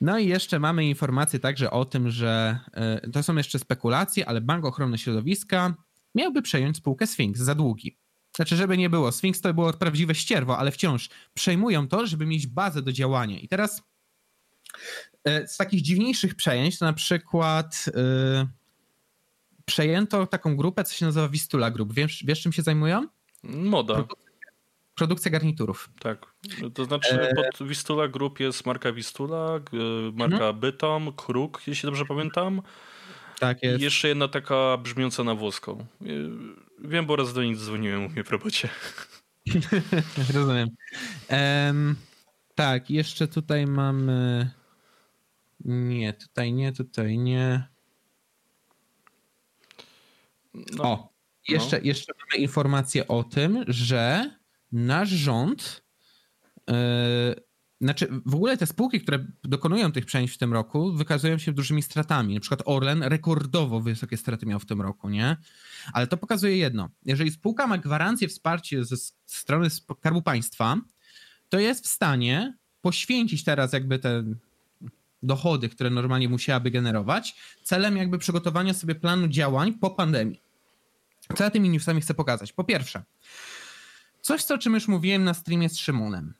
No 0.00 0.18
i 0.18 0.26
jeszcze 0.26 0.58
mamy 0.58 0.84
informację 0.84 1.38
także 1.38 1.70
o 1.70 1.84
tym, 1.84 2.10
że 2.10 2.58
e, 2.72 3.10
to 3.10 3.22
są 3.22 3.36
jeszcze 3.36 3.58
spekulacje, 3.58 4.28
ale 4.28 4.40
Bank 4.40 4.64
Ochrony 4.64 4.98
Środowiska 4.98 5.74
miałby 6.14 6.42
przejąć 6.42 6.76
spółkę 6.76 7.06
Sphinx 7.06 7.40
za 7.40 7.54
długi. 7.54 7.96
Znaczy, 8.36 8.56
żeby 8.56 8.78
nie 8.78 8.90
było, 8.90 9.12
Sphinx 9.12 9.40
to 9.40 9.54
było 9.54 9.72
prawdziwe 9.72 10.14
ścierwo, 10.14 10.58
ale 10.58 10.70
wciąż 10.70 11.08
przejmują 11.34 11.88
to, 11.88 12.06
żeby 12.06 12.26
mieć 12.26 12.46
bazę 12.46 12.82
do 12.82 12.92
działania. 12.92 13.38
I 13.38 13.48
teraz 13.48 13.82
e, 15.24 15.48
z 15.48 15.56
takich 15.56 15.82
dziwniejszych 15.82 16.34
przejęć 16.34 16.78
to 16.78 16.84
na 16.84 16.92
przykład 16.92 17.86
yy, 17.86 18.48
przejęto 19.64 20.26
taką 20.26 20.56
grupę, 20.56 20.84
co 20.84 20.94
się 20.94 21.06
nazywa 21.06 21.28
Vistula 21.28 21.70
Group. 21.70 21.92
Wiesz, 21.92 22.24
wiesz 22.26 22.40
czym 22.40 22.52
się 22.52 22.62
zajmują? 22.62 23.06
Moda. 23.42 23.94
Produkcja, 23.94 24.50
produkcja 24.94 25.30
garniturów. 25.30 25.90
Tak. 26.00 26.34
To 26.74 26.84
znaczy 26.84 27.20
e, 27.20 27.34
pod 27.34 27.68
Vistula 27.68 28.08
Group 28.08 28.40
jest 28.40 28.66
marka 28.66 28.92
Vistula, 28.92 29.60
marka 30.12 30.34
mhm. 30.34 30.60
Bytom, 30.60 31.12
Kruk, 31.12 31.62
jeśli 31.66 31.86
dobrze 31.86 32.04
pamiętam. 32.04 32.62
Tak 33.42 33.62
jest. 33.62 33.80
I 33.80 33.84
jeszcze 33.84 34.08
jedna 34.08 34.28
taka 34.28 34.76
brzmiąca 34.76 35.24
na 35.24 35.34
włoską. 35.34 35.86
Wiem, 36.78 37.06
bo 37.06 37.16
raz 37.16 37.32
do 37.32 37.42
nich 37.42 37.56
dzwoniłem 37.56 38.06
u 38.06 38.08
mnie 38.08 38.24
w 38.24 38.30
robocie. 38.30 38.68
Rozumiem. 40.34 40.68
Um, 41.30 41.96
tak, 42.54 42.90
jeszcze 42.90 43.28
tutaj 43.28 43.66
mamy. 43.66 44.50
Nie, 45.64 46.12
tutaj 46.12 46.52
nie, 46.52 46.72
tutaj 46.72 47.18
nie. 47.18 47.68
No, 50.54 50.84
o, 50.84 51.12
jeszcze, 51.48 51.78
no. 51.78 51.84
jeszcze 51.84 52.12
mamy 52.20 52.42
informację 52.42 53.08
o 53.08 53.24
tym, 53.24 53.64
że 53.68 54.30
nasz 54.72 55.08
rząd. 55.08 55.84
Yy, 56.68 56.74
znaczy, 57.82 58.08
w 58.26 58.34
ogóle 58.34 58.56
te 58.56 58.66
spółki, 58.66 59.00
które 59.00 59.26
dokonują 59.44 59.92
tych 59.92 60.06
przejęć 60.06 60.30
w 60.30 60.38
tym 60.38 60.52
roku, 60.52 60.92
wykazują 60.92 61.38
się 61.38 61.52
dużymi 61.52 61.82
stratami. 61.82 62.34
Na 62.34 62.40
przykład 62.40 62.62
Orlen 62.64 63.02
rekordowo 63.02 63.80
wysokie 63.80 64.16
straty 64.16 64.46
miał 64.46 64.60
w 64.60 64.66
tym 64.66 64.80
roku, 64.80 65.08
nie? 65.08 65.36
Ale 65.92 66.06
to 66.06 66.16
pokazuje 66.16 66.56
jedno. 66.56 66.88
Jeżeli 67.04 67.30
spółka 67.30 67.66
ma 67.66 67.78
gwarancję 67.78 68.28
wsparcia 68.28 68.84
ze 68.84 68.96
strony 69.26 69.70
Skarbu 69.70 70.22
Państwa, 70.22 70.76
to 71.48 71.58
jest 71.58 71.84
w 71.84 71.88
stanie 71.88 72.56
poświęcić 72.82 73.44
teraz 73.44 73.72
jakby 73.72 73.98
te 73.98 74.24
dochody, 75.22 75.68
które 75.68 75.90
normalnie 75.90 76.28
musiałaby 76.28 76.70
generować, 76.70 77.36
celem 77.62 77.96
jakby 77.96 78.18
przygotowania 78.18 78.74
sobie 78.74 78.94
planu 78.94 79.28
działań 79.28 79.72
po 79.72 79.90
pandemii. 79.90 80.40
Co 81.36 81.44
ja 81.44 81.50
tymi 81.50 81.68
newsami 81.68 82.00
chcę 82.00 82.14
pokazać? 82.14 82.52
Po 82.52 82.64
pierwsze, 82.64 83.02
coś, 84.20 84.44
co 84.44 84.54
o 84.54 84.58
czym 84.58 84.74
już 84.74 84.88
mówiłem 84.88 85.24
na 85.24 85.34
streamie 85.34 85.68
z 85.68 85.76
Szymonem 85.78 86.34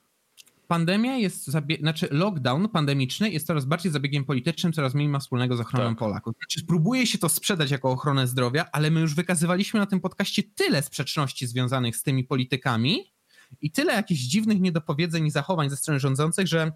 pandemia 0.68 1.16
jest, 1.16 1.48
zabie- 1.48 1.78
znaczy 1.78 2.08
lockdown 2.10 2.68
pandemiczny 2.68 3.30
jest 3.30 3.46
coraz 3.46 3.64
bardziej 3.64 3.92
zabiegiem 3.92 4.24
politycznym, 4.24 4.72
coraz 4.72 4.94
mniej 4.94 5.08
ma 5.08 5.18
wspólnego 5.18 5.56
z 5.56 5.60
ochroną 5.60 5.88
tak. 5.88 5.98
Polaków. 5.98 6.34
Znaczy, 6.36 6.66
próbuje 6.66 7.06
się 7.06 7.18
to 7.18 7.28
sprzedać 7.28 7.70
jako 7.70 7.90
ochronę 7.90 8.26
zdrowia, 8.26 8.66
ale 8.72 8.90
my 8.90 9.00
już 9.00 9.14
wykazywaliśmy 9.14 9.80
na 9.80 9.86
tym 9.86 10.00
podcaście 10.00 10.42
tyle 10.42 10.82
sprzeczności 10.82 11.46
związanych 11.46 11.96
z 11.96 12.02
tymi 12.02 12.24
politykami 12.24 13.12
i 13.60 13.70
tyle 13.70 13.92
jakichś 13.92 14.20
dziwnych 14.20 14.60
niedopowiedzeń 14.60 15.26
i 15.26 15.30
zachowań 15.30 15.70
ze 15.70 15.76
strony 15.76 16.00
rządzących, 16.00 16.46
że 16.46 16.72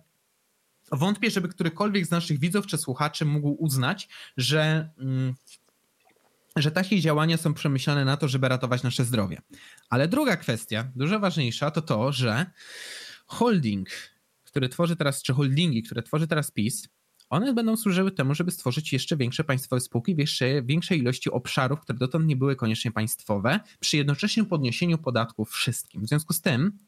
wątpię, 0.92 1.30
żeby 1.30 1.48
którykolwiek 1.48 2.06
z 2.06 2.10
naszych 2.10 2.38
widzów 2.38 2.66
czy 2.66 2.78
słuchaczy 2.78 3.24
mógł 3.24 3.56
uznać, 3.58 4.08
że 4.36 4.90
mm, 4.98 5.34
że 6.56 6.70
takie 6.70 7.00
działania 7.00 7.36
są 7.36 7.54
przemyślane 7.54 8.04
na 8.04 8.16
to, 8.16 8.28
żeby 8.28 8.48
ratować 8.48 8.82
nasze 8.82 9.04
zdrowie. 9.04 9.42
Ale 9.90 10.08
druga 10.08 10.36
kwestia, 10.36 10.88
dużo 10.96 11.20
ważniejsza, 11.20 11.70
to 11.70 11.82
to, 11.82 12.12
że 12.12 12.46
holding, 13.26 13.88
który 14.44 14.68
tworzy 14.68 14.96
teraz, 14.96 15.22
czy 15.22 15.32
holdingi, 15.32 15.82
które 15.82 16.02
tworzy 16.02 16.26
teraz 16.26 16.50
PiS, 16.50 16.88
one 17.30 17.54
będą 17.54 17.76
służyły 17.76 18.10
temu, 18.10 18.34
żeby 18.34 18.50
stworzyć 18.50 18.92
jeszcze 18.92 19.16
większe 19.16 19.44
państwowe 19.44 19.80
spółki 19.80 20.16
większej 20.62 20.98
ilości 20.98 21.30
obszarów, 21.30 21.80
które 21.80 21.98
dotąd 21.98 22.26
nie 22.26 22.36
były 22.36 22.56
koniecznie 22.56 22.92
państwowe, 22.92 23.60
przy 23.80 23.96
jednoczesnym 23.96 24.46
podniesieniu 24.46 24.98
podatków 24.98 25.50
wszystkim. 25.50 26.02
W 26.02 26.08
związku 26.08 26.32
z 26.32 26.40
tym, 26.40 26.78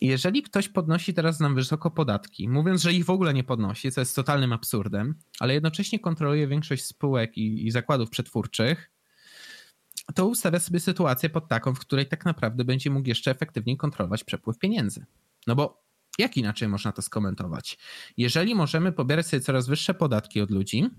jeżeli 0.00 0.42
ktoś 0.42 0.68
podnosi 0.68 1.14
teraz 1.14 1.40
nam 1.40 1.54
wysoko 1.54 1.90
podatki, 1.90 2.48
mówiąc, 2.48 2.82
że 2.82 2.92
ich 2.92 3.04
w 3.04 3.10
ogóle 3.10 3.34
nie 3.34 3.44
podnosi, 3.44 3.92
co 3.92 4.00
jest 4.00 4.16
totalnym 4.16 4.52
absurdem, 4.52 5.14
ale 5.40 5.54
jednocześnie 5.54 5.98
kontroluje 5.98 6.48
większość 6.48 6.84
spółek 6.84 7.36
i, 7.36 7.66
i 7.66 7.70
zakładów 7.70 8.10
przetwórczych, 8.10 8.90
to 10.14 10.26
ustawia 10.26 10.58
sobie 10.58 10.80
sytuację 10.80 11.30
pod 11.30 11.48
taką, 11.48 11.74
w 11.74 11.78
której 11.78 12.06
tak 12.06 12.24
naprawdę 12.24 12.64
będzie 12.64 12.90
mógł 12.90 13.08
jeszcze 13.08 13.30
efektywniej 13.30 13.76
kontrolować 13.76 14.24
przepływ 14.24 14.58
pieniędzy. 14.58 15.06
No 15.46 15.54
bo 15.54 15.86
jak 16.18 16.36
inaczej 16.36 16.68
można 16.68 16.92
to 16.92 17.02
skomentować? 17.02 17.78
Jeżeli 18.16 18.54
możemy 18.54 18.92
pobierać 18.92 19.26
sobie 19.26 19.40
coraz 19.40 19.66
wyższe 19.66 19.94
podatki 19.94 20.40
od 20.40 20.50
ludzi 20.50 20.90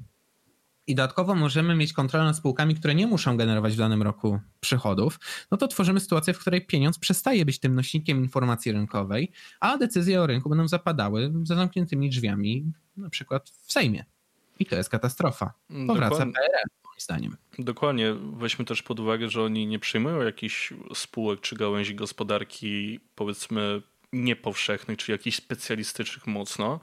i 0.88 0.95
dodatkowo 0.95 1.36
możemy 1.36 1.76
mieć 1.76 1.94
kontrolę 1.94 2.26
nad 2.26 2.38
spółkami, 2.38 2.76
które 2.76 2.95
nie 2.95 3.07
muszą 3.07 3.38
generować 3.38 3.74
w 3.74 3.78
danym 3.78 4.02
roku 4.02 4.40
przychodów, 4.60 5.19
no 5.52 5.57
to 5.57 5.68
tworzymy 5.68 5.99
sytuację, 5.99 6.34
w 6.34 6.40
której 6.40 6.65
pieniądz 6.65 6.99
przestaje 6.99 7.45
być 7.45 7.60
tym 7.60 7.76
nośnikiem 7.76 8.18
informacji 8.18 8.72
rynkowej, 8.72 9.32
a 9.60 9.78
decyzje 9.78 10.22
o 10.22 10.28
rynku 10.28 10.49
będą 10.49 10.68
zapadały 10.68 11.34
za 11.44 11.56
zamkniętymi 11.56 12.10
drzwiami, 12.10 12.72
na 12.98 13.10
przykład 13.10 13.49
w 13.49 13.72
Sejmie. 13.72 14.06
I 14.60 14.65
to 14.65 14.76
jest 14.76 14.90
katastrofa. 14.90 15.53
Powraca 15.88 16.10
Dokładnie. 16.10 16.34
PRL 16.34 16.68
moim 16.84 16.99
zdaniem. 16.99 17.38
Dokładnie. 17.60 18.14
Weźmy 18.14 18.65
też 18.65 18.84
pod 18.84 18.99
uwagę, 18.99 19.30
że 19.30 19.44
oni 19.44 19.68
nie 19.68 19.80
przyjmują 19.80 20.22
jakichś 20.22 20.74
spółek 20.94 21.41
czy 21.41 21.56
gałęzi 21.56 21.95
gospodarki, 21.95 22.99
powiedzmy, 23.15 23.82
niepowszechnych, 24.14 24.98
czy 24.98 25.12
jakichś 25.12 25.38
specjalistycznych 25.38 26.28
mocno, 26.28 26.80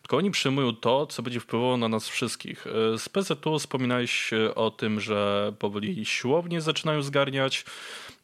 tylko 0.00 0.16
oni 0.16 0.30
przyjmują 0.30 0.76
to, 0.76 1.06
co 1.06 1.22
będzie 1.22 1.40
wpływało 1.40 1.76
na 1.76 1.88
nas 1.88 2.08
wszystkich. 2.08 2.64
Z 2.98 3.08
PZU 3.08 3.58
wspominałeś 3.58 4.30
o 4.54 4.70
tym, 4.70 5.00
że 5.00 5.52
powoli 5.58 6.04
siłownie 6.04 6.60
zaczynają 6.60 7.02
zgarniać, 7.02 7.64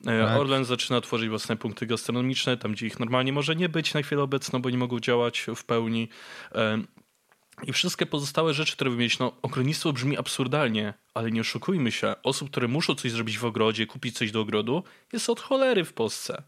tak. 0.05 0.41
Orlen 0.41 0.65
zaczyna 0.65 1.01
tworzyć 1.01 1.29
własne 1.29 1.57
punkty 1.57 1.87
gastronomiczne, 1.87 2.57
tam 2.57 2.73
gdzie 2.73 2.87
ich 2.87 3.01
normalnie 3.01 3.33
może 3.33 3.57
nie 3.57 3.69
być 3.69 3.95
na 3.95 4.03
chwilę 4.03 4.23
obecną, 4.23 4.63
bo 4.63 4.71
nie 4.71 4.79
mogą 4.79 5.01
działać 5.01 5.47
w 5.57 5.65
pełni. 5.65 6.09
I 7.63 7.73
wszystkie 7.73 8.07
pozostałe 8.07 8.55
rzeczy, 8.55 8.73
które 8.73 8.91
wymienić, 8.91 9.19
no 9.19 9.33
ogrodnictwo 9.43 9.93
brzmi 9.93 10.19
absurdalnie, 10.19 10.95
ale 11.15 11.31
nie 11.31 11.41
oszukujmy 11.41 11.93
się, 11.93 12.15
osób, 12.23 12.51
które 12.51 12.69
muszą 12.69 12.95
coś 12.95 13.13
zrobić 13.13 13.39
w 13.39 13.45
ogrodzie, 13.45 13.87
kupić 13.87 14.17
coś 14.19 14.31
do 14.31 14.41
ogrodu, 14.41 14.85
jest 15.13 15.31
od 15.31 15.41
cholery 15.41 15.85
w 15.85 15.93
Polsce. 15.93 16.43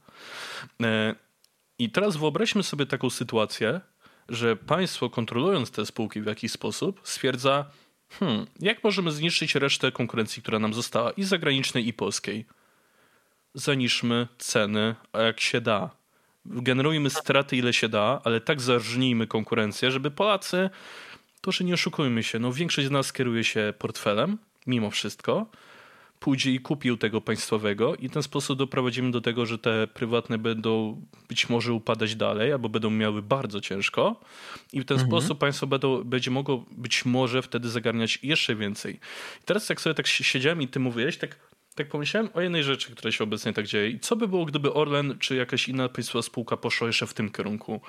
I 1.79 1.91
teraz 1.91 2.17
wyobraźmy 2.17 2.63
sobie 2.63 2.87
taką 2.87 3.11
sytuację, 3.11 3.81
że 4.29 4.57
państwo 4.57 5.11
kontrolując 5.11 5.71
te 5.71 5.87
spółki 5.87 6.21
w 6.21 6.27
jakiś 6.27 6.53
sposób 6.53 7.01
stwierdza, 7.05 7.65
hmm, 8.11 8.47
jak 8.61 8.85
możemy 8.85 9.13
zniszczyć 9.13 9.55
resztę 9.55 9.93
konkurencji, 9.93 10.43
która 10.43 10.59
nam 10.59 10.75
została 10.75 11.11
i 11.11 11.25
zagranicznej 11.25 11.89
i 11.89 11.93
polskiej? 11.93 12.47
Zaniżmy 13.55 14.29
ceny, 14.39 14.95
a 15.13 15.23
jak 15.23 15.41
się 15.41 15.61
da 15.61 15.91
generujmy 16.49 17.11
straty 17.11 17.57
ile 17.57 17.73
się 17.73 17.89
da, 17.89 18.21
ale 18.25 18.41
tak 18.41 18.61
zarżnijmy 18.61 19.27
konkurencję, 19.27 19.91
żeby 19.91 20.11
Polacy, 20.11 20.71
to 21.41 21.53
że 21.53 21.65
nie 21.65 21.75
oszukujmy 21.75 22.23
się, 22.23 22.39
no 22.39 22.53
większość 22.53 22.89
z 22.89 22.91
nas 22.91 23.13
kieruje 23.13 23.45
się 23.45 23.75
portfelem, 23.79 24.39
mimo 24.67 24.91
wszystko, 24.91 25.47
pójdzie 26.20 26.51
i 26.53 26.61
kupił 26.61 26.97
tego 26.97 27.20
państwowego 27.20 27.95
i 27.95 28.09
w 28.09 28.12
ten 28.12 28.23
sposób 28.23 28.59
doprowadzimy 28.59 29.11
do 29.11 29.20
tego, 29.20 29.47
że 29.47 29.59
te 29.59 29.86
prywatne 29.86 30.39
będą 30.39 31.03
być 31.28 31.49
może 31.49 31.73
upadać 31.73 32.16
dalej, 32.16 32.53
albo 32.53 32.69
będą 32.69 32.90
miały 32.90 33.23
bardzo 33.23 33.61
ciężko 33.61 34.20
i 34.73 34.81
w 34.81 34.85
ten 34.85 35.01
mhm. 35.01 35.11
sposób 35.11 35.39
państwo 35.39 35.66
będą, 35.66 36.05
będzie 36.05 36.31
mogło 36.31 36.65
być 36.70 37.05
może 37.05 37.43
wtedy 37.43 37.69
zagarniać 37.69 38.19
jeszcze 38.23 38.55
więcej. 38.55 38.95
I 39.43 39.45
teraz 39.45 39.69
jak 39.69 39.81
sobie 39.81 39.95
tak 39.95 40.07
siedziałem 40.07 40.62
i 40.62 40.69
ty 40.69 40.81
mówiłeś, 40.81 41.19
tak 41.19 41.49
tak 41.78 41.89
pomyślałem 41.89 42.31
o 42.35 42.40
jednej 42.40 42.65
rzeczy, 42.65 42.93
która 42.93 43.12
się 43.12 43.24
obecnie 43.24 43.53
tak 43.53 43.66
dzieje. 43.66 43.90
I 43.90 44.01
co 44.01 44.16
by 44.16 44.28
było, 44.28 44.45
gdyby 44.45 44.74
Orlen 44.74 45.19
czy 45.19 45.36
jakaś 45.36 45.69
inna 45.69 45.89
państwowa 45.89 46.23
spółka 46.23 46.57
poszła 46.57 46.86
jeszcze 46.86 47.07
w 47.07 47.15
tym 47.15 47.31
kierunku? 47.31 47.81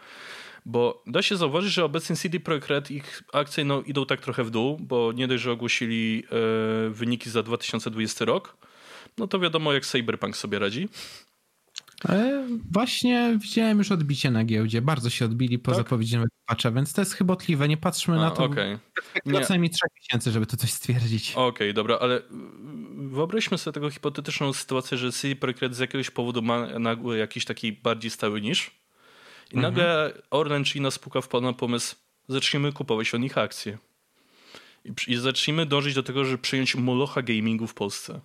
Bo 0.65 1.03
da 1.07 1.21
się 1.21 1.37
zauważyć, 1.37 1.73
że 1.73 1.85
obecnie 1.85 2.15
CD 2.15 2.39
Projekt 2.39 2.67
Red, 2.67 2.91
ich 2.91 3.23
akcje 3.33 3.65
no, 3.65 3.81
idą 3.81 4.05
tak 4.05 4.21
trochę 4.21 4.43
w 4.43 4.51
dół, 4.51 4.77
bo 4.79 5.11
nie 5.11 5.27
dość, 5.27 5.43
że 5.43 5.51
ogłosili 5.51 6.23
e, 6.31 6.89
wyniki 6.89 7.29
za 7.29 7.43
2020 7.43 8.25
rok, 8.25 8.57
no 9.17 9.27
to 9.27 9.39
wiadomo 9.39 9.73
jak 9.73 9.85
Cyberpunk 9.85 10.37
sobie 10.37 10.59
radzi. 10.59 10.89
E, 12.09 12.47
właśnie 12.71 13.37
widziałem 13.41 13.77
już 13.77 13.91
odbicie 13.91 14.31
na 14.31 14.43
giełdzie. 14.43 14.81
Bardzo 14.81 15.09
się 15.09 15.25
odbili 15.25 15.59
po 15.59 15.71
tak? 15.71 15.77
zapowiedzi 15.77 16.15
nowego 16.15 16.31
patcha, 16.45 16.71
więc 16.71 16.93
to 16.93 17.01
jest 17.01 17.13
chybotliwe. 17.13 17.67
Nie 17.67 17.77
patrzmy 17.77 18.15
A, 18.15 18.17
na 18.17 18.31
to 18.31 18.43
okay. 18.43 18.79
co 19.25 19.49
najmniej 19.49 19.69
trzech 19.69 19.89
miesięcy, 20.01 20.31
żeby 20.31 20.45
to 20.45 20.57
coś 20.57 20.71
stwierdzić. 20.71 21.31
Okej, 21.31 21.47
okay, 21.47 21.73
dobra, 21.73 21.97
ale 22.01 22.21
wyobraźmy 22.97 23.57
sobie 23.57 23.73
taką 23.73 23.89
hipotetyczną 23.89 24.53
sytuację, 24.53 24.97
że 24.97 25.11
CD 25.11 25.35
Projekt 25.35 25.61
Red 25.61 25.75
z 25.75 25.79
jakiegoś 25.79 26.09
powodu 26.09 26.41
ma 26.41 26.79
nagły 26.79 27.17
jakiś 27.17 27.45
taki 27.45 27.71
bardziej 27.73 28.11
stały 28.11 28.41
niż 28.41 28.78
i 29.51 29.55
mhm. 29.55 29.61
nagle 29.73 30.13
Orlen 30.29 30.63
czy 30.63 30.77
inna 30.77 30.91
spółka 30.91 31.21
wpadła 31.21 31.51
na 31.51 31.57
pomysł, 31.57 31.95
zacznijmy 32.27 32.73
kupować 32.73 33.13
od 33.13 33.21
nich 33.21 33.37
akcje. 33.37 33.77
I, 34.85 34.93
I 35.07 35.15
zacznijmy 35.17 35.65
dążyć 35.65 35.95
do 35.95 36.03
tego, 36.03 36.25
żeby 36.25 36.37
przyjąć 36.37 36.75
Molocha 36.75 37.21
gamingu 37.21 37.67
w 37.67 37.73
Polsce. 37.73 38.21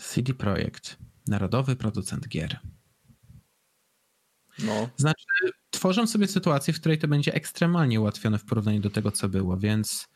CD 0.00 0.34
Projekt, 0.34 0.96
narodowy 1.26 1.76
producent 1.76 2.28
gier. 2.28 2.60
No. 4.58 4.88
Znaczy, 4.96 5.24
tworzą 5.70 6.06
sobie 6.06 6.26
sytuację, 6.26 6.74
w 6.74 6.80
której 6.80 6.98
to 6.98 7.08
będzie 7.08 7.34
ekstremalnie 7.34 8.00
ułatwione 8.00 8.38
w 8.38 8.44
porównaniu 8.44 8.80
do 8.80 8.90
tego, 8.90 9.10
co 9.10 9.28
było, 9.28 9.56
więc 9.56 10.08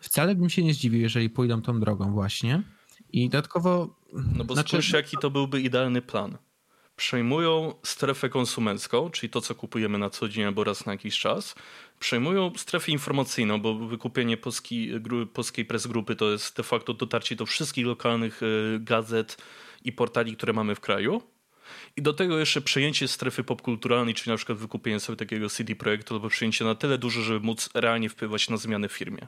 wcale 0.00 0.34
bym 0.34 0.50
się 0.50 0.62
nie 0.64 0.74
zdziwił, 0.74 1.00
jeżeli 1.00 1.30
pójdą 1.30 1.62
tą 1.62 1.80
drogą 1.80 2.12
właśnie. 2.12 2.62
I 3.12 3.30
dodatkowo. 3.30 3.96
No 4.12 4.44
bo 4.44 4.54
znaczy... 4.54 4.68
spójrz, 4.68 4.92
jaki 4.92 5.16
to 5.20 5.30
byłby 5.30 5.60
idealny 5.60 6.02
plan. 6.02 6.38
Przejmują 6.96 7.74
strefę 7.82 8.28
konsumencką, 8.28 9.10
czyli 9.10 9.30
to, 9.30 9.40
co 9.40 9.54
kupujemy 9.54 9.98
na 9.98 10.10
co 10.10 10.28
dzień 10.28 10.44
albo 10.44 10.64
raz 10.64 10.86
na 10.86 10.92
jakiś 10.92 11.18
czas. 11.18 11.54
Przejmują 12.00 12.52
strefę 12.56 12.92
informacyjną, 12.92 13.60
bo 13.60 13.74
wykupienie 13.74 14.36
polski, 14.36 14.90
polskiej 15.32 15.64
press 15.64 15.86
grupy 15.86 16.16
to 16.16 16.30
jest 16.30 16.56
de 16.56 16.62
facto 16.62 16.94
dotarcie 16.94 17.36
do 17.36 17.46
wszystkich 17.46 17.86
lokalnych 17.86 18.40
e, 18.42 18.46
gazet 18.80 19.36
i 19.84 19.92
portali, 19.92 20.36
które 20.36 20.52
mamy 20.52 20.74
w 20.74 20.80
kraju 20.80 21.22
i 21.96 22.02
do 22.02 22.12
tego 22.12 22.38
jeszcze 22.38 22.60
przejęcie 22.60 23.08
strefy 23.08 23.44
popkulturalnej, 23.44 24.14
czyli 24.14 24.30
na 24.30 24.36
przykład 24.36 24.58
wykupienie 24.58 25.00
sobie 25.00 25.16
takiego 25.16 25.48
CD 25.48 25.76
Projektu 25.76 26.14
albo 26.14 26.28
przejęcie 26.28 26.64
na 26.64 26.74
tyle 26.74 26.98
duże, 26.98 27.22
żeby 27.22 27.46
móc 27.46 27.70
realnie 27.74 28.08
wpływać 28.08 28.48
na 28.48 28.56
zmiany 28.56 28.88
w 28.88 28.92
firmie. 28.92 29.26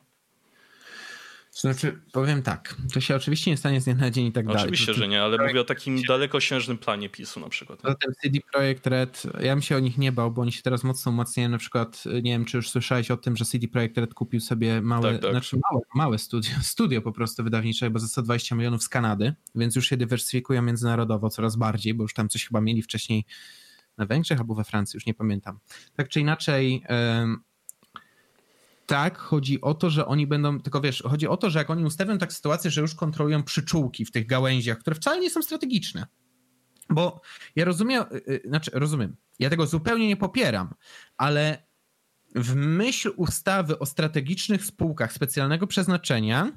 Znaczy, 1.61 2.01
powiem 2.13 2.43
tak, 2.43 2.77
to 2.95 3.01
się 3.01 3.17
oczywiście 3.17 3.51
nie 3.51 3.57
stanie 3.57 3.81
z 3.81 3.85
dnia 3.85 3.95
na 3.95 4.11
dzień 4.11 4.27
i 4.27 4.33
tak 4.33 4.45
oczywiście, 4.45 4.59
dalej. 4.59 4.75
Oczywiście, 4.75 4.95
że 4.95 5.09
nie, 5.09 5.23
ale 5.23 5.39
mówię 5.39 5.61
o 5.61 5.65
takim 5.65 6.03
dalekosiężnym 6.03 6.79
planie 6.79 7.09
PiSu 7.09 7.41
na 7.41 7.49
przykład. 7.49 7.81
Zatem 7.85 8.13
CD 8.23 8.39
Projekt 8.53 8.87
Red, 8.87 9.23
ja 9.41 9.55
bym 9.55 9.63
się 9.63 9.77
o 9.77 9.79
nich 9.79 9.99
nie 9.99 10.13
bał, 10.13 10.31
bo 10.31 10.43
oni 10.43 10.53
się 10.53 10.63
teraz 10.63 10.85
mocno 10.85 11.13
umacniają. 11.13 11.49
Na 11.49 11.59
przykład, 11.59 12.05
nie 12.23 12.31
wiem, 12.31 12.45
czy 12.45 12.57
już 12.57 12.71
słyszałeś 12.71 13.11
o 13.11 13.17
tym, 13.17 13.37
że 13.37 13.45
CD 13.45 13.69
Projekt 13.69 13.99
Red 13.99 14.15
kupił 14.15 14.41
sobie 14.41 14.83
małe, 14.83 15.13
tak, 15.13 15.23
tak. 15.23 15.31
Znaczy 15.31 15.57
małe, 15.71 15.83
małe 15.95 16.19
studio, 16.19 16.51
studio 16.73 17.03
po 17.03 17.13
prostu 17.13 17.45
wydawnicze, 17.45 17.91
bo 17.91 17.99
za 17.99 18.09
120 18.09 18.55
milionów 18.55 18.83
z 18.83 18.89
Kanady, 18.89 19.35
więc 19.55 19.77
już 19.77 19.89
się 19.89 19.97
dywersyfikują 19.97 20.63
międzynarodowo 20.63 21.31
coraz 21.31 21.57
bardziej, 21.57 21.95
bo 21.95 22.05
już 22.05 22.15
tam 22.15 22.29
coś 22.29 22.47
chyba 22.47 22.61
mieli 22.61 22.83
wcześniej 22.83 23.25
na 23.97 24.07
Węgrzech 24.07 24.39
albo 24.39 24.55
we 24.55 24.65
Francji, 24.65 24.97
już 24.97 25.07
nie 25.07 25.15
pamiętam. 25.15 25.59
Tak 25.97 26.09
czy 26.09 26.21
inaczej, 26.21 26.83
tak, 28.89 29.19
chodzi 29.19 29.61
o 29.61 29.75
to, 29.75 29.91
że 29.91 30.07
oni 30.07 30.27
będą, 30.27 30.61
tylko 30.61 30.81
wiesz, 30.81 31.03
chodzi 31.03 31.29
o 31.29 31.37
to, 31.37 31.51
że 31.51 31.59
jak 31.59 31.71
oni 31.71 31.85
ustawią 31.85 32.19
tak 32.19 32.33
sytuację, 32.33 32.71
że 32.71 32.81
już 32.81 32.95
kontrolują 32.95 33.43
przyczółki 33.43 34.05
w 34.05 34.11
tych 34.11 34.27
gałęziach, 34.27 34.79
które 34.79 34.97
wcale 34.97 35.21
nie 35.21 35.31
są 35.31 35.43
strategiczne. 35.43 36.07
Bo 36.91 37.21
ja 37.57 37.65
rozumiem, 37.65 38.05
y, 38.13 38.33
y, 38.33 38.43
znaczy 38.45 38.71
rozumiem, 38.75 39.17
ja 39.39 39.51
tego 39.51 39.67
zupełnie 39.67 40.09
nie 40.09 40.17
popieram, 40.17 40.75
ale 41.17 41.67
w 42.35 42.55
myśl 42.55 43.13
ustawy 43.17 43.79
o 43.79 43.87
strategicznych 43.87 44.65
spółkach 44.65 45.13
specjalnego 45.13 45.67
przeznaczenia, 45.67 46.53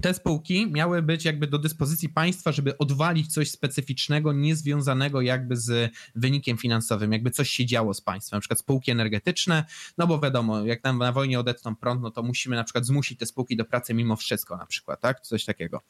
te 0.00 0.14
spółki 0.14 0.72
miały 0.72 1.02
być 1.02 1.24
jakby 1.24 1.46
do 1.46 1.58
dyspozycji 1.58 2.08
państwa, 2.08 2.52
żeby 2.52 2.78
odwalić 2.78 3.32
coś 3.32 3.50
specyficznego, 3.50 4.32
niezwiązanego 4.32 5.20
jakby 5.20 5.56
z 5.56 5.92
wynikiem 6.14 6.58
finansowym, 6.58 7.12
jakby 7.12 7.30
coś 7.30 7.50
się 7.50 7.66
działo 7.66 7.94
z 7.94 8.00
państwem, 8.00 8.36
na 8.36 8.40
przykład 8.40 8.58
spółki 8.58 8.90
energetyczne, 8.90 9.64
no 9.98 10.06
bo 10.06 10.20
wiadomo, 10.20 10.64
jak 10.64 10.84
nam 10.84 10.98
na 10.98 11.12
wojnie 11.12 11.40
odetną 11.40 11.76
prąd, 11.76 12.02
no 12.02 12.10
to 12.10 12.22
musimy 12.22 12.56
na 12.56 12.64
przykład 12.64 12.86
zmusić 12.86 13.18
te 13.18 13.26
spółki 13.26 13.56
do 13.56 13.64
pracy 13.64 13.94
mimo 13.94 14.16
wszystko 14.16 14.56
na 14.56 14.66
przykład, 14.66 15.00
tak? 15.00 15.20
Coś 15.20 15.44
takiego. 15.44 15.80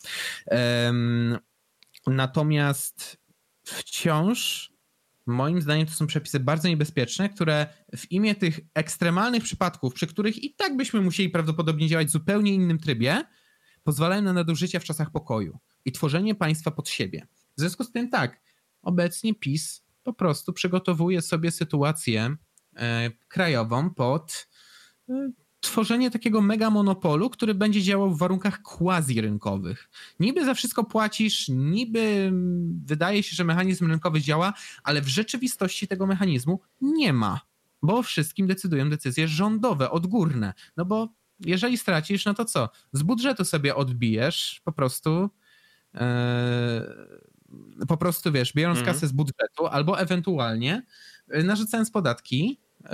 Um, 0.46 1.38
natomiast 2.06 3.16
wciąż 3.64 4.72
Moim 5.26 5.62
zdaniem 5.62 5.86
to 5.86 5.92
są 5.92 6.06
przepisy 6.06 6.40
bardzo 6.40 6.68
niebezpieczne, 6.68 7.28
które 7.28 7.66
w 7.96 8.12
imię 8.12 8.34
tych 8.34 8.60
ekstremalnych 8.74 9.42
przypadków, 9.42 9.94
przy 9.94 10.06
których 10.06 10.44
i 10.44 10.54
tak 10.54 10.76
byśmy 10.76 11.00
musieli 11.00 11.30
prawdopodobnie 11.30 11.88
działać 11.88 12.08
w 12.08 12.10
zupełnie 12.10 12.54
innym 12.54 12.78
trybie, 12.78 13.22
pozwalają 13.82 14.22
na 14.22 14.32
nadużycia 14.32 14.80
w 14.80 14.84
czasach 14.84 15.10
pokoju 15.10 15.58
i 15.84 15.92
tworzenie 15.92 16.34
państwa 16.34 16.70
pod 16.70 16.88
siebie. 16.88 17.26
W 17.56 17.60
związku 17.60 17.84
z 17.84 17.92
tym 17.92 18.10
tak, 18.10 18.40
obecnie 18.82 19.34
PiS 19.34 19.82
po 20.02 20.12
prostu 20.12 20.52
przygotowuje 20.52 21.22
sobie 21.22 21.50
sytuację 21.50 22.36
e, 22.76 23.10
krajową 23.28 23.90
pod 23.90 24.48
e, 25.08 25.30
tworzenie 25.60 26.10
takiego 26.10 26.40
mega 26.40 26.70
monopolu, 26.70 27.30
który 27.30 27.54
będzie 27.54 27.82
działał 27.82 28.10
w 28.10 28.18
warunkach 28.18 28.62
quasi-rynkowych. 28.62 29.88
Niby 30.20 30.44
za 30.44 30.54
wszystko 30.54 30.84
płacisz, 30.84 31.48
niby 31.48 32.32
wydaje 32.84 33.22
się, 33.22 33.36
że 33.36 33.44
mechanizm 33.44 33.86
rynkowy 33.86 34.20
działa, 34.20 34.52
ale 34.84 35.02
w 35.02 35.08
rzeczywistości 35.08 35.88
tego 35.88 36.06
mechanizmu 36.06 36.60
nie 36.80 37.12
ma, 37.12 37.40
bo 37.82 37.98
o 37.98 38.02
wszystkim 38.02 38.46
decydują 38.46 38.90
decyzje 38.90 39.28
rządowe, 39.28 39.90
odgórne. 39.90 40.54
No 40.76 40.84
bo 40.84 41.08
jeżeli 41.46 41.78
stracisz, 41.78 42.24
no 42.24 42.34
to 42.34 42.44
co? 42.44 42.68
Z 42.92 43.02
budżetu 43.02 43.44
sobie 43.44 43.74
odbijesz 43.76 44.60
po 44.64 44.72
prostu. 44.72 45.30
Yy, 45.94 46.00
po 47.88 47.96
prostu 47.96 48.32
wiesz, 48.32 48.52
biorąc 48.52 48.78
mm. 48.78 48.94
kasę 48.94 49.06
z 49.06 49.12
budżetu, 49.12 49.66
albo 49.70 50.00
ewentualnie 50.00 50.82
e, 51.28 51.42
narzucając 51.42 51.90
podatki 51.90 52.60
yy, 52.80 52.88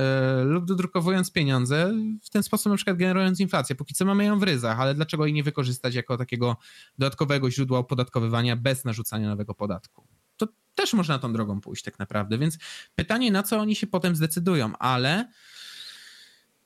lub 0.45 0.65
dodrukowując 0.65 1.33
pieniądze, 1.33 1.93
w 2.23 2.31
ten 2.31 2.43
sposób 2.43 2.71
na 2.71 2.77
przykład 2.77 2.97
generując 2.97 3.41
inflację. 3.41 3.77
Póki 3.77 3.95
co 3.95 4.05
mamy 4.05 4.25
ją 4.25 4.39
w 4.39 4.43
ryzach, 4.43 4.81
ale 4.81 4.95
dlaczego 4.95 5.27
jej 5.27 5.35
nie 5.35 5.43
wykorzystać 5.43 5.95
jako 5.95 6.17
takiego 6.17 6.57
dodatkowego 6.99 7.51
źródła 7.51 7.79
opodatkowywania 7.79 8.57
bez 8.57 8.85
narzucania 8.85 9.29
nowego 9.29 9.55
podatku? 9.55 10.07
To 10.37 10.49
też 10.75 10.95
można 10.95 11.19
tą 11.19 11.33
drogą 11.33 11.61
pójść 11.61 11.85
tak 11.85 11.99
naprawdę, 11.99 12.39
więc 12.39 12.59
pytanie, 12.95 13.33
na 13.33 13.43
co 13.43 13.59
oni 13.59 13.77
się 13.77 13.87
potem 13.87 14.17
zdecydują, 14.17 14.77
ale 14.79 15.29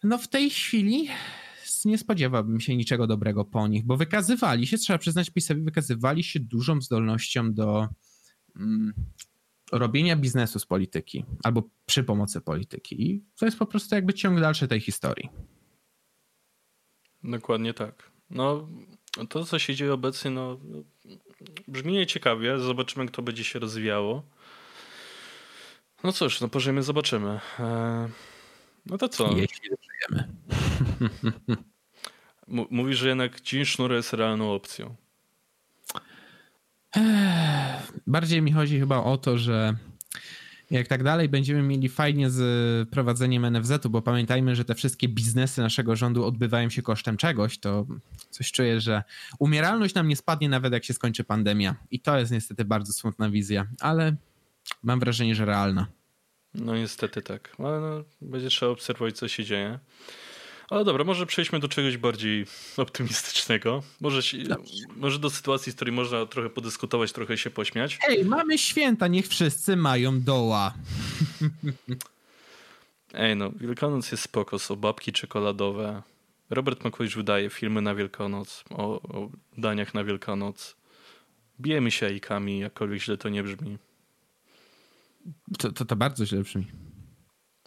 no 0.03 0.19
w 0.19 0.29
tej 0.29 0.51
chwili 0.51 1.09
nie 1.85 1.99
spodziewałbym 1.99 2.61
się 2.61 2.77
niczego 2.77 3.07
dobrego 3.07 3.45
po 3.45 3.69
nich, 3.69 3.85
bo 3.85 3.97
wykazywali 3.97 4.67
się, 4.67 4.79
trzeba 4.79 4.99
przyznać 4.99 5.31
PiSowi, 5.31 5.63
wykazywali 5.63 6.25
się 6.25 6.41
dużą 6.41 6.81
zdolnością 6.81 7.55
do 7.55 7.89
mm, 8.57 8.93
robienia 9.73 10.17
biznesu 10.17 10.59
z 10.59 10.67
polityki 10.67 11.25
albo 11.43 11.63
przy 11.87 12.05
pomocy 12.05 12.41
polityki. 12.41 13.03
I 13.03 13.25
to 13.37 13.45
jest 13.45 13.59
po 13.59 13.67
prostu 13.67 13.95
jakby 13.95 14.15
ciąg 14.15 14.41
dalszy 14.41 14.69
tej 14.69 14.81
historii. 14.81 15.29
Dokładnie 17.25 17.75
tak. 17.75 18.11
No, 18.31 18.69
to, 19.29 19.45
co 19.45 19.59
się 19.59 19.75
dzieje 19.75 19.93
obecnie, 19.93 20.31
no, 20.31 20.61
brzmi 21.69 21.93
nieciekawie. 21.93 22.59
Zobaczymy, 22.59 23.07
kto 23.07 23.23
będzie 23.23 23.45
się 23.45 23.59
rozwijało. 23.59 24.23
No 26.05 26.13
cóż, 26.13 26.41
no 26.41 26.49
pożyjemy, 26.49 26.83
zobaczymy. 26.83 27.41
Eee, 27.59 28.09
no 28.87 28.99
to 28.99 29.09
co? 29.09 29.37
Jeśli 29.37 29.69
żyjemy. 30.11 30.29
Mówisz, 32.49 32.99
że 32.99 33.09
jednak 33.09 33.41
dzień 33.41 33.65
sznur 33.65 33.93
jest 33.93 34.13
realną 34.13 34.53
opcją. 34.53 34.95
Bardziej 38.07 38.43
mi 38.43 38.53
chodzi 38.53 38.81
chyba 38.81 39.05
o 39.05 39.19
to, 39.19 39.39
że 39.39 39.75
jak 40.71 40.89
tak 40.89 41.03
dalej 41.03 41.29
będziemy 41.29 41.63
mieli 41.63 41.89
fajnie 41.89 42.31
z 42.31 42.89
prowadzeniem 42.91 43.51
NFZ-u, 43.51 43.91
bo 43.91 44.03
pamiętajmy, 44.03 44.57
że 44.57 44.65
te 44.65 44.75
wszystkie 44.75 45.09
biznesy 45.09 45.61
naszego 45.61 45.97
rządu 45.97 46.25
odbywają 46.25 46.71
się 46.71 46.83
kosztem 46.83 47.17
czegoś, 47.17 47.59
to 47.59 47.87
coś 48.31 48.53
czuję, 48.53 48.81
że 48.81 49.03
umieralność 49.39 49.95
nam 49.95 50.09
nie 50.09 50.17
spadnie 50.17 50.49
nawet 50.49 50.73
jak 50.73 50.85
się 50.85 50.95
skończy 50.95 51.25
pandemia. 51.25 51.75
I 51.91 52.01
to 52.01 52.19
jest 52.19 52.33
niestety 52.33 52.65
bardzo 52.65 52.93
smutna 52.93 53.31
wizja, 53.31 53.67
ale 53.81 54.17
mam 54.83 55.01
wrażenie, 55.01 55.35
że 55.35 55.45
realna. 55.45 55.87
No 56.55 56.77
niestety 56.77 57.23
tak, 57.23 57.57
ale 57.59 57.81
no, 57.81 58.05
będzie 58.21 58.49
trzeba 58.49 58.73
obserwować, 58.73 59.17
co 59.17 59.29
się 59.29 59.45
dzieje. 59.45 59.79
Ale 60.73 60.85
dobra, 60.85 61.05
może 61.05 61.27
przejdźmy 61.27 61.59
do 61.59 61.69
czegoś 61.69 61.97
bardziej 61.97 62.47
optymistycznego. 62.77 63.83
Może, 64.01 64.39
może 64.97 65.19
do 65.19 65.31
sytuacji, 65.31 65.73
z 65.73 65.75
której 65.75 65.95
można 65.95 66.27
trochę 66.27 66.51
podyskutować, 66.51 67.13
trochę 67.13 67.39
się 67.39 67.51
pośmiać. 67.51 67.99
Hej, 68.03 68.25
mamy 68.25 68.59
święta, 68.59 69.09
niech 69.09 69.29
wszyscy 69.29 69.77
mają 69.77 70.21
doła. 70.21 70.75
Ej 73.15 73.37
no, 73.37 73.51
Wielkanoc 73.57 74.11
jest 74.13 74.23
spoko, 74.23 74.59
są 74.59 74.77
babki 74.77 75.13
czekoladowe, 75.13 76.03
Robert 76.51 76.85
Makowicz 76.85 77.15
wydaje 77.15 77.51
filmy 77.51 77.83
na 77.83 77.95
Wielkanoc, 77.95 78.65
o, 78.71 79.03
o 79.03 79.31
daniach 79.59 79.95
na 79.95 80.05
Wielkanoc. 80.05 80.77
Bijemy 81.61 81.91
się 81.91 82.07
jajkami, 82.07 82.59
jakkolwiek 82.59 83.03
źle 83.03 83.17
to 83.17 83.29
nie 83.29 83.43
brzmi. 83.43 83.79
To, 85.59 85.73
to, 85.73 85.85
to 85.85 85.97
bardzo 85.97 86.27
źle 86.27 86.43
brzmi. 86.43 86.67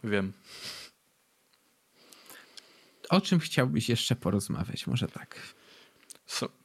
Wiem. 0.03 0.33
O 3.09 3.21
czym 3.21 3.39
chciałbyś 3.39 3.89
jeszcze 3.89 4.15
porozmawiać? 4.15 4.87
Może 4.87 5.07
tak. 5.07 5.55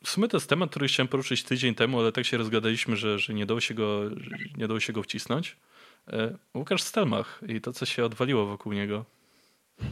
W 0.05 0.11
sumie 0.11 0.29
to 0.29 0.37
jest 0.37 0.49
temat, 0.49 0.71
który 0.71 0.89
chciałem 0.89 1.09
poruszyć 1.09 1.43
tydzień 1.43 1.75
temu, 1.75 2.01
ale 2.01 2.13
tak 2.13 2.27
się 2.27 2.37
rozgadaliśmy, 2.37 2.97
że, 2.97 3.19
że 3.19 3.35
nie, 3.35 3.47
dało 3.47 3.61
się 3.61 3.75
go, 3.75 4.01
nie 4.57 4.69
dało 4.69 4.81
się 4.81 4.93
go 4.93 5.03
wcisnąć. 5.03 5.57
E, 6.09 6.39
Łukasz 6.55 6.83
Stelmach 6.83 7.41
i 7.49 7.61
to, 7.61 7.73
co 7.73 7.87
się 7.87 8.05
odwaliło 8.05 8.47
wokół 8.47 8.73
niego. 8.73 9.05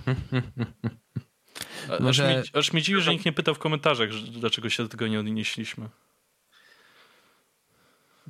Może... 2.00 2.40
Aż, 2.40 2.52
mi, 2.52 2.58
aż 2.58 2.72
mi 2.72 2.82
dziwi, 2.82 3.00
że 3.00 3.12
nikt 3.12 3.24
nie 3.24 3.32
pytał 3.32 3.54
w 3.54 3.58
komentarzach, 3.58 4.08
dlaczego 4.10 4.70
się 4.70 4.82
do 4.82 4.88
tego 4.88 5.06
nie 5.06 5.20
odnieśliśmy. 5.20 5.88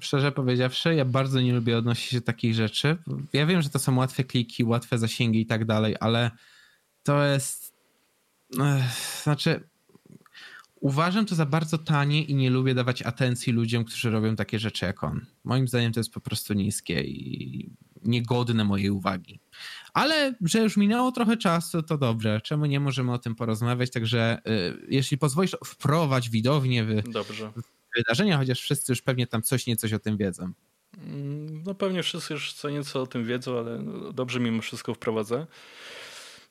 Szczerze 0.01 0.33
powiedziawszy, 0.33 0.95
ja 0.95 1.05
bardzo 1.05 1.41
nie 1.41 1.53
lubię 1.53 1.79
odnosić 1.79 2.11
się 2.11 2.21
do 2.21 2.27
takich 2.27 2.55
rzeczy. 2.55 2.97
Ja 3.33 3.47
wiem, 3.47 3.63
że 3.63 3.71
to 3.71 3.79
są 3.79 3.97
łatwe 3.97 4.25
kliki, 4.25 4.65
łatwe 4.65 4.99
zasięgi 4.99 5.41
i 5.41 5.47
tak 5.47 5.65
dalej, 5.65 5.97
ale 6.01 6.31
to 7.03 7.25
jest. 7.25 7.78
Znaczy, 9.23 9.69
uważam 10.81 11.27
to 11.27 11.35
za 11.35 11.47
bardzo 11.47 11.79
tanie 11.79 12.23
i 12.23 12.35
nie 12.35 12.51
lubię 12.51 12.75
dawać 12.75 13.03
atencji 13.03 13.53
ludziom, 13.53 13.85
którzy 13.85 14.11
robią 14.11 14.37
takie 14.37 14.59
rzeczy 14.59 14.87
jak 14.87 15.05
on. 15.05 15.27
Moim 15.45 15.69
zdaniem 15.69 15.93
to 15.93 16.01
jest 16.01 16.13
po 16.13 16.21
prostu 16.21 16.55
niskie 16.55 17.03
i 17.03 17.71
niegodne 18.05 18.65
mojej 18.65 18.91
uwagi. 18.91 19.41
Ale 19.95 20.35
że 20.41 20.59
już 20.59 20.77
minęło 20.77 21.13
trochę 21.13 21.37
czasu, 21.37 21.83
to 21.83 21.99
dobrze. 21.99 22.41
Czemu 22.41 22.67
nie 22.67 22.81
możemy 22.81 23.13
o 23.13 23.19
tym 23.19 23.35
porozmawiać? 23.35 23.91
Także 23.91 24.39
y, 24.47 24.87
jeśli 24.89 25.19
pozwolisz, 25.19 25.57
wprowadź 25.65 26.31
widownię 26.31 26.85
w, 26.85 27.11
dobrze. 27.11 27.53
wydarzenia, 27.97 28.39
chociaż 28.39 28.61
wszyscy 28.61 28.93
już 28.93 29.03
pewnie 29.03 29.27
tam 29.27 29.43
coś 29.43 29.67
niecoś 29.67 29.93
o 29.93 29.99
tym 29.99 30.17
wiedzą. 30.17 30.53
Mm, 31.07 31.63
no 31.67 31.75
pewnie 31.75 32.03
wszyscy 32.03 32.35
już 32.35 32.53
co 32.53 32.71
nieco 32.71 33.03
o 33.03 33.07
tym 33.07 33.25
wiedzą, 33.25 33.59
ale 33.59 33.83
dobrze 34.15 34.41
mimo 34.41 34.63
wszystko 34.63 34.95
wprowadzę. 34.95 35.47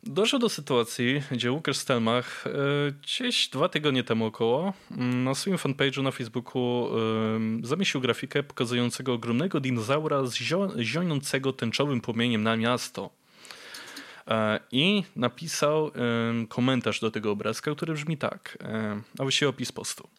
Doszło 0.03 0.39
do 0.39 0.49
sytuacji, 0.49 1.21
gdzie 1.31 1.51
Łukasz 1.51 1.77
Stelmach 1.77 2.47
e, 2.47 2.51
gdzieś 3.01 3.47
dwa 3.47 3.69
tygodnie 3.69 4.03
temu 4.03 4.25
około 4.25 4.73
mm, 4.91 5.23
na 5.23 5.35
swoim 5.35 5.57
fanpage'u 5.57 6.03
na 6.03 6.11
Facebooku 6.11 6.89
zamieścił 7.63 8.01
grafikę 8.01 8.43
pokazującego 8.43 9.13
ogromnego 9.13 9.59
dinozaura 9.59 10.23
zionącego 10.79 11.53
tęczowym 11.53 12.01
płomieniem 12.01 12.43
na 12.43 12.57
miasto. 12.57 13.09
E, 14.27 14.59
I 14.71 15.03
napisał 15.15 15.91
komentarz 16.49 16.99
do 16.99 17.11
tego 17.11 17.31
obrazka, 17.31 17.75
który 17.75 17.93
brzmi 17.93 18.17
tak, 18.17 18.57
e, 18.61 19.01
a 19.19 19.23
właściwie 19.23 19.49
opis 19.49 19.71
postu. 19.71 20.09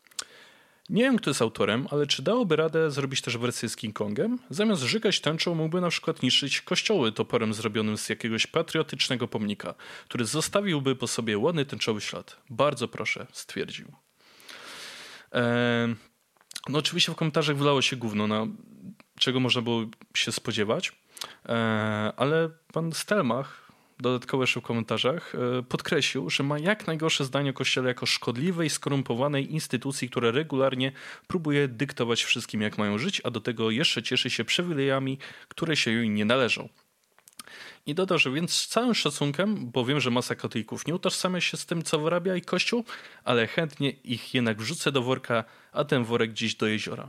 Nie 0.89 1.03
wiem, 1.03 1.17
kto 1.17 1.31
jest 1.31 1.43
autorem, 1.43 1.87
ale 1.91 2.07
czy 2.07 2.23
dałoby 2.23 2.57
radę 2.57 2.91
zrobić 2.91 3.21
też 3.21 3.37
wersję 3.37 3.69
z 3.69 3.77
King 3.77 3.97
Kongem? 3.97 4.39
Zamiast 4.51 4.83
żygać 4.83 5.21
tęczą, 5.21 5.55
mógłby 5.55 5.81
na 5.81 5.89
przykład 5.89 6.23
niszczyć 6.23 6.61
kościoły 6.61 7.13
toporem 7.13 7.55
zrobionym 7.55 7.99
z 7.99 8.09
jakiegoś 8.09 8.47
patriotycznego 8.47 9.29
pomnika, 9.29 9.75
który 10.05 10.25
zostawiłby 10.25 10.97
po 10.97 11.07
sobie 11.07 11.39
ładny 11.39 11.65
tęczowy 11.65 12.01
ślad. 12.01 12.37
Bardzo 12.51 12.89
proszę, 12.89 13.27
stwierdził. 13.33 13.93
Eee, 15.33 15.95
no 16.69 16.79
oczywiście 16.79 17.13
w 17.13 17.17
komentarzach 17.17 17.57
wylało 17.57 17.83
się 17.83 17.97
gówno, 17.97 18.27
na 18.27 18.47
czego 19.19 19.41
można 19.41 19.63
było 19.63 19.85
się 20.15 20.33
spodziewać, 20.33 20.93
eee, 21.45 22.13
ale 22.17 22.51
pan 22.73 22.93
Stelmach 22.93 23.68
dodatkowo 24.01 24.43
jeszcze 24.43 24.61
w 24.61 24.63
komentarzach, 24.63 25.35
e, 25.35 25.63
podkreślił, 25.63 26.31
że 26.31 26.43
ma 26.43 26.59
jak 26.59 26.87
najgorsze 26.87 27.25
zdanie 27.25 27.51
o 27.51 27.53
Kościele 27.53 27.89
jako 27.89 28.07
szkodliwej, 28.07 28.71
skorumpowanej 28.71 29.53
instytucji, 29.53 30.11
która 30.11 30.31
regularnie 30.31 30.93
próbuje 31.27 31.69
dyktować 31.69 32.25
wszystkim, 32.25 32.61
jak 32.61 32.79
mają 32.79 32.99
żyć, 32.99 33.21
a 33.25 33.31
do 33.31 33.41
tego 33.41 33.71
jeszcze 33.71 34.03
cieszy 34.03 34.31
się 34.31 34.45
przywilejami, 34.45 35.19
które 35.49 35.77
się 35.77 35.91
jej 35.91 36.11
nie 36.11 36.25
należą. 36.25 36.69
I 37.87 37.95
dodał, 37.95 38.19
że 38.19 38.31
więc 38.31 38.53
z 38.53 38.69
całym 38.69 38.95
szacunkiem, 38.95 39.71
bo 39.71 39.85
wiem, 39.85 40.01
że 40.01 40.11
masa 40.11 40.35
katolików 40.35 40.87
nie 40.87 40.95
utożsamia 40.95 41.41
się 41.41 41.57
z 41.57 41.67
tym, 41.67 41.83
co 41.83 41.99
wyrabia 41.99 42.37
i 42.37 42.43
Kościół, 42.43 42.85
ale 43.25 43.47
chętnie 43.47 43.91
ich 43.91 44.35
jednak 44.35 44.59
wrzucę 44.59 44.93
do 44.93 45.03
worka, 45.03 45.45
a 45.73 45.85
ten 45.85 46.05
worek 46.05 46.31
gdzieś 46.31 46.55
do 46.55 46.67
jeziora. 46.67 47.09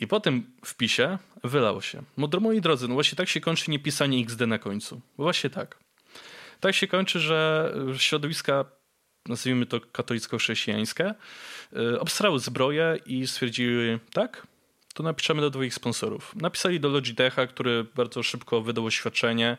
I 0.00 0.06
po 0.06 0.20
tym 0.20 0.56
wpisie 0.64 1.18
wylało 1.44 1.80
się. 1.80 2.02
Moi 2.16 2.60
drodzy, 2.60 2.88
no 2.88 2.94
właśnie 2.94 3.16
tak 3.16 3.28
się 3.28 3.40
kończy 3.40 3.70
niepisanie 3.70 4.20
XD 4.20 4.40
na 4.40 4.58
końcu. 4.58 5.00
Właśnie 5.18 5.50
tak. 5.50 5.78
Tak 6.60 6.74
się 6.74 6.86
kończy, 6.86 7.20
że 7.20 7.72
środowiska, 7.98 8.64
nazwijmy 9.28 9.66
to 9.66 9.80
katolicko-chrześcijańskie, 9.80 11.14
yy, 11.72 12.00
obstrały 12.00 12.38
zbroję 12.38 12.98
i 13.06 13.26
stwierdziły, 13.26 14.00
tak, 14.12 14.46
to 14.94 15.02
napiszemy 15.02 15.40
do 15.40 15.50
dwóch 15.50 15.74
sponsorów. 15.74 16.36
Napisali 16.36 16.80
do 16.80 16.88
Logitecha, 16.88 17.46
który 17.46 17.84
bardzo 17.94 18.22
szybko 18.22 18.60
wydał 18.60 18.86
oświadczenie, 18.86 19.56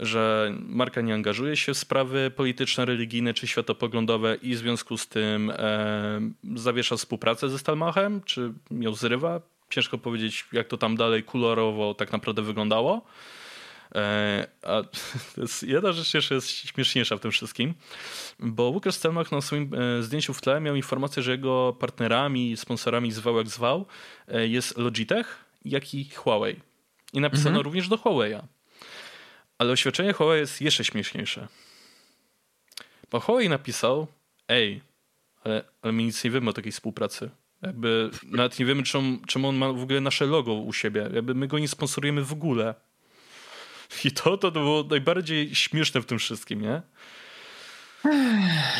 że 0.00 0.52
marka 0.58 1.00
nie 1.00 1.14
angażuje 1.14 1.56
się 1.56 1.74
w 1.74 1.78
sprawy 1.78 2.30
polityczne, 2.36 2.84
religijne 2.84 3.34
czy 3.34 3.46
światopoglądowe 3.46 4.34
i 4.34 4.54
w 4.54 4.58
związku 4.58 4.98
z 4.98 5.08
tym 5.08 5.50
e, 5.50 6.20
zawiesza 6.54 6.96
współpracę 6.96 7.48
ze 7.48 7.58
Stalmachem, 7.58 8.20
czy 8.24 8.52
ją 8.70 8.94
zrywa. 8.94 9.40
Ciężko 9.72 9.98
powiedzieć, 9.98 10.44
jak 10.52 10.68
to 10.68 10.76
tam 10.76 10.96
dalej 10.96 11.22
kolorowo 11.22 11.94
tak 11.94 12.12
naprawdę 12.12 12.42
wyglądało. 12.42 13.04
E, 13.94 14.46
a 14.62 14.82
jedna 15.66 15.92
rzecz 15.92 16.14
jeszcze 16.14 16.34
jest 16.34 16.48
śmieszniejsza 16.48 17.16
w 17.16 17.20
tym 17.20 17.30
wszystkim, 17.30 17.74
bo 18.38 18.62
Łukasz 18.62 18.94
Stelmach 18.94 19.32
na 19.32 19.40
swoim 19.40 19.74
e, 19.74 20.02
zdjęciu 20.02 20.34
w 20.34 20.40
tle 20.40 20.60
miał 20.60 20.76
informację, 20.76 21.22
że 21.22 21.30
jego 21.30 21.76
partnerami, 21.80 22.56
sponsorami 22.56 23.12
zwał 23.12 23.36
jak 23.36 23.48
zwał 23.48 23.86
e, 24.28 24.48
jest 24.48 24.78
Logitech, 24.78 25.44
jak 25.64 25.94
i 25.94 26.10
Huawei. 26.10 26.56
I 27.12 27.20
napisano 27.20 27.48
mhm. 27.48 27.64
również 27.64 27.88
do 27.88 27.96
Huawei'a. 27.96 28.42
Ale 29.58 29.72
oświadczenie 29.72 30.12
Huawei 30.12 30.40
jest 30.40 30.60
jeszcze 30.60 30.84
śmieszniejsze. 30.84 31.48
Bo 33.10 33.20
Huawei 33.20 33.48
napisał, 33.48 34.06
ej, 34.48 34.80
ale, 35.44 35.64
ale 35.82 35.92
my 35.92 36.02
nic 36.02 36.24
nie 36.24 36.30
wiemy 36.30 36.50
o 36.50 36.52
takiej 36.52 36.72
współpracy. 36.72 37.30
Jakby 37.62 38.10
nawet 38.24 38.58
nie 38.58 38.66
wiemy, 38.66 38.82
czemu, 38.82 39.18
czemu 39.26 39.48
on 39.48 39.56
ma 39.56 39.72
w 39.72 39.82
ogóle 39.82 40.00
nasze 40.00 40.26
logo 40.26 40.52
u 40.52 40.72
siebie. 40.72 41.10
Jakby 41.14 41.34
my 41.34 41.46
go 41.48 41.58
nie 41.58 41.68
sponsorujemy 41.68 42.24
w 42.24 42.32
ogóle. 42.32 42.74
I 44.04 44.12
to, 44.12 44.38
to 44.38 44.50
było 44.50 44.84
najbardziej 44.90 45.54
śmieszne 45.54 46.02
w 46.02 46.06
tym 46.06 46.18
wszystkim, 46.18 46.60
nie? 46.60 46.82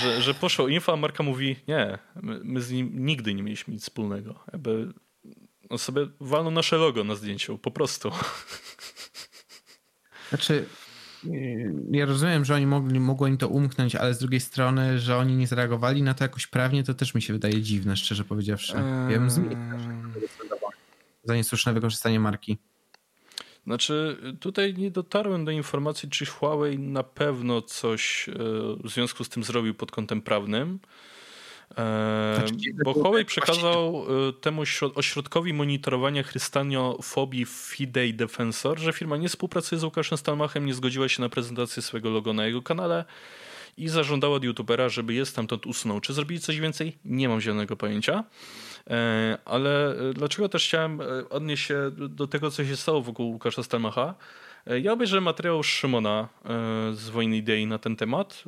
Że, 0.02 0.22
że 0.22 0.34
poszło 0.34 0.68
info, 0.68 0.92
a 0.92 0.96
marka 0.96 1.22
mówi, 1.22 1.56
nie, 1.68 1.98
my, 2.22 2.40
my 2.44 2.60
z 2.60 2.70
nim 2.70 3.06
nigdy 3.06 3.34
nie 3.34 3.42
mieliśmy 3.42 3.74
nic 3.74 3.82
wspólnego. 3.82 4.44
Jakby 4.52 4.92
on 5.68 5.78
sobie 5.78 6.06
walną 6.20 6.50
nasze 6.50 6.76
logo 6.76 7.04
na 7.04 7.14
zdjęciu, 7.14 7.58
po 7.58 7.70
prostu. 7.70 8.12
Znaczy, 10.28 10.66
ja 11.90 12.06
rozumiem, 12.06 12.44
że 12.44 12.54
oni 12.54 12.66
mogli, 12.66 13.00
mogło 13.00 13.26
im 13.26 13.36
to 13.36 13.48
umknąć, 13.48 13.94
ale 13.94 14.14
z 14.14 14.18
drugiej 14.18 14.40
strony, 14.40 14.98
że 14.98 15.16
oni 15.16 15.36
nie 15.36 15.46
zareagowali 15.46 16.02
na 16.02 16.14
to 16.14 16.24
jakoś 16.24 16.46
prawnie, 16.46 16.84
to 16.84 16.94
też 16.94 17.14
mi 17.14 17.22
się 17.22 17.32
wydaje 17.32 17.62
dziwne, 17.62 17.96
szczerze 17.96 18.24
powiedziawszy. 18.24 18.74
Ja 19.10 19.18
bym 19.18 19.30
zmienił 19.30 19.58
za 21.24 21.36
niesłuszne 21.36 21.72
wykorzystanie 21.72 22.20
marki. 22.20 22.58
Znaczy, 23.64 24.16
tutaj 24.40 24.74
nie 24.74 24.90
dotarłem 24.90 25.44
do 25.44 25.50
informacji, 25.50 26.10
czy 26.10 26.26
Huawei 26.26 26.78
na 26.78 27.02
pewno 27.02 27.62
coś 27.62 28.28
e, 28.28 28.32
w 28.84 28.90
związku 28.90 29.24
z 29.24 29.28
tym 29.28 29.44
zrobił 29.44 29.74
pod 29.74 29.90
kątem 29.90 30.22
prawnym. 30.22 30.78
Znaczy, 31.74 32.74
bo 32.84 32.92
Huawei 32.94 33.24
przekazał 33.24 34.04
e, 34.28 34.32
temu 34.32 34.62
ośrodkowi 34.94 35.52
monitorowania 35.52 36.22
chrystianofobii 36.22 37.44
Fidei 37.44 38.14
Defensor, 38.14 38.78
że 38.78 38.92
firma 38.92 39.16
nie 39.16 39.28
współpracuje 39.28 39.78
z 39.78 39.84
Łukaszem 39.84 40.18
Stalmachem, 40.18 40.66
nie 40.66 40.74
zgodziła 40.74 41.08
się 41.08 41.22
na 41.22 41.28
prezentację 41.28 41.82
swojego 41.82 42.10
logo 42.10 42.32
na 42.32 42.46
jego 42.46 42.62
kanale 42.62 43.04
i 43.76 43.88
zażądała 43.88 44.36
od 44.36 44.44
youtubera, 44.44 44.88
żeby 44.88 45.14
je 45.14 45.26
stamtąd 45.26 45.66
usunął. 45.66 46.00
Czy 46.00 46.12
zrobili 46.12 46.40
coś 46.40 46.60
więcej? 46.60 46.98
Nie 47.04 47.28
mam 47.28 47.40
zielonego 47.40 47.76
pojęcia. 47.76 48.24
E, 48.90 49.38
ale 49.44 49.94
dlaczego 50.14 50.48
też 50.48 50.66
chciałem 50.66 51.00
odnieść 51.30 51.66
się 51.66 51.90
do 51.90 52.26
tego, 52.26 52.50
co 52.50 52.64
się 52.64 52.76
stało 52.76 53.02
wokół 53.02 53.30
Łukasza 53.30 53.62
Stalmacha? 53.62 54.14
Ja 54.82 54.92
obejrzałem 54.92 55.24
materiał 55.24 55.62
Szymona 55.62 56.28
z 56.92 57.08
Wojny 57.08 57.36
Idei 57.36 57.66
na 57.66 57.78
ten 57.78 57.96
temat. 57.96 58.44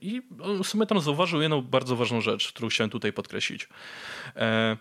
I 0.00 0.22
w 0.62 0.66
sumie 0.66 0.86
tam 0.86 1.00
zauważył 1.00 1.40
jedną 1.40 1.62
bardzo 1.62 1.96
ważną 1.96 2.20
rzecz, 2.20 2.52
którą 2.52 2.68
chciałem 2.68 2.90
tutaj 2.90 3.12
podkreślić. 3.12 3.68
E, 4.36 4.76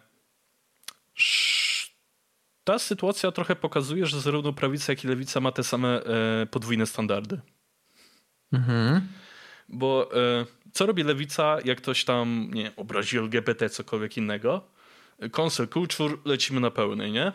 ta 2.64 2.80
sytuacja 2.80 3.32
trochę 3.32 3.56
pokazuje, 3.56 4.06
że 4.06 4.22
zarówno 4.22 4.54
prawica, 4.54 4.92
jak 4.92 5.04
i 5.04 5.08
lewica 5.08 5.40
ma 5.40 5.52
te 5.52 5.64
same 5.64 6.04
e, 6.04 6.46
podwójne 6.46 6.86
standardy. 6.86 7.42
Mhm. 8.52 9.08
Bo 9.70 10.10
e, 10.16 10.46
co 10.72 10.86
robi 10.86 11.04
lewica, 11.04 11.58
jak 11.66 11.78
ktoś 11.78 12.06
tam 12.06 12.50
nie 12.54 12.72
obrazi 12.76 13.18
LGBT, 13.18 13.70
cokolwiek 13.70 14.18
innego? 14.18 14.68
Cancel 15.32 15.68
culture, 15.68 16.18
lecimy 16.26 16.60
na 16.60 16.72
pełnej, 16.72 17.12
nie? 17.12 17.32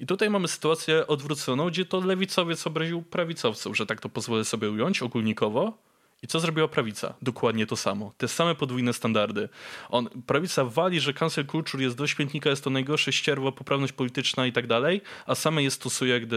I 0.00 0.06
tutaj 0.06 0.30
mamy 0.30 0.48
sytuację 0.48 1.06
odwróconą, 1.06 1.68
gdzie 1.68 1.84
to 1.84 2.00
lewicowiec 2.00 2.66
obraził 2.66 3.02
prawicowców, 3.02 3.76
że 3.76 3.86
tak 3.86 4.00
to 4.00 4.08
pozwolę 4.08 4.44
sobie 4.44 4.70
ująć 4.70 5.02
ogólnikowo 5.02 5.85
I 6.22 6.26
co 6.26 6.40
zrobiła 6.40 6.68
prawica? 6.68 7.14
Dokładnie 7.22 7.66
to 7.66 7.76
samo. 7.76 8.12
Te 8.16 8.28
same 8.28 8.54
podwójne 8.54 8.92
standardy. 8.92 9.48
On, 9.88 10.08
prawica 10.26 10.64
wali, 10.64 11.00
że 11.00 11.14
cancel 11.14 11.46
culture 11.46 11.80
jest 11.80 11.96
do 11.96 12.06
śmietnika, 12.06 12.50
jest 12.50 12.64
to 12.64 12.70
najgorsze 12.70 13.12
ścierwo, 13.12 13.52
poprawność 13.52 13.92
polityczna 13.92 14.46
i 14.46 14.52
tak 14.52 14.66
dalej, 14.66 15.00
a 15.26 15.34
same 15.34 15.62
je 15.62 15.70
stosuje, 15.70 16.20
gdy 16.20 16.36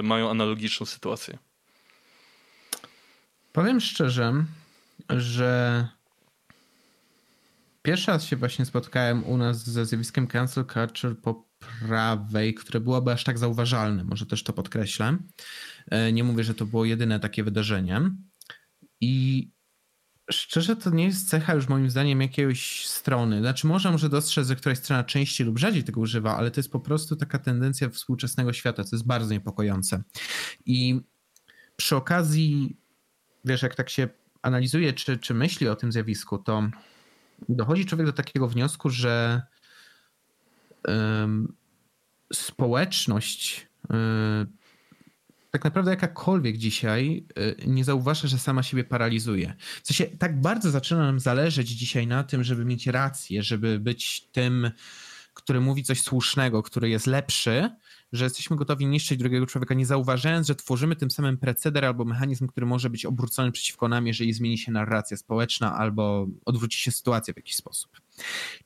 y, 0.00 0.02
mają 0.02 0.30
analogiczną 0.30 0.86
sytuację. 0.86 1.38
Powiem 3.52 3.80
szczerze, 3.80 4.44
że 5.08 5.88
pierwszy 7.82 8.10
raz 8.10 8.24
się 8.24 8.36
właśnie 8.36 8.64
spotkałem 8.64 9.24
u 9.24 9.36
nas 9.36 9.64
ze 9.64 9.86
zjawiskiem 9.86 10.26
cancel 10.26 10.64
culture 10.64 11.16
po 11.22 11.44
prawej, 11.88 12.54
które 12.54 12.80
byłoby 12.80 13.12
aż 13.12 13.24
tak 13.24 13.38
zauważalne. 13.38 14.04
Może 14.04 14.26
też 14.26 14.42
to 14.42 14.52
podkreślę. 14.52 15.16
E, 15.90 16.12
nie 16.12 16.24
mówię, 16.24 16.44
że 16.44 16.54
to 16.54 16.66
było 16.66 16.84
jedyne 16.84 17.20
takie 17.20 17.44
wydarzenie. 17.44 18.00
I 19.02 19.48
szczerze 20.30 20.76
to 20.76 20.90
nie 20.90 21.04
jest 21.04 21.28
cecha 21.28 21.54
już 21.54 21.68
moim 21.68 21.90
zdaniem 21.90 22.20
jakiejś 22.20 22.86
strony. 22.86 23.40
Znaczy 23.40 23.66
można 23.66 23.90
może 23.90 24.08
dostrzec, 24.08 24.48
że 24.48 24.56
któraś 24.56 24.78
strona 24.78 25.04
częściej 25.04 25.46
lub 25.46 25.58
rzadziej 25.58 25.84
tego 25.84 26.00
używa, 26.00 26.36
ale 26.36 26.50
to 26.50 26.60
jest 26.60 26.72
po 26.72 26.80
prostu 26.80 27.16
taka 27.16 27.38
tendencja 27.38 27.88
współczesnego 27.88 28.52
świata, 28.52 28.84
co 28.84 28.96
jest 28.96 29.06
bardzo 29.06 29.34
niepokojące. 29.34 30.02
I 30.66 31.00
przy 31.76 31.96
okazji, 31.96 32.76
wiesz, 33.44 33.62
jak 33.62 33.74
tak 33.74 33.90
się 33.90 34.08
analizuje, 34.42 34.92
czy, 34.92 35.18
czy 35.18 35.34
myśli 35.34 35.68
o 35.68 35.76
tym 35.76 35.92
zjawisku, 35.92 36.38
to 36.38 36.70
dochodzi 37.48 37.86
człowiek 37.86 38.06
do 38.06 38.12
takiego 38.12 38.48
wniosku, 38.48 38.90
że 38.90 39.42
społeczność 42.32 43.68
um, 43.90 44.61
tak 45.52 45.64
naprawdę 45.64 45.90
jakakolwiek 45.90 46.56
dzisiaj 46.56 47.26
y, 47.38 47.56
nie 47.66 47.84
zauważa, 47.84 48.28
że 48.28 48.38
sama 48.38 48.62
siebie 48.62 48.84
paralizuje. 48.84 49.54
W 49.82 49.86
sensie 49.86 50.16
tak 50.16 50.40
bardzo 50.40 50.70
zaczyna 50.70 51.02
nam 51.02 51.20
zależeć 51.20 51.68
dzisiaj 51.68 52.06
na 52.06 52.24
tym, 52.24 52.44
żeby 52.44 52.64
mieć 52.64 52.86
rację, 52.86 53.42
żeby 53.42 53.78
być 53.78 54.28
tym, 54.32 54.70
który 55.34 55.60
mówi 55.60 55.82
coś 55.84 56.02
słusznego, 56.02 56.62
który 56.62 56.88
jest 56.88 57.06
lepszy, 57.06 57.70
że 58.12 58.24
jesteśmy 58.24 58.56
gotowi 58.56 58.86
niszczyć 58.86 59.18
drugiego 59.18 59.46
człowieka, 59.46 59.74
nie 59.74 59.86
zauważając, 59.86 60.46
że 60.46 60.54
tworzymy 60.54 60.96
tym 60.96 61.10
samym 61.10 61.38
preceder 61.38 61.84
albo 61.84 62.04
mechanizm, 62.04 62.46
który 62.46 62.66
może 62.66 62.90
być 62.90 63.06
obrócony 63.06 63.52
przeciwko 63.52 63.88
nam, 63.88 64.06
jeżeli 64.06 64.32
zmieni 64.32 64.58
się 64.58 64.72
narracja 64.72 65.16
społeczna 65.16 65.76
albo 65.76 66.26
odwróci 66.44 66.78
się 66.78 66.92
sytuacja 66.92 67.34
w 67.34 67.36
jakiś 67.36 67.56
sposób. 67.56 68.00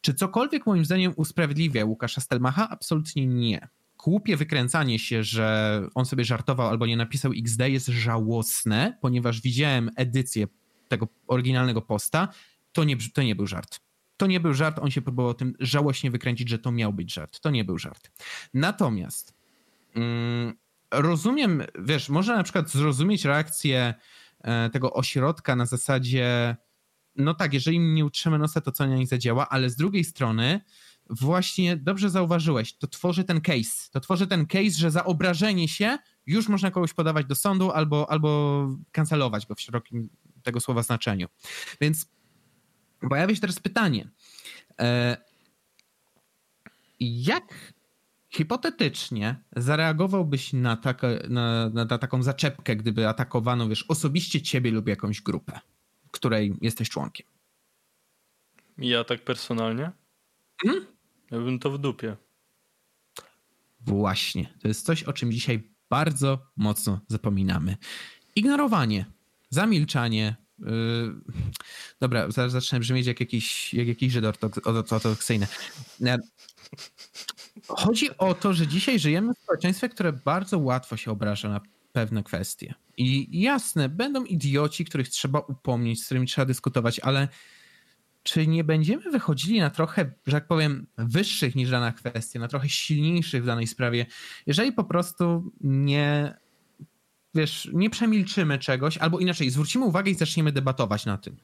Czy 0.01 0.15
cokolwiek 0.15 0.67
moim 0.67 0.85
zdaniem 0.85 1.13
usprawiedliwia 1.17 1.85
Łukasza 1.85 2.21
Stelmacha? 2.21 2.69
Absolutnie 2.69 3.27
nie 3.27 3.69
głupie 4.07 4.37
wykręcanie 4.37 4.99
się, 4.99 5.25
że 5.25 5.83
on 5.95 6.07
sobie 6.07 6.25
żartował 6.25 6.69
albo 6.69 6.87
nie 6.87 6.97
napisał 6.97 7.33
XD 7.37 7.69
jest 7.69 7.87
żałosne, 7.87 8.99
ponieważ 9.01 9.41
widziałem 9.41 9.91
edycję 9.97 10.47
tego 10.89 11.09
oryginalnego 11.27 11.83
posta, 11.83 12.29
to 12.73 12.85
nie, 12.85 12.97
to 13.15 13.23
nie 13.23 13.35
był 13.35 13.47
żart. 13.47 13.81
To 14.17 14.27
nie 14.27 14.41
był 14.41 14.55
żart, 14.55 14.79
on 14.79 14.91
się 14.91 15.03
próbował 15.03 15.35
tym 15.35 15.55
żałośnie 15.61 16.11
wykręcić, 16.11 16.49
że 16.49 16.59
to 16.59 16.73
miał 16.73 16.93
być 16.93 17.15
żart. 17.15 17.41
To 17.41 17.51
nie 17.51 17.65
był 17.65 17.79
żart. 17.79 18.11
Natomiast 18.55 19.35
mm, 19.95 20.55
rozumiem, 20.91 21.63
wiesz, 21.79 22.09
można 22.09 22.37
na 22.37 22.43
przykład 22.43 22.71
zrozumieć 22.71 23.25
reakcję 23.25 23.95
e, 24.41 24.71
tego 24.71 24.93
ośrodka 24.93 25.57
na 25.57 25.67
zasadzie, 25.67 26.57
no 27.17 27.35
tak, 27.35 27.55
jeżeli 27.55 27.79
nie 27.79 28.05
utrzymamy 28.05 28.39
nosa, 28.39 28.61
to 28.61 28.73
co 28.73 28.87
na 28.87 28.97
nich 28.97 29.09
zadziała, 29.09 29.49
ale 29.49 29.71
z 29.71 29.77
drugiej 29.77 30.05
strony 30.05 30.61
właśnie 31.11 31.77
dobrze 31.77 32.11
zauważyłeś, 32.11 32.77
to 32.77 32.87
tworzy 32.87 33.25
ten 33.25 33.41
case. 33.41 33.91
To 33.91 34.01
tworzy 34.01 34.27
ten 34.27 34.47
case, 34.47 34.71
że 34.71 34.91
za 34.91 35.05
obrażenie 35.05 35.69
się 35.69 35.99
już 36.27 36.49
można 36.49 36.71
kogoś 36.71 36.95
podawać 36.95 37.27
do 37.27 37.35
sądu 37.35 37.71
albo, 37.71 38.11
albo 38.11 38.69
kancelować 38.93 39.47
go 39.47 39.55
w 39.55 39.61
szerokim 39.61 40.09
tego 40.43 40.61
słowa 40.61 40.83
znaczeniu. 40.83 41.29
Więc 41.81 42.07
pojawia 43.09 43.35
się 43.35 43.41
teraz 43.41 43.61
pytanie. 43.61 44.11
E, 44.81 45.17
jak 47.01 47.73
hipotetycznie 48.31 49.37
zareagowałbyś 49.57 50.53
na, 50.53 50.77
taka, 50.77 51.09
na, 51.29 51.69
na, 51.69 51.85
na 51.85 51.99
taką 51.99 52.23
zaczepkę, 52.23 52.77
gdyby 52.77 53.09
atakowano, 53.09 53.69
wiesz, 53.69 53.85
osobiście 53.89 54.43
ciebie 54.43 54.71
lub 54.71 54.89
jakąś 54.89 55.21
grupę, 55.21 55.61
której 56.11 56.55
jesteś 56.61 56.89
członkiem? 56.89 57.27
Ja 58.79 59.05
tak 59.05 59.25
personalnie? 59.25 59.93
Hmm? 60.63 60.96
Ja 61.31 61.39
bym 61.39 61.59
to 61.59 61.71
w 61.71 61.79
dupie. 61.79 62.17
Właśnie. 63.81 64.55
To 64.63 64.69
jest 64.69 64.87
coś, 64.87 65.03
o 65.03 65.13
czym 65.13 65.33
dzisiaj 65.33 65.71
bardzo 65.91 66.47
mocno 66.57 67.01
zapominamy. 67.09 67.77
Ignorowanie, 68.37 69.07
zamilczanie. 69.51 70.37
Yy... 70.59 71.15
Dobra, 72.01 72.31
zaraz 72.31 72.53
zacznę 72.53 72.81
brzmieć 72.81 73.07
jak 73.07 73.21
jakiś, 73.21 73.75
jak 73.75 73.89
jakiś 73.89 74.13
Żyd 74.13 74.25
ortodoksyjny. 74.65 75.47
Chodzi 77.69 78.19
o 78.19 78.35
to, 78.35 78.53
że 78.53 78.67
dzisiaj 78.67 78.99
żyjemy 78.99 79.35
w 79.35 79.39
społeczeństwie, 79.39 79.89
które 79.89 80.13
bardzo 80.13 80.59
łatwo 80.59 80.97
się 80.97 81.11
obraża 81.11 81.49
na 81.49 81.61
pewne 81.93 82.23
kwestie. 82.23 82.75
I 82.97 83.41
jasne, 83.41 83.89
będą 83.89 84.25
idioci, 84.25 84.85
których 84.85 85.09
trzeba 85.09 85.39
upomnieć, 85.39 86.03
z 86.03 86.05
którymi 86.05 86.27
trzeba 86.27 86.45
dyskutować, 86.47 87.01
ale 87.01 87.29
czy 88.27 88.47
nie 88.47 88.65
będziemy 88.65 89.11
wychodzili 89.11 89.61
na 89.61 89.71
trochę, 89.71 90.13
że 90.27 90.33
tak 90.33 90.47
powiem, 90.47 90.87
wyższych 90.99 91.55
niż 91.55 91.71
dana 91.71 91.93
kwestia, 91.93 92.41
na 92.41 92.49
trochę 92.49 92.69
silniejszych 92.69 93.43
w 93.43 93.47
danej 93.47 93.67
sprawie, 93.67 94.07
jeżeli 94.47 94.73
po 94.73 94.85
prostu 94.85 95.53
nie, 95.61 96.35
wiesz, 97.35 97.71
nie 97.73 97.91
przemilczymy 97.91 98.59
czegoś, 98.59 98.99
albo 98.99 99.19
inaczej, 99.19 99.51
zwrócimy 99.51 99.85
uwagę 99.85 100.11
i 100.11 100.15
zaczniemy 100.15 100.53
debatować 100.53 101.07
na 101.07 101.19
tym. 101.19 101.37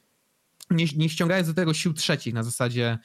Nie, 0.70 0.84
nie 0.96 1.08
ściągając 1.08 1.48
do 1.48 1.54
tego 1.54 1.74
sił 1.74 1.92
trzecich 1.92 2.34
na 2.34 2.42
zasadzie 2.42 2.98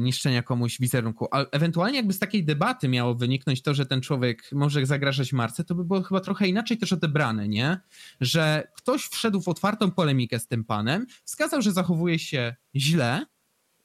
niszczenia 0.00 0.42
komuś 0.42 0.78
wizerunku. 0.80 1.28
A 1.30 1.44
ewentualnie 1.50 1.96
jakby 1.96 2.12
z 2.12 2.18
takiej 2.18 2.44
debaty 2.44 2.88
miało 2.88 3.14
wyniknąć 3.14 3.62
to, 3.62 3.74
że 3.74 3.86
ten 3.86 4.00
człowiek 4.00 4.42
może 4.52 4.86
zagrażać 4.86 5.32
marce, 5.32 5.64
to 5.64 5.74
by 5.74 5.84
było 5.84 6.02
chyba 6.02 6.20
trochę 6.20 6.48
inaczej 6.48 6.78
też 6.78 6.92
odebrane, 6.92 7.48
nie? 7.48 7.80
Że 8.20 8.68
ktoś 8.76 9.02
wszedł 9.02 9.40
w 9.40 9.48
otwartą 9.48 9.90
polemikę 9.90 10.38
z 10.38 10.46
tym 10.46 10.64
panem, 10.64 11.06
wskazał, 11.24 11.62
że 11.62 11.72
zachowuje 11.72 12.18
się 12.18 12.54
źle 12.74 13.26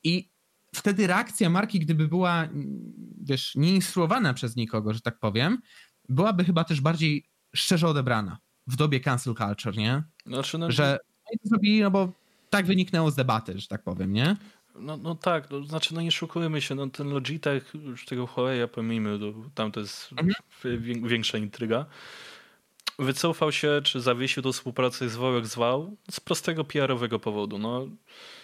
i 0.03 0.29
wtedy 0.75 1.07
reakcja 1.07 1.49
marki, 1.49 1.79
gdyby 1.79 2.07
była, 2.07 2.49
wiesz, 3.21 3.55
nieinstruowana 3.55 4.33
przez 4.33 4.55
nikogo, 4.55 4.93
że 4.93 5.01
tak 5.01 5.19
powiem, 5.19 5.57
byłaby 6.09 6.43
chyba 6.43 6.63
też 6.63 6.81
bardziej 6.81 7.25
szczerze 7.55 7.87
odebrana 7.87 8.37
w 8.67 8.75
dobie 8.75 8.99
cancel 8.99 9.35
culture, 9.35 9.77
nie? 9.77 10.03
Znaczy, 10.25 10.57
no, 10.57 10.71
że 10.71 10.97
to 11.43 11.49
zrobili, 11.49 11.81
no 11.81 11.91
bo 11.91 12.13
tak 12.49 12.65
wyniknęło 12.65 13.11
z 13.11 13.15
debaty, 13.15 13.59
że 13.59 13.67
tak 13.67 13.83
powiem, 13.83 14.13
nie? 14.13 14.37
No, 14.79 14.97
no 14.97 15.15
tak, 15.15 15.49
no, 15.49 15.63
znaczy 15.63 15.93
no 15.93 16.01
nie 16.01 16.11
szukujmy 16.11 16.61
się, 16.61 16.75
no 16.75 16.87
ten 16.87 17.09
Logitech, 17.09 17.73
już 17.73 18.05
tego 18.05 18.27
Huawei 18.27 18.67
pomijmy, 18.67 19.19
tam 19.55 19.71
to 19.71 19.79
jest 19.79 20.11
mhm. 20.11 21.07
większa 21.07 21.37
intryga. 21.37 21.85
Wycofał 22.99 23.51
się, 23.51 23.81
czy 23.83 24.01
zawiesił 24.01 24.43
do 24.43 24.53
współpracy 24.53 25.09
zwał 25.09 25.33
jak 25.33 25.45
zwał, 25.45 25.95
z 26.11 26.19
prostego 26.19 26.63
PR-owego 26.63 27.19
powodu. 27.19 27.57
No, 27.57 27.87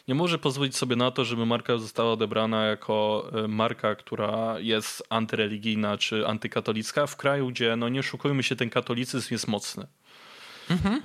nie 0.08 0.16
może 0.16 0.40
pozwolić 0.40 0.78
sobie 0.78 0.96
na 0.96 1.12
to, 1.12 1.26
żeby 1.26 1.46
marka 1.46 1.78
została 1.78 2.12
odebrana 2.12 2.66
jako 2.66 3.30
e, 3.34 3.48
marka, 3.48 3.96
która 3.96 4.60
jest 4.60 5.04
antyreligijna 5.10 5.98
czy 5.98 6.28
antykatolicka 6.28 7.08
w 7.08 7.18
kraju, 7.18 7.48
gdzie, 7.48 7.76
no 7.76 7.90
nie 7.90 8.04
szukujmy 8.04 8.44
się, 8.44 8.56
ten 8.56 8.70
katolicyzm 8.70 9.28
jest 9.34 9.48
mocny. 9.48 9.88
Mhm. 10.70 11.02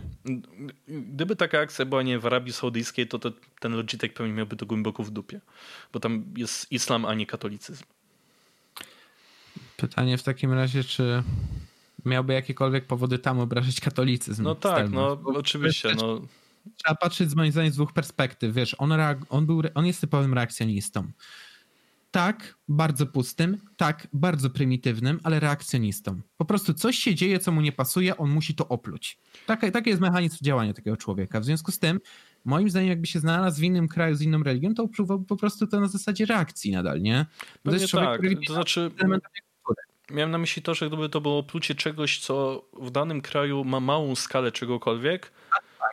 Gdyby 0.89 1.37
taka 1.37 1.61
akcja 1.61 1.85
była 1.85 2.03
nie 2.03 2.19
w 2.19 2.27
Arabii 2.27 2.53
Saudyjskiej, 2.53 3.09
to, 3.09 3.19
to 3.19 3.33
ten 3.61 3.73
Logitech 3.73 4.15
pewnie 4.15 4.33
miałby 4.33 4.57
to 4.57 4.67
głęboko 4.67 5.03
w 5.03 5.11
dupie, 5.11 5.41
bo 5.93 6.01
tam 6.01 6.25
jest 6.37 6.73
islam, 6.73 7.05
a 7.05 7.15
nie 7.15 7.27
katolicyzm. 7.27 7.85
Pytanie 9.77 10.19
w 10.19 10.23
takim 10.23 10.53
razie, 10.53 10.85
czy 10.85 11.23
miałby 12.05 12.33
jakiekolwiek 12.33 12.87
powody 12.87 13.19
tam 13.19 13.41
obrażać 13.41 13.81
katolicyzm? 13.81 14.43
No 14.43 14.55
tak, 14.55 14.91
no 14.91 15.21
oczywiście. 15.25 15.95
No. 15.95 16.21
Trzeba 16.77 16.95
patrzeć 16.95 17.31
z 17.31 17.35
moim 17.35 17.53
zdaniem 17.53 17.73
z 17.73 17.75
dwóch 17.75 17.93
perspektyw. 17.93 18.55
Wiesz, 18.55 18.77
on, 18.79 18.93
on, 19.29 19.47
był, 19.47 19.63
on 19.75 19.87
jest 19.87 20.01
typowym 20.01 20.35
reakcjonistą 20.35 21.11
tak, 22.11 22.55
bardzo 22.69 23.07
pustym, 23.07 23.61
tak, 23.77 24.09
bardzo 24.13 24.51
prymitywnym, 24.51 25.21
ale 25.23 25.41
reakcjonistą. 25.41 26.21
Po 26.37 26.45
prostu 26.45 26.75
coś 26.75 26.97
się 26.97 27.15
dzieje, 27.15 27.39
co 27.39 27.53
mu 27.53 27.61
nie 27.61 27.73
pasuje, 27.73 28.17
on 28.17 28.31
musi 28.31 28.55
to 28.55 28.69
opluć. 28.69 29.19
Taki, 29.47 29.73
taki 29.73 29.91
jest 29.91 30.03
mechanizm 30.03 30.37
działania 30.43 30.73
takiego 30.73 30.97
człowieka. 30.97 31.41
W 31.41 31.45
związku 31.45 31.73
z 31.73 31.79
tym, 31.79 32.01
moim 32.45 32.71
zdaniem, 32.71 32.89
jakby 32.89 33.07
się 33.07 33.21
znalazł 33.21 33.61
w 33.61 33.65
innym 33.65 33.89
kraju 33.89 34.15
z 34.15 34.23
inną 34.23 34.43
religią, 34.43 34.75
to 34.75 34.83
opluwał 34.83 35.21
po 35.23 35.37
prostu 35.37 35.67
to 35.67 35.81
na 35.81 35.89
zasadzie 35.89 36.27
reakcji 36.27 36.73
nadal, 36.73 37.01
nie? 37.01 37.27
To 37.65 37.73
jest 37.73 37.87
człowiek, 37.87 38.09
tak. 38.09 38.19
który 38.19 38.37
to 38.47 38.53
znaczy... 38.53 38.91
Miałem 40.11 40.31
na 40.31 40.39
myśli 40.39 40.63
to, 40.63 40.75
że 40.75 40.89
gdyby 40.89 41.09
to 41.09 41.21
było 41.21 41.43
plucie 41.43 41.75
czegoś, 41.75 42.19
co 42.19 42.65
w 42.81 42.91
danym 42.91 43.21
kraju 43.21 43.65
ma 43.65 43.81
małą 43.81 44.15
skalę 44.15 44.53
czegokolwiek, 44.53 45.33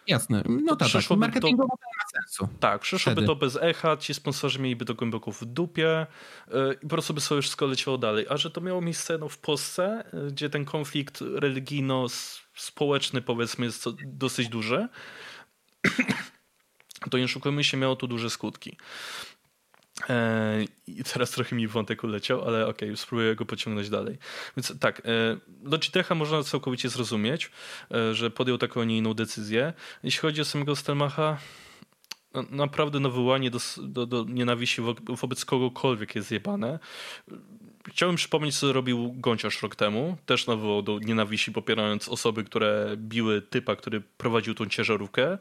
jasne. 0.07 0.43
No 0.47 0.75
tak, 0.75 0.91
tak. 0.91 1.17
marketingowo 1.17 1.77
to 1.77 1.85
ma 1.97 2.21
sensu. 2.21 2.47
Tak, 2.59 2.81
przyszłoby 2.81 3.15
Wtedy. 3.15 3.27
to 3.27 3.35
bez 3.35 3.57
echa, 3.61 3.97
ci 3.97 4.13
sponsorzy 4.13 4.59
mieliby 4.59 4.85
to 4.85 4.93
głęboko 4.93 5.31
w 5.31 5.45
dupie 5.45 6.07
yy, 6.47 6.73
i 6.73 6.79
po 6.79 6.87
prostu 6.87 7.13
by 7.13 7.21
sobie 7.21 7.41
wszystko 7.41 7.65
leciało 7.65 7.97
dalej. 7.97 8.25
A 8.29 8.37
że 8.37 8.51
to 8.51 8.61
miało 8.61 8.81
miejsce 8.81 9.17
no, 9.17 9.29
w 9.29 9.37
Polsce, 9.37 10.03
yy, 10.13 10.31
gdzie 10.31 10.49
ten 10.49 10.65
konflikt 10.65 11.21
religijno-społeczny 11.21 13.21
powiedzmy 13.21 13.65
jest 13.65 13.85
dosyć 14.05 14.49
duży, 14.49 14.87
to 17.11 17.17
nie 17.17 17.27
szukajmy 17.27 17.63
się, 17.63 17.77
miało 17.77 17.95
to 17.95 18.07
duże 18.07 18.29
skutki. 18.29 18.77
E, 20.09 20.65
I 20.87 21.03
teraz 21.03 21.31
trochę 21.31 21.55
mi 21.55 21.67
wątek 21.67 22.03
uleciał, 22.03 22.47
ale 22.47 22.67
okej, 22.67 22.89
okay, 22.89 22.97
spróbuję 22.97 23.35
go 23.35 23.45
pociągnąć 23.45 23.89
dalej. 23.89 24.17
Więc 24.57 24.79
tak, 24.79 24.99
e, 24.99 25.37
Logitecha 25.63 26.15
można 26.15 26.43
całkowicie 26.43 26.89
zrozumieć, 26.89 27.51
e, 27.91 28.13
że 28.13 28.31
podjął 28.31 28.57
taką, 28.57 28.81
a 28.81 28.83
nie 28.83 28.97
inną 28.97 29.13
decyzję. 29.13 29.73
Jeśli 30.03 30.19
chodzi 30.19 30.41
o 30.41 30.45
samego 30.45 30.75
Stelmacha, 30.75 31.37
no, 32.33 32.43
naprawdę 32.51 32.99
nawołanie 32.99 33.51
do, 33.51 33.59
do, 33.77 34.05
do 34.05 34.25
nienawiści 34.29 34.81
wo 34.81 34.95
wobec 35.07 35.45
kogokolwiek 35.45 36.15
jest 36.15 36.27
zjebane. 36.27 36.79
Chciałbym 37.87 38.15
przypomnieć, 38.15 38.57
co 38.57 38.73
robił 38.73 39.13
Gąciarz 39.17 39.61
rok 39.61 39.75
temu. 39.75 40.17
Też 40.25 40.47
nawołał 40.47 40.81
do 40.81 40.99
nienawiści, 40.99 41.51
popierając 41.51 42.09
osoby, 42.09 42.43
które 42.43 42.93
biły 42.97 43.41
typa, 43.41 43.75
który 43.75 44.01
prowadził 44.01 44.53
tą 44.53 44.65
ciężarówkę 44.65 45.37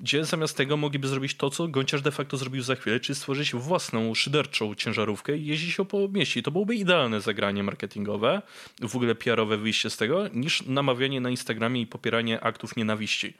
gdzie 0.00 0.24
zamiast 0.24 0.56
tego 0.56 0.76
mogliby 0.76 1.08
zrobić 1.08 1.34
to, 1.34 1.50
co 1.50 1.68
Gąciarz 1.68 2.02
de 2.02 2.10
facto 2.10 2.36
zrobił 2.36 2.62
za 2.62 2.74
chwilę, 2.74 3.00
czyli 3.00 3.16
stworzyć 3.16 3.54
własną 3.54 4.14
szyderczą 4.14 4.74
ciężarówkę 4.74 5.36
i 5.36 5.46
jeździć 5.46 5.74
się 5.74 5.84
po 5.84 6.08
mieście. 6.08 6.40
I 6.40 6.42
to 6.42 6.50
byłoby 6.50 6.74
idealne 6.74 7.20
zagranie 7.20 7.62
marketingowe, 7.62 8.42
w 8.80 8.96
ogóle 8.96 9.14
PR-owe 9.14 9.56
wyjście 9.56 9.90
z 9.90 9.96
tego, 9.96 10.28
niż 10.28 10.66
namawianie 10.66 11.20
na 11.20 11.30
Instagramie 11.30 11.80
i 11.80 11.86
popieranie 11.86 12.40
aktów 12.40 12.76
nienawiści 12.76 13.34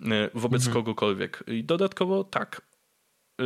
e, 0.00 0.30
wobec 0.34 0.66
mhm. 0.66 0.74
kogokolwiek. 0.74 1.44
I 1.46 1.64
dodatkowo 1.64 2.24
tak, 2.24 2.62
e, 3.40 3.44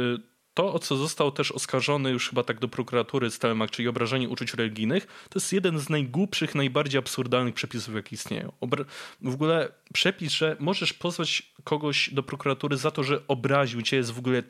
to, 0.54 0.72
o 0.72 0.78
co 0.78 0.96
został 0.96 1.32
też 1.32 1.52
oskarżony 1.52 2.10
już 2.10 2.28
chyba 2.28 2.42
tak 2.42 2.60
do 2.60 2.68
prokuratury 2.68 3.30
Stelmach, 3.30 3.70
czyli 3.70 3.88
obrażenie 3.88 4.28
uczuć 4.28 4.54
religijnych, 4.54 5.06
to 5.06 5.38
jest 5.38 5.52
jeden 5.52 5.78
z 5.78 5.88
najgłupszych, 5.88 6.54
najbardziej 6.54 6.98
absurdalnych 6.98 7.54
przepisów, 7.54 7.94
jakie 7.94 8.14
istnieją. 8.14 8.52
Obra 8.60 8.84
w 9.20 9.34
ogóle 9.34 9.72
przepis, 9.92 10.32
że 10.32 10.56
możesz 10.60 10.92
pozwać 10.92 11.52
kogoś 11.64 12.10
do 12.10 12.22
prokuratury 12.22 12.76
za 12.76 12.90
to, 12.90 13.02
że 13.02 13.20
obraził 13.28 13.82
cię, 13.82 13.96
jest 13.96 14.10
w 14.10 14.18
ogóle 14.18 14.42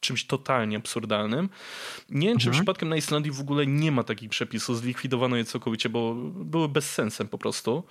czymś 0.00 0.26
totalnie 0.26 0.76
absurdalnym. 0.76 1.48
Nie 2.10 2.28
wiem, 2.28 2.38
czy 2.38 2.46
mhm. 2.48 2.52
przypadkiem 2.52 2.88
na 2.88 2.96
Islandii 2.96 3.32
w 3.32 3.40
ogóle 3.40 3.66
nie 3.66 3.92
ma 3.92 4.04
takich 4.04 4.28
przepisów, 4.28 4.78
zlikwidowano 4.78 5.36
je 5.36 5.44
całkowicie, 5.44 5.88
bo 5.88 6.14
były 6.34 6.68
bezsensem 6.68 7.28
po 7.28 7.38
prostu. 7.38 7.84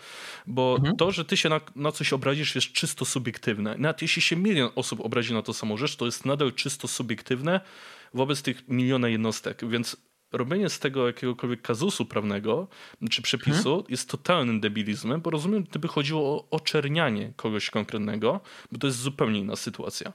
Bo 0.47 0.75
mhm. 0.79 0.95
to, 0.95 1.11
że 1.11 1.25
ty 1.25 1.37
się 1.37 1.49
na, 1.49 1.61
na, 1.75 1.91
coś 1.91 2.13
obrazisz 2.13 2.55
jest 2.55 2.71
czysto 2.71 3.05
subiektywne. 3.05 3.75
Nawet 3.77 4.01
jeśli 4.01 4.21
się 4.21 4.35
milion 4.35 4.69
osób 4.75 4.99
obrazi 5.01 5.33
na 5.33 5.41
to 5.41 5.53
samą 5.53 5.77
rzecz, 5.77 5.95
to 5.95 6.05
jest 6.05 6.25
nadal 6.25 6.53
czysto 6.53 6.87
subiektywne 6.87 7.61
wobec 8.13 8.41
tych 8.41 8.67
miliona 8.67 9.09
jednostek, 9.09 9.69
więc 9.69 9.97
robienie 10.31 10.69
z 10.69 10.79
tego 10.79 11.07
jakiegokolwiek 11.07 11.61
kazusu 11.61 12.05
prawnego 12.05 12.67
czy 13.09 13.21
przepisu 13.21 13.69
hmm? 13.69 13.85
jest 13.89 14.09
totalnym 14.09 14.59
debilizmem, 14.59 15.21
bo 15.21 15.29
rozumiem, 15.29 15.63
gdyby 15.63 15.87
chodziło 15.87 16.21
o 16.21 16.49
oczernianie 16.49 17.33
kogoś 17.35 17.69
konkretnego, 17.69 18.41
bo 18.71 18.79
to 18.79 18.87
jest 18.87 18.99
zupełnie 18.99 19.39
inna 19.39 19.55
sytuacja. 19.55 20.13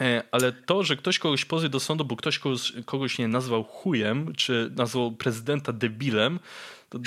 E, 0.00 0.22
ale 0.30 0.52
to, 0.52 0.82
że 0.82 0.96
ktoś 0.96 1.18
kogoś 1.18 1.44
pozwie 1.44 1.68
do 1.68 1.80
sądu, 1.80 2.04
bo 2.04 2.16
ktoś 2.16 2.38
kogoś, 2.38 2.72
kogoś 2.84 3.18
nie 3.18 3.28
nazwał 3.28 3.64
chujem, 3.64 4.34
czy 4.34 4.72
nazwał 4.76 5.12
prezydenta 5.12 5.72
debilem, 5.72 6.40
to 6.88 6.98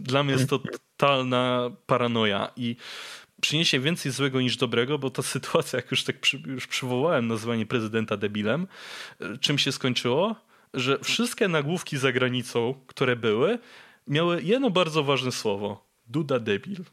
dla 0.00 0.22
mnie 0.22 0.32
jest 0.32 0.50
to 0.50 0.58
totalna 0.58 1.70
paranoja 1.86 2.50
i 2.56 2.76
przyniesie 3.40 3.80
więcej 3.80 4.12
złego 4.12 4.40
niż 4.40 4.56
dobrego, 4.56 4.98
bo 4.98 5.10
ta 5.10 5.22
sytuacja, 5.36 5.76
jak 5.76 5.90
już 5.90 6.04
tak 6.04 6.20
przy, 6.20 6.42
już 6.46 6.66
przywołałem 6.66 7.28
nazwanie 7.28 7.66
prezydenta 7.66 8.16
debilem, 8.16 8.66
e, 9.20 9.38
czym 9.38 9.58
się 9.58 9.72
skończyło? 9.72 10.36
Że 10.74 10.98
wszystkie 10.98 11.48
nagłówki 11.48 11.98
za 11.98 12.12
granicą, 12.12 12.74
które 12.86 13.16
były, 13.16 13.58
miały 14.08 14.42
jedno 14.42 14.70
bardzo 14.70 15.04
ważne 15.04 15.32
słowo. 15.32 15.86
Duda 16.06 16.38
debil. 16.38 16.84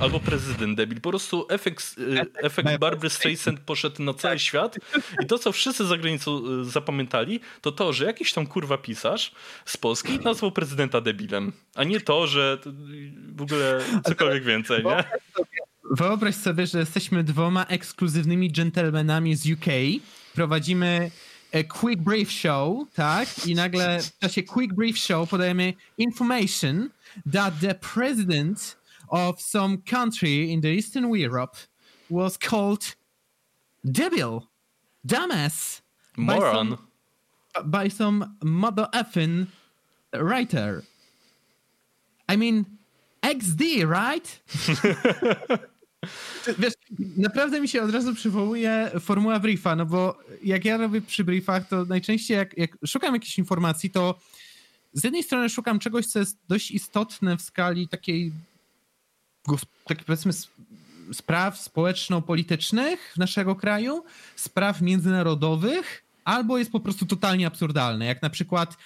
Albo 0.00 0.20
prezydent 0.20 0.76
debil. 0.76 1.00
Po 1.00 1.10
prostu 1.10 1.46
efekt, 1.48 1.96
e, 2.16 2.44
efekt 2.44 2.78
Barbary 2.78 3.10
Streisand 3.10 3.60
poszedł 3.60 4.02
na 4.02 4.14
cały 4.14 4.34
tak. 4.34 4.40
świat 4.40 4.78
i 5.22 5.26
to, 5.26 5.38
co 5.38 5.52
wszyscy 5.52 5.86
za 5.86 5.98
granicą 5.98 6.42
e, 6.60 6.64
zapamiętali, 6.64 7.40
to 7.60 7.72
to, 7.72 7.92
że 7.92 8.04
jakiś 8.04 8.32
tam 8.32 8.46
kurwa 8.46 8.78
pisarz 8.78 9.32
z 9.64 9.76
Polski 9.76 10.18
nazwał 10.18 10.52
prezydenta 10.52 11.00
debilem, 11.00 11.52
a 11.74 11.84
nie 11.84 12.00
to, 12.00 12.26
że 12.26 12.58
w 13.36 13.42
ogóle 13.42 13.80
cokolwiek 14.04 14.44
więcej, 14.44 14.84
nie? 14.84 15.04
Wyobraź 15.90 16.34
sobie, 16.34 16.66
że 16.66 16.78
jesteśmy 16.78 17.24
dwoma 17.24 17.64
ekskluzywnymi 17.64 18.52
gentlemanami 18.52 19.36
z 19.36 19.50
UK, 19.50 19.66
prowadzimy 20.34 21.10
a 21.52 21.62
quick 21.62 22.02
brief 22.02 22.32
show, 22.32 22.86
tak? 22.94 23.46
I 23.46 23.54
nagle 23.54 24.00
w 24.02 24.18
czasie 24.18 24.42
quick 24.42 24.74
brief 24.74 24.98
show 24.98 25.30
podajemy 25.30 25.72
information 25.98 26.90
that 27.32 27.54
the 27.60 27.74
president 27.74 28.76
of 29.10 29.40
some 29.40 29.78
country 29.78 30.50
in 30.52 30.60
the 30.60 30.68
Eastern 30.68 31.14
Europe 31.14 31.56
was 32.10 32.36
called 32.36 32.96
Debil, 33.84 34.48
dumbass, 35.06 35.80
moron, 36.16 36.70
by 36.70 36.74
some, 36.74 36.78
by 37.64 37.88
some 37.88 38.36
mother 38.42 38.88
effing 38.92 39.46
writer. 40.12 40.84
I 42.28 42.36
mean, 42.36 42.66
XD, 43.22 43.84
right? 43.86 44.42
Wiesz, 46.58 46.74
naprawdę 47.16 47.60
mi 47.60 47.68
się 47.68 47.82
od 47.82 47.90
razu 47.90 48.14
przywołuje 48.14 48.90
formuła 49.00 49.40
briefa, 49.40 49.76
no 49.76 49.86
bo 49.86 50.18
jak 50.42 50.64
ja 50.64 50.76
robię 50.76 51.00
przy 51.00 51.24
briefach, 51.24 51.68
to 51.68 51.84
najczęściej 51.84 52.36
jak, 52.36 52.58
jak 52.58 52.70
szukam 52.86 53.14
jakiejś 53.14 53.38
informacji, 53.38 53.90
to 53.90 54.18
z 54.92 55.04
jednej 55.04 55.22
strony 55.22 55.48
szukam 55.48 55.78
czegoś, 55.78 56.06
co 56.06 56.18
jest 56.18 56.38
dość 56.48 56.70
istotne 56.70 57.36
w 57.36 57.42
skali 57.42 57.88
takiej 57.88 58.32
tak 59.86 60.04
powiedzmy 60.04 60.32
spraw 61.12 61.58
społeczno-politycznych 61.58 63.14
naszego 63.16 63.56
kraju, 63.56 64.04
spraw 64.36 64.80
międzynarodowych, 64.80 66.04
albo 66.24 66.58
jest 66.58 66.72
po 66.72 66.80
prostu 66.80 67.06
totalnie 67.06 67.46
absurdalne, 67.46 68.06
jak 68.06 68.22
na 68.22 68.30
przykład 68.30 68.76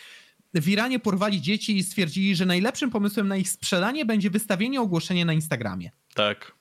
w 0.55 0.69
Iranie 0.69 0.99
porwali 0.99 1.41
dzieci 1.41 1.77
i 1.77 1.83
stwierdzili, 1.83 2.37
że 2.37 2.47
najlepszym 2.47 2.91
pomysłem 2.91 3.29
na 3.29 3.37
ich 3.37 3.49
sprzedanie 3.49 4.05
będzie 4.05 4.31
wystawienie 4.31 4.81
ogłoszenia 4.81 5.24
na 5.24 5.33
Instagramie. 5.33 5.91
Tak. 6.15 6.53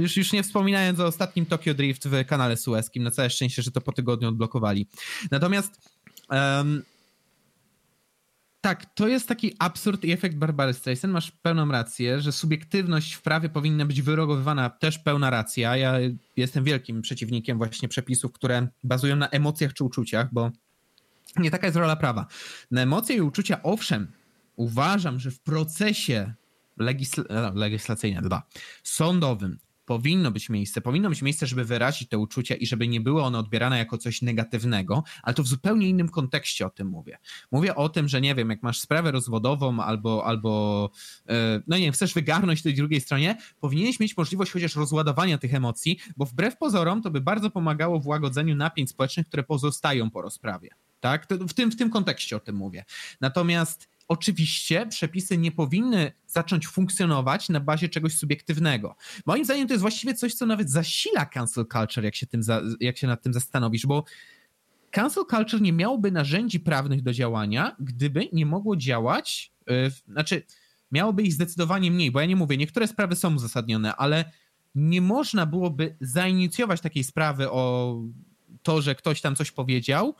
Już, 0.00 0.16
już 0.16 0.32
nie 0.32 0.42
wspominając 0.42 1.00
o 1.00 1.06
ostatnim 1.06 1.46
Tokyo 1.46 1.74
Drift 1.74 2.08
w 2.08 2.24
kanale 2.26 2.56
sueskim, 2.56 3.02
na 3.02 3.10
całe 3.10 3.30
szczęście, 3.30 3.62
że 3.62 3.70
to 3.70 3.80
po 3.80 3.92
tygodniu 3.92 4.28
odblokowali. 4.28 4.86
Natomiast 5.30 5.90
um, 6.30 6.82
tak, 8.60 8.94
to 8.94 9.08
jest 9.08 9.28
taki 9.28 9.54
absurd 9.58 10.04
i 10.04 10.12
efekt 10.12 10.36
Barbary 10.36 10.74
Streisand. 10.74 11.12
Masz 11.12 11.30
pełną 11.30 11.72
rację, 11.72 12.20
że 12.20 12.32
subiektywność 12.32 13.14
w 13.14 13.22
prawie 13.22 13.48
powinna 13.48 13.86
być 13.86 14.02
wyrogowywana, 14.02 14.70
też 14.70 14.98
pełna 14.98 15.30
racja. 15.30 15.76
Ja 15.76 15.94
jestem 16.36 16.64
wielkim 16.64 17.02
przeciwnikiem 17.02 17.58
właśnie 17.58 17.88
przepisów, 17.88 18.32
które 18.32 18.68
bazują 18.84 19.16
na 19.16 19.28
emocjach 19.28 19.74
czy 19.74 19.84
uczuciach, 19.84 20.28
bo 20.32 20.50
nie 21.36 21.50
taka 21.50 21.66
jest 21.66 21.76
rola 21.76 21.96
prawa. 21.96 22.26
Na 22.70 22.80
emocje 22.80 23.16
i 23.16 23.20
uczucia, 23.20 23.62
owszem, 23.62 24.12
uważam, 24.56 25.20
że 25.20 25.30
w 25.30 25.40
procesie 25.40 26.32
legisl 26.78 27.24
legislacyjnym, 27.54 28.28
sądowym 28.82 29.58
powinno 29.90 30.30
być 30.30 30.48
miejsce, 30.48 30.80
powinno 30.80 31.08
być 31.08 31.22
miejsce, 31.22 31.46
żeby 31.46 31.64
wyrazić 31.64 32.08
te 32.08 32.18
uczucia 32.18 32.54
i 32.54 32.66
żeby 32.66 32.88
nie 32.88 33.00
były 33.00 33.22
one 33.22 33.38
odbierane 33.38 33.78
jako 33.78 33.98
coś 33.98 34.22
negatywnego, 34.22 35.02
ale 35.22 35.34
to 35.34 35.42
w 35.42 35.46
zupełnie 35.46 35.88
innym 35.88 36.08
kontekście 36.08 36.66
o 36.66 36.70
tym 36.70 36.88
mówię. 36.88 37.18
Mówię 37.52 37.74
o 37.74 37.88
tym, 37.88 38.08
że 38.08 38.20
nie 38.20 38.34
wiem, 38.34 38.50
jak 38.50 38.62
masz 38.62 38.80
sprawę 38.80 39.10
rozwodową 39.10 39.80
albo, 39.80 40.26
albo 40.26 40.90
e, 41.28 41.62
no 41.66 41.76
nie 41.76 41.82
wiem, 41.82 41.92
chcesz 41.92 42.14
wygarnąć 42.14 42.62
tej 42.62 42.74
drugiej 42.74 43.00
stronie, 43.00 43.36
powinieneś 43.60 44.00
mieć 44.00 44.16
możliwość 44.16 44.52
chociaż 44.52 44.76
rozładowania 44.76 45.38
tych 45.38 45.54
emocji, 45.54 45.98
bo 46.16 46.24
wbrew 46.24 46.56
pozorom 46.56 47.02
to 47.02 47.10
by 47.10 47.20
bardzo 47.20 47.50
pomagało 47.50 48.00
w 48.00 48.06
łagodzeniu 48.06 48.56
napięć 48.56 48.90
społecznych, 48.90 49.26
które 49.26 49.42
pozostają 49.42 50.10
po 50.10 50.22
rozprawie. 50.22 50.70
Tak? 51.00 51.26
w, 51.48 51.54
tym, 51.54 51.70
w 51.70 51.76
tym 51.76 51.90
kontekście 51.90 52.36
o 52.36 52.40
tym 52.40 52.56
mówię. 52.56 52.84
Natomiast 53.20 53.88
oczywiście 54.10 54.86
przepisy 54.86 55.38
nie 55.38 55.52
powinny 55.52 56.12
zacząć 56.26 56.66
funkcjonować 56.66 57.48
na 57.48 57.60
bazie 57.60 57.88
czegoś 57.88 58.14
subiektywnego. 58.14 58.96
Moim 59.26 59.44
zdaniem 59.44 59.68
to 59.68 59.74
jest 59.74 59.82
właściwie 59.82 60.14
coś, 60.14 60.34
co 60.34 60.46
nawet 60.46 60.70
zasila 60.70 61.26
cancel 61.26 61.66
culture, 61.72 62.04
jak 62.04 62.16
się, 62.16 62.26
tym 62.26 62.42
za, 62.42 62.62
jak 62.80 62.98
się 62.98 63.06
nad 63.06 63.22
tym 63.22 63.32
zastanowisz, 63.32 63.86
bo 63.86 64.04
cancel 64.90 65.24
culture 65.30 65.60
nie 65.60 65.72
miałoby 65.72 66.10
narzędzi 66.10 66.60
prawnych 66.60 67.02
do 67.02 67.12
działania, 67.12 67.76
gdyby 67.80 68.28
nie 68.32 68.46
mogło 68.46 68.76
działać, 68.76 69.52
yy, 69.66 69.90
znaczy 70.08 70.42
miałoby 70.92 71.22
ich 71.22 71.32
zdecydowanie 71.32 71.90
mniej, 71.90 72.10
bo 72.10 72.20
ja 72.20 72.26
nie 72.26 72.36
mówię, 72.36 72.56
niektóre 72.56 72.86
sprawy 72.86 73.16
są 73.16 73.34
uzasadnione, 73.34 73.96
ale 73.96 74.24
nie 74.74 75.00
można 75.00 75.46
byłoby 75.46 75.96
zainicjować 76.00 76.80
takiej 76.80 77.04
sprawy 77.04 77.50
o 77.50 77.96
to, 78.62 78.82
że 78.82 78.94
ktoś 78.94 79.20
tam 79.20 79.36
coś 79.36 79.50
powiedział, 79.50 80.14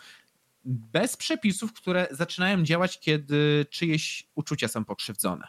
bez 0.64 1.16
przepisów, 1.16 1.72
które 1.72 2.08
zaczynają 2.10 2.62
działać, 2.62 3.00
kiedy 3.00 3.66
czyjeś 3.70 4.28
uczucia 4.34 4.68
są 4.68 4.84
pokrzywdzone. 4.84 5.48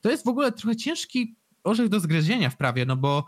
To 0.00 0.10
jest 0.10 0.24
w 0.24 0.28
ogóle 0.28 0.52
trochę 0.52 0.76
ciężki 0.76 1.36
orzech 1.64 1.88
do 1.88 2.00
zgryzienia 2.00 2.50
w 2.50 2.56
prawie, 2.56 2.86
no 2.86 2.96
bo 2.96 3.24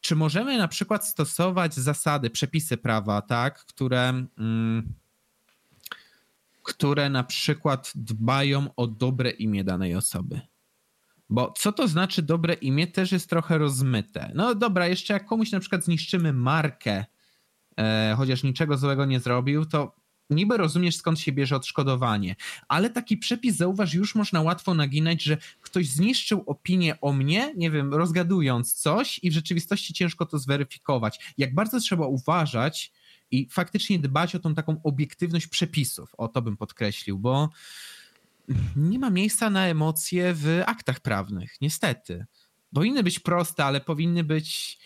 czy 0.00 0.16
możemy 0.16 0.58
na 0.58 0.68
przykład 0.68 1.08
stosować 1.08 1.74
zasady, 1.74 2.30
przepisy 2.30 2.76
prawa, 2.76 3.22
tak, 3.22 3.64
które, 3.64 4.08
mm, 4.38 4.94
które 6.62 7.10
na 7.10 7.24
przykład 7.24 7.92
dbają 7.94 8.74
o 8.76 8.86
dobre 8.86 9.30
imię 9.30 9.64
danej 9.64 9.94
osoby? 9.94 10.40
Bo 11.28 11.52
co 11.58 11.72
to 11.72 11.88
znaczy 11.88 12.22
dobre 12.22 12.54
imię 12.54 12.86
też 12.86 13.12
jest 13.12 13.30
trochę 13.30 13.58
rozmyte. 13.58 14.32
No 14.34 14.54
dobra, 14.54 14.86
jeszcze 14.86 15.14
jak 15.14 15.26
komuś 15.26 15.52
na 15.52 15.60
przykład 15.60 15.84
zniszczymy 15.84 16.32
markę, 16.32 17.04
e, 17.78 18.14
chociaż 18.16 18.42
niczego 18.42 18.76
złego 18.76 19.04
nie 19.04 19.20
zrobił, 19.20 19.66
to 19.66 19.99
niby 20.30 20.56
rozumiesz 20.56 20.96
skąd 20.96 21.20
się 21.20 21.32
bierze 21.32 21.56
odszkodowanie, 21.56 22.36
ale 22.68 22.90
taki 22.90 23.16
przepis, 23.16 23.56
zauważ, 23.56 23.94
już 23.94 24.14
można 24.14 24.42
łatwo 24.42 24.74
naginać, 24.74 25.22
że 25.22 25.36
ktoś 25.60 25.88
zniszczył 25.88 26.44
opinię 26.46 27.00
o 27.00 27.12
mnie, 27.12 27.54
nie 27.56 27.70
wiem, 27.70 27.94
rozgadując 27.94 28.74
coś 28.74 29.20
i 29.22 29.30
w 29.30 29.34
rzeczywistości 29.34 29.94
ciężko 29.94 30.26
to 30.26 30.38
zweryfikować. 30.38 31.34
Jak 31.38 31.54
bardzo 31.54 31.80
trzeba 31.80 32.06
uważać 32.06 32.92
i 33.30 33.48
faktycznie 33.50 33.98
dbać 33.98 34.34
o 34.34 34.38
tą 34.38 34.54
taką 34.54 34.80
obiektywność 34.82 35.46
przepisów, 35.46 36.14
o 36.14 36.28
to 36.28 36.42
bym 36.42 36.56
podkreślił, 36.56 37.18
bo 37.18 37.50
nie 38.76 38.98
ma 38.98 39.10
miejsca 39.10 39.50
na 39.50 39.66
emocje 39.66 40.34
w 40.34 40.62
aktach 40.66 41.00
prawnych, 41.00 41.60
niestety. 41.60 42.26
Powinny 42.74 43.02
być 43.02 43.18
proste, 43.18 43.64
ale 43.64 43.80
powinny 43.80 44.24
być 44.24 44.78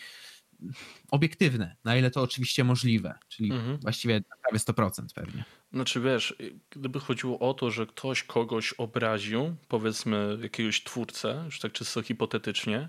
obiektywne, 1.10 1.76
na 1.84 1.96
ile 1.96 2.10
to 2.10 2.22
oczywiście 2.22 2.64
możliwe, 2.64 3.18
czyli 3.28 3.52
mhm. 3.52 3.78
właściwie 3.78 4.20
prawie 4.42 4.58
100% 4.58 5.02
pewnie. 5.14 5.44
Znaczy 5.72 6.00
wiesz, 6.00 6.36
gdyby 6.70 7.00
chodziło 7.00 7.38
o 7.38 7.54
to, 7.54 7.70
że 7.70 7.86
ktoś 7.86 8.22
kogoś 8.22 8.72
obraził, 8.72 9.56
powiedzmy 9.68 10.38
jakiegoś 10.42 10.82
twórcę, 10.84 11.42
już 11.44 11.60
tak 11.60 11.72
czysto 11.72 12.02
hipotetycznie, 12.02 12.88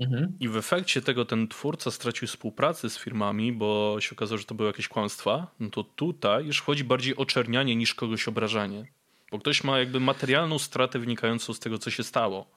mhm. 0.00 0.36
i 0.40 0.48
w 0.48 0.56
efekcie 0.56 1.02
tego 1.02 1.24
ten 1.24 1.48
twórca 1.48 1.90
stracił 1.90 2.28
współpracę 2.28 2.90
z 2.90 2.98
firmami, 2.98 3.52
bo 3.52 3.96
się 4.00 4.10
okazało, 4.12 4.38
że 4.38 4.44
to 4.44 4.54
były 4.54 4.68
jakieś 4.68 4.88
kłamstwa, 4.88 5.46
no 5.60 5.70
to 5.70 5.84
tutaj 5.84 6.46
już 6.46 6.60
chodzi 6.60 6.84
bardziej 6.84 7.16
o 7.16 7.26
czernianie 7.26 7.76
niż 7.76 7.94
kogoś 7.94 8.28
obrażanie. 8.28 8.86
Bo 9.30 9.38
ktoś 9.38 9.64
ma 9.64 9.78
jakby 9.78 10.00
materialną 10.00 10.58
stratę 10.58 10.98
wynikającą 10.98 11.54
z 11.54 11.60
tego, 11.60 11.78
co 11.78 11.90
się 11.90 12.02
stało. 12.02 12.50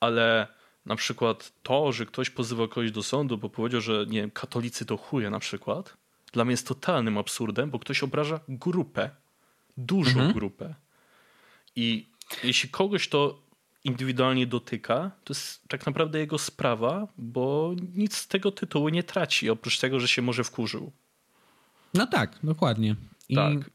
Ale 0.00 0.46
na 0.88 0.96
przykład 0.96 1.52
to, 1.62 1.92
że 1.92 2.06
ktoś 2.06 2.30
pozywa 2.30 2.68
kogoś 2.68 2.90
do 2.92 3.02
sądu, 3.02 3.38
bo 3.38 3.48
powiedział, 3.48 3.80
że 3.80 4.06
nie 4.08 4.20
wiem, 4.20 4.30
katolicy 4.30 4.86
to 4.86 4.96
chuje 4.96 5.30
na 5.30 5.38
przykład, 5.38 5.96
dla 6.32 6.44
mnie 6.44 6.52
jest 6.52 6.68
totalnym 6.68 7.18
absurdem, 7.18 7.70
bo 7.70 7.78
ktoś 7.78 8.02
obraża 8.02 8.40
grupę, 8.48 9.10
dużą 9.76 10.10
mhm. 10.10 10.32
grupę. 10.32 10.74
I 11.76 12.06
jeśli 12.44 12.68
kogoś 12.68 13.08
to 13.08 13.42
indywidualnie 13.84 14.46
dotyka, 14.46 15.10
to 15.24 15.34
jest 15.34 15.68
tak 15.68 15.86
naprawdę 15.86 16.18
jego 16.18 16.38
sprawa, 16.38 17.08
bo 17.18 17.74
nic 17.94 18.16
z 18.16 18.28
tego 18.28 18.52
tytułu 18.52 18.88
nie 18.88 19.02
traci, 19.02 19.50
oprócz 19.50 19.78
tego, 19.78 20.00
że 20.00 20.08
się 20.08 20.22
może 20.22 20.44
wkurzył. 20.44 20.92
No 21.94 22.06
tak, 22.06 22.38
dokładnie. 22.42 22.96
I... 23.28 23.34
Tak. 23.34 23.70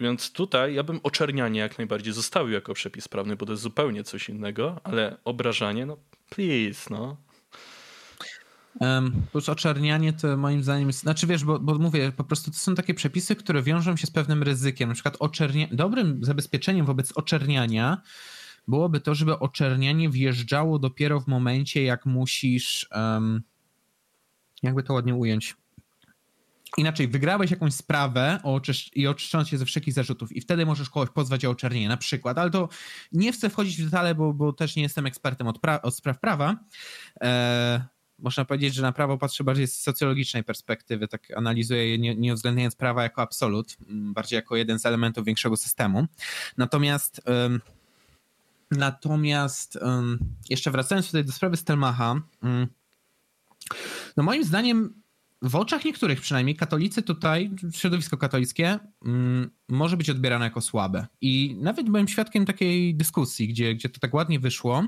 Więc 0.00 0.32
tutaj 0.32 0.74
ja 0.74 0.82
bym 0.82 1.00
oczernianie 1.02 1.60
jak 1.60 1.78
najbardziej 1.78 2.12
zostawił 2.12 2.52
jako 2.52 2.74
przepis 2.74 3.08
prawny, 3.08 3.36
bo 3.36 3.46
to 3.46 3.52
jest 3.52 3.62
zupełnie 3.62 4.04
coś 4.04 4.28
innego, 4.28 4.80
ale 4.84 5.16
obrażanie, 5.24 5.86
no 5.86 5.96
please, 6.30 6.88
no. 6.90 7.16
Oczernianie 9.48 10.12
to 10.12 10.36
moim 10.36 10.62
zdaniem 10.62 10.86
jest, 10.86 11.00
znaczy 11.00 11.26
wiesz, 11.26 11.44
bo, 11.44 11.58
bo 11.58 11.78
mówię, 11.78 12.12
po 12.16 12.24
prostu 12.24 12.50
to 12.50 12.56
są 12.56 12.74
takie 12.74 12.94
przepisy, 12.94 13.36
które 13.36 13.62
wiążą 13.62 13.96
się 13.96 14.06
z 14.06 14.10
pewnym 14.10 14.42
ryzykiem. 14.42 14.88
Na 14.88 14.94
przykład 14.94 15.16
oczernia... 15.18 15.66
dobrym 15.72 16.24
zabezpieczeniem 16.24 16.86
wobec 16.86 17.12
oczerniania 17.12 18.02
byłoby 18.68 19.00
to, 19.00 19.14
żeby 19.14 19.38
oczernianie 19.38 20.10
wjeżdżało 20.10 20.78
dopiero 20.78 21.20
w 21.20 21.26
momencie, 21.26 21.82
jak 21.82 22.06
musisz, 22.06 22.88
um, 22.94 23.42
jakby 24.62 24.82
to 24.82 24.94
ładnie 24.94 25.14
ująć, 25.14 25.56
inaczej, 26.76 27.08
wygrałeś 27.08 27.50
jakąś 27.50 27.74
sprawę 27.74 28.40
i 28.94 29.06
oczyszczono 29.06 29.44
cię 29.44 29.58
ze 29.58 29.64
wszelkich 29.64 29.94
zarzutów 29.94 30.36
i 30.36 30.40
wtedy 30.40 30.66
możesz 30.66 30.90
kogoś 30.90 31.10
pozwać 31.10 31.44
o 31.44 31.50
oczernienie 31.50 31.88
na 31.88 31.96
przykład, 31.96 32.38
ale 32.38 32.50
to 32.50 32.68
nie 33.12 33.32
chcę 33.32 33.50
wchodzić 33.50 33.82
w 33.82 33.84
detale, 33.84 34.14
bo, 34.14 34.32
bo 34.32 34.52
też 34.52 34.76
nie 34.76 34.82
jestem 34.82 35.06
ekspertem 35.06 35.46
od, 35.46 35.58
pra- 35.58 35.80
od 35.82 35.96
spraw 35.96 36.20
prawa. 36.20 36.56
E, 37.20 37.84
można 38.18 38.44
powiedzieć, 38.44 38.74
że 38.74 38.82
na 38.82 38.92
prawo 38.92 39.18
patrzę 39.18 39.44
bardziej 39.44 39.66
z 39.66 39.80
socjologicznej 39.80 40.44
perspektywy, 40.44 41.08
tak 41.08 41.30
analizuję 41.36 41.90
je 41.90 41.98
nie, 41.98 42.14
nie 42.14 42.32
uwzględniając 42.32 42.76
prawa 42.76 43.02
jako 43.02 43.22
absolut, 43.22 43.76
bardziej 43.88 44.36
jako 44.36 44.56
jeden 44.56 44.78
z 44.78 44.86
elementów 44.86 45.24
większego 45.24 45.56
systemu. 45.56 46.06
Natomiast 46.56 47.20
um, 47.26 47.60
natomiast 48.70 49.78
um, 49.82 50.18
jeszcze 50.48 50.70
wracając 50.70 51.06
tutaj 51.06 51.24
do 51.24 51.32
sprawy 51.32 51.56
Stelmacha, 51.56 52.14
um, 52.42 52.66
no 54.16 54.22
moim 54.22 54.44
zdaniem 54.44 55.02
w 55.42 55.56
oczach 55.56 55.84
niektórych 55.84 56.20
przynajmniej 56.20 56.56
katolicy 56.56 57.02
tutaj, 57.02 57.50
środowisko 57.72 58.16
katolickie, 58.16 58.78
mm, 59.04 59.50
może 59.68 59.96
być 59.96 60.10
odbierane 60.10 60.44
jako 60.44 60.60
słabe. 60.60 61.06
I 61.20 61.56
nawet 61.60 61.90
byłem 61.90 62.08
świadkiem 62.08 62.46
takiej 62.46 62.94
dyskusji, 62.94 63.48
gdzie, 63.48 63.74
gdzie 63.74 63.88
to 63.88 64.00
tak 64.00 64.14
ładnie 64.14 64.40
wyszło, 64.40 64.84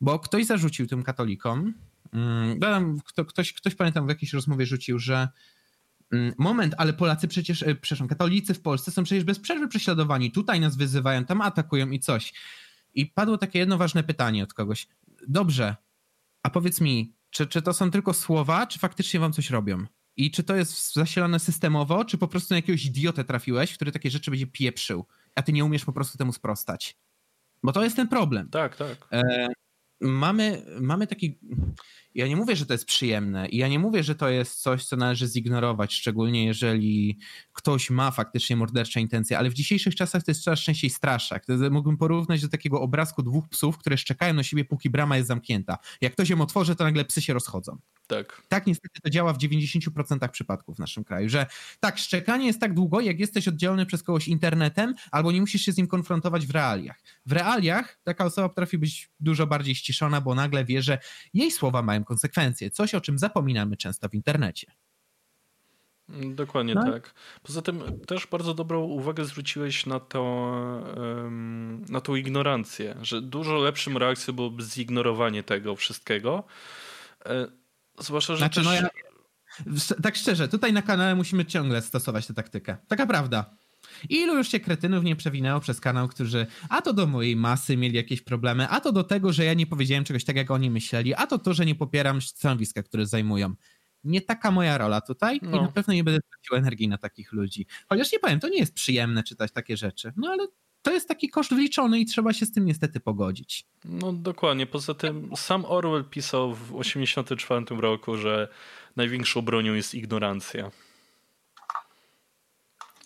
bo 0.00 0.18
ktoś 0.18 0.46
zarzucił 0.46 0.86
tym 0.86 1.02
katolikom, 1.02 1.74
mm, 2.12 2.98
kto, 3.04 3.24
ktoś, 3.24 3.52
ktoś 3.52 3.74
pamiętam 3.74 4.06
w 4.06 4.08
jakiejś 4.08 4.32
rozmowie 4.32 4.66
rzucił, 4.66 4.98
że 4.98 5.28
mm, 6.12 6.32
moment, 6.38 6.74
ale 6.78 6.92
Polacy 6.92 7.28
przecież, 7.28 7.62
e, 7.62 7.74
przepraszam, 7.74 8.08
katolicy 8.08 8.54
w 8.54 8.60
Polsce 8.60 8.90
są 8.90 9.04
przecież 9.04 9.24
bez 9.24 9.38
przerwy 9.38 9.68
prześladowani, 9.68 10.32
tutaj 10.32 10.60
nas 10.60 10.76
wyzywają, 10.76 11.24
tam 11.24 11.40
atakują 11.40 11.90
i 11.90 12.00
coś. 12.00 12.32
I 12.94 13.06
padło 13.06 13.38
takie 13.38 13.58
jedno 13.58 13.78
ważne 13.78 14.02
pytanie 14.04 14.42
od 14.42 14.54
kogoś. 14.54 14.88
Dobrze, 15.28 15.76
a 16.42 16.50
powiedz 16.50 16.80
mi, 16.80 17.15
czy, 17.36 17.46
czy 17.46 17.62
to 17.62 17.74
są 17.74 17.90
tylko 17.90 18.12
słowa, 18.12 18.66
czy 18.66 18.78
faktycznie 18.78 19.20
wam 19.20 19.32
coś 19.32 19.50
robią? 19.50 19.84
I 20.16 20.30
czy 20.30 20.42
to 20.42 20.56
jest 20.56 20.94
zasilane 20.94 21.38
systemowo, 21.38 22.04
czy 22.04 22.18
po 22.18 22.28
prostu 22.28 22.54
na 22.54 22.56
jakiegoś 22.56 22.84
idiotę 22.84 23.24
trafiłeś, 23.24 23.74
który 23.74 23.92
takie 23.92 24.10
rzeczy 24.10 24.30
będzie 24.30 24.46
pieprzył, 24.46 25.06
a 25.34 25.42
ty 25.42 25.52
nie 25.52 25.64
umiesz 25.64 25.84
po 25.84 25.92
prostu 25.92 26.18
temu 26.18 26.32
sprostać? 26.32 26.96
Bo 27.62 27.72
to 27.72 27.84
jest 27.84 27.96
ten 27.96 28.08
problem. 28.08 28.50
Tak, 28.50 28.76
tak. 28.76 29.08
E, 29.12 29.48
mamy, 30.00 30.62
mamy 30.80 31.06
taki. 31.06 31.38
Ja 32.16 32.28
nie 32.28 32.36
mówię, 32.36 32.56
że 32.56 32.66
to 32.66 32.74
jest 32.74 32.84
przyjemne 32.84 33.48
i 33.48 33.56
ja 33.56 33.68
nie 33.68 33.78
mówię, 33.78 34.02
że 34.02 34.14
to 34.14 34.28
jest 34.28 34.62
coś, 34.62 34.84
co 34.84 34.96
należy 34.96 35.26
zignorować, 35.26 35.94
szczególnie 35.94 36.46
jeżeli 36.46 37.18
ktoś 37.52 37.90
ma 37.90 38.10
faktycznie 38.10 38.56
mordercze 38.56 39.00
intencje, 39.00 39.38
ale 39.38 39.50
w 39.50 39.54
dzisiejszych 39.54 39.94
czasach 39.94 40.22
to 40.22 40.30
jest 40.30 40.42
coraz 40.42 40.60
częściej 40.60 40.90
straszak. 40.90 41.46
To 41.46 41.52
mógłbym 41.70 41.96
porównać 41.96 42.42
do 42.42 42.48
takiego 42.48 42.80
obrazku 42.80 43.22
dwóch 43.22 43.48
psów, 43.48 43.78
które 43.78 43.96
szczekają 43.96 44.34
na 44.34 44.42
siebie, 44.42 44.64
póki 44.64 44.90
brama 44.90 45.16
jest 45.16 45.28
zamknięta. 45.28 45.78
Jak 46.00 46.12
ktoś 46.12 46.30
ją 46.30 46.40
otworzy, 46.40 46.76
to 46.76 46.84
nagle 46.84 47.04
psy 47.04 47.22
się 47.22 47.34
rozchodzą. 47.34 47.78
Tak. 48.06 48.42
Tak 48.48 48.66
niestety 48.66 49.00
to 49.00 49.10
działa 49.10 49.32
w 49.32 49.38
90% 49.38 50.28
przypadków 50.28 50.76
w 50.76 50.78
naszym 50.78 51.04
kraju, 51.04 51.28
że 51.28 51.46
tak, 51.80 51.98
szczekanie 51.98 52.46
jest 52.46 52.60
tak 52.60 52.74
długo, 52.74 53.00
jak 53.00 53.20
jesteś 53.20 53.48
oddzielony 53.48 53.86
przez 53.86 54.02
kogoś 54.02 54.28
internetem, 54.28 54.94
albo 55.10 55.32
nie 55.32 55.40
musisz 55.40 55.62
się 55.62 55.72
z 55.72 55.76
nim 55.76 55.86
konfrontować 55.86 56.46
w 56.46 56.50
realiach. 56.50 57.02
W 57.26 57.32
realiach 57.32 57.98
taka 58.04 58.24
osoba 58.24 58.48
potrafi 58.48 58.78
być 58.78 59.10
dużo 59.20 59.46
bardziej 59.46 59.74
ściszona, 59.74 60.20
bo 60.20 60.34
nagle 60.34 60.64
wie, 60.64 60.82
że 60.82 60.98
jej 61.34 61.50
słowa 61.50 61.82
mają 61.82 62.04
konsekwencje, 62.06 62.70
coś 62.70 62.94
o 62.94 63.00
czym 63.00 63.18
zapominamy 63.18 63.76
często 63.76 64.08
w 64.08 64.14
internecie. 64.14 64.72
Dokładnie 66.34 66.74
no. 66.74 66.84
tak. 66.92 67.14
Poza 67.42 67.62
tym 67.62 68.00
też 68.06 68.26
bardzo 68.26 68.54
dobrą 68.54 68.80
uwagę 68.80 69.24
zwróciłeś 69.24 69.86
na, 69.86 70.00
to, 70.00 70.52
na 71.88 72.00
tą 72.00 72.14
ignorancję, 72.14 72.96
że 73.02 73.22
dużo 73.22 73.58
lepszym 73.58 73.96
reakcją 73.96 74.34
byłoby 74.34 74.62
zignorowanie 74.62 75.42
tego 75.42 75.76
wszystkiego. 75.76 76.44
E, 77.26 77.46
zwłaszcza, 77.98 78.34
że 78.34 78.38
znaczy, 78.38 78.60
też... 78.60 78.64
no 78.64 78.72
ja, 78.74 78.88
tak 80.02 80.16
szczerze, 80.16 80.48
tutaj 80.48 80.72
na 80.72 80.82
kanale 80.82 81.14
musimy 81.14 81.44
ciągle 81.44 81.82
stosować 81.82 82.26
tę 82.26 82.34
taktykę. 82.34 82.76
Taka 82.88 83.06
prawda. 83.06 83.56
Ilu 84.08 84.38
już 84.38 84.48
się 84.48 84.60
kretynów 84.60 85.04
nie 85.04 85.16
przewinęło 85.16 85.60
przez 85.60 85.80
kanał, 85.80 86.08
którzy 86.08 86.46
a 86.68 86.82
to 86.82 86.92
do 86.92 87.06
mojej 87.06 87.36
masy 87.36 87.76
mieli 87.76 87.96
jakieś 87.96 88.20
problemy, 88.20 88.68
a 88.68 88.80
to 88.80 88.92
do 88.92 89.04
tego, 89.04 89.32
że 89.32 89.44
ja 89.44 89.54
nie 89.54 89.66
powiedziałem 89.66 90.04
czegoś 90.04 90.24
tak, 90.24 90.36
jak 90.36 90.50
oni 90.50 90.70
myśleli, 90.70 91.14
a 91.14 91.26
to 91.26 91.38
to, 91.38 91.54
że 91.54 91.66
nie 91.66 91.74
popieram 91.74 92.22
stanowiska, 92.22 92.82
które 92.82 93.06
zajmują. 93.06 93.54
Nie 94.04 94.20
taka 94.20 94.50
moja 94.50 94.78
rola 94.78 95.00
tutaj 95.00 95.40
no. 95.42 95.58
i 95.58 95.60
na 95.60 95.68
pewno 95.68 95.94
nie 95.94 96.04
będę 96.04 96.20
tracił 96.20 96.56
energii 96.56 96.88
na 96.88 96.98
takich 96.98 97.32
ludzi. 97.32 97.66
Chociaż 97.88 98.12
nie 98.12 98.18
powiem, 98.18 98.40
to 98.40 98.48
nie 98.48 98.58
jest 98.58 98.74
przyjemne 98.74 99.22
czytać 99.22 99.52
takie 99.52 99.76
rzeczy, 99.76 100.12
no 100.16 100.28
ale 100.28 100.46
to 100.86 100.92
jest 100.92 101.08
taki 101.08 101.28
koszt 101.28 101.54
wliczony 101.54 102.00
i 102.00 102.06
trzeba 102.06 102.32
się 102.32 102.46
z 102.46 102.52
tym 102.52 102.66
niestety 102.66 103.00
pogodzić. 103.00 103.66
No 103.84 104.12
dokładnie. 104.12 104.66
Poza 104.66 104.94
tym 104.94 105.30
sam 105.36 105.64
Orwell 105.64 106.04
pisał 106.04 106.54
w 106.54 106.58
1984 106.58 107.80
roku, 107.80 108.16
że 108.16 108.48
największą 108.96 109.42
bronią 109.42 109.74
jest 109.74 109.94
ignorancja. 109.94 110.70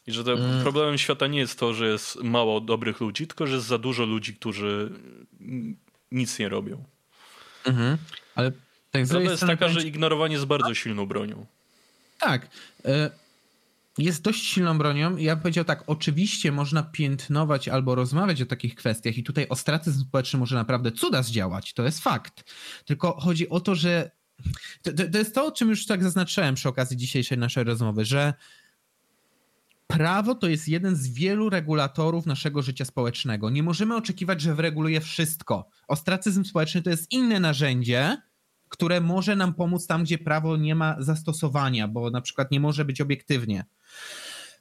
I 0.06 0.12
że 0.12 0.22
mm. 0.22 0.62
problemem 0.62 0.98
świata 0.98 1.27
nie 1.27 1.39
jest 1.39 1.59
to, 1.59 1.74
że 1.74 1.86
jest 1.86 2.22
mało 2.22 2.60
dobrych 2.60 3.01
ludzi, 3.01 3.27
tylko 3.27 3.47
że 3.47 3.55
jest 3.55 3.66
za 3.66 3.78
dużo 3.78 4.05
ludzi, 4.05 4.35
którzy 4.35 4.90
nic 6.12 6.39
nie 6.39 6.48
robią. 6.48 6.85
Mhm. 7.64 7.97
Ale 8.35 8.52
tak 8.90 9.06
Prawda 9.09 9.31
jest 9.31 9.47
taka, 9.47 9.68
że 9.68 9.82
ignorowanie 9.82 10.35
jest 10.35 10.47
bardzo 10.47 10.74
silną 10.74 11.06
bronią. 11.06 11.47
Tak. 12.18 12.48
E, 12.85 13.10
jest 13.98 14.22
dość 14.22 14.44
silną 14.44 14.78
bronią. 14.78 15.16
Ja 15.16 15.36
bym 15.36 15.43
powiedział 15.43 15.64
tak, 15.64 15.85
oczywiście 15.86 16.52
można 16.52 16.82
piętnować 16.82 17.68
albo 17.68 17.94
rozmawiać 17.94 18.43
o 18.43 18.47
takich 18.47 18.74
kwestiach 18.74 19.18
i 19.18 19.22
tutaj 19.22 19.48
ostracyzm 19.48 20.01
społeczny 20.01 20.39
może 20.39 20.56
naprawdę 20.56 20.93
cuda 20.93 21.22
zdziałać, 21.22 21.74
to 21.74 21.82
jest 21.82 22.01
fakt. 22.02 22.55
Tylko 22.85 23.20
chodzi 23.20 23.48
o 23.48 23.60
to, 23.60 23.74
że 23.74 24.10
to, 24.82 24.93
to, 24.93 25.09
to 25.12 25.18
jest 25.18 25.35
to, 25.35 25.47
o 25.47 25.52
czym 25.52 25.70
już 25.70 25.86
tak 25.86 26.02
zaznaczyłem 26.02 26.55
przy 26.55 26.68
okazji 26.68 26.97
dzisiejszej 26.97 27.39
naszej 27.39 27.64
rozmowy, 27.64 28.05
że 28.05 28.35
prawo 29.90 30.34
to 30.34 30.48
jest 30.48 30.68
jeden 30.68 30.96
z 30.96 31.08
wielu 31.08 31.50
regulatorów 31.50 32.26
naszego 32.26 32.62
życia 32.62 32.84
społecznego. 32.84 33.50
Nie 33.50 33.62
możemy 33.62 33.96
oczekiwać, 33.96 34.40
że 34.40 34.54
wyreguluje 34.54 35.00
wszystko. 35.00 35.68
Ostracyzm 35.88 36.44
społeczny 36.44 36.82
to 36.82 36.90
jest 36.90 37.12
inne 37.12 37.40
narzędzie, 37.40 38.16
które 38.68 39.00
może 39.00 39.36
nam 39.36 39.54
pomóc 39.54 39.86
tam, 39.86 40.04
gdzie 40.04 40.18
prawo 40.18 40.56
nie 40.56 40.74
ma 40.74 40.96
zastosowania, 40.98 41.88
bo 41.88 42.10
na 42.10 42.20
przykład 42.20 42.50
nie 42.50 42.60
może 42.60 42.84
być 42.84 43.00
obiektywnie, 43.00 43.64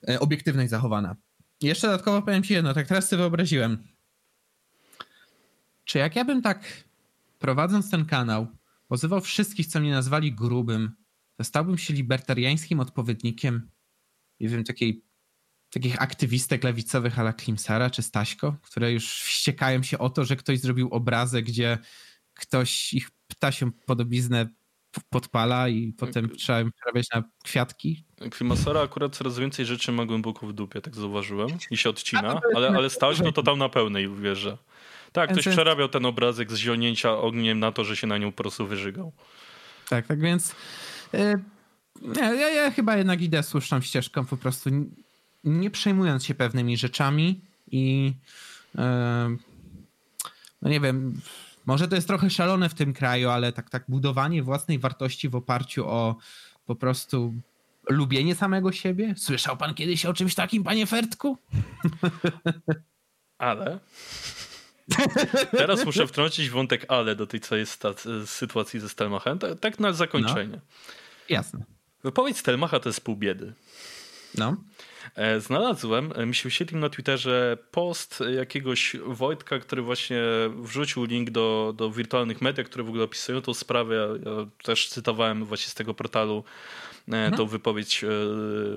e, 0.10 0.20
obiektywność 0.20 0.70
zachowana. 0.70 1.16
Jeszcze 1.62 1.88
dodatkowo 1.88 2.22
powiem 2.22 2.44
ci 2.44 2.54
jedno, 2.54 2.74
tak 2.74 2.88
teraz 2.88 3.10
sobie 3.10 3.18
wyobraziłem. 3.18 3.84
Czy 5.86 5.98
jak 5.98 6.16
ja 6.16 6.26
bym 6.26 6.42
tak 6.42 6.84
prowadząc 7.40 7.92
ten 7.92 8.06
kanał 8.06 8.48
pozywał 8.88 9.22
wszystkich, 9.22 9.68
co 9.68 9.80
mnie 9.80 9.92
nazwali 9.92 10.34
grubym, 10.34 10.92
to 11.36 11.44
stałbym 11.44 11.78
się 11.78 11.94
libertariańskim 11.94 12.80
odpowiednikiem, 12.80 13.70
nie 14.40 14.50
wiem, 14.50 14.64
takiej, 14.64 15.04
takich 15.70 16.02
aktywistek 16.02 16.64
lewicowych 16.64 17.20
ala 17.20 17.34
Klimsara 17.34 17.90
czy 17.90 18.02
Staśko, 18.02 18.58
które 18.62 18.94
już 18.94 19.22
wściekają 19.22 19.84
się 19.84 19.98
o 19.98 20.10
to, 20.10 20.26
że 20.26 20.36
ktoś 20.36 20.60
zrobił 20.60 20.90
obrazek, 20.90 21.46
gdzie 21.46 21.78
ktoś 22.34 22.94
ich 22.94 23.10
ptasią 23.28 23.72
podobiznę 23.86 24.48
podpala 25.10 25.70
i 25.70 25.94
potem 25.94 26.30
trzeba 26.30 26.62
im 26.62 26.72
przerabiać 26.72 27.08
na 27.16 27.24
kwiatki. 27.44 28.06
Klimasora 28.32 28.82
akurat 28.82 29.16
coraz 29.16 29.40
więcej 29.40 29.66
rzeczy 29.66 29.92
ma 29.92 30.06
głęboko 30.06 30.48
w 30.48 30.54
dupie, 30.54 30.82
tak 30.82 30.96
zauważyłem, 30.96 31.50
i 31.72 31.78
się 31.78 31.90
odcina, 31.90 32.42
ale, 32.56 32.68
ale 32.70 32.90
Staśko 32.90 33.32
to 33.32 33.44
tam 33.44 33.58
na 33.58 33.70
pełnej 33.70 34.08
uwierza. 34.08 34.58
Tak, 35.12 35.32
ktoś 35.32 35.48
przerabiał 35.48 35.90
ten 35.90 36.06
obrazek 36.06 36.52
z 36.52 36.56
zionięcia 36.56 37.18
ogniem 37.18 37.60
na 37.60 37.72
to, 37.72 37.84
że 37.84 37.96
się 37.96 38.08
na 38.08 38.18
nią 38.18 38.32
po 38.32 38.44
prostu 38.44 38.68
wyżygał. 38.68 39.14
Tak, 39.90 40.08
tak 40.08 40.20
więc 40.20 40.56
yy, 41.14 41.40
ja, 42.16 42.50
ja 42.50 42.72
chyba 42.72 42.98
jednak 42.98 43.22
idę 43.22 43.44
słuszną 43.44 43.82
ścieżką, 43.82 44.26
po 44.26 44.38
prostu 44.38 44.70
nie 45.44 45.72
przejmując 45.72 46.26
się 46.26 46.36
pewnymi 46.36 46.78
rzeczami 46.78 47.42
i 47.72 48.14
yy, 48.76 48.82
no 50.62 50.70
nie 50.70 50.80
wiem, 50.80 51.22
może 51.66 51.88
to 51.88 51.96
jest 51.96 52.08
trochę 52.08 52.30
szalone 52.30 52.70
w 52.70 52.74
tym 52.74 52.94
kraju, 52.94 53.30
ale 53.30 53.54
tak, 53.54 53.70
tak 53.70 53.84
budowanie 53.88 54.44
własnej 54.44 54.80
wartości 54.80 55.30
w 55.30 55.36
oparciu 55.36 55.88
o 55.88 56.16
po 56.66 56.76
prostu 56.76 57.34
lubienie 57.90 58.36
samego 58.36 58.72
siebie. 58.72 59.14
Słyszał 59.18 59.58
pan 59.58 59.74
kiedyś 59.74 60.06
o 60.06 60.14
czymś 60.14 60.36
takim, 60.36 60.64
panie 60.64 60.86
Fertku? 60.86 61.38
Ale 63.38 63.80
Teraz 65.52 65.86
muszę 65.86 66.08
wtrącić 66.08 66.50
wątek 66.50 66.86
ale 66.88 67.16
do 67.16 67.28
tej 67.28 67.40
całej 67.40 67.66
sytuacji 68.26 68.80
ze 68.80 68.90
Stelmachem. 68.90 69.40
Tak 69.62 69.80
na 69.80 69.94
zakończenie. 69.94 70.56
No. 70.56 70.62
Jasne. 71.30 71.64
Wypowiedź 72.04 72.38
Stelmacha 72.38 72.80
to 72.80 72.90
jest 72.90 73.02
pół 73.02 73.16
biedy. 73.16 73.54
No. 74.38 74.56
E, 75.16 75.40
znalazłem, 75.40 76.14
e, 76.16 76.26
mi 76.26 76.36
się 76.36 76.44
wyświetlił 76.44 76.80
na 76.80 76.90
Twitterze 76.90 77.58
post 77.72 78.24
jakiegoś 78.36 78.96
Wojtka, 79.06 79.60
który 79.60 79.82
właśnie 79.82 80.22
wrzucił 80.56 81.06
link 81.06 81.30
do, 81.30 81.74
do 81.78 81.92
wirtualnych 81.92 82.42
mediów, 82.42 82.68
które 82.68 82.84
w 82.84 82.90
ogóle 82.90 83.04
opisują 83.04 83.42
tą 83.42 83.54
sprawę. 83.54 84.20
Ja, 84.26 84.32
też 84.64 84.90
cytowałem 84.90 85.46
właśnie 85.46 85.72
z 85.72 85.74
tego 85.74 85.94
portalu 85.94 86.44
mhm. 87.08 87.34
tą 87.34 87.46
wypowiedź 87.46 88.06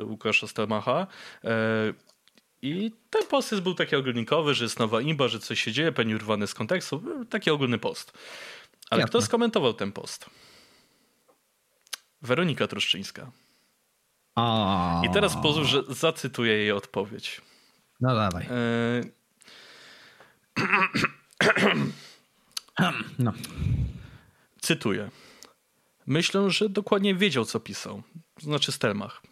Łukasza 0.02 0.46
Stelmacha. 0.46 1.06
I 2.62 2.92
ten 3.10 3.26
post 3.26 3.52
jest, 3.52 3.64
był 3.64 3.74
taki 3.74 3.96
ogólnikowy, 3.96 4.54
że 4.54 4.64
jest 4.64 4.78
nowa 4.78 5.00
imba, 5.00 5.28
że 5.28 5.40
coś 5.40 5.62
się 5.62 5.72
dzieje, 5.72 5.92
pewnie 5.92 6.14
urwany 6.14 6.46
z 6.46 6.54
kontekstu. 6.54 7.02
Taki 7.30 7.50
ogólny 7.50 7.78
post. 7.78 8.12
Ale 8.90 9.00
Jasne. 9.00 9.08
kto 9.10 9.22
skomentował 9.22 9.74
ten 9.74 9.92
post? 9.92 10.30
Weronika 12.22 12.66
Truszczyńska. 12.66 13.30
O. 14.34 15.02
I 15.04 15.10
teraz 15.10 15.36
pozwól, 15.42 15.64
że 15.64 15.82
zacytuję 15.88 16.52
jej 16.52 16.72
odpowiedź. 16.72 17.40
No 18.00 18.14
dawaj. 18.14 18.46
E... 18.50 19.02
no. 23.18 23.32
Cytuję. 24.60 25.10
Myślę, 26.06 26.50
że 26.50 26.68
dokładnie 26.68 27.14
wiedział, 27.14 27.44
co 27.44 27.60
pisał. 27.60 28.02
Znaczy 28.40 28.72
Stelmach. 28.72 29.22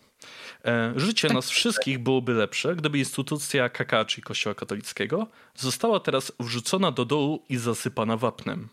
E, 0.64 0.92
życie 0.96 1.28
nas 1.28 1.50
wszystkich 1.50 1.98
byłoby 1.98 2.34
lepsze, 2.34 2.76
gdyby 2.76 2.98
instytucja 2.98 3.68
KK, 3.68 4.04
czyli 4.06 4.22
Kościoła 4.22 4.54
katolickiego, 4.54 5.26
została 5.54 6.00
teraz 6.00 6.32
wrzucona 6.40 6.92
do 6.92 7.04
dołu 7.04 7.44
i 7.48 7.56
zasypana 7.56 8.16
wapnem. 8.16 8.68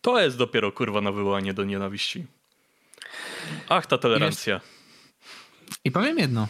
To 0.00 0.20
jest 0.20 0.36
dopiero 0.36 0.72
kurwa 0.72 1.00
nawołanie 1.00 1.54
do 1.54 1.64
nienawiści. 1.64 2.26
Ach, 3.68 3.86
ta 3.86 3.98
tolerancja. 3.98 4.60
I, 5.84 5.90
powiem 5.90 6.18
jedno. 6.18 6.48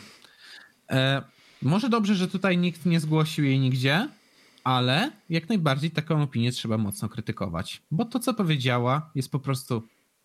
E, 0.90 1.22
może 1.62 1.88
dobrze, 1.88 2.14
że 2.14 2.28
tutaj 2.28 2.58
nikt 2.58 2.86
nie 2.86 3.00
zgłosił 3.00 3.44
jej 3.44 3.58
nigdzie, 3.58 4.08
ale 4.64 5.10
jak 5.30 5.48
najbardziej 5.48 5.90
taką 5.90 6.22
opinię 6.22 6.52
trzeba 6.52 6.78
mocno 6.78 7.08
krytykować. 7.08 7.82
Bo 7.90 8.04
to, 8.04 8.18
co 8.18 8.34
powiedziała, 8.34 9.10
jest 9.14 9.32
po 9.32 9.38
prostu 9.38 9.82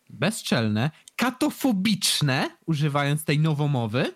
bezczelne, 0.10 0.92
katofobiczne, 1.16 2.50
używając 2.66 3.26
tej 3.26 3.40
nowomowy. 3.40 4.14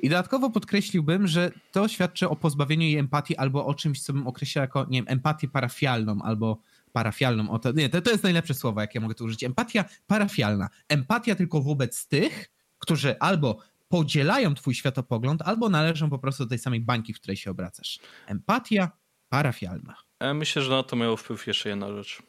I 0.00 0.08
dodatkowo 0.08 0.50
podkreśliłbym, 0.50 1.26
że 1.26 1.50
to 1.72 1.88
świadczy 1.88 2.28
o 2.28 2.36
pozbawieniu 2.36 2.82
jej 2.82 2.98
empatii 2.98 3.36
albo 3.36 3.66
o 3.66 3.74
czymś, 3.74 4.02
co 4.02 4.12
bym 4.12 4.26
określał 4.26 4.62
jako, 4.62 4.86
nie 4.90 4.98
wiem, 4.98 5.06
empatię 5.08 5.48
parafialną 5.48 6.22
albo 6.22 6.58
parafialną. 6.94 7.50
O 7.50 7.58
to, 7.58 7.72
nie, 7.72 7.88
to, 7.88 8.02
to 8.02 8.10
jest 8.10 8.22
najlepsze 8.22 8.54
słowo, 8.54 8.80
jakie 8.80 9.00
mogę 9.00 9.14
tu 9.14 9.24
użyć. 9.24 9.44
Empatia 9.44 9.84
parafialna. 10.06 10.68
Empatia 10.88 11.34
tylko 11.34 11.62
wobec 11.62 12.08
tych, 12.08 12.50
którzy 12.78 13.18
albo 13.18 13.58
podzielają 13.88 14.54
twój 14.54 14.74
światopogląd, 14.74 15.42
albo 15.42 15.68
należą 15.68 16.10
po 16.10 16.18
prostu 16.18 16.44
do 16.44 16.48
tej 16.48 16.58
samej 16.58 16.80
bańki, 16.80 17.14
w 17.14 17.20
której 17.20 17.36
się 17.36 17.50
obracasz. 17.50 17.98
Empatia 18.26 18.90
parafialna. 19.28 19.96
Ja 20.20 20.34
myślę, 20.34 20.62
że 20.62 20.70
na 20.70 20.82
to 20.82 20.96
miało 20.96 21.16
wpływ 21.16 21.46
jeszcze 21.46 21.68
jedna 21.68 21.92
rzecz. 21.92 22.22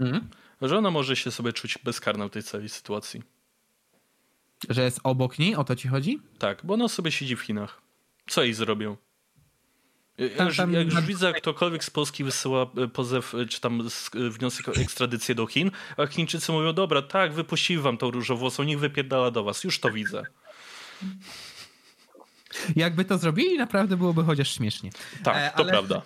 Mhm 0.00 0.28
że 0.68 0.78
ona 0.78 0.90
może 0.90 1.16
się 1.16 1.30
sobie 1.30 1.52
czuć 1.52 1.78
bezkarna 1.84 2.28
w 2.28 2.30
tej 2.30 2.42
całej 2.42 2.68
sytuacji. 2.68 3.22
Że 4.68 4.84
jest 4.84 5.00
obok 5.04 5.38
niej? 5.38 5.56
O 5.56 5.64
to 5.64 5.76
ci 5.76 5.88
chodzi? 5.88 6.20
Tak, 6.38 6.60
bo 6.64 6.74
ona 6.74 6.88
sobie 6.88 7.12
siedzi 7.12 7.36
w 7.36 7.40
Chinach. 7.40 7.80
Co 8.26 8.42
jej 8.42 8.54
zrobią? 8.54 8.96
Tam, 10.36 10.52
tam, 10.52 10.72
jak 10.72 10.86
już 10.86 11.00
widzę, 11.00 11.26
jak 11.26 11.36
ktokolwiek 11.36 11.84
z 11.84 11.90
Polski 11.90 12.24
wysyła 12.24 12.66
e, 12.76 12.88
pozew, 12.88 13.34
e, 13.34 13.46
czy 13.46 13.60
tam 13.60 13.80
e, 13.80 14.30
wniosek 14.30 14.68
o 14.68 14.72
ekstradycję 14.72 15.34
do 15.34 15.46
Chin, 15.46 15.70
a 15.96 16.06
Chińczycy 16.06 16.52
mówią, 16.52 16.72
dobra, 16.72 17.02
tak, 17.02 17.32
wypuścili 17.32 17.80
wam 17.80 17.96
tą 17.96 18.10
różowłosą, 18.10 18.62
niech 18.62 18.78
wypierdala 18.78 19.30
do 19.30 19.44
was. 19.44 19.64
Już 19.64 19.80
to 19.80 19.90
widzę. 19.90 20.26
Jakby 22.76 23.04
to 23.04 23.18
zrobili, 23.18 23.58
naprawdę 23.58 23.96
byłoby 23.96 24.24
chociaż 24.24 24.54
śmiesznie. 24.54 24.90
Tak, 25.24 25.56
to 25.56 25.62
Ale... 25.62 25.72
prawda. 25.72 26.02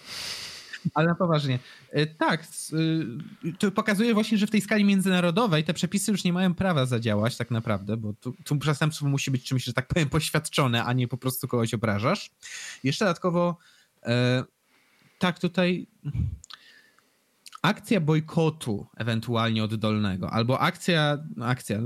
Ale 0.94 1.08
na 1.08 1.14
poważnie. 1.14 1.58
E, 1.90 2.06
tak, 2.06 2.42
e, 2.42 3.52
to 3.58 3.70
pokazuje 3.70 4.14
właśnie, 4.14 4.38
że 4.38 4.46
w 4.46 4.50
tej 4.50 4.60
skali 4.60 4.84
międzynarodowej 4.84 5.64
te 5.64 5.74
przepisy 5.74 6.12
już 6.12 6.24
nie 6.24 6.32
mają 6.32 6.54
prawa 6.54 6.86
zadziałać 6.86 7.36
tak 7.36 7.50
naprawdę, 7.50 7.96
bo 7.96 8.12
tu, 8.20 8.34
tu 8.44 8.56
przestępstwo 8.56 9.06
musi 9.06 9.30
być 9.30 9.44
czymś, 9.44 9.64
że 9.64 9.72
tak 9.72 9.86
powiem, 9.86 10.08
poświadczone, 10.08 10.84
a 10.84 10.92
nie 10.92 11.08
po 11.08 11.16
prostu 11.16 11.48
kogoś 11.48 11.74
obrażasz. 11.74 12.30
Jeszcze 12.84 13.04
dodatkowo 13.04 13.56
e, 13.60 13.73
tak 15.18 15.38
tutaj 15.38 15.86
akcja 17.64 18.00
bojkotu 18.00 18.86
ewentualnie 18.96 19.64
oddolnego, 19.64 20.30
albo 20.30 20.60
akcja, 20.60 21.18
akcja, 21.40 21.80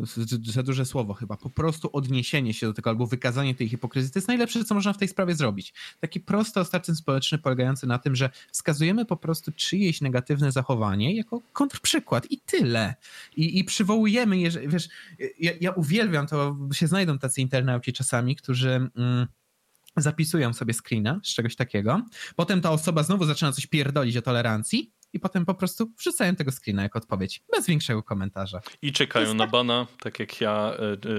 za 0.45 0.62
duże 0.62 0.86
słowo 0.86 1.15
chyba, 1.15 1.36
po 1.36 1.51
prostu 1.51 1.90
odniesienie 1.93 2.55
się 2.55 2.66
do 2.66 2.74
tego, 2.74 2.90
albo 2.90 3.07
wykazanie 3.07 3.55
tej 3.55 3.69
hipokryzji, 3.69 4.12
to 4.12 4.19
jest 4.19 4.28
najlepsze, 4.28 4.65
co 4.65 4.74
można 4.74 4.93
w 4.93 4.99
tej 4.99 5.09
sprawie 5.09 5.35
zrobić. 5.35 5.74
Taki 6.01 6.20
prosty 6.20 6.61
ostracyzm 6.61 6.99
społeczny 6.99 7.39
polegający 7.39 7.86
na 7.86 7.99
tym, 7.99 8.16
że 8.16 8.31
wskazujemy 8.53 9.05
po 9.05 9.16
prostu 9.16 9.53
czyjeś 9.53 10.01
negatywne 10.01 10.53
zachowanie 10.53 11.16
jako 11.16 11.40
kontrprzykład 11.53 12.31
i 12.31 12.40
tyle. 12.40 12.95
I, 13.36 13.59
i 13.59 13.65
przywołujemy, 13.65 14.39
je, 14.39 14.51
wiesz, 14.51 14.89
ja, 15.39 15.53
ja 15.61 15.73
uwielbiam 15.73 16.27
to, 16.27 16.57
się 16.73 16.86
znajdą 16.86 17.19
tacy 17.19 17.40
internauci 17.40 17.93
czasami, 17.93 18.36
którzy... 18.36 18.90
Mm, 18.97 19.27
zapisują 20.01 20.53
sobie 20.53 20.75
screena 20.75 21.20
z 21.25 21.35
czegoś 21.35 21.57
takiego. 21.57 22.03
Potem 22.37 22.61
ta 22.61 22.70
osoba 22.70 23.03
znowu 23.03 23.25
zaczyna 23.25 23.53
coś 23.53 23.66
pierdolić 23.66 24.16
o 24.16 24.23
tolerancji 24.23 24.93
i 25.12 25.20
potem 25.20 25.47
po 25.47 25.55
prostu 25.55 25.93
wrzucają 25.99 26.37
tego 26.37 26.53
screena 26.53 26.83
jako 26.83 26.99
odpowiedź, 26.99 27.43
bez 27.53 27.66
większego 27.66 28.03
komentarza. 28.03 28.61
I 28.83 28.93
czekają 28.93 29.35
na 29.35 29.45
tak... 29.45 29.51
bana, 29.51 29.87
tak 30.01 30.19
jak 30.19 30.41
ja 30.41 30.73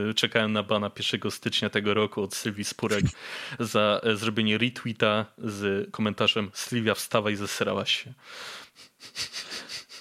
e, 0.09 0.13
czekałem 0.13 0.53
na 0.53 0.63
bana 0.63 0.91
1 1.13 1.31
stycznia 1.31 1.69
tego 1.69 1.93
roku 1.93 2.21
od 2.21 2.35
Sylwii 2.35 2.63
Spurek 2.63 3.05
za 3.59 4.01
e, 4.03 4.15
zrobienie 4.15 4.57
retweeta 4.57 5.25
z 5.37 5.91
komentarzem 5.91 6.51
Sylwia 6.53 6.95
wstawa 6.95 7.31
i 7.31 7.35
zesrałaś 7.35 8.03
się. 8.03 8.13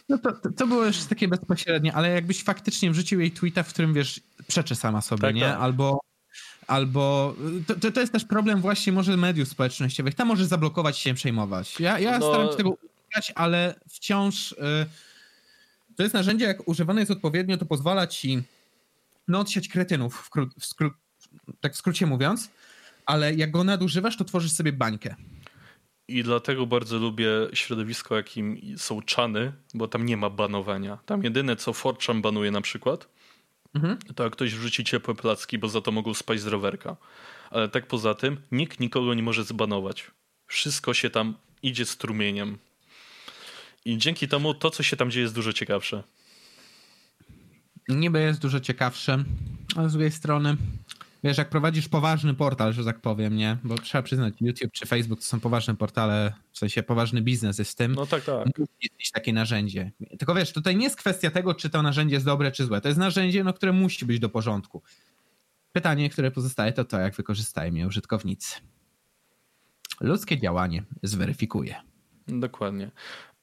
No 0.08 0.18
to, 0.18 0.50
to 0.56 0.66
było 0.66 0.84
już 0.84 1.04
takie 1.04 1.28
bezpośrednie, 1.28 1.94
ale 1.94 2.10
jakbyś 2.10 2.44
faktycznie 2.44 2.90
wrzucił 2.90 3.20
jej 3.20 3.30
tweeta, 3.30 3.62
w 3.62 3.68
którym 3.68 3.94
wiesz, 3.94 4.20
przeczy 4.46 4.74
sama 4.74 5.00
sobie, 5.00 5.20
tak, 5.20 5.34
nie? 5.34 5.42
Tak. 5.42 5.60
Albo 5.60 6.00
albo 6.68 7.34
to, 7.66 7.90
to, 7.90 8.00
jest 8.00 8.12
też 8.12 8.24
problem 8.24 8.60
właśnie 8.60 8.92
może 8.92 9.16
mediów 9.16 9.48
społecznościowych. 9.48 10.14
Tam 10.14 10.28
możesz 10.28 10.46
zablokować 10.46 10.98
się 10.98 11.14
przejmować. 11.14 11.80
Ja, 11.80 11.98
ja 11.98 12.18
no, 12.18 12.28
staram 12.28 12.50
się 12.50 12.56
tego 12.56 12.76
ale 13.34 13.74
wciąż 13.88 14.52
y, 14.52 14.56
to 15.96 16.02
jest 16.02 16.14
narzędzie, 16.14 16.44
jak 16.44 16.68
używane 16.68 17.00
jest 17.00 17.10
odpowiednio, 17.10 17.56
to 17.56 17.66
pozwala 17.66 18.06
ci 18.06 18.42
no, 19.28 19.40
odsiać 19.40 19.68
kretynów, 19.68 20.16
w 20.16 20.30
w 20.58 20.74
skró- 20.74 20.90
tak 21.60 21.74
w 21.74 21.76
skrócie 21.76 22.06
mówiąc, 22.06 22.50
ale 23.06 23.34
jak 23.34 23.50
go 23.50 23.64
nadużywasz, 23.64 24.16
to 24.16 24.24
tworzysz 24.24 24.52
sobie 24.52 24.72
bańkę. 24.72 25.14
I 26.08 26.22
dlatego 26.22 26.66
bardzo 26.66 26.98
lubię 26.98 27.28
środowisko, 27.52 28.16
jakim 28.16 28.60
są 28.76 29.02
czany, 29.02 29.52
bo 29.74 29.88
tam 29.88 30.06
nie 30.06 30.16
ma 30.16 30.30
banowania. 30.30 30.98
Tam 31.06 31.24
jedyne, 31.24 31.56
co 31.56 31.72
Fortran 31.72 32.22
banuje 32.22 32.50
na 32.50 32.60
przykład, 32.60 33.08
mhm. 33.74 33.98
to 34.14 34.24
jak 34.24 34.32
ktoś 34.32 34.54
wrzuci 34.54 34.84
ciepłe 34.84 35.14
placki, 35.14 35.58
bo 35.58 35.68
za 35.68 35.80
to 35.80 35.92
mogą 35.92 36.14
spać 36.14 36.40
z 36.40 36.46
rowerka. 36.46 36.96
Ale 37.50 37.68
tak 37.68 37.86
poza 37.86 38.14
tym, 38.14 38.40
nikt 38.52 38.80
nikogo 38.80 39.14
nie 39.14 39.22
może 39.22 39.44
zbanować. 39.44 40.10
Wszystko 40.46 40.94
się 40.94 41.10
tam 41.10 41.34
idzie 41.62 41.86
strumieniem. 41.86 42.58
I 43.84 43.98
dzięki 43.98 44.28
temu 44.28 44.54
to, 44.54 44.70
co 44.70 44.82
się 44.82 44.96
tam 44.96 45.10
dzieje, 45.10 45.22
jest 45.22 45.34
dużo 45.34 45.52
ciekawsze. 45.52 46.02
Niby 47.88 48.20
jest 48.20 48.40
dużo 48.40 48.60
ciekawsze, 48.60 49.24
ale 49.76 49.88
z 49.88 49.92
drugiej 49.92 50.10
strony 50.10 50.56
Wiesz, 51.24 51.38
jak 51.38 51.48
prowadzisz 51.48 51.88
poważny 51.88 52.34
portal, 52.34 52.72
że 52.72 52.84
tak 52.84 53.00
powiem, 53.00 53.36
nie? 53.36 53.56
Bo 53.64 53.78
trzeba 53.78 54.02
przyznać, 54.02 54.34
YouTube 54.40 54.72
czy 54.72 54.86
Facebook 54.86 55.20
to 55.20 55.26
są 55.26 55.40
poważne 55.40 55.76
portale, 55.76 56.32
w 56.52 56.58
sensie 56.58 56.82
poważny 56.82 57.22
biznes 57.22 57.58
jest 57.58 57.70
z 57.70 57.74
tym. 57.74 57.94
No 57.94 58.06
tak, 58.06 58.24
tak. 58.24 58.48
Jest 58.98 59.12
takie 59.12 59.32
narzędzie. 59.32 59.92
Tylko 60.18 60.34
wiesz, 60.34 60.52
tutaj 60.52 60.76
nie 60.76 60.84
jest 60.84 60.96
kwestia 60.96 61.30
tego, 61.30 61.54
czy 61.54 61.70
to 61.70 61.82
narzędzie 61.82 62.14
jest 62.14 62.26
dobre, 62.26 62.52
czy 62.52 62.64
złe. 62.64 62.80
To 62.80 62.88
jest 62.88 63.00
narzędzie, 63.00 63.44
no, 63.44 63.52
które 63.52 63.72
musi 63.72 64.06
być 64.06 64.18
do 64.18 64.28
porządku. 64.28 64.82
Pytanie, 65.72 66.10
które 66.10 66.30
pozostaje, 66.30 66.72
to 66.72 66.84
to, 66.84 66.98
jak 66.98 67.14
wykorzystają 67.14 67.74
je 67.74 67.86
użytkownicy. 67.86 68.54
Ludzkie 70.00 70.38
działanie 70.38 70.82
zweryfikuje. 71.02 71.74
Dokładnie. 72.28 72.90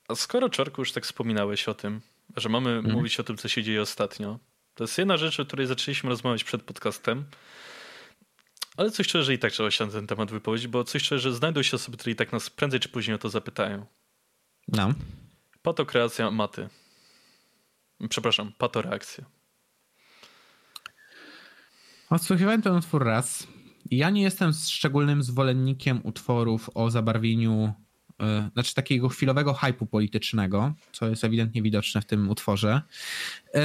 A 0.07 0.15
skoro, 0.15 0.49
Czarku, 0.49 0.81
już 0.81 0.91
tak 0.91 1.03
wspominałeś 1.03 1.67
o 1.67 1.73
tym, 1.73 2.01
że 2.35 2.49
mamy 2.49 2.69
mhm. 2.69 2.95
mówić 2.95 3.19
o 3.19 3.23
tym, 3.23 3.37
co 3.37 3.47
się 3.47 3.63
dzieje 3.63 3.81
ostatnio, 3.81 4.39
to 4.75 4.83
jest 4.83 4.97
jedna 4.97 5.17
rzecz, 5.17 5.39
o 5.39 5.45
której 5.45 5.67
zaczęliśmy 5.67 6.09
rozmawiać 6.09 6.43
przed 6.43 6.63
podcastem, 6.63 7.25
ale 8.77 8.91
coś 8.91 9.07
że 9.11 9.33
i 9.33 9.39
tak 9.39 9.51
trzeba 9.51 9.71
się 9.71 9.85
na 9.85 9.91
ten 9.91 10.07
temat 10.07 10.31
wypowiedzieć, 10.31 10.67
bo 10.67 10.83
coś 10.83 11.03
że 11.07 11.33
znajdą 11.33 11.63
się 11.63 11.75
osoby, 11.75 11.97
które 11.97 12.11
i 12.11 12.15
tak 12.15 12.31
nas 12.31 12.49
prędzej 12.49 12.79
czy 12.79 12.89
później 12.89 13.15
o 13.15 13.17
to 13.17 13.29
zapytają. 13.29 13.85
No. 14.67 14.93
Patokreacja 15.61 16.31
maty. 16.31 16.69
Przepraszam, 18.09 18.51
patoreakcja. 18.57 19.25
Odsłuchiwałem 22.09 22.61
ten 22.61 22.75
utwór 22.75 23.05
raz. 23.05 23.47
Ja 23.91 24.09
nie 24.09 24.21
jestem 24.21 24.53
szczególnym 24.53 25.23
zwolennikiem 25.23 26.01
utworów 26.03 26.69
o 26.73 26.91
zabarwieniu, 26.91 27.73
yy, 28.19 28.49
znaczy 28.53 28.73
takiego 28.73 29.09
chwilowego 29.09 29.53
hypu 29.53 29.85
politycznego, 29.85 30.73
co 30.91 31.07
jest 31.07 31.23
ewidentnie 31.23 31.61
widoczne 31.61 32.01
w 32.01 32.05
tym 32.05 32.29
utworze. 32.29 32.81
Yy, 33.53 33.61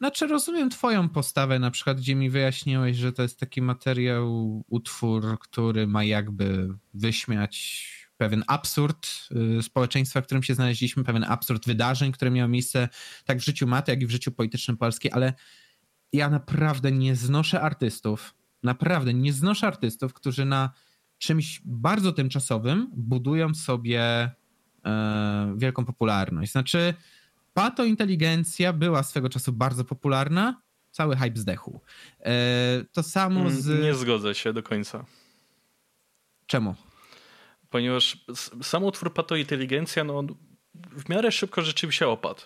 znaczy, 0.00 0.26
rozumiem 0.26 0.70
Twoją 0.70 1.08
postawę, 1.08 1.58
na 1.58 1.70
przykład, 1.70 1.96
gdzie 1.96 2.14
mi 2.14 2.30
wyjaśniłeś, 2.30 2.96
że 2.96 3.12
to 3.12 3.22
jest 3.22 3.40
taki 3.40 3.62
materiał, 3.62 4.64
utwór, 4.68 5.38
który 5.38 5.86
ma 5.86 6.04
jakby 6.04 6.68
wyśmiać 6.94 7.86
pewien 8.16 8.44
absurd 8.46 9.08
y, 9.58 9.62
społeczeństwa, 9.62 10.20
w 10.20 10.24
którym 10.24 10.42
się 10.42 10.54
znaleźliśmy, 10.54 11.04
pewien 11.04 11.24
absurd 11.24 11.66
wydarzeń, 11.66 12.12
które 12.12 12.30
miały 12.30 12.48
miejsce 12.48 12.88
tak 13.24 13.38
w 13.38 13.44
życiu 13.44 13.66
maty, 13.66 13.92
jak 13.92 14.02
i 14.02 14.06
w 14.06 14.10
życiu 14.10 14.32
politycznym 14.32 14.76
Polski, 14.76 15.10
ale 15.10 15.32
ja 16.12 16.30
naprawdę 16.30 16.92
nie 16.92 17.16
znoszę 17.16 17.60
artystów, 17.60 18.34
naprawdę 18.62 19.14
nie 19.14 19.32
znoszę 19.32 19.66
artystów, 19.66 20.14
którzy 20.14 20.44
na 20.44 20.70
czymś 21.18 21.62
bardzo 21.64 22.12
tymczasowym 22.12 22.90
budują 22.92 23.54
sobie 23.54 24.30
e, 24.84 25.54
wielką 25.56 25.84
popularność. 25.84 26.52
Znaczy, 26.52 26.94
Pato 27.52 27.84
inteligencja 27.84 28.72
była 28.72 29.02
swego 29.02 29.28
czasu 29.28 29.52
bardzo 29.52 29.84
popularna, 29.84 30.62
cały 30.90 31.16
hype 31.16 31.36
zdechł. 31.36 31.80
E, 32.20 32.84
to 32.92 33.02
samo 33.02 33.40
mm, 33.40 33.52
z. 33.52 33.82
Nie 33.82 33.94
zgodzę 33.94 34.34
się 34.34 34.52
do 34.52 34.62
końca. 34.62 35.04
Czemu? 36.46 36.74
Ponieważ 37.70 38.24
sam 38.62 38.84
utwór 38.84 39.14
Pato 39.14 39.36
inteligencja, 39.36 40.04
no, 40.04 40.22
w 40.74 41.08
miarę 41.08 41.32
szybko 41.32 41.62
rzeczywiście 41.62 42.08
opadł. 42.08 42.40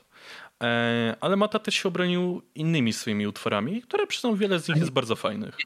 E, 0.63 1.17
ale 1.21 1.37
Mata 1.37 1.59
też 1.59 1.75
się 1.75 1.89
obronił 1.89 2.43
innymi 2.55 2.93
swoimi 2.93 3.27
utworami, 3.27 3.83
które 3.83 4.07
przyznam 4.07 4.37
wiele 4.37 4.61
z 4.61 4.69
nich 4.69 4.77
jest 4.77 4.91
bardzo 4.91 5.17
fajnych. 5.17 5.57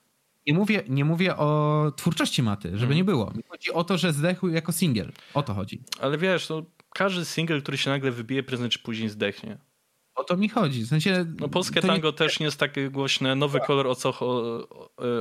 Nie 0.47 0.55
mówię, 0.55 0.83
nie 0.89 1.05
mówię 1.05 1.37
o 1.37 1.93
twórczości 1.97 2.43
Maty, 2.43 2.69
żeby 2.69 2.79
hmm. 2.79 2.97
nie 2.97 3.05
było. 3.05 3.33
Chodzi 3.49 3.73
o 3.73 3.85
to, 3.85 3.99
że 3.99 4.13
zdechł 4.13 4.49
jako 4.49 4.73
singiel. 4.73 5.13
O 5.35 5.43
to 5.43 5.55
chodzi. 5.55 5.83
Ale 6.01 6.19
wiesz, 6.19 6.49
no, 6.49 6.63
każdy 6.99 7.25
single, 7.25 7.61
który 7.61 7.79
się 7.79 7.91
nagle 7.91 8.11
wybije, 8.11 8.43
prędzej 8.43 8.71
czy 8.71 8.79
później 8.79 9.09
zdechnie. 9.09 9.59
O 10.15 10.25
to 10.25 10.37
mi 10.37 10.49
chodzi. 10.49 10.83
W 10.83 10.89
sensie, 10.89 11.27
no 11.41 11.49
polskie 11.49 11.81
tango 11.81 12.09
nie... 12.09 12.13
też 12.13 12.41
nie 12.41 12.47
jest 12.47 12.61
takie 12.61 12.91
głośne. 12.91 13.35
Nowy 13.35 13.59
tak. 13.59 13.67
kolor 13.67 13.87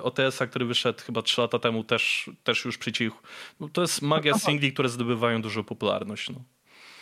OTS-a, 0.03 0.47
który 0.47 0.65
wyszedł 0.65 0.99
chyba 1.03 1.21
3 1.21 1.41
lata 1.41 1.59
temu, 1.59 1.83
też, 1.83 2.29
też 2.43 2.65
już 2.65 2.77
przycichł. 2.77 3.17
No, 3.59 3.69
to 3.69 3.81
jest 3.81 4.01
magia 4.01 4.31
no, 4.31 4.39
singli, 4.39 4.73
które 4.73 4.89
zdobywają 4.89 5.41
dużą 5.41 5.63
popularność. 5.63 6.29
No. 6.29 6.43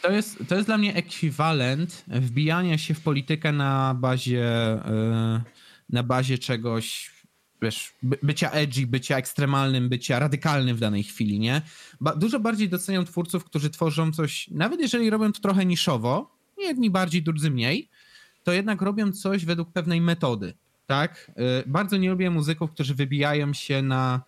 To, 0.01 0.11
jest, 0.11 0.43
to 0.49 0.55
jest 0.55 0.67
dla 0.67 0.77
mnie 0.77 0.95
ekwiwalent 0.95 2.05
wbijania 2.07 2.77
się 2.77 2.93
w 2.93 3.01
politykę 3.01 3.51
na 3.51 3.93
bazie, 3.93 4.45
e, 4.45 5.43
na 5.89 6.03
bazie 6.03 6.37
czegoś 6.37 7.14
wiesz, 7.61 7.93
bycia 8.23 8.51
edgy, 8.51 8.87
bycia 8.87 9.17
ekstremalnym, 9.17 9.89
bycia 9.89 10.19
radykalnym 10.19 10.75
w 10.75 10.79
danej 10.79 11.03
chwili, 11.03 11.39
nie? 11.39 11.61
Ba 12.01 12.15
dużo 12.15 12.39
bardziej 12.39 12.69
doceniam 12.69 13.05
twórców, 13.05 13.43
którzy 13.43 13.69
tworzą 13.69 14.11
coś, 14.11 14.47
nawet 14.47 14.79
jeżeli 14.79 15.09
robią 15.09 15.31
to 15.31 15.41
trochę 15.41 15.65
niszowo, 15.65 16.35
jedni 16.57 16.89
bardziej, 16.89 17.23
drudzy 17.23 17.51
mniej, 17.51 17.89
to 18.43 18.53
jednak 18.53 18.81
robią 18.81 19.11
coś 19.11 19.45
według 19.45 19.71
pewnej 19.71 20.01
metody, 20.01 20.53
tak? 20.87 21.31
E, 21.35 21.63
bardzo 21.65 21.97
nie 21.97 22.09
lubię 22.09 22.29
muzyków, 22.29 22.71
którzy 22.71 22.95
wybijają 22.95 23.53
się 23.53 23.81
na 23.81 24.21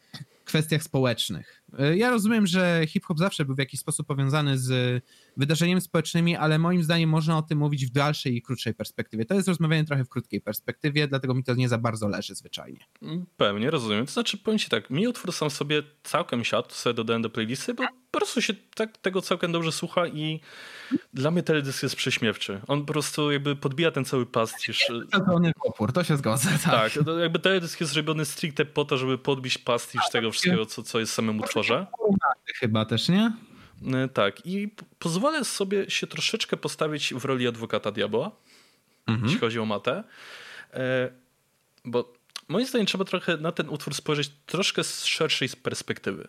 kwestiach 0.46 0.84
społecznych. 0.84 1.64
E, 1.80 1.98
ja 1.98 2.10
rozumiem, 2.10 2.48
że 2.48 2.82
hip-hop 2.88 3.20
zawsze 3.20 3.46
był 3.46 3.56
w 3.56 3.60
jakiś 3.60 3.80
sposób 3.80 4.08
powiązany 4.08 4.58
z 4.58 5.04
wydarzeniami 5.38 5.82
społecznymi, 5.82 6.36
ale 6.36 6.60
moim 6.60 6.84
zdaniem 6.84 7.10
można 7.10 7.38
o 7.38 7.42
tym 7.42 7.58
mówić 7.58 7.86
w 7.86 7.90
dalszej 7.90 8.36
i 8.36 8.42
krótszej 8.42 8.74
perspektywie. 8.74 9.26
To 9.26 9.34
jest 9.34 9.48
rozmawianie 9.48 9.86
trochę 9.86 10.04
w 10.04 10.10
krótkiej 10.10 10.42
perspektywie, 10.42 11.08
dlatego 11.08 11.34
mi 11.34 11.44
to 11.44 11.54
nie 11.54 11.70
za 11.70 11.78
bardzo 11.78 12.08
leży 12.08 12.36
zwyczajnie. 12.36 12.80
Pewnie, 13.38 13.72
rozumiem. 13.72 14.06
To 14.06 14.12
znaczy, 14.12 14.38
powiem 14.38 14.60
ci 14.60 14.70
tak, 14.70 14.90
mi 14.90 15.08
utwór 15.08 15.34
sam 15.34 15.50
sobie 15.50 15.84
całkiem 16.04 16.44
siadł, 16.44 16.72
sobie 16.72 16.94
dodałem 16.94 17.22
do 17.22 17.30
playlisty, 17.30 17.74
bo 17.74 17.84
po 18.12 18.20
prostu 18.20 18.42
się 18.42 18.54
tak, 18.76 18.98
tego 18.98 19.22
całkiem 19.22 19.52
dobrze 19.52 19.72
słucha 19.72 20.08
i 20.08 20.40
dla 21.14 21.32
mnie 21.32 21.44
teledysk 21.44 21.84
jest 21.84 21.96
prześmiewczy. 21.96 22.62
On 22.68 22.86
po 22.86 22.94
prostu 22.94 23.32
jakby 23.32 23.56
podbija 23.56 23.92
ten 23.92 24.06
cały 24.06 24.26
pastisz. 24.26 24.92
Pełny 25.26 25.52
opór, 25.62 25.94
to 25.94 26.04
się 26.04 26.18
zgadza, 26.18 26.50
tak. 26.64 26.94
Tak, 26.94 27.20
jakby 27.20 27.40
teledysk 27.40 27.80
jest 27.80 27.94
zrobiony 27.94 28.26
stricte 28.26 28.66
po 28.66 28.86
to, 28.86 28.98
żeby 28.98 29.18
podbić 29.18 29.58
pastisz 29.58 30.10
tego 30.12 30.32
wszystkiego, 30.32 30.66
co, 30.66 30.84
co 30.84 31.00
jest 31.00 31.12
w 31.12 31.16
samym 31.16 31.40
utworze. 31.40 31.88
Chyba 32.56 32.86
też, 32.86 33.10
nie? 33.10 33.34
E, 33.86 34.08
tak, 34.08 34.46
i 34.46 34.70
pozwolę 35.00 35.46
sobie 35.46 35.90
się 35.90 36.08
troszeczkę 36.08 36.58
postawić 36.58 37.14
w 37.14 37.26
roli 37.26 37.48
adwokata 37.48 37.92
diabła, 37.92 38.32
mhm. 39.08 39.26
jeśli 39.26 39.40
chodzi 39.40 39.60
o 39.60 39.66
matę, 39.66 40.04
e, 40.74 41.12
bo 41.86 42.14
moim 42.48 42.66
zdaniem 42.66 42.88
trzeba 42.88 43.06
trochę 43.06 43.38
na 43.38 43.52
ten 43.52 43.70
utwór 43.70 43.94
spojrzeć 43.94 44.32
troszkę 44.46 44.84
z 44.84 45.06
szerszej 45.06 45.50
perspektywy. 45.50 46.28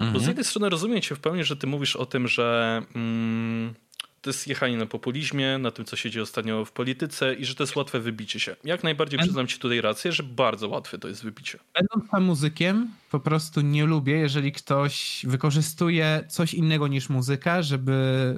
Mhm. 0.00 0.12
Bo 0.12 0.18
z 0.18 0.22
mhm. 0.22 0.28
jednej 0.30 0.44
strony 0.44 0.68
rozumiem 0.68 1.00
cię 1.00 1.14
w 1.14 1.20
pełni, 1.20 1.44
że 1.44 1.56
ty 1.56 1.66
mówisz 1.66 1.96
o 1.96 2.06
tym, 2.06 2.28
że 2.28 2.82
mm, 2.94 3.74
to 4.22 4.30
jest 4.30 4.46
jechanie 4.46 4.76
na 4.76 4.86
populizmie, 4.86 5.58
na 5.58 5.70
tym, 5.70 5.84
co 5.84 5.96
się 5.96 6.10
dzieje 6.10 6.22
ostatnio 6.22 6.64
w 6.64 6.72
polityce 6.72 7.34
i 7.34 7.44
że 7.44 7.54
to 7.54 7.62
jest 7.62 7.76
łatwe 7.76 8.00
wybicie 8.00 8.40
się. 8.40 8.56
Jak 8.64 8.84
najbardziej 8.84 9.20
przyznam 9.20 9.46
ci 9.46 9.58
tutaj 9.58 9.80
rację, 9.80 10.12
że 10.12 10.22
bardzo 10.22 10.68
łatwe 10.68 10.98
to 10.98 11.08
jest 11.08 11.22
wybicie. 11.22 11.58
Będąc 11.74 12.26
muzykiem, 12.26 12.90
po 13.10 13.20
prostu 13.20 13.60
nie 13.60 13.86
lubię, 13.86 14.12
jeżeli 14.12 14.52
ktoś 14.52 15.24
wykorzystuje 15.28 16.24
coś 16.28 16.54
innego 16.54 16.88
niż 16.88 17.08
muzyka, 17.08 17.62
żeby 17.62 18.36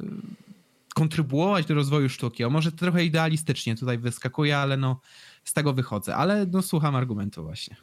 kontrybuować 0.95 1.67
do 1.67 1.75
rozwoju 1.75 2.09
sztuki. 2.09 2.45
O 2.45 2.51
może 2.51 2.73
trochę 2.73 3.05
idealistycznie 3.05 3.77
tutaj 3.77 3.99
wyskakuje, 3.99 4.59
ale 4.59 4.77
no 4.77 5.01
z 5.45 5.53
tego 5.53 5.73
wychodzę. 5.73 6.17
Ale 6.17 6.47
no 6.47 6.63
słucham 6.63 6.97
argumentu 6.97 7.43
właśnie. 7.43 7.77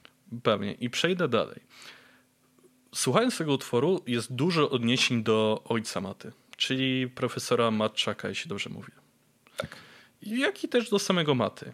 Pewnie. 0.44 0.74
I 0.74 0.90
przejdę 0.90 1.28
dalej. 1.28 1.60
Słuchając 2.96 3.38
tego 3.38 3.54
utworu 3.54 4.04
jest 4.08 4.34
dużo 4.34 4.70
odniesień 4.70 5.24
do 5.24 5.62
ojca 5.66 6.02
Maty 6.02 6.32
czyli 6.60 7.08
profesora 7.08 7.72
Matczaka, 7.72 8.30
jeśli 8.30 8.50
dobrze 8.50 8.70
mówię. 8.70 8.92
Tak. 9.58 9.76
Jak 10.22 10.64
i 10.64 10.70
też 10.70 10.90
do 10.90 11.00
samego 11.00 11.36
Maty. 11.36 11.74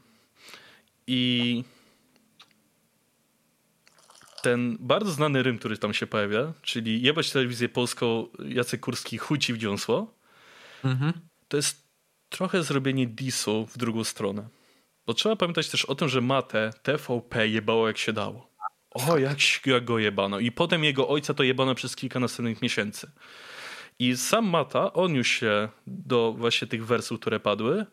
I 1.07 1.63
ten 4.41 4.77
bardzo 4.79 5.11
znany 5.11 5.43
rym, 5.43 5.57
który 5.59 5.77
tam 5.77 5.93
się 5.93 6.07
pojawia, 6.07 6.53
czyli 6.61 7.01
jebać 7.01 7.31
telewizję 7.31 7.69
polską, 7.69 8.27
Jacek 8.39 8.81
Kurski 8.81 9.17
chuci 9.17 9.53
w 9.53 9.57
dziąsło, 9.57 10.13
mhm. 10.83 11.13
to 11.47 11.57
jest 11.57 11.83
trochę 12.29 12.63
zrobienie 12.63 13.07
disu 13.07 13.65
w 13.65 13.77
drugą 13.77 14.03
stronę. 14.03 14.47
Bo 15.05 15.13
trzeba 15.13 15.35
pamiętać 15.35 15.69
też 15.69 15.85
o 15.85 15.95
tym, 15.95 16.09
że 16.09 16.21
Matę 16.21 16.71
TVP 16.83 17.47
jebało 17.47 17.87
jak 17.87 17.97
się 17.97 18.13
dało. 18.13 18.55
O, 18.91 19.17
jak, 19.17 19.37
jak 19.65 19.85
go 19.85 19.99
jebano. 19.99 20.39
I 20.39 20.51
potem 20.51 20.83
jego 20.83 21.07
ojca 21.07 21.33
to 21.33 21.43
jebano 21.43 21.75
przez 21.75 21.95
kilka 21.95 22.19
następnych 22.19 22.61
miesięcy. 22.61 23.11
I 23.99 24.17
sam 24.17 24.45
Mata 24.45 24.93
odniósł 24.93 25.29
się 25.29 25.69
do 25.87 26.33
właśnie 26.37 26.67
tych 26.67 26.85
wersów, 26.85 27.19
które 27.19 27.39
padły, 27.39 27.85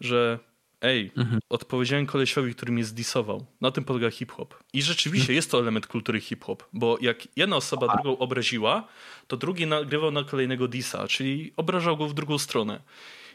że 0.00 0.38
ej, 0.80 1.10
mhm. 1.16 1.40
odpowiedziałem 1.48 2.06
kolesiowi, 2.06 2.54
który 2.54 2.72
mnie 2.72 2.84
zdisował. 2.84 3.46
Na 3.60 3.70
tym 3.70 3.84
polega 3.84 4.10
hip-hop. 4.10 4.54
I 4.72 4.82
rzeczywiście 4.82 5.34
jest 5.34 5.50
to 5.50 5.58
element 5.58 5.86
kultury 5.86 6.20
hip-hop, 6.20 6.64
bo 6.72 6.98
jak 7.00 7.28
jedna 7.36 7.56
osoba 7.56 7.86
Aha. 7.90 8.00
drugą 8.02 8.18
obraziła, 8.18 8.88
to 9.26 9.36
drugi 9.36 9.66
nagrywał 9.66 10.10
na 10.10 10.24
kolejnego 10.24 10.68
disa, 10.68 11.08
czyli 11.08 11.52
obrażał 11.56 11.96
go 11.96 12.08
w 12.08 12.14
drugą 12.14 12.38
stronę. 12.38 12.80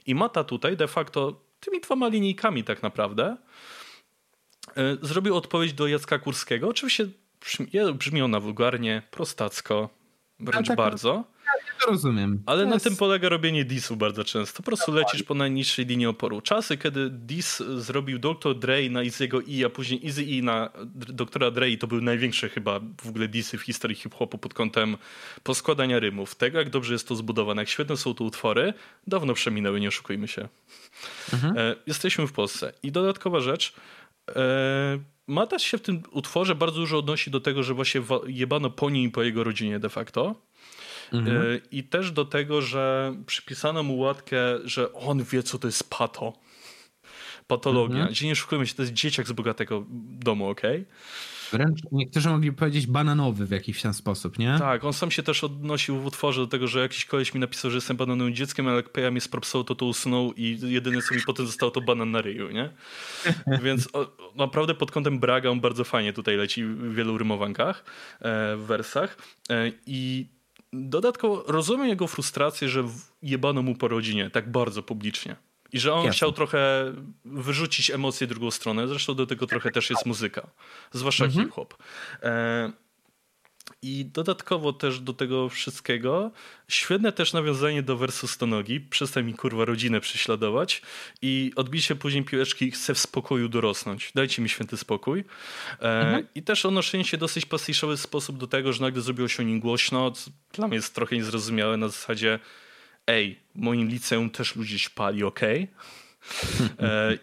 I 0.06 0.16
Mata 0.16 0.44
tutaj 0.44 0.78
de 0.78 0.88
facto 0.88 1.42
tymi 1.60 1.82
dwoma 1.82 2.08
linijkami 2.08 2.64
tak 2.64 2.84
naprawdę 2.84 3.38
e, 4.78 4.98
zrobił 5.02 5.36
odpowiedź 5.36 5.74
do 5.74 5.88
Jacka 5.88 6.20
Kurskiego. 6.20 6.70
Oczywiście 6.70 7.08
brzmi 7.94 8.22
ona 8.22 8.40
wulgarnie, 8.40 9.02
prostacko, 9.12 9.90
wręcz 10.40 10.68
tak, 10.68 10.78
bardzo. 10.78 11.35
Rozumiem. 11.88 12.44
Ale 12.46 12.64
to 12.64 12.70
na 12.70 12.76
jest... 12.76 12.86
tym 12.86 12.96
polega 12.96 13.30
robienie 13.30 13.66
disu 13.66 13.96
bardzo 13.96 14.24
często. 14.24 14.58
Po 14.58 14.64
prostu 14.64 14.92
lecisz 14.92 15.24
po 15.24 15.34
najniższej 15.34 15.86
linii 15.86 16.06
oporu. 16.06 16.42
Czasy, 16.42 16.78
kiedy 16.78 17.10
dis 17.10 17.64
zrobił 17.78 18.20
Dr. 18.20 18.60
Dre 18.60 18.90
na 18.90 19.00
Easy'ego 19.00 19.62
E, 19.62 19.66
a 19.66 19.70
później 19.70 20.06
Easy 20.06 20.22
E 20.22 20.42
na 20.42 20.70
doktora 20.92 21.52
Dre 21.52 21.70
i 21.70 21.78
to 21.78 21.88
były 21.88 22.02
największe 22.02 22.50
chyba 22.50 22.80
w 23.02 23.10
ogóle 23.10 23.28
disy 23.28 23.58
w 23.58 23.62
historii 23.62 23.96
hip-hopu 23.96 24.38
pod 24.38 24.54
kątem 24.54 24.98
poskładania 25.44 26.00
rymów. 26.00 26.36
Tego, 26.36 26.58
jak 26.58 26.70
dobrze 26.70 26.94
jest 26.94 27.08
to 27.08 27.16
zbudowane, 27.16 27.62
jak 27.62 27.70
świetne 27.70 27.98
są 27.98 28.14
to 28.14 28.24
utwory, 28.24 28.74
dawno 29.08 29.34
przeminęły, 29.34 29.80
nie 29.80 29.88
oszukujmy 29.88 30.28
się. 30.28 30.48
Mhm. 31.34 31.58
E, 31.58 31.76
jesteśmy 31.88 32.28
w 32.28 32.32
Polsce. 32.32 32.74
I 32.84 32.92
dodatkowa 32.92 33.40
rzecz, 33.40 33.74
e, 34.36 35.00
Matasz 35.28 35.64
się 35.64 35.78
w 35.78 35.82
tym 35.82 36.04
utworze 36.12 36.56
bardzo 36.56 36.80
dużo 36.80 36.98
odnosi 36.98 37.32
do 37.32 37.40
tego, 37.40 37.64
że 37.64 37.74
właśnie 37.74 38.02
jebano 38.28 38.70
po 38.70 38.90
nim 38.90 39.04
i 39.04 39.10
po 39.10 39.24
jego 39.24 39.44
rodzinie 39.44 39.80
de 39.80 39.90
facto. 39.90 40.36
Mhm. 41.14 41.38
E, 41.38 41.42
I 41.72 41.84
też 41.84 42.12
do 42.12 42.26
tego, 42.26 42.62
że 42.62 43.16
przypisano 43.26 43.84
mu 43.84 43.98
łatkę, 43.98 44.38
że 44.64 44.94
on 44.94 45.24
wie, 45.24 45.44
co 45.44 45.60
to 45.60 45.68
jest 45.68 45.90
pato. 45.90 46.34
Patologia. 47.48 47.96
Mhm. 47.96 48.14
Gdzie 48.14 48.28
nie 48.28 48.36
szukujemy 48.36 48.68
się, 48.68 48.76
to 48.76 48.82
jest 48.82 48.94
dzieciak 48.94 49.28
z 49.28 49.32
bogatego 49.32 49.86
domu, 50.20 50.50
ok? 50.50 50.62
Wręcz 51.52 51.80
niektórzy 51.92 52.30
mogli 52.30 52.54
powiedzieć 52.54 52.88
bananowy 52.88 53.46
w 53.46 53.52
jakiś 53.52 53.82
ten 53.82 53.94
sposób, 53.94 54.40
nie? 54.40 54.56
Tak, 54.60 54.84
on 54.84 54.94
sam 54.94 55.12
się 55.12 55.24
też 55.24 55.44
odnosił 55.44 56.00
w 56.00 56.06
utworze 56.06 56.42
do 56.42 56.48
tego, 56.48 56.68
że 56.68 56.80
jakiś 56.80 57.06
koleś 57.06 57.34
mi 57.34 57.40
napisał, 57.40 57.72
że 57.72 57.78
jestem 57.78 57.98
bananowym 57.98 58.36
dzieckiem, 58.36 58.68
ale 58.68 58.76
jak 58.76 58.90
Peja 58.90 59.12
mnie 59.12 59.22
spropsał, 59.22 59.64
to 59.64 59.76
to 59.76 59.86
usunął 59.86 60.34
i 60.34 60.60
jedyne 60.64 61.02
co 61.02 61.16
mi 61.16 61.22
potem 61.26 61.46
zostało 61.46 61.72
to 61.72 61.82
banan 61.82 62.12
na 62.12 62.22
ryju, 62.22 62.52
nie? 62.52 62.70
Więc 63.64 63.90
o, 63.94 64.18
naprawdę 64.36 64.76
pod 64.76 64.92
kątem 64.92 65.20
Braga 65.20 65.50
on 65.50 65.60
bardzo 65.60 65.84
fajnie 65.84 66.14
tutaj 66.14 66.38
leci 66.38 66.64
w 66.64 66.96
wielu 66.96 67.18
rymowankach, 67.18 67.84
e, 68.20 68.56
w 68.58 68.62
wersach 68.68 69.18
e, 69.50 69.72
i 69.86 70.28
dodatkowo 70.76 71.44
rozumiem 71.48 71.88
jego 71.88 72.08
frustrację, 72.08 72.70
że 72.70 72.84
jebano 73.22 73.62
mu 73.62 73.76
po 73.76 73.88
rodzinie 73.88 74.30
tak 74.30 74.52
bardzo 74.52 74.84
publicznie. 74.84 75.36
I 75.74 75.80
że 75.80 75.94
on 75.94 76.00
Jasne. 76.00 76.12
chciał 76.12 76.32
trochę 76.32 76.94
wyrzucić 77.26 77.92
emocje 77.92 78.28
drugą 78.28 78.52
stronę. 78.52 78.88
Zresztą 78.88 79.16
do 79.16 79.28
tego 79.28 79.48
trochę 79.48 79.72
też 79.72 79.90
jest 79.90 80.06
muzyka, 80.06 80.48
zwłaszcza 80.92 81.26
mhm. 81.26 81.46
hip-hop. 81.46 81.74
E, 82.24 82.72
I 83.88 84.06
dodatkowo 84.06 84.74
też 84.74 85.00
do 85.00 85.14
tego 85.14 85.50
wszystkiego 85.50 86.32
świetne 86.68 87.12
też 87.12 87.34
nawiązanie 87.34 87.84
do 87.84 87.98
wersu 87.98 88.28
stonogi. 88.28 88.80
Przestań 88.80 89.26
mi 89.26 89.34
kurwa 89.34 89.66
rodzinę 89.66 90.02
prześladować 90.02 90.82
i 91.22 91.52
odbicie 91.56 91.96
później 91.96 92.24
piłeczki 92.24 92.72
chcę 92.72 92.94
w 92.94 93.00
spokoju 93.00 93.50
dorosnąć. 93.50 94.12
Dajcie 94.16 94.42
mi 94.42 94.50
święty 94.50 94.78
spokój. 94.78 95.20
E, 95.20 96.02
mhm. 96.02 96.28
I 96.36 96.44
też 96.44 96.66
odnoszenie 96.66 97.04
się 97.04 97.18
dosyć 97.18 97.46
pastiszowy 97.46 97.98
sposób 97.98 98.38
do 98.38 98.48
tego, 98.48 98.74
że 98.74 98.82
nagle 98.82 99.02
zrobiło 99.02 99.28
się 99.28 99.44
o 99.44 99.46
nim 99.46 99.60
głośno. 99.60 100.14
Dla 100.54 100.68
mnie 100.68 100.76
jest 100.76 100.96
trochę 100.96 101.16
niezrozumiałe 101.16 101.78
na 101.78 101.88
zasadzie 101.88 102.40
ej, 103.08 103.40
moim 103.56 103.88
liceum 103.88 104.30
też 104.30 104.56
ludzie 104.56 104.80
śpali, 104.80 105.24
ok? 105.24 105.44
E, 105.44 105.68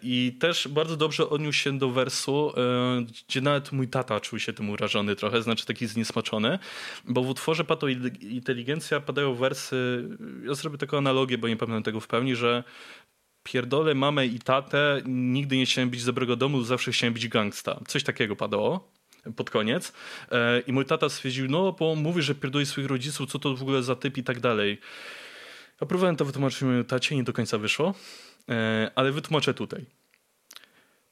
I 0.03 0.37
też 0.41 0.69
bardzo 0.69 0.97
dobrze 0.97 1.29
odniósł 1.29 1.59
się 1.59 1.79
do 1.79 1.91
wersu, 1.91 2.53
e, 2.57 3.05
gdzie 3.29 3.41
nawet 3.41 3.73
mój 3.73 3.89
tata 3.89 4.21
czuł 4.21 4.39
się 4.39 4.53
tym 4.53 4.71
urażony 4.71 5.17
trochę, 5.17 5.43
znaczy 5.43 5.67
taki 5.67 5.87
zniesmaczony, 5.87 6.59
bo 7.05 7.23
w 7.23 7.29
utworze 7.29 7.65
Pato 7.65 7.89
Inteligencja 8.21 9.01
padają 9.01 9.35
wersy, 9.35 10.09
ja 10.45 10.55
zrobię 10.55 10.79
taką 10.79 10.99
analogię, 10.99 11.39
bo 11.39 11.49
nie 11.49 11.57
pamiętam 11.57 11.83
tego 11.83 12.01
w 12.01 12.07
pełni, 12.07 12.37
że 12.37 12.65
pierdolę 13.43 13.95
mamę 13.95 14.27
i 14.27 14.39
tatę, 14.39 15.03
nigdy 15.07 15.57
nie 15.57 15.67
chciałem 15.67 15.91
być 15.91 16.01
z 16.01 16.05
dobrego 16.05 16.37
domu, 16.37 16.63
zawsze 16.63 16.93
chciałem 16.93 17.15
być 17.15 17.29
gangsta. 17.29 17.81
Coś 17.89 18.03
takiego 18.03 18.37
padało 18.37 18.93
pod 19.37 19.51
koniec. 19.51 19.93
E, 20.31 20.61
I 20.61 20.73
mój 20.73 20.85
tata 20.85 21.09
stwierdził, 21.09 21.49
no 21.49 21.73
bo 21.73 21.95
mówi, 21.95 22.23
że 22.23 22.35
pierdoli 22.35 22.67
swoich 22.67 22.87
rodziców, 22.87 23.31
co 23.31 23.39
to 23.39 23.57
w 23.57 23.63
ogóle 23.63 23.83
za 23.83 23.97
typ 23.97 24.19
i 24.19 24.25
tak 24.25 24.41
dalej. 24.41 24.81
Ja 25.81 25.87
próbowałem 25.87 26.17
to 26.17 26.25
wytłumaczyć 26.25 26.63
mojemu 26.63 26.85
tacie, 26.85 27.17
nie 27.17 27.25
do 27.25 27.33
końca 27.33 27.59
wyszło, 27.59 27.89
e, 27.89 27.95
ale 28.95 29.13
wytłumaczę 29.13 29.55
tutaj. 29.55 29.87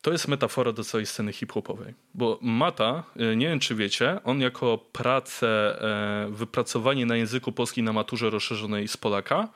To 0.03 0.13
jest 0.13 0.29
metafora 0.29 0.73
do 0.73 0.85
całej 0.85 1.07
sceny 1.07 1.33
hip-hopowej, 1.33 1.95
bo 2.15 2.39
Mata, 2.43 3.05
e, 3.17 3.37
nie 3.37 3.49
wiem 3.49 3.61
czy 3.61 3.75
wiecie, 3.75 4.21
on 4.25 4.41
jako 4.41 4.79
pracę, 4.93 5.49
e, 5.81 6.31
wypracowanie 6.31 7.07
na 7.07 7.17
języku 7.17 7.53
polskim 7.53 7.85
na 7.85 7.93
maturze 7.93 8.31
rozszerzonej 8.31 8.89
z 8.89 8.97
Polaka, 8.97 9.49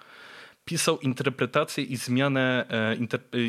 pisał 0.64 0.98
interpretację 0.98 1.84
i 1.84 1.96
zmianę, 1.96 2.66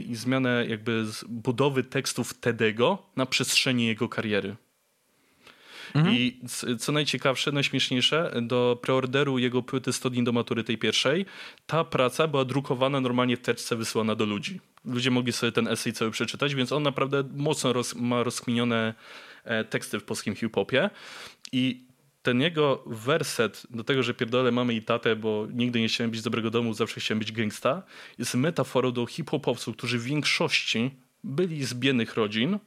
i 0.07 0.15
zmianę 0.15 0.65
jakby 0.67 1.05
budowy 1.27 1.83
tekstów 1.83 2.33
Tedego 2.33 2.97
na 3.15 3.25
przestrzeni 3.25 3.87
jego 3.87 4.09
kariery. 4.09 4.55
Mhm. 5.95 6.15
I 6.15 6.39
co 6.79 6.91
najciekawsze, 6.91 7.51
najśmieszniejsze, 7.51 8.31
do 8.41 8.79
preorderu 8.81 9.37
jego 9.37 9.61
płyty 9.61 9.93
100 9.93 10.09
dni 10.09 10.23
do 10.23 10.31
matury 10.31 10.63
tej 10.63 10.77
pierwszej, 10.77 11.25
ta 11.67 11.83
praca 11.83 12.27
była 12.27 12.45
drukowana 12.45 13.01
normalnie 13.01 13.37
w 13.37 13.41
teczce 13.41 13.75
wysyłana 13.75 14.15
do 14.15 14.25
ludzi. 14.25 14.59
Ludzie 14.85 15.11
mogli 15.11 15.33
sobie 15.33 15.51
ten 15.51 15.67
esej 15.67 15.93
cały 15.93 16.11
przeczytać, 16.11 16.55
więc 16.55 16.71
on 16.71 16.83
naprawdę 16.83 17.23
mocno 17.35 17.73
roz, 17.73 17.95
ma 17.95 18.23
rozkminione 18.23 18.93
e, 19.43 19.63
teksty 19.63 19.99
w 19.99 20.03
polskim 20.03 20.35
hip-hopie. 20.35 20.89
I 21.51 21.85
ten 22.21 22.41
jego 22.41 22.83
werset 22.85 23.63
do 23.69 23.83
tego, 23.83 24.03
że 24.03 24.13
pierdolę 24.13 24.51
mamy 24.51 24.73
i 24.73 24.81
tatę, 24.81 25.15
bo 25.15 25.47
nigdy 25.53 25.79
nie 25.79 25.87
chciałem 25.87 26.11
być 26.11 26.19
z 26.19 26.23
dobrego 26.23 26.51
domu, 26.51 26.73
zawsze 26.73 26.99
chciałem 26.99 27.19
być 27.19 27.31
gangsta, 27.31 27.83
jest 28.17 28.35
metaforą 28.35 28.91
do 28.91 29.05
hip-hopowców, 29.05 29.77
którzy 29.77 29.99
w 29.99 30.03
większości 30.03 30.91
byli 31.23 31.65
z 31.65 31.73
biednych 31.73 32.15
rodzin, 32.15 32.59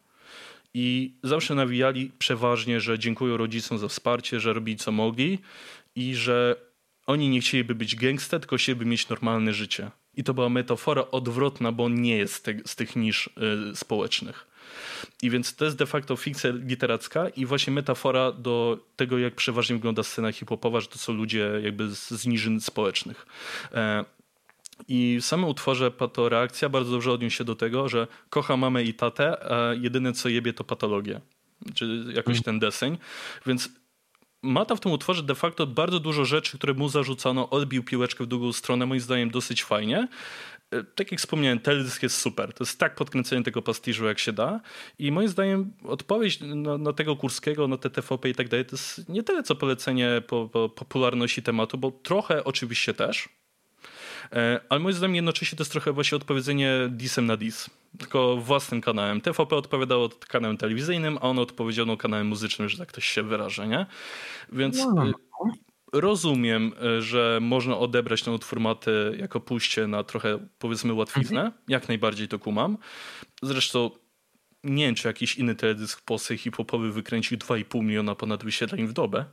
i 0.75 1.15
zawsze 1.23 1.55
nawijali 1.55 2.11
przeważnie, 2.19 2.81
że 2.81 2.99
dziękują 2.99 3.37
rodzicom 3.37 3.79
za 3.79 3.89
wsparcie, 3.89 4.41
że 4.41 4.53
robili 4.53 4.77
co 4.77 4.93
mogli 4.93 5.39
i 5.95 6.15
że 6.15 6.57
oni 7.07 7.29
nie 7.29 7.41
chcieliby 7.41 7.75
być 7.75 7.97
gangster, 7.97 8.41
tylko 8.41 8.57
chcieliby 8.57 8.85
mieć 8.85 9.09
normalne 9.09 9.53
życie. 9.53 9.91
I 10.15 10.25
to 10.25 10.35
była 10.35 10.49
metafora 10.49 11.05
odwrotna, 11.11 11.73
bo 11.73 11.85
on 11.85 12.03
nie 12.03 12.17
jest 12.17 12.47
z, 12.67 12.77
tych 12.77 12.97
nisz 12.97 13.31
y, 13.73 13.77
społecznych. 13.77 14.47
I 15.23 15.31
więc 15.31 15.57
to 15.57 15.65
jest 15.65 15.77
de 15.77 15.87
facto 15.87 16.17
fikcja 16.17 16.51
literacka 16.51 17.29
i 17.29 17.47
właśnie 17.47 17.73
metafora 17.73 18.33
do 18.33 18.79
tego, 18.97 19.19
jak 19.19 19.35
przeważnie 19.35 19.77
wygląda 19.77 20.03
scena 20.03 20.33
hip-hopowa, 20.33 20.81
że 20.81 20.89
to 20.89 20.99
są 20.99 21.13
ludzie 21.13 21.51
jakby 21.63 21.89
z, 21.89 22.11
z 22.11 22.27
niżyn 22.27 22.61
społecznych. 22.61 23.27
E, 23.75 24.05
i 24.89 25.19
w 25.21 25.25
samym 25.25 25.49
utworze 25.49 25.91
Patoreakcja 25.91 26.69
bardzo 26.69 26.91
dobrze 26.91 27.13
odniósł 27.13 27.37
się 27.37 27.45
do 27.45 27.57
tego, 27.57 27.89
że 27.89 28.07
kocha 28.31 28.57
mamę 28.57 28.83
i 28.83 28.95
tatę, 28.95 29.53
a 29.53 29.75
jedyne 29.75 30.13
co 30.13 30.29
jebie 30.29 30.53
to 30.53 30.65
patologia. 30.65 31.21
Czy 31.75 32.05
jakoś 32.15 32.37
mm. 32.37 32.43
ten 32.43 32.59
deseń. 32.59 32.99
Więc 33.47 33.71
Mata 34.43 34.77
w 34.77 34.81
tym 34.81 34.93
utworze 34.93 35.23
de 35.23 35.35
facto 35.35 35.67
bardzo 35.67 36.01
dużo 36.01 36.25
rzeczy, 36.25 36.59
które 36.59 36.75
mu 36.75 36.89
zarzucano, 36.89 37.51
odbił 37.51 37.85
piłeczkę 37.85 38.25
w 38.25 38.27
drugą 38.27 38.53
stronę, 38.53 38.87
moim 38.87 39.01
zdaniem 39.01 39.31
dosyć 39.31 39.65
fajnie. 39.65 40.09
E, 40.71 40.85
tak 40.85 41.13
jak 41.13 41.21
wspomniałem, 41.21 41.61
teledysk 41.61 42.03
jest 42.03 42.17
super. 42.17 42.53
To 42.53 42.65
jest 42.65 42.79
tak 42.79 42.95
podkręcenie 42.95 43.43
tego 43.43 43.63
pastiżu, 43.63 44.07
jak 44.07 44.19
się 44.19 44.33
da. 44.33 44.61
I 44.99 45.13
moim 45.13 45.29
zdaniem 45.29 45.73
odpowiedź 45.85 46.41
na, 46.41 46.79
na 46.79 46.93
tego 46.93 47.17
Kurskiego, 47.17 47.69
na 47.69 47.77
te 47.77 47.91
TVP 47.91 48.29
i 48.29 48.35
tak 48.35 48.49
dalej, 48.49 48.67
to 48.67 48.77
jest 48.77 49.09
nie 49.09 49.23
tyle 49.23 49.43
co 49.43 49.55
polecenie 49.55 50.23
po, 50.27 50.49
po 50.49 50.69
popularności 50.69 51.43
tematu, 51.43 51.79
bo 51.79 51.91
trochę 51.91 52.45
oczywiście 52.45 52.95
też, 52.95 53.29
ale 54.69 54.81
moim 54.81 54.95
zdaniem 54.97 55.15
jednocześnie 55.17 55.57
to 55.57 55.63
jest 55.63 55.73
trochę 55.73 55.93
właśnie 55.93 56.17
odpowiedzenie 56.17 56.73
disem 56.89 57.27
na 57.27 57.37
dis. 57.37 57.71
Tylko 57.99 58.37
własnym 58.37 58.81
kanałem. 58.81 59.21
TVP 59.21 59.57
odpowiadało 59.57 60.09
kanałem 60.29 60.57
telewizyjnym, 60.57 61.19
a 61.19 61.21
on 61.21 61.39
odpowiedział 61.39 61.87
no, 61.87 61.97
kanałem 61.97 62.27
muzycznym, 62.27 62.69
że 62.69 62.79
tak 62.79 62.89
ktoś 62.89 63.05
się 63.05 63.23
wyraża, 63.23 63.67
nie? 63.67 63.87
Więc 64.53 64.77
no. 64.95 65.09
E, 65.09 65.13
rozumiem, 65.93 66.73
e, 66.83 67.03
że 67.03 67.39
można 67.43 67.79
odebrać 67.79 68.23
ten 68.23 68.35
utwór 68.35 68.61
maty 68.61 69.17
jako 69.19 69.41
pójście 69.41 69.87
na 69.87 70.05
trochę 70.05 70.39
powiedzmy 70.59 70.93
łatwiznę. 70.93 71.41
Mhm. 71.41 71.63
Jak 71.69 71.89
najbardziej 71.89 72.29
to 72.29 72.39
kumam. 72.39 72.79
Zresztą 73.43 73.91
nie 74.65 74.87
wiem, 74.87 74.95
czy 74.95 75.09
jakiś 75.09 75.37
inny 75.37 75.55
teledysk 75.55 76.01
Polsce 76.05 76.37
hip-hopowy 76.37 76.93
wykręcił 76.93 77.39
2,5 77.39 77.83
miliona 77.83 78.15
ponad 78.15 78.45
wyświetleń 78.45 78.87
w 78.87 78.93
dobę 78.93 79.25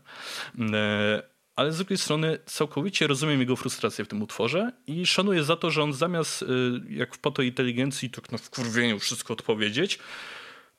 ale 1.56 1.72
z 1.72 1.78
drugiej 1.78 1.98
strony 1.98 2.40
całkowicie 2.46 3.08
rozumiem 3.08 3.40
jego 3.40 3.56
frustrację 3.56 4.06
w 4.06 4.08
tym 4.08 4.22
utworze 4.22 4.72
i 4.88 5.06
szanuję 5.06 5.44
za 5.44 5.56
to, 5.56 5.72
że 5.72 5.84
on 5.84 5.94
zamiast 5.94 6.42
y, 6.42 6.46
jak 6.90 7.16
w 7.16 7.20
po 7.20 7.32
to 7.32 7.42
inteligencji 7.42 8.10
tak 8.10 8.32
na 8.32 8.38
wkurwieniu 8.38 9.00
wszystko 9.00 9.34
odpowiedzieć, 9.34 10.00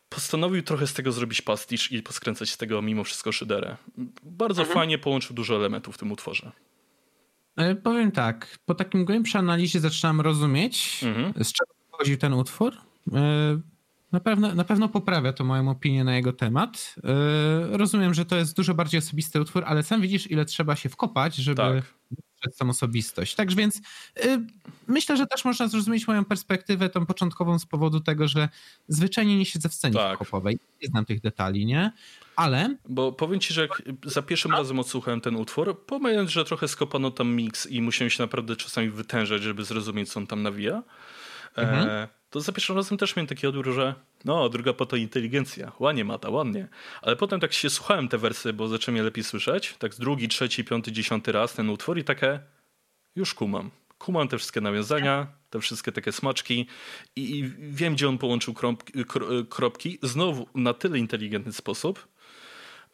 postanowił 0.09 0.63
trochę 0.63 0.87
z 0.87 0.95
tego 0.95 1.13
zrobić 1.13 1.43
pastisz 1.43 1.93
i 1.93 2.03
poskręcać 2.03 2.51
z 2.51 2.57
tego 2.57 2.83
mimo 2.83 3.05
wszystko 3.05 3.33
szyderę. 3.33 3.77
Bardzo 4.23 4.63
mhm. 4.63 4.79
fajnie 4.79 4.99
połączył 4.99 5.37
dużo 5.37 5.57
elementów 5.57 5.95
w 5.95 5.99
tym 5.99 6.13
utworze. 6.13 6.53
E, 7.57 7.75
powiem 7.75 8.13
tak, 8.13 8.59
po 8.65 8.75
takim 8.75 9.05
głębszej 9.05 9.39
analizie 9.39 9.81
zaczynam 9.81 10.21
rozumieć, 10.21 11.01
mhm. 11.05 11.45
z 11.45 11.53
czego 11.53 11.71
pochodził 11.91 12.17
ten 12.17 12.33
utwór. 12.33 12.77
Na 14.17 14.21
pewno, 14.21 14.55
na 14.55 14.65
pewno 14.65 14.89
poprawia 14.89 15.33
to 15.33 15.45
moją 15.45 15.71
opinię 15.71 16.05
na 16.05 16.17
jego 16.17 16.33
temat. 16.33 16.95
Rozumiem, 17.71 18.15
że 18.15 18.25
to 18.25 18.37
jest 18.37 18.57
dużo 18.57 18.75
bardziej 18.75 18.99
osobisty 18.99 19.41
utwór, 19.41 19.65
ale 19.67 19.83
sam 19.83 20.01
widzisz, 20.01 20.31
ile 20.31 20.45
trzeba 20.45 20.77
się 20.77 20.89
wkopać, 20.89 21.35
żeby 21.35 21.57
tak. 21.57 21.85
tą 22.59 22.69
osobistość. 22.71 23.35
Także 23.35 23.57
więc 23.57 23.81
myślę, 24.87 25.17
że 25.17 25.27
też 25.27 25.45
można 25.45 25.69
zrozumieć 25.69 26.09
moją 26.09 26.25
perspektywę, 26.25 26.89
tą 26.89 27.07
początkową 27.07 27.59
z 27.59 27.67
powodu 27.67 28.01
tego, 28.01 28.29
że 28.29 28.49
zwyczajnie 28.89 29.39
nie 29.39 29.47
siedzę 29.47 29.69
w 29.69 29.75
scenie 29.75 29.95
tak. 29.95 30.11
hip-hopowej. 30.11 30.59
Nie 30.83 30.89
znam 30.89 31.05
tych 31.05 31.21
detali, 31.21 31.67
nie? 31.67 31.93
ale... 32.37 32.77
Bo 32.89 33.13
powiem 33.13 33.41
ci, 33.41 33.55
że 33.55 33.63
jak 33.63 33.83
za 34.05 34.23
pierwszym 34.23 34.55
A? 34.55 34.57
razem 34.57 34.79
odsłuchałem 34.79 35.21
ten 35.21 35.37
utwór, 35.37 35.87
pomijając, 35.87 36.31
że 36.31 36.45
trochę 36.45 36.69
skopano 36.69 37.11
tam 37.11 37.35
mix 37.35 37.67
i 37.67 37.83
musiałem 37.83 38.11
się 38.11 38.23
naprawdę 38.23 38.57
czasami 38.57 38.91
wytężać, 38.91 39.43
żeby 39.43 39.65
zrozumieć, 39.65 40.13
co 40.13 40.21
on 40.21 40.27
tam 40.27 40.43
nawija, 40.43 40.83
e, 41.57 41.61
mhm. 41.61 41.89
e, 41.89 42.09
to 42.37 42.41
za 42.41 42.53
pierwszym 42.53 42.77
razem 42.77 42.99
też 42.99 43.17
miałem 43.17 43.27
taki 43.27 43.47
odbiór, 43.47 43.73
że 43.75 43.95
no, 44.25 44.49
druga 44.49 44.73
po 44.73 44.87
to 44.87 44.97
inteligencja, 44.97 45.73
ładnie 45.79 46.05
mata, 46.05 46.31
ładnie. 46.31 46.69
Ale 47.03 47.17
potem 47.17 47.41
tak 47.41 47.53
się 47.53 47.71
słuchałem 47.71 48.09
te 48.09 48.19
wersy, 48.19 48.53
bo 48.53 48.69
zacząłem 48.69 48.97
je 48.97 49.03
lepiej 49.03 49.25
słyszeć, 49.25 49.75
tak 49.79 49.95
z 49.95 49.99
drugi, 49.99 50.29
trzeci, 50.29 50.65
piąty, 50.65 50.93
dziesiąty 50.93 51.33
raz 51.33 51.55
ten 51.55 51.71
utwór 51.71 51.99
i 51.99 52.05
takie 52.05 52.41
już 53.17 53.35
kumam. 53.35 53.71
Kumam 53.99 54.29
te 54.29 54.39
wszystkie 54.39 54.61
nawiązania, 54.61 55.27
te 55.51 55.61
wszystkie 55.61 55.93
takie 55.93 56.13
smaczki 56.13 56.67
i, 57.17 57.39
i 57.39 57.53
wiem, 57.59 57.95
gdzie 57.95 58.09
on 58.09 58.19
połączył 58.19 58.55
kropki, 58.55 58.93
kropki. 59.49 59.99
Znowu 60.03 60.49
na 60.55 60.75
tyle 60.75 60.99
inteligentny 60.99 61.53
sposób, 61.53 62.09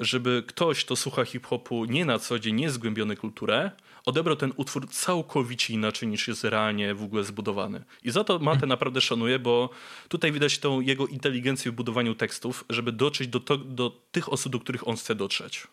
żeby 0.01 0.43
ktoś, 0.47 0.85
kto 0.85 0.97
słucha 0.97 1.24
hip-hopu 1.24 1.85
nie 1.85 2.05
na 2.05 2.19
co 2.19 2.39
dzień, 2.39 2.55
nie 2.55 2.70
zgłębiony 2.70 3.16
kulturę, 3.16 3.70
odebrał 4.06 4.36
ten 4.36 4.52
utwór 4.56 4.88
całkowicie 4.88 5.74
inaczej 5.74 6.08
niż 6.08 6.28
jest 6.28 6.44
realnie 6.44 6.94
w 6.94 7.02
ogóle 7.02 7.24
zbudowany. 7.24 7.84
I 8.02 8.10
za 8.10 8.24
to 8.24 8.38
Matę 8.38 8.66
naprawdę 8.66 9.00
szanuję, 9.00 9.38
bo 9.38 9.70
tutaj 10.08 10.32
widać 10.32 10.58
tą 10.58 10.80
jego 10.80 11.06
inteligencję 11.06 11.72
w 11.72 11.74
budowaniu 11.74 12.14
tekstów, 12.14 12.64
żeby 12.70 12.92
dotrzeć 12.92 13.28
do, 13.28 13.40
to, 13.40 13.56
do 13.56 14.02
tych 14.12 14.32
osób, 14.32 14.52
do 14.52 14.60
których 14.60 14.88
on 14.88 14.96
chce 14.96 15.14
dotrzeć. 15.14 15.66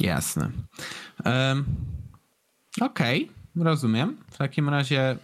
Jasne. 0.00 0.50
Um, 1.24 1.64
Okej, 2.80 3.24
okay, 3.24 3.64
rozumiem. 3.64 4.16
W 4.30 4.36
takim 4.36 4.68
razie 4.68 5.16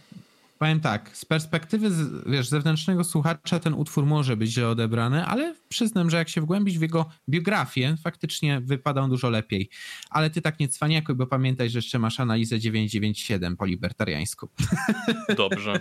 powiem 0.64 0.80
tak, 0.80 1.16
z 1.16 1.24
perspektywy 1.24 1.90
wiesz, 2.26 2.48
zewnętrznego 2.48 3.04
słuchacza 3.04 3.58
ten 3.58 3.74
utwór 3.74 4.06
może 4.06 4.36
być 4.36 4.50
źle 4.50 4.68
odebrany, 4.68 5.24
ale 5.24 5.54
przyznam, 5.68 6.10
że 6.10 6.16
jak 6.16 6.28
się 6.28 6.40
wgłębić 6.40 6.78
w 6.78 6.82
jego 6.82 7.10
biografię, 7.28 7.96
faktycznie 8.02 8.60
wypada 8.60 9.00
on 9.00 9.10
dużo 9.10 9.30
lepiej. 9.30 9.70
Ale 10.10 10.30
ty 10.30 10.42
tak 10.42 10.60
nie 10.60 10.68
cwaniakuj, 10.68 11.14
bo 11.14 11.26
pamiętaj, 11.26 11.70
że 11.70 11.78
jeszcze 11.78 11.98
masz 11.98 12.20
analizę 12.20 12.60
997 12.60 13.56
po 13.56 13.66
libertariańsku. 13.66 14.48
Dobrze. 15.36 15.80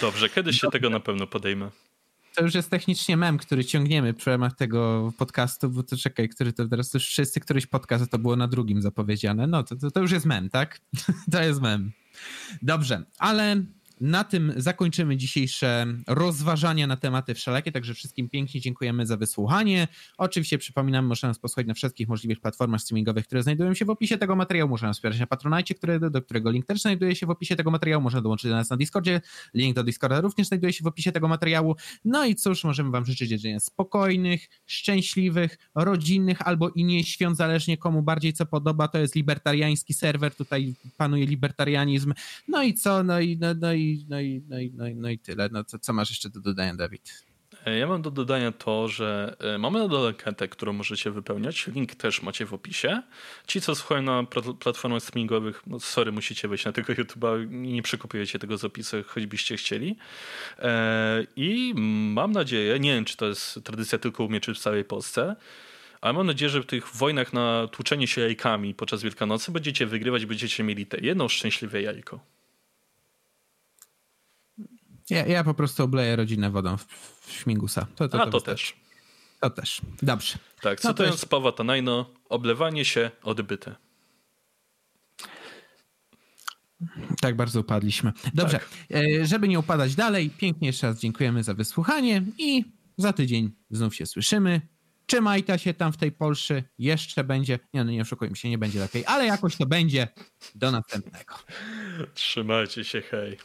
Dobrze, 0.00 0.28
kiedyś 0.28 0.60
się 0.60 0.70
tego 0.70 0.90
na 0.90 1.00
pewno 1.00 1.26
podejmę. 1.26 1.70
To 2.34 2.42
już 2.44 2.54
jest 2.54 2.70
technicznie 2.70 3.16
mem, 3.16 3.38
który 3.38 3.64
ciągniemy 3.64 4.12
w 4.12 4.26
ramach 4.26 4.56
tego 4.56 5.12
podcastu, 5.18 5.70
bo 5.70 5.82
to 5.82 5.96
czekaj, 5.96 6.28
który 6.28 6.52
to 6.52 6.68
teraz 6.68 6.94
już 6.94 7.08
wszyscy, 7.08 7.40
któryś 7.40 7.66
podcast, 7.66 8.10
to 8.10 8.18
było 8.18 8.36
na 8.36 8.48
drugim 8.48 8.82
zapowiedziane. 8.82 9.46
No 9.46 9.62
to, 9.62 9.76
to, 9.76 9.90
to 9.90 10.00
już 10.00 10.12
jest 10.12 10.26
mem, 10.26 10.50
tak? 10.50 10.80
to 11.32 11.42
jest 11.42 11.60
mem. 11.60 11.92
Dobrze, 12.62 13.04
ale 13.18 13.64
na 14.00 14.24
tym 14.24 14.52
zakończymy 14.56 15.16
dzisiejsze 15.16 15.86
rozważania 16.06 16.86
na 16.86 16.96
tematy 16.96 17.34
wszelakie, 17.34 17.72
także 17.72 17.94
wszystkim 17.94 18.28
pięknie 18.28 18.60
dziękujemy 18.60 19.06
za 19.06 19.16
wysłuchanie. 19.16 19.88
Oczywiście 20.18 20.58
przypominam, 20.58 21.06
można 21.06 21.28
nas 21.28 21.38
posłuchać 21.38 21.66
na 21.66 21.74
wszystkich 21.74 22.08
możliwych 22.08 22.40
platformach 22.40 22.80
streamingowych, 22.80 23.26
które 23.26 23.42
znajdują 23.42 23.74
się 23.74 23.84
w 23.84 23.90
opisie 23.90 24.18
tego 24.18 24.36
materiału. 24.36 24.70
Można 24.70 24.88
nas 24.88 24.96
wspierać 24.96 25.20
na 25.20 25.26
Patronite, 25.26 25.74
który, 25.74 26.00
do 26.00 26.22
którego 26.22 26.50
link 26.50 26.66
też 26.66 26.80
znajduje 26.80 27.16
się 27.16 27.26
w 27.26 27.30
opisie 27.30 27.56
tego 27.56 27.70
materiału. 27.70 28.02
Można 28.02 28.20
dołączyć 28.20 28.50
do 28.50 28.56
nas 28.56 28.70
na 28.70 28.76
Discordzie. 28.76 29.20
Link 29.54 29.76
do 29.76 29.84
Discorda 29.84 30.20
również 30.20 30.48
znajduje 30.48 30.72
się 30.72 30.84
w 30.84 30.86
opisie 30.86 31.12
tego 31.12 31.28
materiału. 31.28 31.76
No 32.04 32.24
i 32.24 32.34
cóż, 32.34 32.64
możemy 32.64 32.90
wam 32.90 33.06
życzyć 33.06 33.28
życzenia 33.30 33.60
spokojnych, 33.60 34.48
szczęśliwych, 34.66 35.58
rodzinnych 35.74 36.42
albo 36.42 36.70
i 36.70 36.84
nie 36.84 37.04
świąt, 37.04 37.36
zależnie 37.36 37.76
komu 37.76 38.02
bardziej 38.02 38.32
co 38.32 38.46
podoba. 38.46 38.88
To 38.88 38.98
jest 38.98 39.14
libertariański 39.14 39.94
serwer, 39.94 40.34
tutaj 40.34 40.74
panuje 40.96 41.26
libertarianizm. 41.26 42.14
No 42.48 42.62
i 42.62 42.74
co? 42.74 43.02
No 43.02 43.20
i, 43.20 43.36
no, 43.36 43.54
no 43.54 43.72
i 43.72 43.87
no 44.08 44.20
i, 44.20 44.42
no 44.48 44.60
i, 44.60 44.72
no 44.74 44.88
i, 44.88 44.94
no 44.94 45.10
i 45.10 45.18
tyle. 45.18 45.48
No 45.52 45.64
co, 45.64 45.78
co 45.78 45.92
masz 45.92 46.10
jeszcze 46.10 46.30
do 46.30 46.40
dodania, 46.40 46.74
Dawid? 46.74 47.28
E, 47.66 47.78
ja 47.78 47.86
mam 47.86 48.02
do 48.02 48.10
dodania 48.10 48.52
to, 48.52 48.88
że 48.88 49.36
e, 49.40 49.58
mamy 49.58 49.88
anketę, 50.08 50.48
którą 50.48 50.72
możecie 50.72 51.10
wypełniać. 51.10 51.66
Link 51.66 51.94
też 51.94 52.22
macie 52.22 52.46
w 52.46 52.54
opisie. 52.54 53.02
Ci, 53.46 53.60
co 53.60 53.74
słuchają 53.74 54.02
na 54.02 54.24
platformach 54.60 55.02
streamingowych, 55.02 55.62
no 55.66 55.80
sorry, 55.80 56.12
musicie 56.12 56.48
wejść 56.48 56.64
na 56.64 56.72
tego 56.72 56.92
YouTube'a 56.92 57.52
i 57.52 57.72
nie 57.72 57.82
przekopujecie 57.82 58.38
tego 58.38 58.58
z 58.58 58.64
opisu, 58.64 58.96
choćbyście 59.06 59.56
chcieli. 59.56 59.96
E, 60.58 61.26
I 61.36 61.74
mam 62.14 62.32
nadzieję, 62.32 62.80
nie 62.80 62.94
wiem, 62.94 63.04
czy 63.04 63.16
to 63.16 63.26
jest 63.26 63.60
tradycja 63.64 63.98
tylko 63.98 64.24
u 64.24 64.28
mnie, 64.28 64.40
czy 64.40 64.54
w 64.54 64.58
całej 64.58 64.84
Polsce, 64.84 65.36
ale 66.00 66.12
mam 66.12 66.26
nadzieję, 66.26 66.48
że 66.48 66.62
w 66.62 66.66
tych 66.66 66.96
wojnach 66.96 67.32
na 67.32 67.68
tłuczenie 67.72 68.06
się 68.06 68.20
jajkami 68.20 68.74
podczas 68.74 69.02
Wielkanocy 69.02 69.52
będziecie 69.52 69.86
wygrywać, 69.86 70.26
będziecie 70.26 70.64
mieli 70.64 70.86
te 70.86 70.98
jedno 71.00 71.28
szczęśliwe 71.28 71.82
jajko. 71.82 72.37
Ja, 75.10 75.26
ja 75.26 75.44
po 75.44 75.54
prostu 75.54 75.84
obleję 75.84 76.16
rodzinę 76.16 76.50
wodą 76.50 76.76
w, 76.76 76.86
w 77.20 77.32
śmigusa. 77.32 77.86
To, 77.96 78.08
to, 78.08 78.22
A, 78.22 78.26
to 78.26 78.40
też. 78.40 78.76
To 79.40 79.50
też. 79.50 79.80
Dobrze. 80.02 80.38
Tak, 80.60 80.84
no 80.84 80.90
cytując 80.90 81.14
jest... 81.14 81.28
Pawła 81.28 81.52
Tanajno, 81.52 82.10
oblewanie 82.28 82.84
się 82.84 83.10
odbyte. 83.22 83.74
Tak 87.20 87.36
bardzo 87.36 87.60
upadliśmy. 87.60 88.12
Dobrze, 88.34 88.58
tak. 88.58 88.68
E, 88.94 89.26
żeby 89.26 89.48
nie 89.48 89.58
upadać 89.58 89.94
dalej, 89.94 90.30
pięknie 90.30 90.68
jeszcze 90.68 90.86
raz 90.86 91.00
dziękujemy 91.00 91.42
za 91.42 91.54
wysłuchanie 91.54 92.22
i 92.38 92.64
za 92.96 93.12
tydzień 93.12 93.52
znów 93.70 93.96
się 93.96 94.06
słyszymy. 94.06 94.60
Trzymajta 95.06 95.58
się 95.58 95.74
tam 95.74 95.92
w 95.92 95.96
tej 95.96 96.12
Polsce, 96.12 96.62
jeszcze 96.78 97.24
będzie, 97.24 97.58
nie 97.74 97.84
no 97.84 97.90
nie 97.90 98.02
oszukujmy 98.02 98.36
się, 98.36 98.50
nie 98.50 98.58
będzie 98.58 98.78
lepiej, 98.80 99.04
ale 99.06 99.26
jakoś 99.26 99.56
to 99.56 99.66
będzie. 99.66 100.08
Do 100.54 100.70
następnego. 100.70 101.34
Trzymajcie 102.14 102.84
się, 102.84 103.02
hej. 103.02 103.38